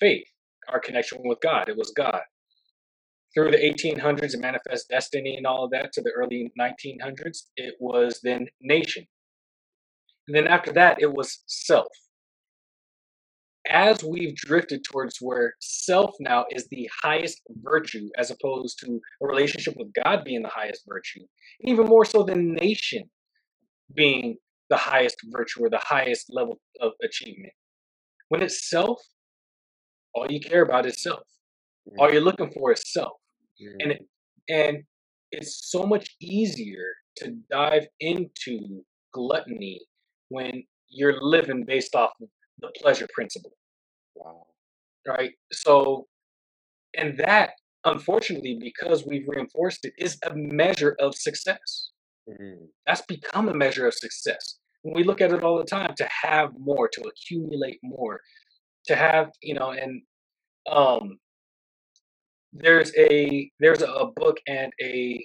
faith, 0.01 0.27
our 0.69 0.79
connection 0.79 1.19
with 1.25 1.41
God. 1.41 1.69
It 1.69 1.77
was 1.77 1.93
God. 1.97 2.21
Through 3.35 3.51
the 3.51 3.59
1800s 3.59 4.35
it 4.35 4.41
manifest 4.41 4.89
destiny 4.89 5.37
and 5.37 5.47
all 5.47 5.65
of 5.65 5.71
that 5.73 5.93
to 5.95 6.03
the 6.03 6.13
early 6.13 6.53
1900s, 6.59 7.45
it 7.57 7.75
was 7.81 8.21
then 8.23 8.47
nation. 8.63 9.07
And 10.27 10.37
then 10.37 10.47
after 10.47 10.73
that, 10.73 10.99
it 11.01 11.13
was 11.13 11.43
self. 11.47 11.89
As 13.69 14.05
we've 14.05 14.37
drifted 14.37 14.85
towards 14.85 15.19
where 15.21 15.55
self 15.61 16.15
now 16.21 16.47
is 16.51 16.69
the 16.69 16.89
highest 17.03 17.43
virtue, 17.63 18.09
as 18.17 18.31
opposed 18.31 18.79
to 18.81 19.01
a 19.23 19.27
relationship 19.27 19.75
with 19.77 19.93
God 20.05 20.25
being 20.25 20.43
the 20.43 20.49
highest 20.49 20.83
virtue, 20.89 21.23
even 21.63 21.87
more 21.87 22.05
so 22.05 22.23
than 22.23 22.55
nation 22.55 23.11
being 23.95 24.37
the 24.71 24.77
highest 24.77 25.17
virtue 25.27 25.65
or 25.65 25.71
the 25.71 25.83
highest 25.83 26.27
level 26.31 26.61
of 26.81 26.93
achievement. 27.03 27.53
When 28.29 28.43
it's 28.43 28.69
self, 28.69 29.01
all 30.15 30.31
you 30.31 30.41
care 30.41 30.63
about 30.63 30.87
is 30.87 31.03
self. 31.03 31.21
All 31.99 32.09
Mm, 32.09 32.13
you're 32.13 32.23
looking 32.23 32.51
for 32.53 32.73
is 32.73 32.83
self. 32.87 33.13
And 33.81 33.93
mm, 33.93 33.97
it, 33.97 34.07
and 34.49 34.85
it's 35.33 35.71
so 35.71 35.85
much 35.85 36.17
easier 36.21 36.93
to 37.19 37.33
dive 37.51 37.87
into 38.01 38.85
gluttony 39.13 39.81
when 40.29 40.63
you're 40.89 41.21
living 41.21 41.65
based 41.65 41.95
off 41.95 42.11
of 42.21 42.29
the 42.61 42.69
pleasure 42.81 43.09
principle, 43.13 43.53
wow. 44.15 44.47
right? 45.07 45.33
So, 45.53 46.07
and 46.97 47.19
that 47.19 47.51
unfortunately, 47.85 48.59
because 48.61 49.07
we've 49.07 49.27
reinforced 49.29 49.85
it, 49.85 49.95
is 49.99 50.19
a 50.29 50.35
measure 50.35 50.97
of 51.01 51.15
success. 51.15 51.91
Mm, 52.29 52.67
That's 52.87 53.03
become 53.03 53.49
a 53.49 53.55
measure 53.55 53.87
of 53.87 53.95
success. 53.95 54.59
When 54.83 54.95
we 54.95 55.05
look 55.05 55.21
at 55.21 55.33
it 55.33 55.43
all 55.43 55.59
the 55.59 55.65
time, 55.65 55.95
to 55.97 56.09
have 56.23 56.51
more, 56.59 56.89
to 56.89 57.03
accumulate 57.03 57.79
more, 57.83 58.21
to 58.87 58.97
have, 58.97 59.31
you 59.43 59.55
know, 59.55 59.71
and 59.71 60.03
um 60.71 61.19
there's 62.53 62.91
a 62.97 63.51
there's 63.61 63.83
a, 63.83 63.87
a 63.87 64.11
book 64.13 64.39
and 64.47 64.73
a 64.83 65.25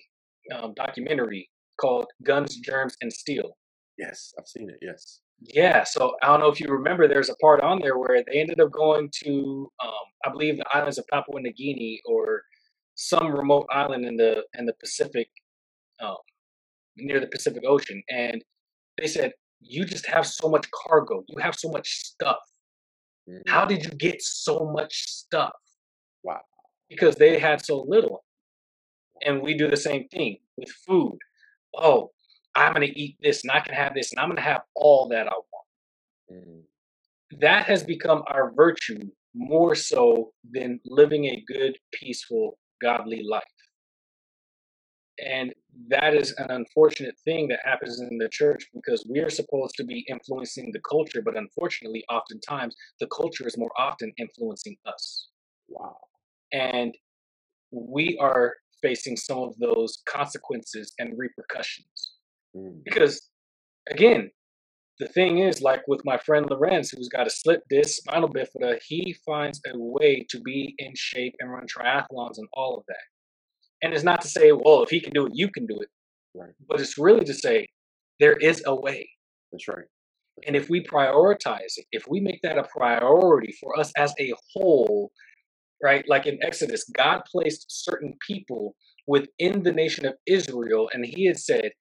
um, 0.53 0.73
documentary 0.75 1.49
called 1.79 2.05
Guns, 2.23 2.57
Germs, 2.57 2.95
and 3.01 3.11
Steel. 3.11 3.57
Yes, 4.01 4.33
I've 4.39 4.47
seen 4.47 4.69
it. 4.69 4.79
Yes. 4.81 5.21
Yeah, 5.41 5.83
so 5.83 6.15
I 6.21 6.27
don't 6.27 6.39
know 6.39 6.49
if 6.49 6.59
you 6.59 6.67
remember, 6.69 7.07
there's 7.07 7.29
a 7.29 7.35
part 7.37 7.61
on 7.61 7.79
there 7.81 7.97
where 7.97 8.23
they 8.23 8.39
ended 8.39 8.59
up 8.59 8.71
going 8.71 9.09
to, 9.23 9.71
um, 9.83 9.91
I 10.25 10.29
believe, 10.31 10.57
the 10.57 10.65
islands 10.73 10.99
of 10.99 11.07
Papua 11.07 11.41
New 11.41 11.53
Guinea 11.53 12.01
or 12.05 12.43
some 12.95 13.31
remote 13.35 13.67
island 13.71 14.05
in 14.05 14.17
the 14.17 14.43
in 14.59 14.65
the 14.67 14.73
Pacific, 14.79 15.29
um, 16.01 16.17
near 16.97 17.19
the 17.21 17.27
Pacific 17.27 17.63
Ocean, 17.67 18.03
and 18.09 18.43
they 18.97 19.07
said, 19.07 19.33
"You 19.61 19.85
just 19.85 20.07
have 20.07 20.27
so 20.27 20.49
much 20.49 20.67
cargo. 20.71 21.23
You 21.29 21.39
have 21.39 21.55
so 21.55 21.69
much 21.69 21.89
stuff. 21.89 22.39
How 23.47 23.65
hmm 23.65 23.65
did 23.65 23.83
you 23.83 23.91
get 23.91 24.21
so 24.23 24.71
much 24.73 25.03
stuff?" 25.07 25.53
Wow. 26.23 26.41
Because 26.89 27.15
they 27.17 27.39
had 27.39 27.63
so 27.65 27.81
little. 27.87 28.25
And 29.25 29.41
we 29.41 29.53
do 29.55 29.67
the 29.69 29.77
same 29.77 30.07
thing 30.09 30.39
with 30.57 30.69
food. 30.87 31.17
Oh, 31.75 32.11
I'm 32.55 32.73
going 32.73 32.87
to 32.87 32.99
eat 32.99 33.17
this 33.21 33.43
and 33.43 33.51
I 33.51 33.61
can 33.61 33.73
have 33.75 33.93
this 33.95 34.11
and 34.11 34.19
I'm 34.19 34.29
going 34.29 34.37
to 34.37 34.43
have 34.43 34.61
all 34.75 35.09
that 35.09 35.27
I 35.27 35.31
want. 35.33 35.67
Mm, 36.33 36.63
That 37.41 37.65
has 37.65 37.83
become 37.83 38.23
our 38.27 38.51
virtue 38.53 38.99
more 39.35 39.75
so 39.75 40.33
than 40.49 40.79
living 40.85 41.25
a 41.25 41.43
good, 41.47 41.77
peaceful, 41.93 42.57
godly 42.81 43.23
life. 43.23 43.43
And 45.23 45.53
that 45.89 46.15
is 46.15 46.33
an 46.37 46.51
unfortunate 46.51 47.15
thing 47.25 47.47
that 47.49 47.59
happens 47.63 48.01
in 48.01 48.17
the 48.17 48.29
church 48.29 48.67
because 48.73 49.05
we 49.09 49.19
are 49.19 49.29
supposed 49.29 49.75
to 49.77 49.83
be 49.85 50.05
influencing 50.09 50.71
the 50.73 50.81
culture, 50.89 51.21
but 51.23 51.37
unfortunately, 51.37 52.03
oftentimes 52.11 52.75
the 52.99 53.07
culture 53.07 53.47
is 53.47 53.57
more 53.57 53.71
often 53.77 54.11
influencing 54.17 54.77
us. 54.85 55.29
wow. 55.69 55.97
And 56.53 56.95
we 57.71 58.17
are 58.19 58.55
facing 58.81 59.17
some 59.17 59.39
of 59.39 59.57
those 59.59 59.99
consequences 60.07 60.93
and 60.99 61.17
repercussions. 61.17 62.13
Mm, 62.55 62.83
Because 62.83 63.29
again, 63.89 64.31
the 64.99 65.07
thing 65.07 65.39
is, 65.39 65.61
like 65.61 65.81
with 65.87 66.01
my 66.05 66.17
friend 66.17 66.47
Lorenz, 66.49 66.91
who's 66.91 67.09
got 67.09 67.27
a 67.27 67.31
slip 67.31 67.63
disc 67.69 67.97
spinal 68.01 68.29
bifida, 68.29 68.79
he 68.87 69.15
finds 69.25 69.61
a 69.67 69.77
way 69.77 70.25
to 70.29 70.39
be 70.41 70.75
in 70.77 70.93
shape 70.95 71.35
and 71.39 71.51
run 71.51 71.65
triathlons 71.67 72.37
and 72.37 72.47
all 72.53 72.77
of 72.77 72.83
that. 72.87 72.97
And 73.83 73.93
it's 73.93 74.03
not 74.03 74.21
to 74.21 74.27
say, 74.27 74.51
well, 74.51 74.83
if 74.83 74.89
he 74.89 75.01
can 75.01 75.13
do 75.13 75.25
it, 75.27 75.33
you 75.35 75.49
can 75.49 75.65
do 75.65 75.79
it. 75.79 75.89
right. 76.35 76.53
But 76.67 76.81
it's 76.81 76.97
really 76.97 77.25
to 77.25 77.33
say 77.33 77.67
there 78.19 78.33
is 78.37 78.63
a 78.65 78.75
way. 78.75 79.09
That's 79.51 79.67
right. 79.67 79.85
That's 80.37 80.47
And 80.47 80.55
if 80.55 80.69
we 80.69 80.83
prioritize 80.83 81.77
it, 81.77 81.85
if 81.91 82.07
we 82.07 82.19
make 82.19 82.41
that 82.43 82.57
a 82.59 82.63
priority 82.65 83.53
for 83.59 83.79
us 83.79 83.91
as 83.97 84.13
a 84.19 84.33
whole, 84.53 85.11
right? 85.83 86.05
Like 86.07 86.27
in 86.27 86.39
Exodus, 86.43 86.85
God 86.95 87.23
placed 87.31 87.65
certain 87.69 88.15
people 88.25 88.75
within 89.07 89.63
the 89.63 89.73
nation 89.73 90.05
of 90.05 90.15
Israel, 90.27 90.89
and 90.93 91.05
He 91.05 91.25
had 91.25 91.39
said, 91.39 91.71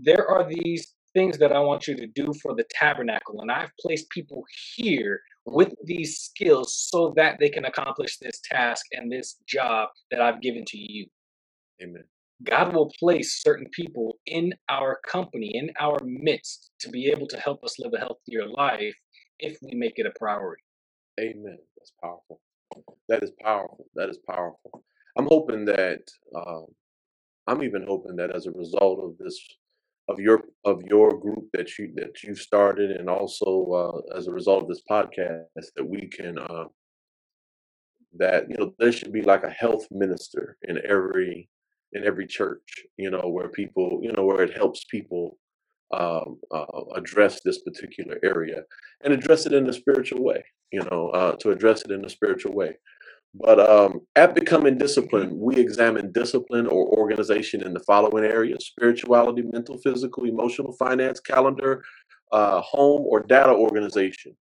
There 0.00 0.28
are 0.28 0.48
these 0.48 0.94
things 1.14 1.38
that 1.38 1.52
I 1.52 1.60
want 1.60 1.88
you 1.88 1.96
to 1.96 2.06
do 2.06 2.32
for 2.42 2.54
the 2.54 2.64
tabernacle, 2.70 3.40
and 3.42 3.50
I've 3.52 3.72
placed 3.80 4.10
people 4.10 4.44
here 4.76 5.20
with 5.46 5.74
these 5.84 6.18
skills 6.18 6.76
so 6.90 7.12
that 7.16 7.38
they 7.40 7.50
can 7.50 7.64
accomplish 7.66 8.18
this 8.18 8.40
task 8.44 8.86
and 8.92 9.10
this 9.12 9.36
job 9.46 9.88
that 10.10 10.20
I've 10.22 10.40
given 10.42 10.64
to 10.66 10.78
you. 10.78 11.06
amen. 11.82 12.04
God 12.44 12.74
will 12.74 12.90
place 12.98 13.42
certain 13.42 13.66
people 13.72 14.18
in 14.26 14.54
our 14.68 15.00
company, 15.08 15.52
in 15.54 15.70
our 15.80 15.98
midst, 16.04 16.70
to 16.80 16.90
be 16.90 17.08
able 17.08 17.28
to 17.28 17.38
help 17.38 17.64
us 17.64 17.78
live 17.78 17.92
a 17.94 17.98
healthier 17.98 18.46
life 18.48 18.94
if 19.40 19.58
we 19.62 19.74
make 19.76 19.94
it 19.96 20.06
a 20.06 20.12
priority. 20.18 20.62
Amen. 21.20 21.58
That's 21.78 21.92
powerful. 22.02 22.40
That 23.08 23.22
is 23.22 23.32
powerful. 23.42 23.86
That 23.94 24.10
is 24.10 24.18
powerful. 24.28 24.84
I'm 25.18 25.26
hoping 25.26 25.66
that 25.66 26.00
um, 26.36 26.66
I'm 27.46 27.62
even 27.62 27.84
hoping 27.86 28.16
that 28.16 28.34
as 28.34 28.46
a 28.46 28.52
result 28.52 29.00
of 29.04 29.18
this 29.18 29.38
of 30.08 30.18
your 30.18 30.42
of 30.64 30.82
your 30.82 31.18
group 31.18 31.46
that 31.52 31.78
you 31.78 31.92
that 31.94 32.22
you 32.22 32.34
started 32.34 32.90
and 32.90 33.08
also 33.08 34.02
uh, 34.10 34.16
as 34.16 34.26
a 34.26 34.32
result 34.32 34.62
of 34.62 34.68
this 34.68 34.82
podcast 34.90 35.44
that 35.76 35.88
we 35.88 36.08
can 36.08 36.38
uh, 36.38 36.64
that 38.18 38.48
you 38.48 38.56
know 38.58 38.72
there 38.78 38.92
should 38.92 39.12
be 39.12 39.22
like 39.22 39.44
a 39.44 39.50
health 39.50 39.86
minister 39.90 40.56
in 40.62 40.78
every 40.88 41.48
in 41.92 42.04
every 42.04 42.26
church 42.26 42.84
you 42.96 43.10
know 43.10 43.28
where 43.28 43.48
people 43.48 44.00
you 44.02 44.12
know 44.12 44.24
where 44.24 44.42
it 44.42 44.56
helps 44.56 44.84
people 44.84 45.38
um, 45.92 46.40
uh, 46.50 46.64
address 46.96 47.40
this 47.44 47.62
particular 47.62 48.18
area 48.24 48.62
and 49.04 49.12
address 49.12 49.46
it 49.46 49.52
in 49.52 49.68
a 49.68 49.72
spiritual 49.72 50.22
way 50.22 50.42
you 50.72 50.82
know 50.90 51.10
uh, 51.10 51.32
to 51.36 51.50
address 51.50 51.82
it 51.82 51.90
in 51.90 52.04
a 52.04 52.08
spiritual 52.08 52.54
way 52.54 52.76
But 53.34 53.60
um, 53.60 54.00
at 54.14 54.34
Becoming 54.34 54.76
Disciplined, 54.76 55.32
we 55.32 55.56
examine 55.56 56.12
discipline 56.12 56.66
or 56.66 56.86
organization 56.98 57.62
in 57.62 57.72
the 57.72 57.80
following 57.80 58.24
areas 58.24 58.66
spirituality, 58.66 59.42
mental, 59.42 59.78
physical, 59.78 60.24
emotional, 60.24 60.72
finance, 60.72 61.18
calendar, 61.18 61.82
uh, 62.30 62.60
home, 62.60 63.02
or 63.06 63.20
data 63.20 63.52
organization. 63.52 64.36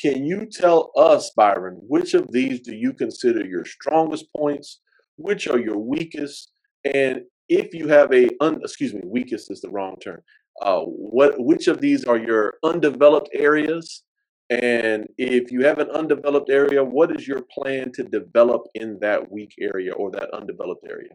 Can 0.00 0.24
you 0.24 0.46
tell 0.46 0.90
us, 0.96 1.30
Byron, 1.36 1.78
which 1.86 2.14
of 2.14 2.32
these 2.32 2.60
do 2.60 2.74
you 2.74 2.94
consider 2.94 3.44
your 3.44 3.66
strongest 3.66 4.26
points? 4.34 4.80
Which 5.16 5.46
are 5.46 5.58
your 5.58 5.78
weakest? 5.78 6.52
And 6.84 7.22
if 7.50 7.74
you 7.74 7.88
have 7.88 8.10
a, 8.14 8.30
un, 8.40 8.60
excuse 8.62 8.94
me, 8.94 9.02
weakest 9.04 9.50
is 9.50 9.60
the 9.60 9.68
wrong 9.68 9.96
term. 10.02 10.22
Uh, 10.62 10.80
what, 10.80 11.34
which 11.38 11.68
of 11.68 11.80
these 11.80 12.04
are 12.04 12.16
your 12.16 12.54
undeveloped 12.64 13.28
areas? 13.34 14.02
And 14.50 15.06
if 15.16 15.52
you 15.52 15.64
have 15.64 15.78
an 15.78 15.90
undeveloped 15.90 16.50
area, 16.50 16.82
what 16.82 17.14
is 17.14 17.26
your 17.26 17.42
plan 17.56 17.92
to 17.92 18.02
develop 18.02 18.62
in 18.74 18.98
that 19.00 19.30
weak 19.30 19.54
area 19.60 19.92
or 19.92 20.10
that 20.10 20.34
undeveloped 20.34 20.84
area? 20.90 21.12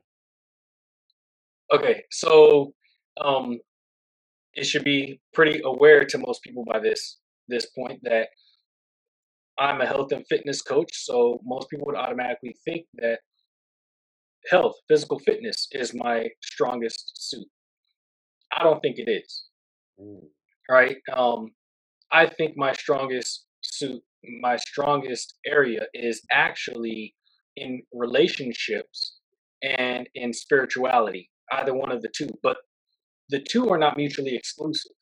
Okay, 1.74 2.04
so 2.12 2.74
um, 3.20 3.60
it 4.54 4.66
should 4.66 4.86
be 4.86 5.20
pretty 5.34 5.62
aware 5.66 6.06
to 6.06 6.18
most 6.18 6.44
people 6.44 6.64
by 6.66 6.80
this 6.80 7.18
this 7.50 7.66
point 7.68 8.00
that 8.04 8.30
I'm 9.60 9.82
a 9.82 9.86
health 9.86 10.14
and 10.14 10.26
fitness 10.28 10.62
coach. 10.62 10.92
So 10.94 11.42
most 11.44 11.70
people 11.70 11.86
would 11.88 11.96
automatically 11.98 12.56
think 12.64 12.86
that 12.96 13.20
health, 14.50 14.76
physical 14.88 15.20
fitness, 15.20 15.68
is 15.72 15.94
my 15.94 16.28
strongest 16.42 17.12
suit. 17.30 17.48
I 18.58 18.64
don't 18.64 18.82
think 18.82 18.98
it 18.98 19.10
is. 19.10 19.46
Mm, 20.00 20.22
Right? 20.70 20.98
Um, 21.14 21.52
I 22.16 22.28
think 22.28 22.56
my 22.56 22.72
strongest 22.72 23.46
suit, 23.62 24.02
my 24.42 24.56
strongest 24.56 25.36
area 25.46 25.82
is 25.94 26.22
actually 26.32 27.14
in 27.58 27.84
relationships 27.94 29.18
and 29.62 30.08
in 30.16 30.32
spirituality, 30.34 31.30
either 31.52 31.74
one 31.74 31.92
of 31.92 32.02
the 32.02 32.10
two. 32.16 32.30
But 32.42 32.56
the 33.30 33.42
two 33.42 33.70
are 33.70 33.78
not 33.78 33.98
mutually 33.98 34.34
exclusive 34.34 34.94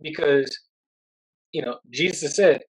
because, 0.00 0.56
you 1.52 1.62
know, 1.62 1.78
Jesus 1.90 2.36
said, 2.36 2.62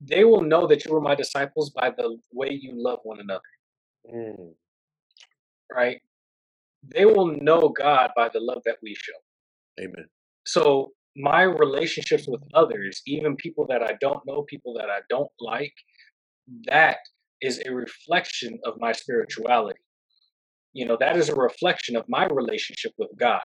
they 0.00 0.24
will 0.24 0.42
know 0.42 0.66
that 0.66 0.84
you 0.84 0.94
are 0.96 1.00
my 1.00 1.14
disciples 1.14 1.70
by 1.70 1.90
the 1.90 2.18
way 2.32 2.50
you 2.50 2.72
love 2.74 2.98
one 3.04 3.20
another, 3.20 3.52
mm, 4.12 4.54
right? 5.72 6.00
They 6.94 7.04
will 7.06 7.28
know 7.28 7.68
God 7.70 8.10
by 8.16 8.28
the 8.30 8.40
love 8.40 8.62
that 8.66 8.78
we 8.82 8.96
show. 8.96 9.18
amen. 9.80 10.08
So 10.46 10.92
my 11.16 11.42
relationships 11.42 12.26
with 12.28 12.42
others, 12.54 13.02
even 13.06 13.36
people 13.36 13.66
that 13.68 13.82
I 13.82 13.94
don't 14.00 14.20
know, 14.26 14.42
people 14.42 14.74
that 14.74 14.90
I 14.90 15.00
don't 15.08 15.30
like, 15.40 15.72
that 16.66 16.98
is 17.40 17.62
a 17.66 17.72
reflection 17.72 18.58
of 18.64 18.74
my 18.78 18.92
spirituality. 18.92 19.80
You 20.72 20.86
know, 20.86 20.96
that 21.00 21.16
is 21.16 21.28
a 21.28 21.34
reflection 21.34 21.96
of 21.96 22.04
my 22.08 22.26
relationship 22.26 22.92
with 22.98 23.10
God. 23.18 23.42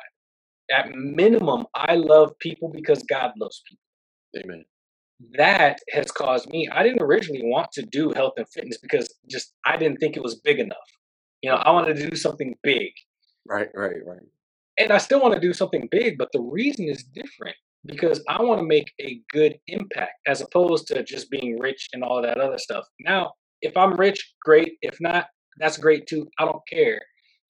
At 0.72 0.92
minimum, 0.94 1.66
I 1.76 1.96
love 1.96 2.38
people 2.40 2.70
because 2.70 3.04
God 3.04 3.32
loves 3.38 3.62
people. 3.68 4.44
Amen. 4.46 4.66
That 5.38 5.80
has 5.92 6.12
caused 6.12 6.50
me, 6.50 6.68
I 6.70 6.84
didn't 6.84 7.02
originally 7.02 7.44
want 7.44 7.72
to 7.74 7.84
do 7.84 8.12
health 8.12 8.34
and 8.38 8.48
fitness 8.50 8.78
because 8.82 9.14
just 9.30 9.54
I 9.66 9.78
didn't 9.78 9.98
think 9.98 10.18
it 10.18 10.24
was 10.24 10.36
big 10.36 10.60
enough. 10.60 10.78
You 11.42 11.52
know, 11.52 11.58
I 11.58 11.72
wanted 11.72 11.98
to 11.98 12.10
do 12.10 12.16
something 12.16 12.56
big. 12.64 12.92
Right, 13.48 13.70
right, 13.76 13.98
right. 14.06 14.20
And 14.78 14.92
I 14.92 14.98
still 14.98 15.22
want 15.22 15.34
to 15.34 15.40
do 15.40 15.54
something 15.54 15.88
big, 15.92 16.18
but 16.18 16.30
the 16.32 16.42
reason 16.42 16.88
is 16.88 17.04
different 17.04 17.56
because 17.86 18.24
I 18.30 18.42
want 18.42 18.60
to 18.60 18.66
make 18.66 18.92
a 19.02 19.20
good 19.32 19.58
impact 19.68 20.14
as 20.28 20.42
opposed 20.42 20.88
to 20.88 21.04
just 21.04 21.30
being 21.30 21.60
rich 21.60 21.90
and 21.94 22.04
all 22.04 22.22
that 22.22 22.40
other 22.40 22.58
stuff. 22.58 22.86
Now, 23.00 23.32
if 23.62 23.76
I'm 23.76 23.94
rich, 23.96 24.34
great. 24.44 24.74
If 24.82 25.00
not, 25.02 25.28
that's 25.60 25.78
great 25.78 26.08
too. 26.08 26.28
I 26.40 26.46
don't 26.46 26.62
care. 26.70 27.02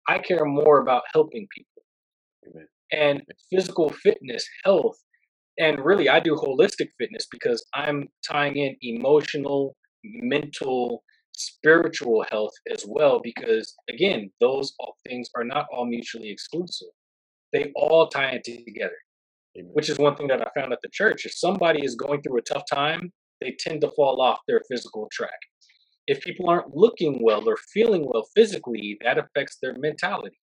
I 0.07 0.19
care 0.19 0.45
more 0.45 0.81
about 0.81 1.03
helping 1.14 1.48
people 1.56 1.84
Amen. 2.48 2.68
and 2.91 3.22
physical 3.52 3.89
fitness, 3.89 4.45
health, 4.64 4.98
and 5.60 5.80
really 5.80 6.10
I 6.10 6.19
do 6.19 6.35
holistic 6.35 6.89
fitness 6.98 7.27
because 7.31 7.64
I'm 7.73 8.07
tying 8.27 8.57
in 8.57 8.76
emotional, 8.81 9.76
mental, 10.03 11.03
spiritual 11.34 12.26
health 12.30 12.53
as 12.73 12.84
well 12.88 13.22
because 13.23 13.73
again, 13.89 14.31
those 14.39 14.73
all 14.80 14.95
things 15.07 15.30
are 15.35 15.43
not 15.43 15.68
all 15.72 15.85
mutually 15.85 16.30
exclusive. 16.30 16.89
They 17.53 17.71
all 17.75 18.07
tie 18.07 18.31
in 18.31 18.41
together, 18.43 18.95
Amen. 19.57 19.71
which 19.73 19.89
is 19.89 19.97
one 19.97 20.15
thing 20.15 20.27
that 20.27 20.41
I 20.41 20.59
found 20.59 20.73
at 20.73 20.79
the 20.81 20.89
church. 20.91 21.25
If 21.25 21.33
somebody 21.33 21.83
is 21.83 21.95
going 21.95 22.21
through 22.21 22.37
a 22.37 22.41
tough 22.41 22.63
time, 22.71 23.11
they 23.41 23.55
tend 23.59 23.81
to 23.81 23.91
fall 23.91 24.21
off 24.21 24.39
their 24.47 24.61
physical 24.69 25.07
track. 25.11 25.39
If 26.07 26.21
people 26.21 26.49
aren't 26.49 26.75
looking 26.75 27.23
well 27.23 27.47
or 27.47 27.57
feeling 27.73 28.05
well 28.05 28.27
physically, 28.35 28.97
that 29.03 29.17
affects 29.17 29.57
their 29.61 29.75
mentality. 29.77 30.37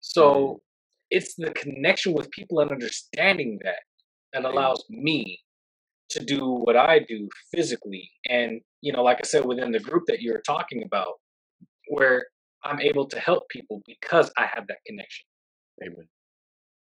So 0.00 0.60
it's 1.10 1.34
the 1.34 1.50
connection 1.50 2.12
with 2.12 2.30
people 2.30 2.60
and 2.60 2.70
understanding 2.70 3.58
that 3.64 3.80
that 4.32 4.44
allows 4.44 4.84
me 4.88 5.40
to 6.10 6.24
do 6.24 6.44
what 6.44 6.76
I 6.76 7.00
do 7.00 7.28
physically. 7.52 8.10
And, 8.28 8.60
you 8.80 8.92
know, 8.92 9.02
like 9.02 9.18
I 9.22 9.26
said, 9.26 9.44
within 9.44 9.72
the 9.72 9.80
group 9.80 10.04
that 10.06 10.20
you're 10.20 10.42
talking 10.42 10.82
about, 10.84 11.14
where 11.88 12.26
I'm 12.64 12.80
able 12.80 13.06
to 13.08 13.18
help 13.18 13.48
people 13.48 13.82
because 13.86 14.30
I 14.36 14.48
have 14.54 14.66
that 14.68 14.78
connection. 14.86 15.26
Amen. 15.84 16.08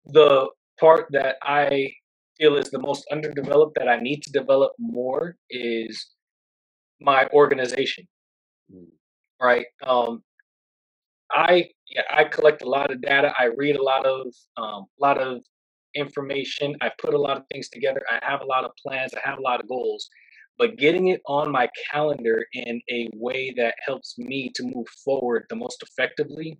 The 0.06 0.48
part 0.80 1.06
that 1.12 1.36
I 1.42 1.92
feel 2.38 2.56
is 2.56 2.70
the 2.70 2.78
most 2.80 3.06
underdeveloped 3.12 3.76
that 3.78 3.88
I 3.88 3.98
need 4.00 4.22
to 4.24 4.32
develop 4.32 4.72
more 4.78 5.36
is 5.50 6.06
my 7.00 7.26
organization, 7.32 8.06
Mm, 8.72 8.90
right? 9.40 9.66
Um, 9.86 10.22
I 11.30 11.68
yeah, 11.94 12.02
I 12.10 12.24
collect 12.24 12.62
a 12.62 12.68
lot 12.68 12.90
of 12.90 13.00
data. 13.02 13.32
I 13.38 13.46
read 13.56 13.76
a 13.76 13.82
lot 13.82 14.06
of 14.06 14.26
um, 14.56 14.86
lot 15.00 15.18
of 15.18 15.42
information. 15.94 16.76
I 16.80 16.90
put 17.00 17.14
a 17.14 17.18
lot 17.18 17.36
of 17.36 17.44
things 17.52 17.68
together. 17.68 18.00
I 18.10 18.18
have 18.22 18.40
a 18.42 18.46
lot 18.46 18.64
of 18.64 18.72
plans. 18.84 19.12
I 19.14 19.28
have 19.28 19.38
a 19.38 19.42
lot 19.42 19.60
of 19.60 19.68
goals. 19.68 20.08
But 20.58 20.76
getting 20.76 21.08
it 21.08 21.20
on 21.26 21.52
my 21.52 21.68
calendar 21.92 22.44
in 22.52 22.80
a 22.90 23.08
way 23.14 23.54
that 23.56 23.74
helps 23.86 24.18
me 24.18 24.50
to 24.56 24.64
move 24.64 24.88
forward 25.04 25.44
the 25.48 25.56
most 25.56 25.82
effectively, 25.82 26.58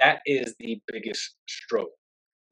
that 0.00 0.20
is 0.26 0.54
the 0.58 0.80
biggest 0.92 1.36
struggle. 1.48 1.92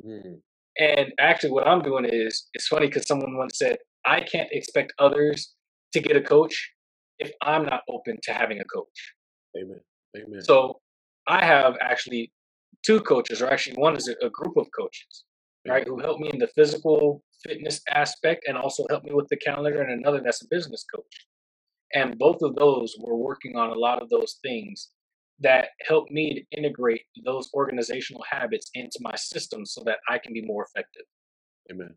mm, 0.06 0.40
And 0.78 1.12
actually, 1.20 1.52
what 1.52 1.66
I'm 1.66 1.82
doing 1.82 2.04
is 2.04 2.48
it's 2.54 2.68
funny 2.68 2.86
because 2.86 3.06
someone 3.06 3.36
once 3.36 3.58
said, 3.58 3.78
I 4.06 4.20
can't 4.20 4.48
expect 4.52 4.92
others 4.98 5.54
to 5.92 6.00
get 6.00 6.16
a 6.16 6.20
coach 6.20 6.72
if 7.18 7.30
I'm 7.42 7.64
not 7.66 7.82
open 7.88 8.18
to 8.24 8.32
having 8.32 8.60
a 8.60 8.64
coach. 8.64 9.14
amen. 9.56 9.80
Amen. 10.16 10.42
So 10.42 10.80
I 11.26 11.44
have 11.44 11.76
actually 11.80 12.32
two 12.84 13.00
coaches, 13.00 13.40
or 13.40 13.48
actually 13.50 13.76
one 13.76 13.96
is 13.96 14.08
a, 14.08 14.26
a 14.26 14.30
group 14.30 14.56
of 14.56 14.66
coaches, 14.76 15.24
right, 15.68 15.86
who 15.86 16.00
help 16.00 16.20
me 16.20 16.30
in 16.32 16.38
the 16.38 16.48
physical 16.48 17.22
fitness 17.46 17.80
aspect 17.90 18.44
and 18.48 18.56
also 18.58 18.84
help 18.90 19.04
me 19.04 19.12
with 19.12 19.28
the 19.28 19.36
calendar, 19.36 19.82
and 19.82 19.92
another 19.92 20.20
that's 20.24 20.42
a 20.42 20.48
business 20.50 20.84
coach. 20.94 21.26
And 21.94 22.18
both 22.18 22.42
of 22.42 22.56
those 22.56 22.94
were 23.00 23.16
working 23.16 23.56
on 23.56 23.70
a 23.70 23.78
lot 23.78 24.02
of 24.02 24.10
those 24.10 24.38
things 24.42 24.90
that 25.40 25.68
help 25.86 26.10
me 26.10 26.34
to 26.34 26.58
integrate 26.58 27.02
those 27.24 27.50
organizational 27.54 28.24
habits 28.30 28.70
into 28.74 28.98
my 29.00 29.16
system 29.16 29.66
so 29.66 29.82
that 29.84 29.98
I 30.08 30.18
can 30.18 30.32
be 30.32 30.42
more 30.42 30.64
effective. 30.64 31.04
Amen. 31.70 31.94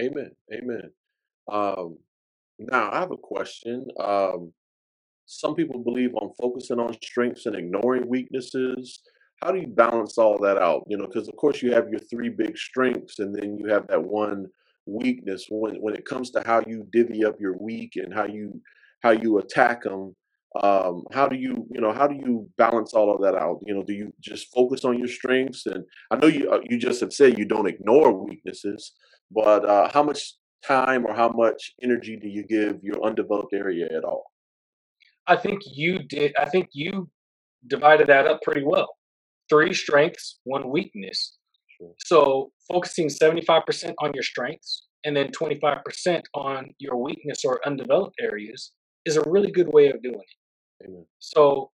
Amen. 0.00 0.30
Amen. 0.52 0.90
Um, 1.50 1.98
now 2.58 2.90
I 2.90 3.00
have 3.00 3.12
a 3.12 3.16
question. 3.16 3.86
Um, 3.98 4.52
some 5.26 5.54
people 5.54 5.82
believe 5.84 6.14
on 6.14 6.32
focusing 6.40 6.78
on 6.78 6.96
strengths 7.02 7.46
and 7.46 7.54
ignoring 7.54 8.08
weaknesses. 8.08 9.00
How 9.42 9.52
do 9.52 9.60
you 9.60 9.68
balance 9.68 10.18
all 10.18 10.38
that 10.38 10.58
out? 10.58 10.84
You 10.88 10.96
know, 10.96 11.06
because 11.06 11.28
of 11.28 11.36
course 11.36 11.62
you 11.62 11.72
have 11.72 11.88
your 11.88 12.00
three 12.00 12.28
big 12.28 12.56
strengths, 12.56 13.18
and 13.18 13.34
then 13.34 13.56
you 13.56 13.66
have 13.66 13.86
that 13.88 14.02
one 14.02 14.46
weakness. 14.86 15.46
When 15.48 15.76
when 15.76 15.94
it 15.94 16.06
comes 16.06 16.30
to 16.30 16.42
how 16.44 16.62
you 16.66 16.86
divvy 16.92 17.24
up 17.24 17.40
your 17.40 17.56
week 17.58 17.92
and 17.96 18.12
how 18.12 18.26
you 18.26 18.60
how 19.02 19.10
you 19.10 19.38
attack 19.38 19.82
them, 19.82 20.16
um, 20.62 21.04
how 21.12 21.28
do 21.28 21.36
you 21.36 21.66
you 21.70 21.80
know 21.80 21.92
how 21.92 22.06
do 22.06 22.14
you 22.14 22.48
balance 22.56 22.94
all 22.94 23.14
of 23.14 23.20
that 23.22 23.34
out? 23.34 23.60
You 23.66 23.74
know, 23.74 23.82
do 23.82 23.92
you 23.92 24.12
just 24.20 24.52
focus 24.52 24.84
on 24.84 24.98
your 24.98 25.08
strengths? 25.08 25.66
And 25.66 25.84
I 26.10 26.16
know 26.16 26.26
you 26.26 26.50
uh, 26.50 26.60
you 26.68 26.78
just 26.78 27.00
have 27.00 27.12
said 27.12 27.38
you 27.38 27.44
don't 27.44 27.68
ignore 27.68 28.12
weaknesses, 28.12 28.92
but 29.30 29.64
uh, 29.64 29.90
how 29.92 30.02
much 30.02 30.34
time 30.66 31.06
or 31.06 31.14
how 31.14 31.28
much 31.28 31.72
energy 31.82 32.16
do 32.20 32.28
you 32.28 32.44
give 32.44 32.82
your 32.82 33.04
undeveloped 33.04 33.52
area 33.52 33.86
at 33.96 34.04
all? 34.04 34.24
I 35.26 35.36
think 35.36 35.60
you 35.66 35.98
did, 35.98 36.32
I 36.38 36.46
think 36.46 36.68
you 36.72 37.10
divided 37.66 38.06
that 38.08 38.26
up 38.26 38.40
pretty 38.42 38.62
well. 38.64 38.88
Three 39.48 39.74
strengths, 39.74 40.40
one 40.44 40.70
weakness. 40.70 41.36
Sure. 41.78 41.92
So 41.98 42.50
focusing 42.70 43.08
75% 43.08 43.94
on 43.98 44.12
your 44.14 44.22
strengths 44.22 44.86
and 45.04 45.16
then 45.16 45.28
25% 45.28 46.22
on 46.34 46.70
your 46.78 46.96
weakness 46.96 47.44
or 47.44 47.60
undeveloped 47.66 48.16
areas 48.20 48.72
is 49.08 49.16
a 49.16 49.28
really 49.28 49.50
good 49.50 49.68
way 49.72 49.88
of 49.88 50.02
doing 50.02 50.20
it. 50.20 50.86
Amen. 50.86 51.06
So 51.18 51.70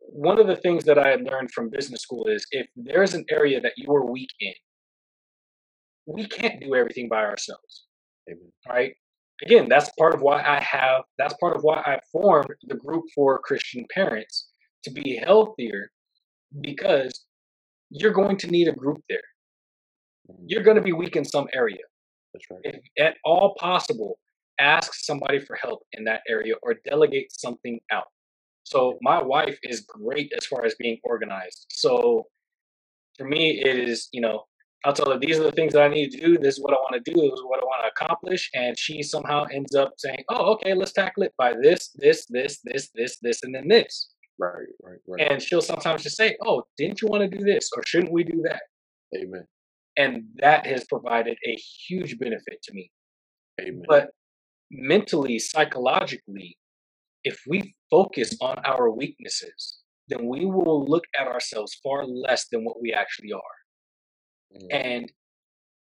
one 0.00 0.40
of 0.40 0.46
the 0.46 0.56
things 0.56 0.84
that 0.84 0.98
I 0.98 1.08
had 1.08 1.22
learned 1.22 1.52
from 1.52 1.70
business 1.70 2.02
school 2.02 2.26
is 2.26 2.46
if 2.50 2.66
there's 2.76 3.14
an 3.14 3.24
area 3.30 3.60
that 3.60 3.74
you 3.76 3.94
are 3.94 4.04
weak 4.10 4.30
in, 4.40 4.54
we 6.06 6.26
can't 6.26 6.60
do 6.60 6.74
everything 6.74 7.08
by 7.08 7.22
ourselves, 7.24 7.84
Amen. 8.28 8.50
right? 8.68 8.94
again, 9.42 9.68
that's 9.68 9.90
part 9.98 10.14
of 10.14 10.20
why 10.20 10.42
I 10.42 10.60
have, 10.60 11.02
that's 11.16 11.34
part 11.34 11.56
of 11.56 11.62
why 11.62 11.76
I 11.76 12.00
formed 12.10 12.48
the 12.66 12.74
group 12.76 13.04
for 13.14 13.38
Christian 13.38 13.86
parents 13.92 14.48
to 14.84 14.90
be 14.90 15.16
healthier 15.16 15.90
because 16.60 17.24
you're 17.90 18.12
going 18.12 18.36
to 18.38 18.48
need 18.48 18.68
a 18.68 18.72
group 18.72 18.98
there. 19.08 19.22
Mhm. 20.30 20.44
You're 20.46 20.62
going 20.62 20.76
to 20.76 20.82
be 20.82 20.92
weak 20.92 21.16
in 21.16 21.24
some 21.24 21.48
area. 21.52 21.84
That's 22.32 22.44
right. 22.50 22.60
If 22.64 22.80
at 22.98 23.16
all 23.24 23.54
possible, 23.58 24.18
ask 24.58 24.94
somebody 24.94 25.40
for 25.40 25.56
help 25.56 25.82
in 25.92 26.04
that 26.04 26.22
area 26.28 26.54
or 26.62 26.74
delegate 26.84 27.32
something 27.32 27.80
out. 27.92 28.06
So 28.64 28.98
my 29.00 29.22
wife 29.22 29.58
is 29.62 29.80
great 29.80 30.32
as 30.36 30.46
far 30.46 30.64
as 30.64 30.74
being 30.78 30.98
organized. 31.02 31.66
So 31.70 32.26
for 33.16 33.26
me, 33.26 33.60
it 33.64 33.78
is, 33.88 34.08
you 34.12 34.20
know, 34.20 34.44
I'll 34.84 34.92
tell 34.92 35.10
her 35.10 35.18
these 35.18 35.38
are 35.38 35.44
the 35.44 35.52
things 35.52 35.72
that 35.72 35.82
I 35.82 35.88
need 35.88 36.10
to 36.10 36.20
do. 36.20 36.38
This 36.38 36.54
is 36.56 36.60
what 36.60 36.72
I 36.72 36.76
want 36.76 37.02
to 37.02 37.12
do. 37.12 37.20
This 37.20 37.32
is 37.32 37.44
what 37.44 37.60
I 37.60 37.64
want 37.64 37.84
to 37.84 38.04
accomplish. 38.04 38.48
And 38.54 38.78
she 38.78 39.02
somehow 39.02 39.44
ends 39.52 39.74
up 39.74 39.94
saying, 39.96 40.22
"Oh, 40.28 40.52
okay, 40.52 40.74
let's 40.74 40.92
tackle 40.92 41.24
it 41.24 41.34
by 41.36 41.54
this, 41.60 41.90
this, 41.96 42.26
this, 42.26 42.60
this, 42.62 42.90
this, 42.94 43.18
this, 43.18 43.42
and 43.42 43.54
then 43.54 43.66
this." 43.66 44.10
Right, 44.38 44.68
right, 44.82 44.98
right. 45.08 45.28
And 45.30 45.42
she'll 45.42 45.62
sometimes 45.62 46.04
just 46.04 46.16
say, 46.16 46.36
"Oh, 46.46 46.62
didn't 46.76 47.02
you 47.02 47.08
want 47.08 47.28
to 47.28 47.36
do 47.36 47.44
this, 47.44 47.70
or 47.76 47.82
shouldn't 47.84 48.12
we 48.12 48.22
do 48.22 48.40
that?" 48.44 48.62
Amen. 49.16 49.44
And 49.96 50.24
that 50.36 50.64
has 50.66 50.84
provided 50.84 51.36
a 51.44 51.54
huge 51.56 52.18
benefit 52.18 52.62
to 52.62 52.72
me. 52.72 52.92
Amen. 53.60 53.82
But 53.88 54.10
mentally, 54.70 55.38
psychologically, 55.38 56.58
if 57.24 57.40
we 57.46 57.74
focus 57.90 58.36
on 58.40 58.58
our 58.64 58.90
weaknesses, 58.90 59.78
then 60.08 60.26
we 60.26 60.46
will 60.46 60.84
look 60.86 61.04
at 61.18 61.26
ourselves 61.26 61.78
far 61.82 62.04
less 62.06 62.46
than 62.50 62.64
what 62.64 62.80
we 62.80 62.92
actually 62.92 63.32
are. 63.32 63.56
Mm, 64.54 64.66
And 64.70 65.12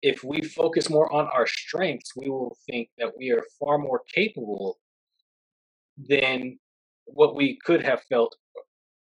if 0.02 0.24
we 0.24 0.42
focus 0.42 0.90
more 0.90 1.12
on 1.14 1.28
our 1.28 1.48
strengths, 1.48 2.12
we 2.16 2.30
will 2.30 2.56
think 2.70 2.90
that 2.98 3.12
we 3.18 3.32
are 3.32 3.44
far 3.60 3.78
more 3.78 4.02
capable 4.14 4.78
than 5.98 6.58
what 7.06 7.36
we 7.36 7.58
could 7.66 7.84
have 7.84 8.02
felt 8.10 8.36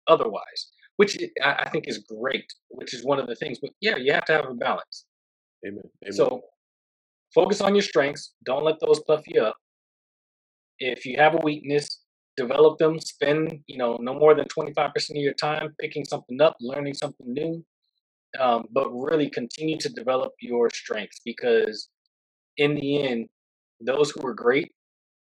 otherwise, 0.07 0.71
which 0.97 1.17
I 1.43 1.69
think 1.69 1.87
is 1.87 1.99
great, 1.99 2.45
which 2.69 2.93
is 2.93 3.03
one 3.03 3.19
of 3.19 3.27
the 3.27 3.35
things. 3.35 3.59
But 3.59 3.71
yeah, 3.81 3.97
you 3.97 4.13
have 4.13 4.25
to 4.25 4.33
have 4.33 4.45
a 4.49 4.53
balance. 4.53 5.05
Amen. 5.65 5.83
Amen. 6.03 6.13
So 6.13 6.41
focus 7.33 7.61
on 7.61 7.75
your 7.75 7.81
strengths. 7.81 8.33
Don't 8.43 8.63
let 8.63 8.79
those 8.79 9.01
puff 9.07 9.23
you 9.27 9.41
up. 9.41 9.55
If 10.79 11.05
you 11.05 11.17
have 11.17 11.35
a 11.35 11.43
weakness, 11.43 12.01
develop 12.37 12.77
them. 12.77 12.99
Spend, 12.99 13.59
you 13.67 13.77
know, 13.77 13.97
no 14.01 14.13
more 14.13 14.35
than 14.35 14.45
25% 14.45 15.11
of 15.11 15.15
your 15.15 15.33
time 15.33 15.75
picking 15.79 16.05
something 16.05 16.41
up, 16.41 16.55
learning 16.61 16.95
something 16.95 17.27
new. 17.33 17.63
Um, 18.39 18.65
but 18.71 18.89
really 18.91 19.29
continue 19.29 19.77
to 19.79 19.89
develop 19.89 20.33
your 20.41 20.69
strengths 20.69 21.21
because 21.25 21.89
in 22.57 22.75
the 22.75 23.03
end, 23.07 23.27
those 23.81 24.11
who 24.11 24.25
are 24.27 24.33
great, 24.33 24.71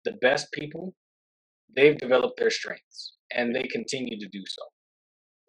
the 0.06 0.14
best 0.22 0.52
people, 0.54 0.94
they've 1.76 1.98
developed 1.98 2.40
their 2.40 2.50
strengths 2.52 3.16
and 3.32 3.56
they 3.56 3.64
continue 3.64 4.20
to 4.20 4.28
do 4.30 4.44
so. 4.48 4.64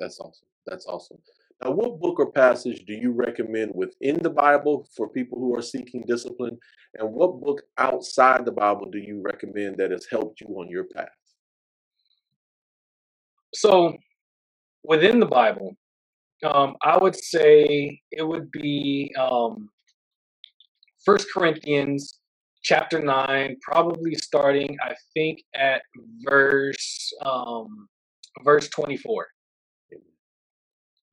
That's 0.01 0.19
awesome. 0.21 0.49
That's 0.67 0.87
awesome. 0.87 1.19
Now, 1.63 1.71
what 1.71 2.01
book 2.01 2.19
or 2.19 2.31
passage 2.33 2.85
do 2.87 2.95
you 2.95 3.13
recommend 3.13 3.73
within 3.75 4.19
the 4.21 4.31
Bible 4.31 4.89
for 4.97 5.09
people 5.09 5.39
who 5.39 5.55
are 5.57 5.63
seeking 5.63 6.03
discipline? 6.07 6.59
And 6.95 7.13
what 7.13 7.41
book 7.41 7.63
outside 7.79 8.45
the 8.45 8.53
Bible 8.53 8.91
do 8.91 8.99
you 8.99 9.23
recommend 9.23 9.77
that 9.79 9.93
has 9.93 10.07
helped 10.11 10.41
you 10.41 10.49
on 10.49 10.69
your 10.69 10.85
path? 10.85 11.09
So 13.55 13.97
within 14.83 15.21
the 15.21 15.27
Bible, 15.27 15.77
um, 16.45 16.75
I 16.83 16.99
would 16.99 17.15
say 17.15 18.01
it 18.11 18.27
would 18.27 18.51
be 18.51 19.15
um, 19.19 19.69
First 21.05 21.29
Corinthians 21.33 22.19
chapter 22.65 23.01
nine, 23.01 23.57
probably 23.63 24.15
starting, 24.17 24.77
I 24.83 24.95
think, 25.15 25.43
at 25.55 25.83
verse 26.29 27.13
um, 27.25 27.89
verse 28.45 28.69
twenty 28.69 28.97
four. 28.97 29.29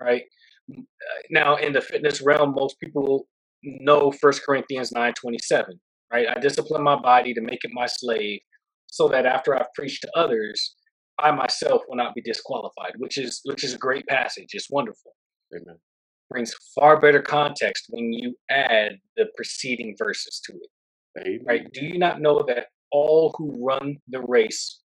Right 0.01 0.23
M- 0.23 0.39
now, 1.29 1.55
in 1.55 1.73
the 1.73 1.81
fitness 1.81 2.21
realm, 2.21 2.53
most 2.55 2.79
people 2.79 3.27
know 3.63 4.11
First 4.11 4.43
Corinthians 4.45 4.91
nine 4.91 5.13
twenty 5.13 5.39
seven. 5.39 5.79
Right, 6.11 6.27
I 6.27 6.39
discipline 6.39 6.81
my 6.81 6.99
body 6.99 7.33
to 7.35 7.41
make 7.41 7.63
it 7.63 7.71
my 7.71 7.85
slave, 7.85 8.39
so 8.87 9.07
that 9.09 9.27
after 9.27 9.55
I've 9.55 9.71
preached 9.75 10.01
to 10.01 10.11
others, 10.15 10.75
I 11.19 11.31
myself 11.31 11.83
will 11.87 11.97
not 11.97 12.15
be 12.15 12.21
disqualified. 12.21 12.93
Which 12.97 13.17
is 13.17 13.41
which 13.43 13.63
is 13.63 13.73
a 13.73 13.77
great 13.77 14.07
passage. 14.07 14.49
It's 14.53 14.69
wonderful 14.71 15.11
Amen. 15.55 15.77
brings 16.29 16.53
far 16.73 16.99
better 16.99 17.21
context 17.21 17.85
when 17.89 18.11
you 18.11 18.35
add 18.49 18.93
the 19.17 19.27
preceding 19.35 19.95
verses 19.97 20.41
to 20.45 20.53
it, 20.53 21.27
Amen. 21.27 21.45
right? 21.45 21.71
Do 21.73 21.85
you 21.85 21.99
not 21.99 22.21
know 22.21 22.43
that 22.47 22.67
all 22.91 23.35
who 23.37 23.63
run 23.63 23.97
the 24.07 24.21
race 24.21 24.81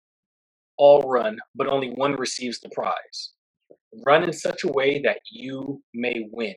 all 0.78 1.02
run, 1.02 1.38
but 1.54 1.68
only 1.68 1.90
one 1.90 2.14
receives 2.14 2.59
the 2.60 2.70
prize? 2.70 3.32
Run 4.06 4.24
in 4.24 4.32
such 4.32 4.64
a 4.64 4.73
way 4.73 5.01
that 5.02 5.20
you 5.31 5.82
may 5.94 6.27
win. 6.31 6.55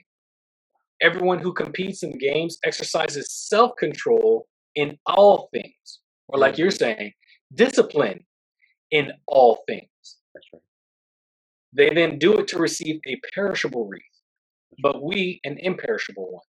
Everyone 1.01 1.39
who 1.39 1.53
competes 1.53 2.03
in 2.03 2.17
games 2.17 2.57
exercises 2.63 3.31
self 3.31 3.71
control 3.77 4.47
in 4.75 4.97
all 5.05 5.49
things, 5.53 5.99
or 6.29 6.39
like 6.39 6.57
you're 6.57 6.71
saying, 6.71 7.13
discipline 7.53 8.25
in 8.91 9.11
all 9.27 9.63
things. 9.67 9.89
That's 10.33 10.47
right. 10.53 10.61
They 11.73 11.93
then 11.93 12.17
do 12.19 12.37
it 12.39 12.47
to 12.49 12.57
receive 12.57 13.01
a 13.05 13.19
perishable 13.33 13.87
wreath, 13.87 14.03
but 14.81 15.03
we 15.03 15.41
an 15.43 15.57
imperishable 15.59 16.31
one. 16.31 16.43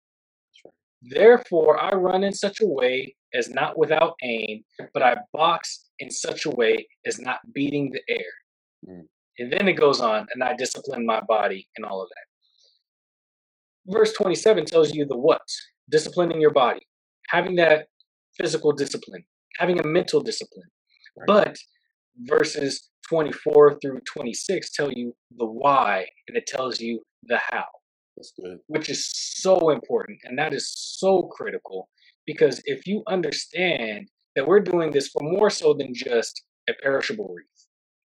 Right. 0.66 0.74
Therefore, 1.02 1.82
I 1.82 1.96
run 1.96 2.24
in 2.24 2.34
such 2.34 2.60
a 2.62 2.68
way 2.68 3.16
as 3.34 3.50
not 3.50 3.78
without 3.78 4.16
aim, 4.22 4.64
but 4.94 5.04
I 5.04 5.18
box 5.34 5.90
in 6.00 6.12
such 6.12 6.46
a 6.46 6.52
way 6.52 6.88
as 7.06 7.20
not 7.20 7.40
beating 7.54 7.92
the 7.92 8.02
air. 8.10 8.34
Mm. 8.88 9.08
And 9.40 9.52
then 9.52 9.68
it 9.68 9.74
goes 9.74 10.00
on, 10.00 10.28
and 10.34 10.44
I 10.44 10.56
discipline 10.56 11.06
my 11.06 11.22
body 11.28 11.68
and 11.76 11.86
all 11.86 12.02
of 12.02 12.10
that. 12.10 13.94
Verse 13.94 14.14
27 14.14 14.66
tells 14.66 14.94
you 14.94 15.06
the 15.06 15.18
what 15.18 15.42
disciplining 15.90 16.40
your 16.40 16.52
body, 16.52 16.82
having 17.30 17.56
that 17.56 17.88
physical 18.40 18.72
discipline, 18.72 19.24
having 19.58 19.80
a 19.80 19.88
mental 19.88 20.22
discipline. 20.22 20.70
Right. 21.18 21.28
But 21.28 21.58
verses 22.20 22.90
24 23.10 23.80
through 23.82 24.00
26 24.12 24.72
tell 24.72 24.92
you 24.92 25.14
the 25.38 25.46
why, 25.46 26.06
and 26.28 26.38
it 26.38 26.48
tells 26.48 26.80
you 26.80 27.02
the 27.24 27.40
how 27.50 27.66
That's 28.16 28.34
good. 28.42 28.60
which 28.68 28.90
is 28.90 29.10
so 29.14 29.70
important 29.70 30.20
and 30.24 30.38
that 30.38 30.54
is 30.54 30.72
so 30.76 31.24
critical 31.24 31.90
because 32.26 32.62
if 32.66 32.88
you 32.88 33.04
understand 33.08 34.08
that 34.36 34.48
we're 34.48 34.60
doing 34.62 34.92
this 34.92 35.10
for 35.10 35.22
more 35.22 35.50
so 35.50 35.74
than 35.74 35.94
just 35.94 36.44
a 36.70 36.74
perishable 36.82 37.34
wreath, 37.36 37.46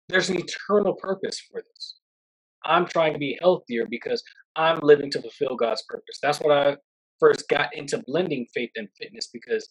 there's 0.09 0.29
an 0.29 0.37
eternal 0.37 0.93
purpose 0.93 1.39
for 1.39 1.61
this. 1.61 1.95
I'm 2.65 2.85
trying 2.85 3.13
to 3.13 3.19
be 3.19 3.37
healthier 3.41 3.85
because 3.89 4.23
I'm 4.55 4.79
living 4.81 5.11
to 5.11 5.21
fulfill 5.21 5.55
God's 5.55 5.83
purpose. 5.87 6.19
That's 6.21 6.39
what 6.39 6.57
I 6.57 6.77
first 7.19 7.47
got 7.49 7.75
into 7.75 8.03
blending 8.07 8.45
faith 8.53 8.71
and 8.75 8.87
fitness 8.99 9.29
because 9.31 9.69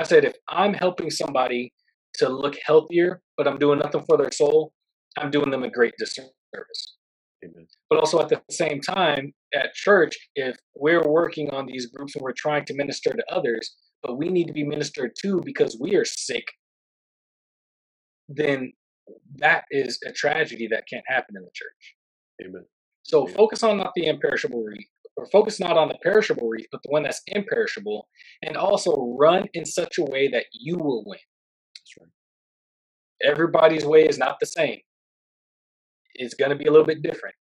I 0.00 0.04
said 0.04 0.24
if 0.24 0.34
I'm 0.48 0.74
helping 0.74 1.10
somebody 1.10 1.72
to 2.14 2.28
look 2.28 2.56
healthier, 2.64 3.20
but 3.36 3.46
I'm 3.46 3.58
doing 3.58 3.78
nothing 3.78 4.04
for 4.06 4.16
their 4.16 4.32
soul, 4.32 4.72
I'm 5.16 5.30
doing 5.30 5.50
them 5.50 5.62
a 5.62 5.70
great 5.70 5.94
disservice 5.98 6.96
Amen. 7.44 7.66
but 7.90 7.98
also 7.98 8.20
at 8.20 8.28
the 8.28 8.40
same 8.50 8.80
time 8.80 9.32
at 9.54 9.74
church 9.74 10.16
if 10.34 10.56
we're 10.74 11.06
working 11.06 11.50
on 11.50 11.66
these 11.66 11.86
groups 11.86 12.14
and 12.14 12.22
we're 12.22 12.32
trying 12.32 12.64
to 12.66 12.74
minister 12.74 13.10
to 13.10 13.24
others 13.30 13.74
but 14.02 14.16
we 14.16 14.28
need 14.28 14.46
to 14.46 14.52
be 14.52 14.64
ministered 14.64 15.12
to 15.22 15.40
because 15.44 15.76
we 15.80 15.96
are 15.96 16.04
sick 16.04 16.44
then 18.28 18.72
that 19.36 19.64
is 19.70 19.98
a 20.06 20.12
tragedy 20.12 20.68
that 20.70 20.84
can't 20.88 21.04
happen 21.06 21.36
in 21.36 21.42
the 21.42 21.50
church 21.54 21.96
Amen. 22.44 22.64
so 23.04 23.28
Yeah. 23.28 23.34
focus 23.34 23.62
on 23.62 23.78
not 23.78 23.92
the 23.96 24.06
imperishable 24.06 24.62
wreath 24.64 24.88
or 25.16 25.26
focus 25.30 25.60
not 25.60 25.76
on 25.78 25.88
the 25.88 25.98
perishable 26.02 26.48
wreath 26.48 26.68
but 26.72 26.82
the 26.84 26.90
one 26.90 27.02
that's 27.04 27.22
imperishable 27.28 28.08
and 28.42 28.56
also 28.56 29.16
run 29.18 29.48
in 29.54 29.64
such 29.66 29.98
a 29.98 30.04
way 30.04 30.28
that 30.28 30.46
you 30.52 30.76
will 30.78 31.04
win 31.06 31.20
That's 31.76 31.94
right. 32.00 33.32
everybody's 33.32 33.84
way 33.86 34.06
is 34.08 34.18
not 34.18 34.40
the 34.40 34.46
same 34.46 34.80
it's 36.14 36.34
going 36.34 36.50
to 36.50 36.56
be 36.56 36.66
a 36.66 36.70
little 36.72 36.86
bit 36.86 37.02
different 37.02 37.34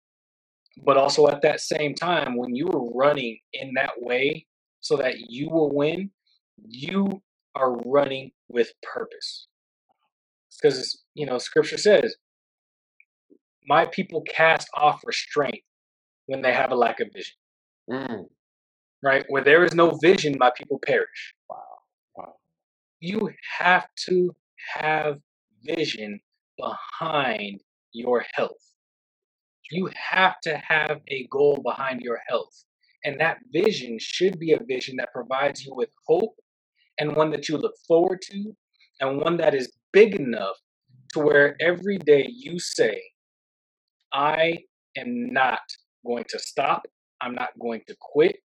but 0.84 0.96
also 0.96 1.28
at 1.28 1.42
that 1.42 1.60
same 1.60 1.94
time 1.94 2.36
when 2.36 2.54
you 2.56 2.68
are 2.68 2.90
running 2.94 3.38
in 3.54 3.72
that 3.74 3.92
way 3.98 4.46
so 4.80 4.96
that 4.96 5.16
you 5.28 5.50
will 5.50 5.70
win 5.74 6.10
you 6.68 7.22
are 7.56 7.76
running 7.86 8.30
with 8.48 8.72
purpose 8.82 9.48
because 10.60 11.02
you 11.14 11.26
know 11.26 11.38
scripture 11.38 11.78
says 11.78 12.16
my 13.66 13.84
people 13.86 14.22
cast 14.22 14.68
off 14.74 15.00
restraint 15.04 15.62
when 16.26 16.42
they 16.42 16.52
have 16.52 16.72
a 16.72 16.76
lack 16.76 17.00
of 17.00 17.08
vision 17.12 17.34
Mm. 17.90 18.26
right 19.02 19.24
where 19.28 19.42
there 19.42 19.64
is 19.64 19.74
no 19.74 19.90
vision 20.02 20.36
my 20.38 20.50
people 20.56 20.78
perish 20.86 21.34
Wow. 21.48 21.56
Wow. 22.16 22.34
you 23.00 23.30
have 23.58 23.88
to 24.08 24.34
have 24.76 25.18
vision 25.64 26.20
behind 26.58 27.60
your 27.92 28.24
health. 28.34 28.62
You 29.70 29.90
have 29.96 30.40
to 30.42 30.56
have 30.58 31.00
a 31.08 31.26
goal 31.30 31.60
behind 31.64 32.00
your 32.02 32.20
health. 32.28 32.64
And 33.04 33.18
that 33.20 33.38
vision 33.52 33.98
should 34.00 34.38
be 34.38 34.52
a 34.52 34.62
vision 34.62 34.96
that 34.96 35.12
provides 35.12 35.64
you 35.64 35.74
with 35.74 35.90
hope 36.06 36.36
and 36.98 37.16
one 37.16 37.30
that 37.30 37.48
you 37.48 37.56
look 37.56 37.74
forward 37.88 38.20
to 38.30 38.54
and 39.00 39.18
one 39.20 39.36
that 39.38 39.54
is 39.54 39.72
big 39.92 40.14
enough 40.14 40.56
to 41.12 41.20
where 41.20 41.56
every 41.60 41.98
day 41.98 42.26
you 42.28 42.58
say, 42.58 43.00
I 44.12 44.58
am 44.96 45.32
not 45.32 45.60
going 46.06 46.24
to 46.28 46.38
stop, 46.38 46.86
I'm 47.20 47.34
not 47.34 47.50
going 47.60 47.82
to 47.88 47.96
quit, 48.00 48.36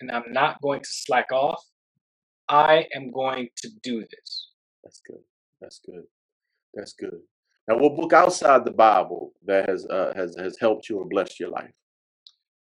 and 0.00 0.10
I'm 0.10 0.32
not 0.32 0.60
going 0.62 0.80
to 0.80 0.88
slack 0.90 1.32
off. 1.32 1.62
I 2.48 2.86
am 2.94 3.10
going 3.10 3.48
to 3.58 3.70
do 3.82 4.00
this. 4.00 4.48
That's 4.82 5.00
good. 5.06 5.20
That's 5.60 5.80
good. 5.84 6.04
That's 6.74 6.94
good. 6.94 7.20
Now, 7.68 7.78
what 7.78 7.96
book 7.96 8.12
outside 8.12 8.64
the 8.64 8.72
Bible 8.72 9.32
that 9.46 9.68
has 9.68 9.86
uh, 9.86 10.12
has 10.16 10.34
has 10.36 10.56
helped 10.58 10.88
you 10.88 10.98
or 10.98 11.04
blessed 11.04 11.38
your 11.38 11.50
life? 11.50 11.70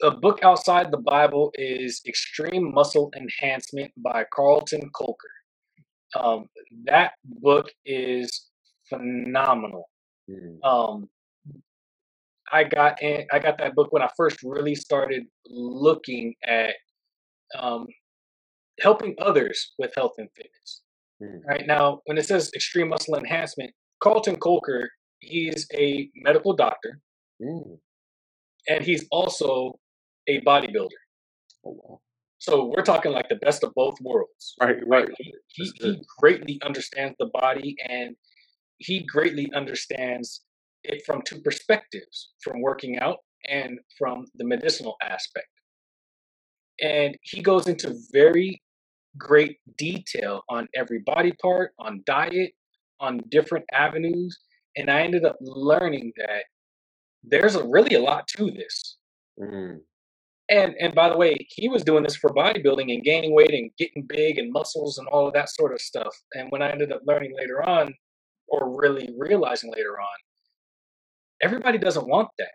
A 0.04 0.12
book 0.12 0.40
outside 0.44 0.92
the 0.92 0.98
Bible 0.98 1.52
is 1.56 2.02
Extreme 2.08 2.74
Muscle 2.74 3.12
Enhancement 3.16 3.92
by 3.98 4.26
Carlon 4.34 4.90
Colker. 4.94 5.36
Um, 6.16 6.48
that 6.86 7.14
book 7.26 7.70
is 7.86 8.50
phenomenal. 8.90 9.90
Mm, 10.30 10.60
Um, 10.64 11.10
I 12.52 12.64
got 12.64 13.02
in, 13.02 13.26
I 13.32 13.40
got 13.40 13.58
that 13.58 13.76
book 13.76 13.92
when 13.92 14.02
I 14.04 14.10
first 14.16 14.38
really 14.44 14.76
started 14.76 15.24
looking 15.48 16.36
at 16.44 16.76
um, 17.58 17.88
helping 18.80 19.16
others 19.20 19.74
with 19.80 19.94
health 19.96 20.14
and 20.18 20.30
fitness. 20.36 20.82
mm, 21.22 21.44
Right 21.46 21.66
now, 21.68 22.02
when 22.06 22.18
it 22.18 22.26
says 22.26 22.52
extreme 22.56 22.90
muscle 22.90 23.16
enhancement, 23.18 23.72
Carlon 24.02 24.36
Colker, 24.38 24.88
he's 25.20 25.68
a 25.74 26.10
medical 26.16 26.54
doctor 26.54 27.00
mm. 27.42 27.78
and 28.70 28.84
he's 28.84 29.06
also 29.12 29.80
a 30.28 30.42
bodybuilder. 30.42 31.02
Oh, 31.66 31.80
wow. 31.84 32.00
So 32.46 32.66
we're 32.66 32.84
talking 32.84 33.12
like 33.12 33.28
the 33.28 33.38
best 33.38 33.64
of 33.64 33.74
both 33.74 33.96
worlds. 34.02 34.54
Right, 34.62 34.78
right. 34.86 35.10
He, 35.18 35.34
he, 35.48 35.72
he 35.80 36.02
greatly 36.20 36.62
understands 36.64 37.16
the 37.18 37.26
body 37.34 37.76
and 37.90 38.16
he 38.78 39.00
greatly 39.00 39.50
understands 39.56 40.44
it 40.84 41.02
from 41.08 41.24
two 41.24 41.42
perspectives 41.42 42.34
from 42.44 42.62
working 42.62 43.00
out 43.00 43.18
and 43.50 43.80
from 43.98 44.26
the 44.36 44.46
medicinal 44.46 44.96
aspect. 45.02 45.48
And 46.80 47.18
he 47.24 47.42
goes 47.42 47.66
into 47.66 47.96
very 48.14 48.62
great 49.18 49.58
detail 49.80 50.44
on 50.48 50.68
every 50.76 51.00
body 51.00 51.32
part, 51.42 51.72
on 51.80 52.04
diet, 52.06 52.52
on 53.00 53.22
different 53.30 53.66
avenues. 53.74 54.38
And 54.78 54.92
I 54.92 55.02
ended 55.02 55.26
up 55.26 55.38
learning 55.42 56.12
that 56.18 56.44
there's 57.24 57.56
a, 57.56 57.64
really 57.64 57.96
a 57.96 58.02
lot 58.02 58.28
to 58.38 58.52
this. 58.52 58.98
Mm, 59.42 59.80
And 60.50 60.76
and 60.80 60.94
by 60.94 61.10
the 61.10 61.18
way, 61.18 61.38
he 61.50 61.70
was 61.70 61.84
doing 61.84 62.04
this 62.04 62.16
for 62.16 62.30
bodybuilding 62.30 62.94
and 62.94 63.04
gaining 63.04 63.34
weight 63.34 63.54
and 63.54 63.72
getting 63.78 64.06
big 64.08 64.38
and 64.38 64.52
muscles 64.52 64.98
and 64.98 65.08
all 65.08 65.28
of 65.28 65.34
that 65.34 65.50
sort 65.50 65.74
of 65.74 65.82
stuff. 65.82 66.16
And 66.34 66.52
when 66.52 66.62
I 66.62 66.72
ended 66.72 66.92
up 66.92 67.02
learning 67.06 67.34
later 67.36 67.68
on, 67.68 67.94
or 68.48 68.80
really 68.80 69.10
realizing 69.18 69.72
later 69.72 70.00
on, 70.00 70.18
everybody 71.42 71.78
doesn't 71.78 72.08
want 72.08 72.30
that. 72.38 72.52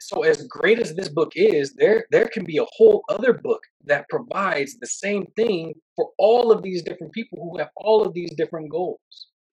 So 0.00 0.22
as 0.22 0.46
great 0.46 0.78
as 0.78 0.94
this 0.94 1.08
book 1.08 1.32
is, 1.34 1.74
there 1.74 2.06
there 2.10 2.26
can 2.26 2.44
be 2.44 2.58
a 2.58 2.66
whole 2.76 3.02
other 3.08 3.32
book 3.32 3.62
that 3.84 4.08
provides 4.08 4.78
the 4.78 4.86
same 4.86 5.26
thing 5.36 5.74
for 5.96 6.10
all 6.18 6.52
of 6.52 6.62
these 6.62 6.82
different 6.82 7.12
people 7.12 7.38
who 7.42 7.58
have 7.58 7.70
all 7.76 8.06
of 8.06 8.14
these 8.14 8.32
different 8.34 8.70
goals. 8.70 9.00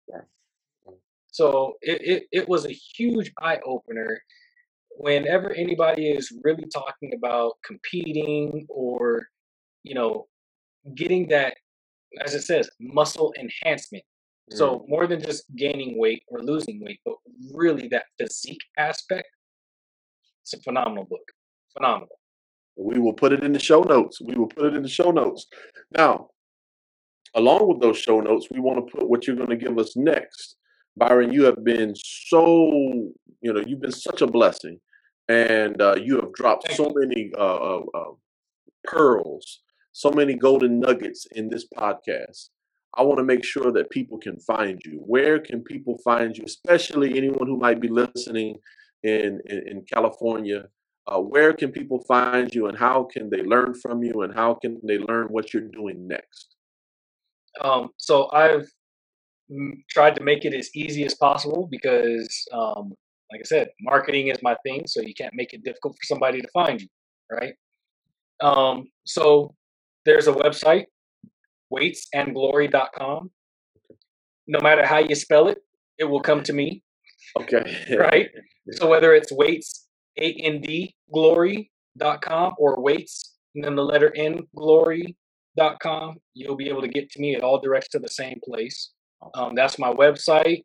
right. 0.10 0.24
So 1.32 1.74
it, 1.82 2.02
it, 2.02 2.24
it 2.32 2.50
was 2.50 2.66
a 2.66 2.72
huge 2.72 3.32
eye 3.40 3.60
opener 3.66 4.22
whenever 4.98 5.52
anybody 5.52 6.10
is 6.10 6.32
really 6.44 6.66
talking 6.74 7.14
about 7.16 7.54
competing 7.66 8.66
or, 8.70 9.28
you 9.84 9.96
know, 9.96 10.28
getting 10.96 11.28
that, 11.30 11.56
as 12.24 12.34
it 12.36 12.42
says, 12.44 12.70
muscle 12.80 13.34
enhancement. 13.40 14.04
Mm, 14.52 14.58
So 14.58 14.86
more 14.88 15.08
than 15.08 15.22
just 15.22 15.44
gaining 15.56 15.98
weight 15.98 16.24
or 16.28 16.40
losing 16.42 16.82
weight, 16.84 17.00
but 17.06 17.16
really 17.54 17.88
that 17.90 18.06
physique 18.20 18.62
aspect. 18.78 19.28
It's 20.42 20.54
a 20.54 20.62
phenomenal 20.62 21.06
book. 21.06 21.32
Phenomenal. 21.74 22.20
we 22.76 23.00
will 23.00 23.14
put 23.14 23.34
it 23.34 23.44
in 23.44 23.54
the 23.54 23.60
show 23.60 23.82
notes. 23.82 24.20
We 24.22 24.36
will 24.36 24.48
put 24.48 24.66
it 24.66 24.76
in 24.76 24.84
the 24.84 24.90
show 24.90 25.12
notes. 25.12 25.48
Now, 25.98 26.30
along 27.36 27.68
with 27.68 27.82
those 27.82 27.98
show 27.98 28.20
notes, 28.20 28.48
we 28.52 28.60
want 28.60 28.78
to 28.86 28.92
put 28.92 29.10
what 29.10 29.26
you're 29.26 29.36
going 29.36 29.50
to 29.50 29.56
give 29.56 29.78
us 29.80 29.96
next. 29.96 30.58
Byron, 30.96 31.32
you 31.32 31.44
have 31.44 31.64
been 31.64 31.94
so, 31.96 33.12
you 33.42 33.54
know, 33.54 33.64
you've 33.66 33.82
been 33.82 33.92
such 33.92 34.22
a 34.22 34.28
blessing, 34.28 34.80
and 35.28 35.82
uh, 35.82 35.96
you 36.02 36.16
have 36.18 36.34
dropped 36.34 36.68
Thank 36.68 36.78
so 36.78 36.92
many 36.96 37.32
uh, 37.38 37.56
uh, 37.56 37.82
uh, 37.96 38.12
pearls, 38.86 39.62
so 39.92 40.12
many 40.12 40.36
golden 40.36 40.80
nuggets 40.80 41.26
in 41.32 41.50
this 41.50 41.66
podcast. 41.76 42.50
I 42.96 43.02
want 43.02 43.18
to 43.18 43.24
make 43.24 43.44
sure 43.44 43.72
that 43.72 43.90
people 43.90 44.20
can 44.20 44.40
find 44.40 44.80
you. 44.86 45.02
Where 45.06 45.40
can 45.40 45.64
people 45.64 45.98
find 46.04 46.38
you, 46.38 46.44
especially 46.46 47.18
anyone 47.18 47.48
who 47.48 47.58
might 47.58 47.82
be 47.82 47.88
listening 47.88 48.58
in 49.02 49.42
in, 49.46 49.68
in 49.68 49.86
California? 49.92 50.66
Uh, 51.06 51.20
where 51.20 51.54
can 51.54 51.72
people 51.72 52.02
find 52.08 52.54
you, 52.54 52.68
and 52.68 52.78
how 52.78 53.04
can 53.12 53.30
they 53.30 53.42
learn 53.42 53.74
from 53.74 54.04
you, 54.04 54.22
and 54.22 54.34
how 54.34 54.54
can 54.54 54.80
they 54.84 55.00
learn 55.00 55.28
what 55.28 55.54
you're 55.54 55.64
doing 55.64 56.08
next? 56.08 56.56
Um, 57.62 57.90
so 57.98 58.30
I've 58.32 58.68
tried 59.90 60.16
to 60.16 60.24
make 60.24 60.46
it 60.46 60.54
as 60.54 60.70
easy 60.76 61.06
as 61.06 61.16
possible 61.16 61.68
because, 61.70 62.46
um, 62.54 62.94
like 63.32 63.42
I 63.42 63.46
said, 63.46 63.70
marketing 63.82 64.28
is 64.28 64.38
my 64.42 64.56
thing. 64.66 64.84
So 64.88 65.02
you 65.02 65.14
can't 65.14 65.34
make 65.36 65.54
it 65.54 65.64
difficult 65.64 65.96
for 65.96 66.04
somebody 66.06 66.42
to 66.42 66.48
find 66.54 66.82
you, 66.82 66.88
right? 67.32 67.54
Um, 68.42 68.88
so 69.06 69.56
there's 70.06 70.28
a 70.28 70.34
website, 70.34 70.86
weightsandglory.com. 71.72 73.32
No 74.48 74.60
matter 74.62 74.86
how 74.86 75.00
you 75.00 75.16
spell 75.16 75.48
it, 75.48 75.60
it 75.98 76.06
will 76.06 76.22
come 76.22 76.44
to 76.44 76.54
me, 76.54 76.84
Okay. 77.40 77.96
right? 77.98 78.30
So 78.74 78.88
whether 78.88 79.14
it's 79.14 79.32
weights, 79.32 79.88
A 80.18 80.34
N 80.34 80.62
D 80.62 80.96
glory.com 81.14 82.54
or 82.58 82.82
weights 82.82 83.36
and 83.56 83.64
then 83.64 83.76
the 83.76 83.84
letter 83.84 84.12
N 84.16 84.42
glory.com, 84.56 86.18
you'll 86.34 86.56
be 86.56 86.70
able 86.70 86.82
to 86.82 86.88
get 86.88 87.12
to 87.12 87.22
me. 87.22 87.36
It 87.36 87.44
all 87.44 87.60
directs 87.62 87.90
to 87.90 88.00
the 88.00 88.10
same 88.10 88.40
place. 88.44 88.92
Um, 89.34 89.56
that's 89.56 89.80
my 89.80 89.94
website. 89.94 90.64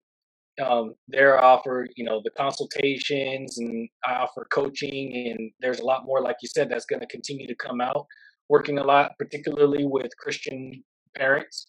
Um, 0.61 0.95
there 1.07 1.41
I 1.41 1.47
offer, 1.47 1.87
you 1.97 2.05
know, 2.05 2.21
the 2.25 2.31
consultations 2.31 3.59
and 3.59 3.89
I 4.05 4.15
offer 4.15 4.49
coaching 4.53 5.31
and 5.31 5.53
there's 5.61 5.79
a 5.79 5.85
lot 5.85 6.05
more, 6.05 6.21
like 6.21 6.35
you 6.43 6.49
said, 6.49 6.69
that's 6.69 6.87
going 6.87 6.99
to 7.01 7.07
continue 7.07 7.47
to 7.47 7.55
come 7.55 7.81
out. 7.81 8.07
Working 8.49 8.79
a 8.79 8.85
lot, 8.85 9.13
particularly 9.19 9.85
with 9.85 10.11
Christian 10.19 10.83
parents, 11.17 11.69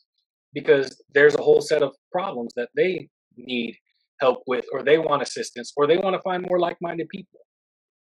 because 0.53 0.99
there's 1.13 1.35
a 1.35 1.41
whole 1.41 1.61
set 1.61 1.83
of 1.83 1.95
problems 2.11 2.51
that 2.55 2.69
they 2.75 3.09
need 3.35 3.77
help 4.21 4.43
with, 4.47 4.65
or 4.71 4.83
they 4.83 4.97
want 4.97 5.21
assistance, 5.21 5.73
or 5.75 5.87
they 5.87 5.97
want 5.97 6.15
to 6.15 6.21
find 6.21 6.45
more 6.47 6.59
like-minded 6.59 7.09
people. 7.09 7.41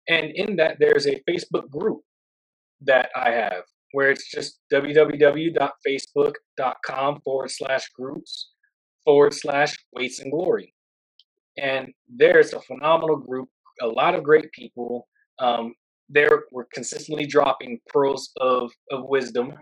And 0.09 0.31
in 0.35 0.57
that, 0.57 0.77
there's 0.79 1.07
a 1.07 1.23
Facebook 1.29 1.71
group 1.71 2.01
that 2.83 3.09
I 3.17 3.31
have 3.31 3.63
where 3.93 4.11
it's 4.11 4.31
just 4.31 4.61
www.facebook.com 4.73 7.21
forward 7.25 7.51
slash 7.51 7.89
groups 7.99 8.51
forward 9.05 9.35
slash 9.35 9.75
weights 9.93 10.21
and 10.21 10.31
glory. 10.31 10.75
And 11.57 11.93
there's 12.09 12.53
a 12.53 12.61
phenomenal 12.61 13.17
group, 13.17 13.49
a 13.81 13.87
lot 13.87 14.15
of 14.15 14.23
great 14.23 14.51
people. 14.53 15.09
Um, 15.39 15.75
there 16.09 16.45
we're 16.53 16.67
consistently 16.73 17.27
dropping 17.27 17.81
pearls 17.89 18.31
of, 18.41 18.71
of 18.91 19.09
wisdom 19.09 19.53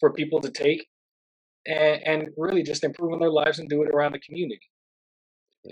for 0.00 0.12
people 0.12 0.40
to 0.40 0.50
take 0.50 0.86
and, 1.66 2.02
and 2.04 2.28
really 2.36 2.62
just 2.62 2.84
improving 2.84 3.20
their 3.20 3.30
lives 3.30 3.58
and 3.58 3.68
do 3.68 3.82
it 3.82 3.90
around 3.94 4.12
the 4.12 4.18
community. 4.20 4.68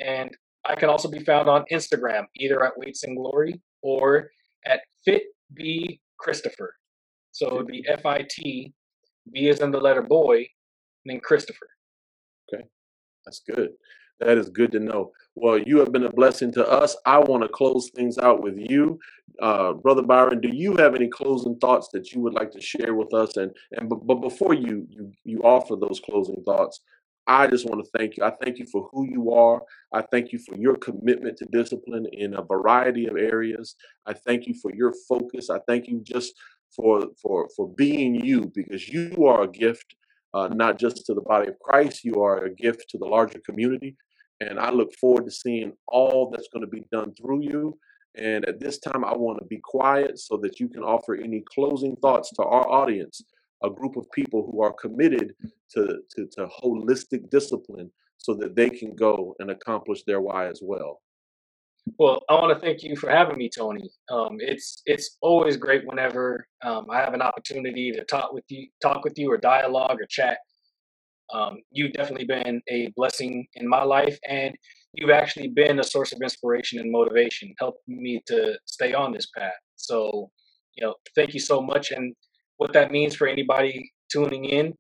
And 0.05 0.31
I 0.67 0.75
can 0.75 0.89
also 0.89 1.11
be 1.11 1.25
found 1.25 1.49
on 1.49 1.65
Instagram, 1.73 2.25
either 2.37 2.65
at 2.65 2.77
Weights 2.77 3.03
and 3.03 3.17
Glory 3.17 3.61
or 3.83 4.31
at 4.67 4.81
Fit 5.05 5.23
B 5.55 6.01
Christopher. 6.19 6.75
So 7.33 7.49
it 7.49 7.55
would 7.55 7.67
be 7.67 7.85
F 7.89 8.07
I 8.07 8.27
T, 8.29 8.73
B 9.33 9.49
is 9.49 9.61
in 9.61 9.71
the 9.71 9.81
letter 9.81 10.03
boy, 10.03 10.37
and 10.37 10.47
then 11.07 11.21
Christopher. 11.21 11.67
That's 13.25 13.41
good. 13.41 13.71
That 14.21 14.37
is 14.39 14.51
good 14.51 14.73
to 14.73 14.81
know. 14.81 15.13
Well, 15.35 15.59
you 15.59 15.79
have 15.79 15.93
been 15.93 16.05
a 16.05 16.13
blessing 16.13 16.53
to 16.53 16.69
us. 16.69 16.97
I 17.07 17.19
want 17.19 17.43
to 17.43 17.49
close 17.49 17.91
things 17.91 18.19
out 18.19 18.43
with 18.43 18.57
you, 18.59 18.99
uh, 19.41 19.73
brother 19.75 20.03
Byron. 20.03 20.41
Do 20.41 20.51
you 20.55 20.77
have 20.77 20.95
any 20.95 21.09
closing 21.09 21.57
thoughts 21.59 21.89
that 21.93 22.13
you 22.13 22.21
would 22.21 22.35
like 22.35 22.51
to 22.53 22.61
share 22.61 22.95
with 22.95 23.15
us? 23.15 23.37
And 23.37 23.53
and 23.73 23.89
but, 23.89 24.07
but 24.07 24.17
before 24.17 24.55
you 24.55 24.87
you 24.91 25.13
you 25.25 25.41
offer 25.43 25.77
those 25.77 26.01
closing 26.01 26.43
thoughts, 26.45 26.81
I 27.27 27.47
just 27.47 27.67
want 27.67 27.83
to 27.83 27.91
thank 27.99 28.17
you. 28.19 28.25
I 28.25 28.33
thank 28.43 28.59
you 28.59 28.67
for 28.71 28.89
who 28.93 29.07
you 29.09 29.33
are. 29.33 29.63
I 29.95 30.03
thank 30.03 30.33
you 30.33 30.39
for 30.39 30.57
your 30.57 30.77
commitment 30.77 31.39
to 31.39 31.47
discipline 31.47 32.07
in 32.13 32.35
a 32.35 32.43
variety 32.43 33.07
of 33.07 33.17
areas. 33.17 33.77
I 34.07 34.13
thank 34.13 34.47
you 34.47 34.55
for 34.61 34.75
your 34.75 34.93
focus. 35.09 35.49
I 35.49 35.61
thank 35.67 35.89
you 35.89 36.03
just 36.05 36.35
for 36.77 37.07
for 37.23 37.49
for 37.57 37.73
being 37.77 38.15
you 38.17 38.53
because 38.55 38.89
you 38.89 39.27
are 39.27 39.43
a 39.45 39.49
gift 39.51 39.95
uh, 40.35 40.49
not 40.49 40.79
just 40.79 41.05
to 41.07 41.15
the 41.15 41.21
body 41.23 41.49
of 41.49 41.59
Christ, 41.59 42.05
you 42.05 42.23
are 42.23 42.45
a 42.45 42.55
gift 42.55 42.85
to 42.91 42.99
the 42.99 43.07
larger 43.07 43.41
community. 43.41 43.97
And 44.41 44.59
I 44.59 44.71
look 44.71 44.95
forward 44.95 45.27
to 45.27 45.31
seeing 45.31 45.73
all 45.87 46.31
that's 46.31 46.49
going 46.53 46.65
to 46.65 46.71
be 46.71 46.85
done 46.91 47.13
through 47.15 47.43
you. 47.43 47.79
And 48.17 48.45
at 48.47 48.59
this 48.59 48.79
time, 48.79 49.05
I 49.05 49.15
want 49.15 49.39
to 49.39 49.45
be 49.45 49.61
quiet 49.63 50.19
so 50.19 50.37
that 50.39 50.59
you 50.59 50.69
can 50.69 50.83
offer 50.83 51.15
any 51.15 51.43
closing 51.55 51.97
thoughts 51.97 52.31
to 52.37 52.43
our 52.43 52.69
audience 52.69 53.23
a 53.63 53.71
group 53.71 53.97
of 53.97 54.11
people 54.13 54.49
who 54.51 54.63
are 54.63 54.73
committed 54.73 55.35
to, 55.73 55.99
to, 56.17 56.27
to 56.27 56.47
holistic 56.63 57.29
discipline 57.31 57.91
so 58.17 58.35
that 58.35 58.55
they 58.55 58.71
can 58.71 58.95
go 58.95 59.35
and 59.39 59.51
accomplish 59.51 60.03
their 60.05 60.21
why 60.21 60.49
as 60.49 60.61
well. 60.63 61.01
Well, 61.99 62.23
I 62.29 62.35
want 62.35 62.55
to 62.55 62.65
thank 62.65 62.83
you 62.83 62.97
for 62.97 63.11
having 63.11 63.39
me, 63.39 63.51
Tony. 63.55 63.91
Um, 64.11 64.37
it's 64.41 64.83
it's 64.87 65.17
always 65.23 65.57
great 65.57 65.87
whenever 65.87 66.47
um, 66.65 66.87
I 66.91 66.99
have 66.99 67.15
an 67.15 67.23
opportunity 67.23 67.93
to 67.93 68.05
talk 68.05 68.33
with 68.33 68.45
you, 68.49 68.69
talk 68.83 69.05
with 69.05 69.19
you, 69.19 69.31
or 69.33 69.39
dialogue 69.39 69.99
or 70.01 70.07
chat. 70.09 70.39
Um, 71.33 71.59
you've 71.71 71.93
definitely 71.93 72.27
been 72.27 72.63
a 72.69 72.93
blessing 72.97 73.47
in 73.55 73.69
my 73.69 73.83
life, 73.85 74.19
and 74.29 74.55
you've 74.95 75.11
actually 75.11 75.49
been 75.49 75.81
a 75.81 75.85
source 75.85 76.13
of 76.13 76.21
inspiration 76.23 76.81
and 76.81 76.91
motivation, 76.91 77.55
helping 77.59 78.03
me 78.03 78.23
to 78.27 78.59
stay 78.67 78.95
on 78.95 79.13
this 79.13 79.29
path. 79.37 79.53
So, 79.77 80.31
you 80.75 80.85
know, 80.87 80.95
thank 81.15 81.35
you 81.35 81.41
so 81.41 81.61
much. 81.63 81.93
And 81.93 82.15
what 82.57 82.73
that 82.75 82.91
means 82.93 83.15
for 83.15 83.29
anybody 83.29 83.91
tuning 84.11 84.45
in, 84.47 84.75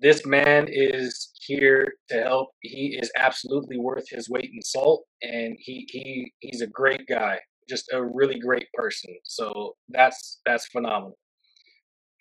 this 0.00 0.26
man 0.26 0.66
is 0.68 1.30
here 1.40 1.94
to 2.10 2.22
help. 2.22 2.50
He 2.60 2.98
is 3.00 3.10
absolutely 3.16 3.78
worth 3.78 4.08
his 4.08 4.28
weight 4.28 4.50
in 4.52 4.62
salt, 4.62 5.04
and 5.22 5.56
he 5.58 5.86
he 5.90 6.32
he's 6.40 6.60
a 6.60 6.66
great 6.66 7.06
guy, 7.08 7.38
just 7.68 7.90
a 7.92 8.04
really 8.04 8.38
great 8.38 8.68
person. 8.74 9.14
So 9.24 9.76
that's 9.88 10.40
that's 10.44 10.66
phenomenal. 10.66 11.18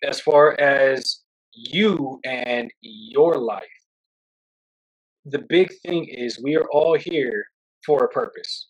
As 0.03 0.19
far 0.21 0.59
as 0.59 1.21
you 1.53 2.19
and 2.23 2.71
your 2.81 3.35
life, 3.35 3.65
the 5.25 5.43
big 5.49 5.69
thing 5.85 6.05
is 6.05 6.41
we 6.41 6.55
are 6.55 6.69
all 6.71 6.97
here 6.97 7.45
for 7.85 8.05
a 8.05 8.09
purpose, 8.09 8.69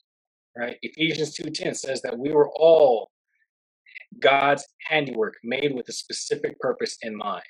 right? 0.58 0.78
Ephesians 0.82 1.36
2:10 1.38 1.76
says 1.76 2.02
that 2.02 2.18
we 2.18 2.32
were 2.32 2.50
all 2.58 3.12
God's 4.20 4.66
handiwork 4.88 5.36
made 5.44 5.76
with 5.76 5.90
a 5.90 5.94
specific 5.94 6.60
purpose 6.60 6.98
in 7.02 7.16
mind. 7.16 7.44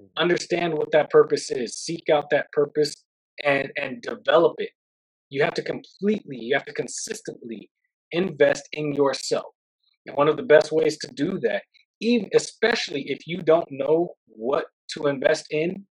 Mm. 0.00 0.06
Understand 0.16 0.74
what 0.74 0.92
that 0.92 1.10
purpose 1.10 1.50
is, 1.50 1.76
seek 1.76 2.08
out 2.08 2.30
that 2.30 2.50
purpose 2.52 3.04
and 3.44 3.70
and 3.76 4.02
develop 4.02 4.54
it. 4.58 4.70
You 5.28 5.42
have 5.44 5.54
to 5.54 5.62
completely, 5.62 6.36
you 6.38 6.54
have 6.54 6.64
to 6.66 6.72
consistently 6.72 7.70
invest 8.10 8.68
in 8.72 8.92
yourself. 8.94 9.46
And 10.06 10.16
one 10.16 10.28
of 10.28 10.36
the 10.36 10.42
best 10.42 10.72
ways 10.72 10.98
to 10.98 11.08
do 11.14 11.38
that, 11.40 11.62
even 12.00 12.28
especially 12.34 13.04
if 13.06 13.26
you 13.26 13.42
don't 13.42 13.68
know 13.70 14.14
what 14.26 14.64
to 14.94 15.06
invest 15.06 15.46
in, 15.50 15.86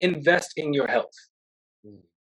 invest 0.00 0.52
in 0.56 0.72
your 0.72 0.86
health 0.86 1.12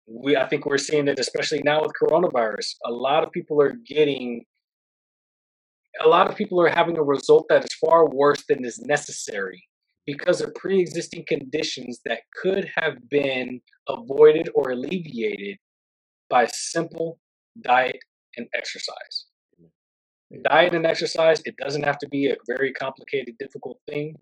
we 0.05 0.35
I 0.35 0.47
think 0.47 0.65
we're 0.65 0.77
seeing 0.77 1.07
it 1.07 1.19
especially 1.19 1.61
now 1.63 1.81
with 1.81 1.93
coronavirus. 2.01 2.75
A 2.85 2.91
lot 2.91 3.23
of 3.23 3.31
people 3.31 3.61
are 3.61 3.73
getting 3.87 4.45
a 6.03 6.07
lot 6.07 6.29
of 6.29 6.35
people 6.35 6.59
are 6.61 6.69
having 6.69 6.97
a 6.97 7.03
result 7.03 7.45
that 7.49 7.63
is 7.63 7.73
far 7.73 8.09
worse 8.09 8.43
than 8.49 8.65
is 8.65 8.79
necessary 8.79 9.63
because 10.05 10.41
of 10.41 10.53
pre-existing 10.55 11.25
conditions 11.27 11.99
that 12.05 12.19
could 12.41 12.69
have 12.75 13.09
been 13.09 13.61
avoided 13.87 14.49
or 14.55 14.71
alleviated 14.71 15.57
by 16.29 16.45
simple 16.47 17.19
diet 17.61 17.99
and 18.37 18.47
exercise. 18.55 19.25
Diet 20.49 20.73
and 20.73 20.85
exercise, 20.85 21.41
it 21.45 21.55
doesn't 21.57 21.83
have 21.83 21.99
to 21.99 22.09
be 22.09 22.27
a 22.27 22.35
very 22.47 22.73
complicated, 22.73 23.35
difficult 23.37 23.77
thing. 23.87 24.15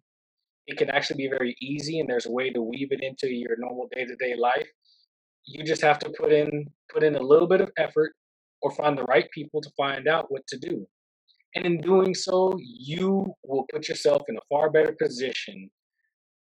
It 0.68 0.78
can 0.78 0.90
actually 0.90 1.18
be 1.18 1.30
very 1.30 1.56
easy, 1.62 2.00
and 2.00 2.10
there's 2.10 2.26
a 2.26 2.32
way 2.32 2.52
to 2.52 2.62
weave 2.62 2.92
it 2.92 3.02
into 3.02 3.28
your 3.28 3.56
normal 3.58 3.88
day 3.96 4.06
to 4.06 4.16
day 4.18 4.36
life 4.36 4.68
you 5.46 5.64
just 5.64 5.82
have 5.82 6.00
to 6.00 6.10
put 6.10 6.32
in 6.32 6.68
put 6.94 7.04
in 7.04 7.16
a 7.16 7.22
little 7.22 7.48
bit 7.48 7.62
of 7.62 7.72
effort 7.78 8.14
or 8.62 8.72
find 8.72 8.98
the 8.98 9.04
right 9.04 9.30
people 9.32 9.62
to 9.62 9.70
find 9.78 10.08
out 10.08 10.26
what 10.30 10.46
to 10.48 10.58
do 10.58 10.88
and 11.56 11.66
in 11.66 11.82
doing 11.82 12.14
so 12.14 12.58
you 12.60 13.34
will 13.44 13.66
put 13.72 13.88
yourself 13.90 14.24
in 14.28 14.38
a 14.38 14.42
far 14.50 14.70
better 14.70 14.96
position 15.02 15.70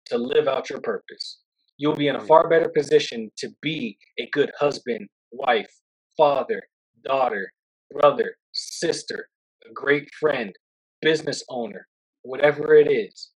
to 0.07 0.19
live 0.19 0.49
out 0.49 0.71
your 0.71 0.81
purpose. 0.81 1.41
You'll 1.77 1.97
be 1.97 2.09
in 2.09 2.17
a 2.17 2.27
far 2.27 2.49
better 2.49 2.69
position 2.69 3.31
to 3.39 3.51
be 3.63 3.99
a 4.19 4.29
good 4.33 4.51
husband 4.59 5.09
wife 5.33 5.73
father 6.17 6.63
daughter 7.05 7.53
brother 7.93 8.35
sister 8.53 9.29
a 9.69 9.73
great 9.73 10.09
friend 10.19 10.53
business 11.01 11.43
owner 11.49 11.87
whatever 12.23 12.75
it 12.75 12.91
is. 12.91 13.31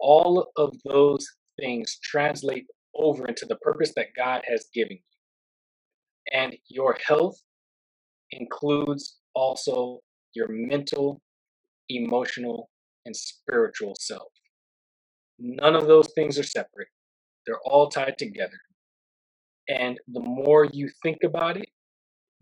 All 0.00 0.50
of 0.56 0.74
those 0.84 1.26
things 1.58 1.98
translate 2.02 2.66
over 2.94 3.26
into 3.26 3.46
the 3.46 3.56
purpose 3.56 3.92
that 3.96 4.14
God 4.16 4.42
has 4.48 4.66
given 4.74 4.96
you. 4.96 6.38
And 6.40 6.56
your 6.68 6.96
health 7.06 7.36
includes 8.30 9.18
also 9.34 10.00
your 10.34 10.48
mental, 10.48 11.20
emotional, 11.88 12.70
and 13.06 13.16
spiritual 13.16 13.94
self. 13.98 14.30
None 15.38 15.74
of 15.74 15.86
those 15.86 16.10
things 16.14 16.38
are 16.38 16.44
separate, 16.44 16.88
they're 17.46 17.60
all 17.64 17.88
tied 17.88 18.18
together. 18.18 18.58
And 19.68 19.98
the 20.08 20.20
more 20.20 20.64
you 20.72 20.88
think 21.02 21.18
about 21.24 21.56
it, 21.56 21.68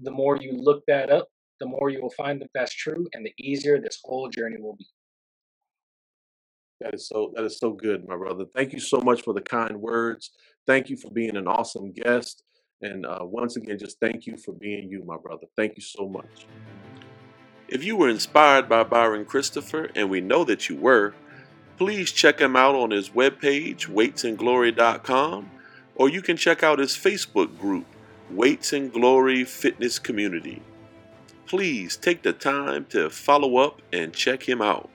the 0.00 0.10
more 0.10 0.36
you 0.36 0.52
look 0.52 0.82
that 0.86 1.10
up, 1.10 1.28
the 1.60 1.66
more 1.66 1.90
you 1.90 2.00
will 2.00 2.12
find 2.16 2.40
that 2.40 2.50
that's 2.54 2.74
true, 2.74 3.06
and 3.12 3.24
the 3.24 3.32
easier 3.38 3.80
this 3.80 4.00
whole 4.04 4.28
journey 4.28 4.56
will 4.60 4.76
be. 4.76 4.86
That 6.80 6.94
is 6.94 7.08
so 7.08 7.32
that 7.34 7.44
is 7.44 7.58
so 7.58 7.72
good, 7.72 8.06
my 8.06 8.16
brother. 8.16 8.44
Thank 8.54 8.72
you 8.72 8.80
so 8.80 9.00
much 9.00 9.22
for 9.22 9.32
the 9.32 9.40
kind 9.40 9.80
words. 9.80 10.32
Thank 10.66 10.90
you 10.90 10.96
for 10.96 11.10
being 11.10 11.36
an 11.36 11.48
awesome 11.48 11.92
guest. 11.92 12.42
And 12.82 13.06
uh, 13.06 13.20
once 13.22 13.56
again, 13.56 13.78
just 13.78 13.98
thank 14.00 14.26
you 14.26 14.36
for 14.36 14.52
being 14.52 14.90
you, 14.90 15.02
my 15.06 15.16
brother. 15.16 15.46
Thank 15.56 15.76
you 15.76 15.82
so 15.82 16.06
much. 16.08 16.46
If 17.68 17.82
you 17.82 17.97
were 17.97 18.09
inspired 18.09 18.68
by 18.68 18.84
Byron 18.84 19.24
Christopher, 19.24 19.90
and 19.94 20.09
we 20.09 20.20
know 20.20 20.44
that 20.44 20.68
you 20.68 20.76
were, 20.76 21.14
please 21.78 22.12
check 22.12 22.40
him 22.40 22.55
out 22.55 22.76
on 22.76 22.93
his 22.93 23.10
webpage, 23.10 23.88
weightsandglory.com, 23.88 25.51
or 25.97 26.09
you 26.09 26.22
can 26.22 26.36
check 26.36 26.62
out 26.62 26.78
his 26.78 26.93
Facebook 26.93 27.59
group, 27.59 27.86
Weights 28.30 28.72
and 28.72 28.93
Glory 28.93 29.44
Fitness 29.44 29.98
Community. 29.98 30.62
Please 31.47 31.97
take 31.97 32.22
the 32.22 32.32
time 32.32 32.84
to 32.86 33.10
follow 33.10 33.56
up 33.56 33.82
and 33.93 34.12
check 34.12 34.48
him 34.48 34.62
out. 34.62 34.88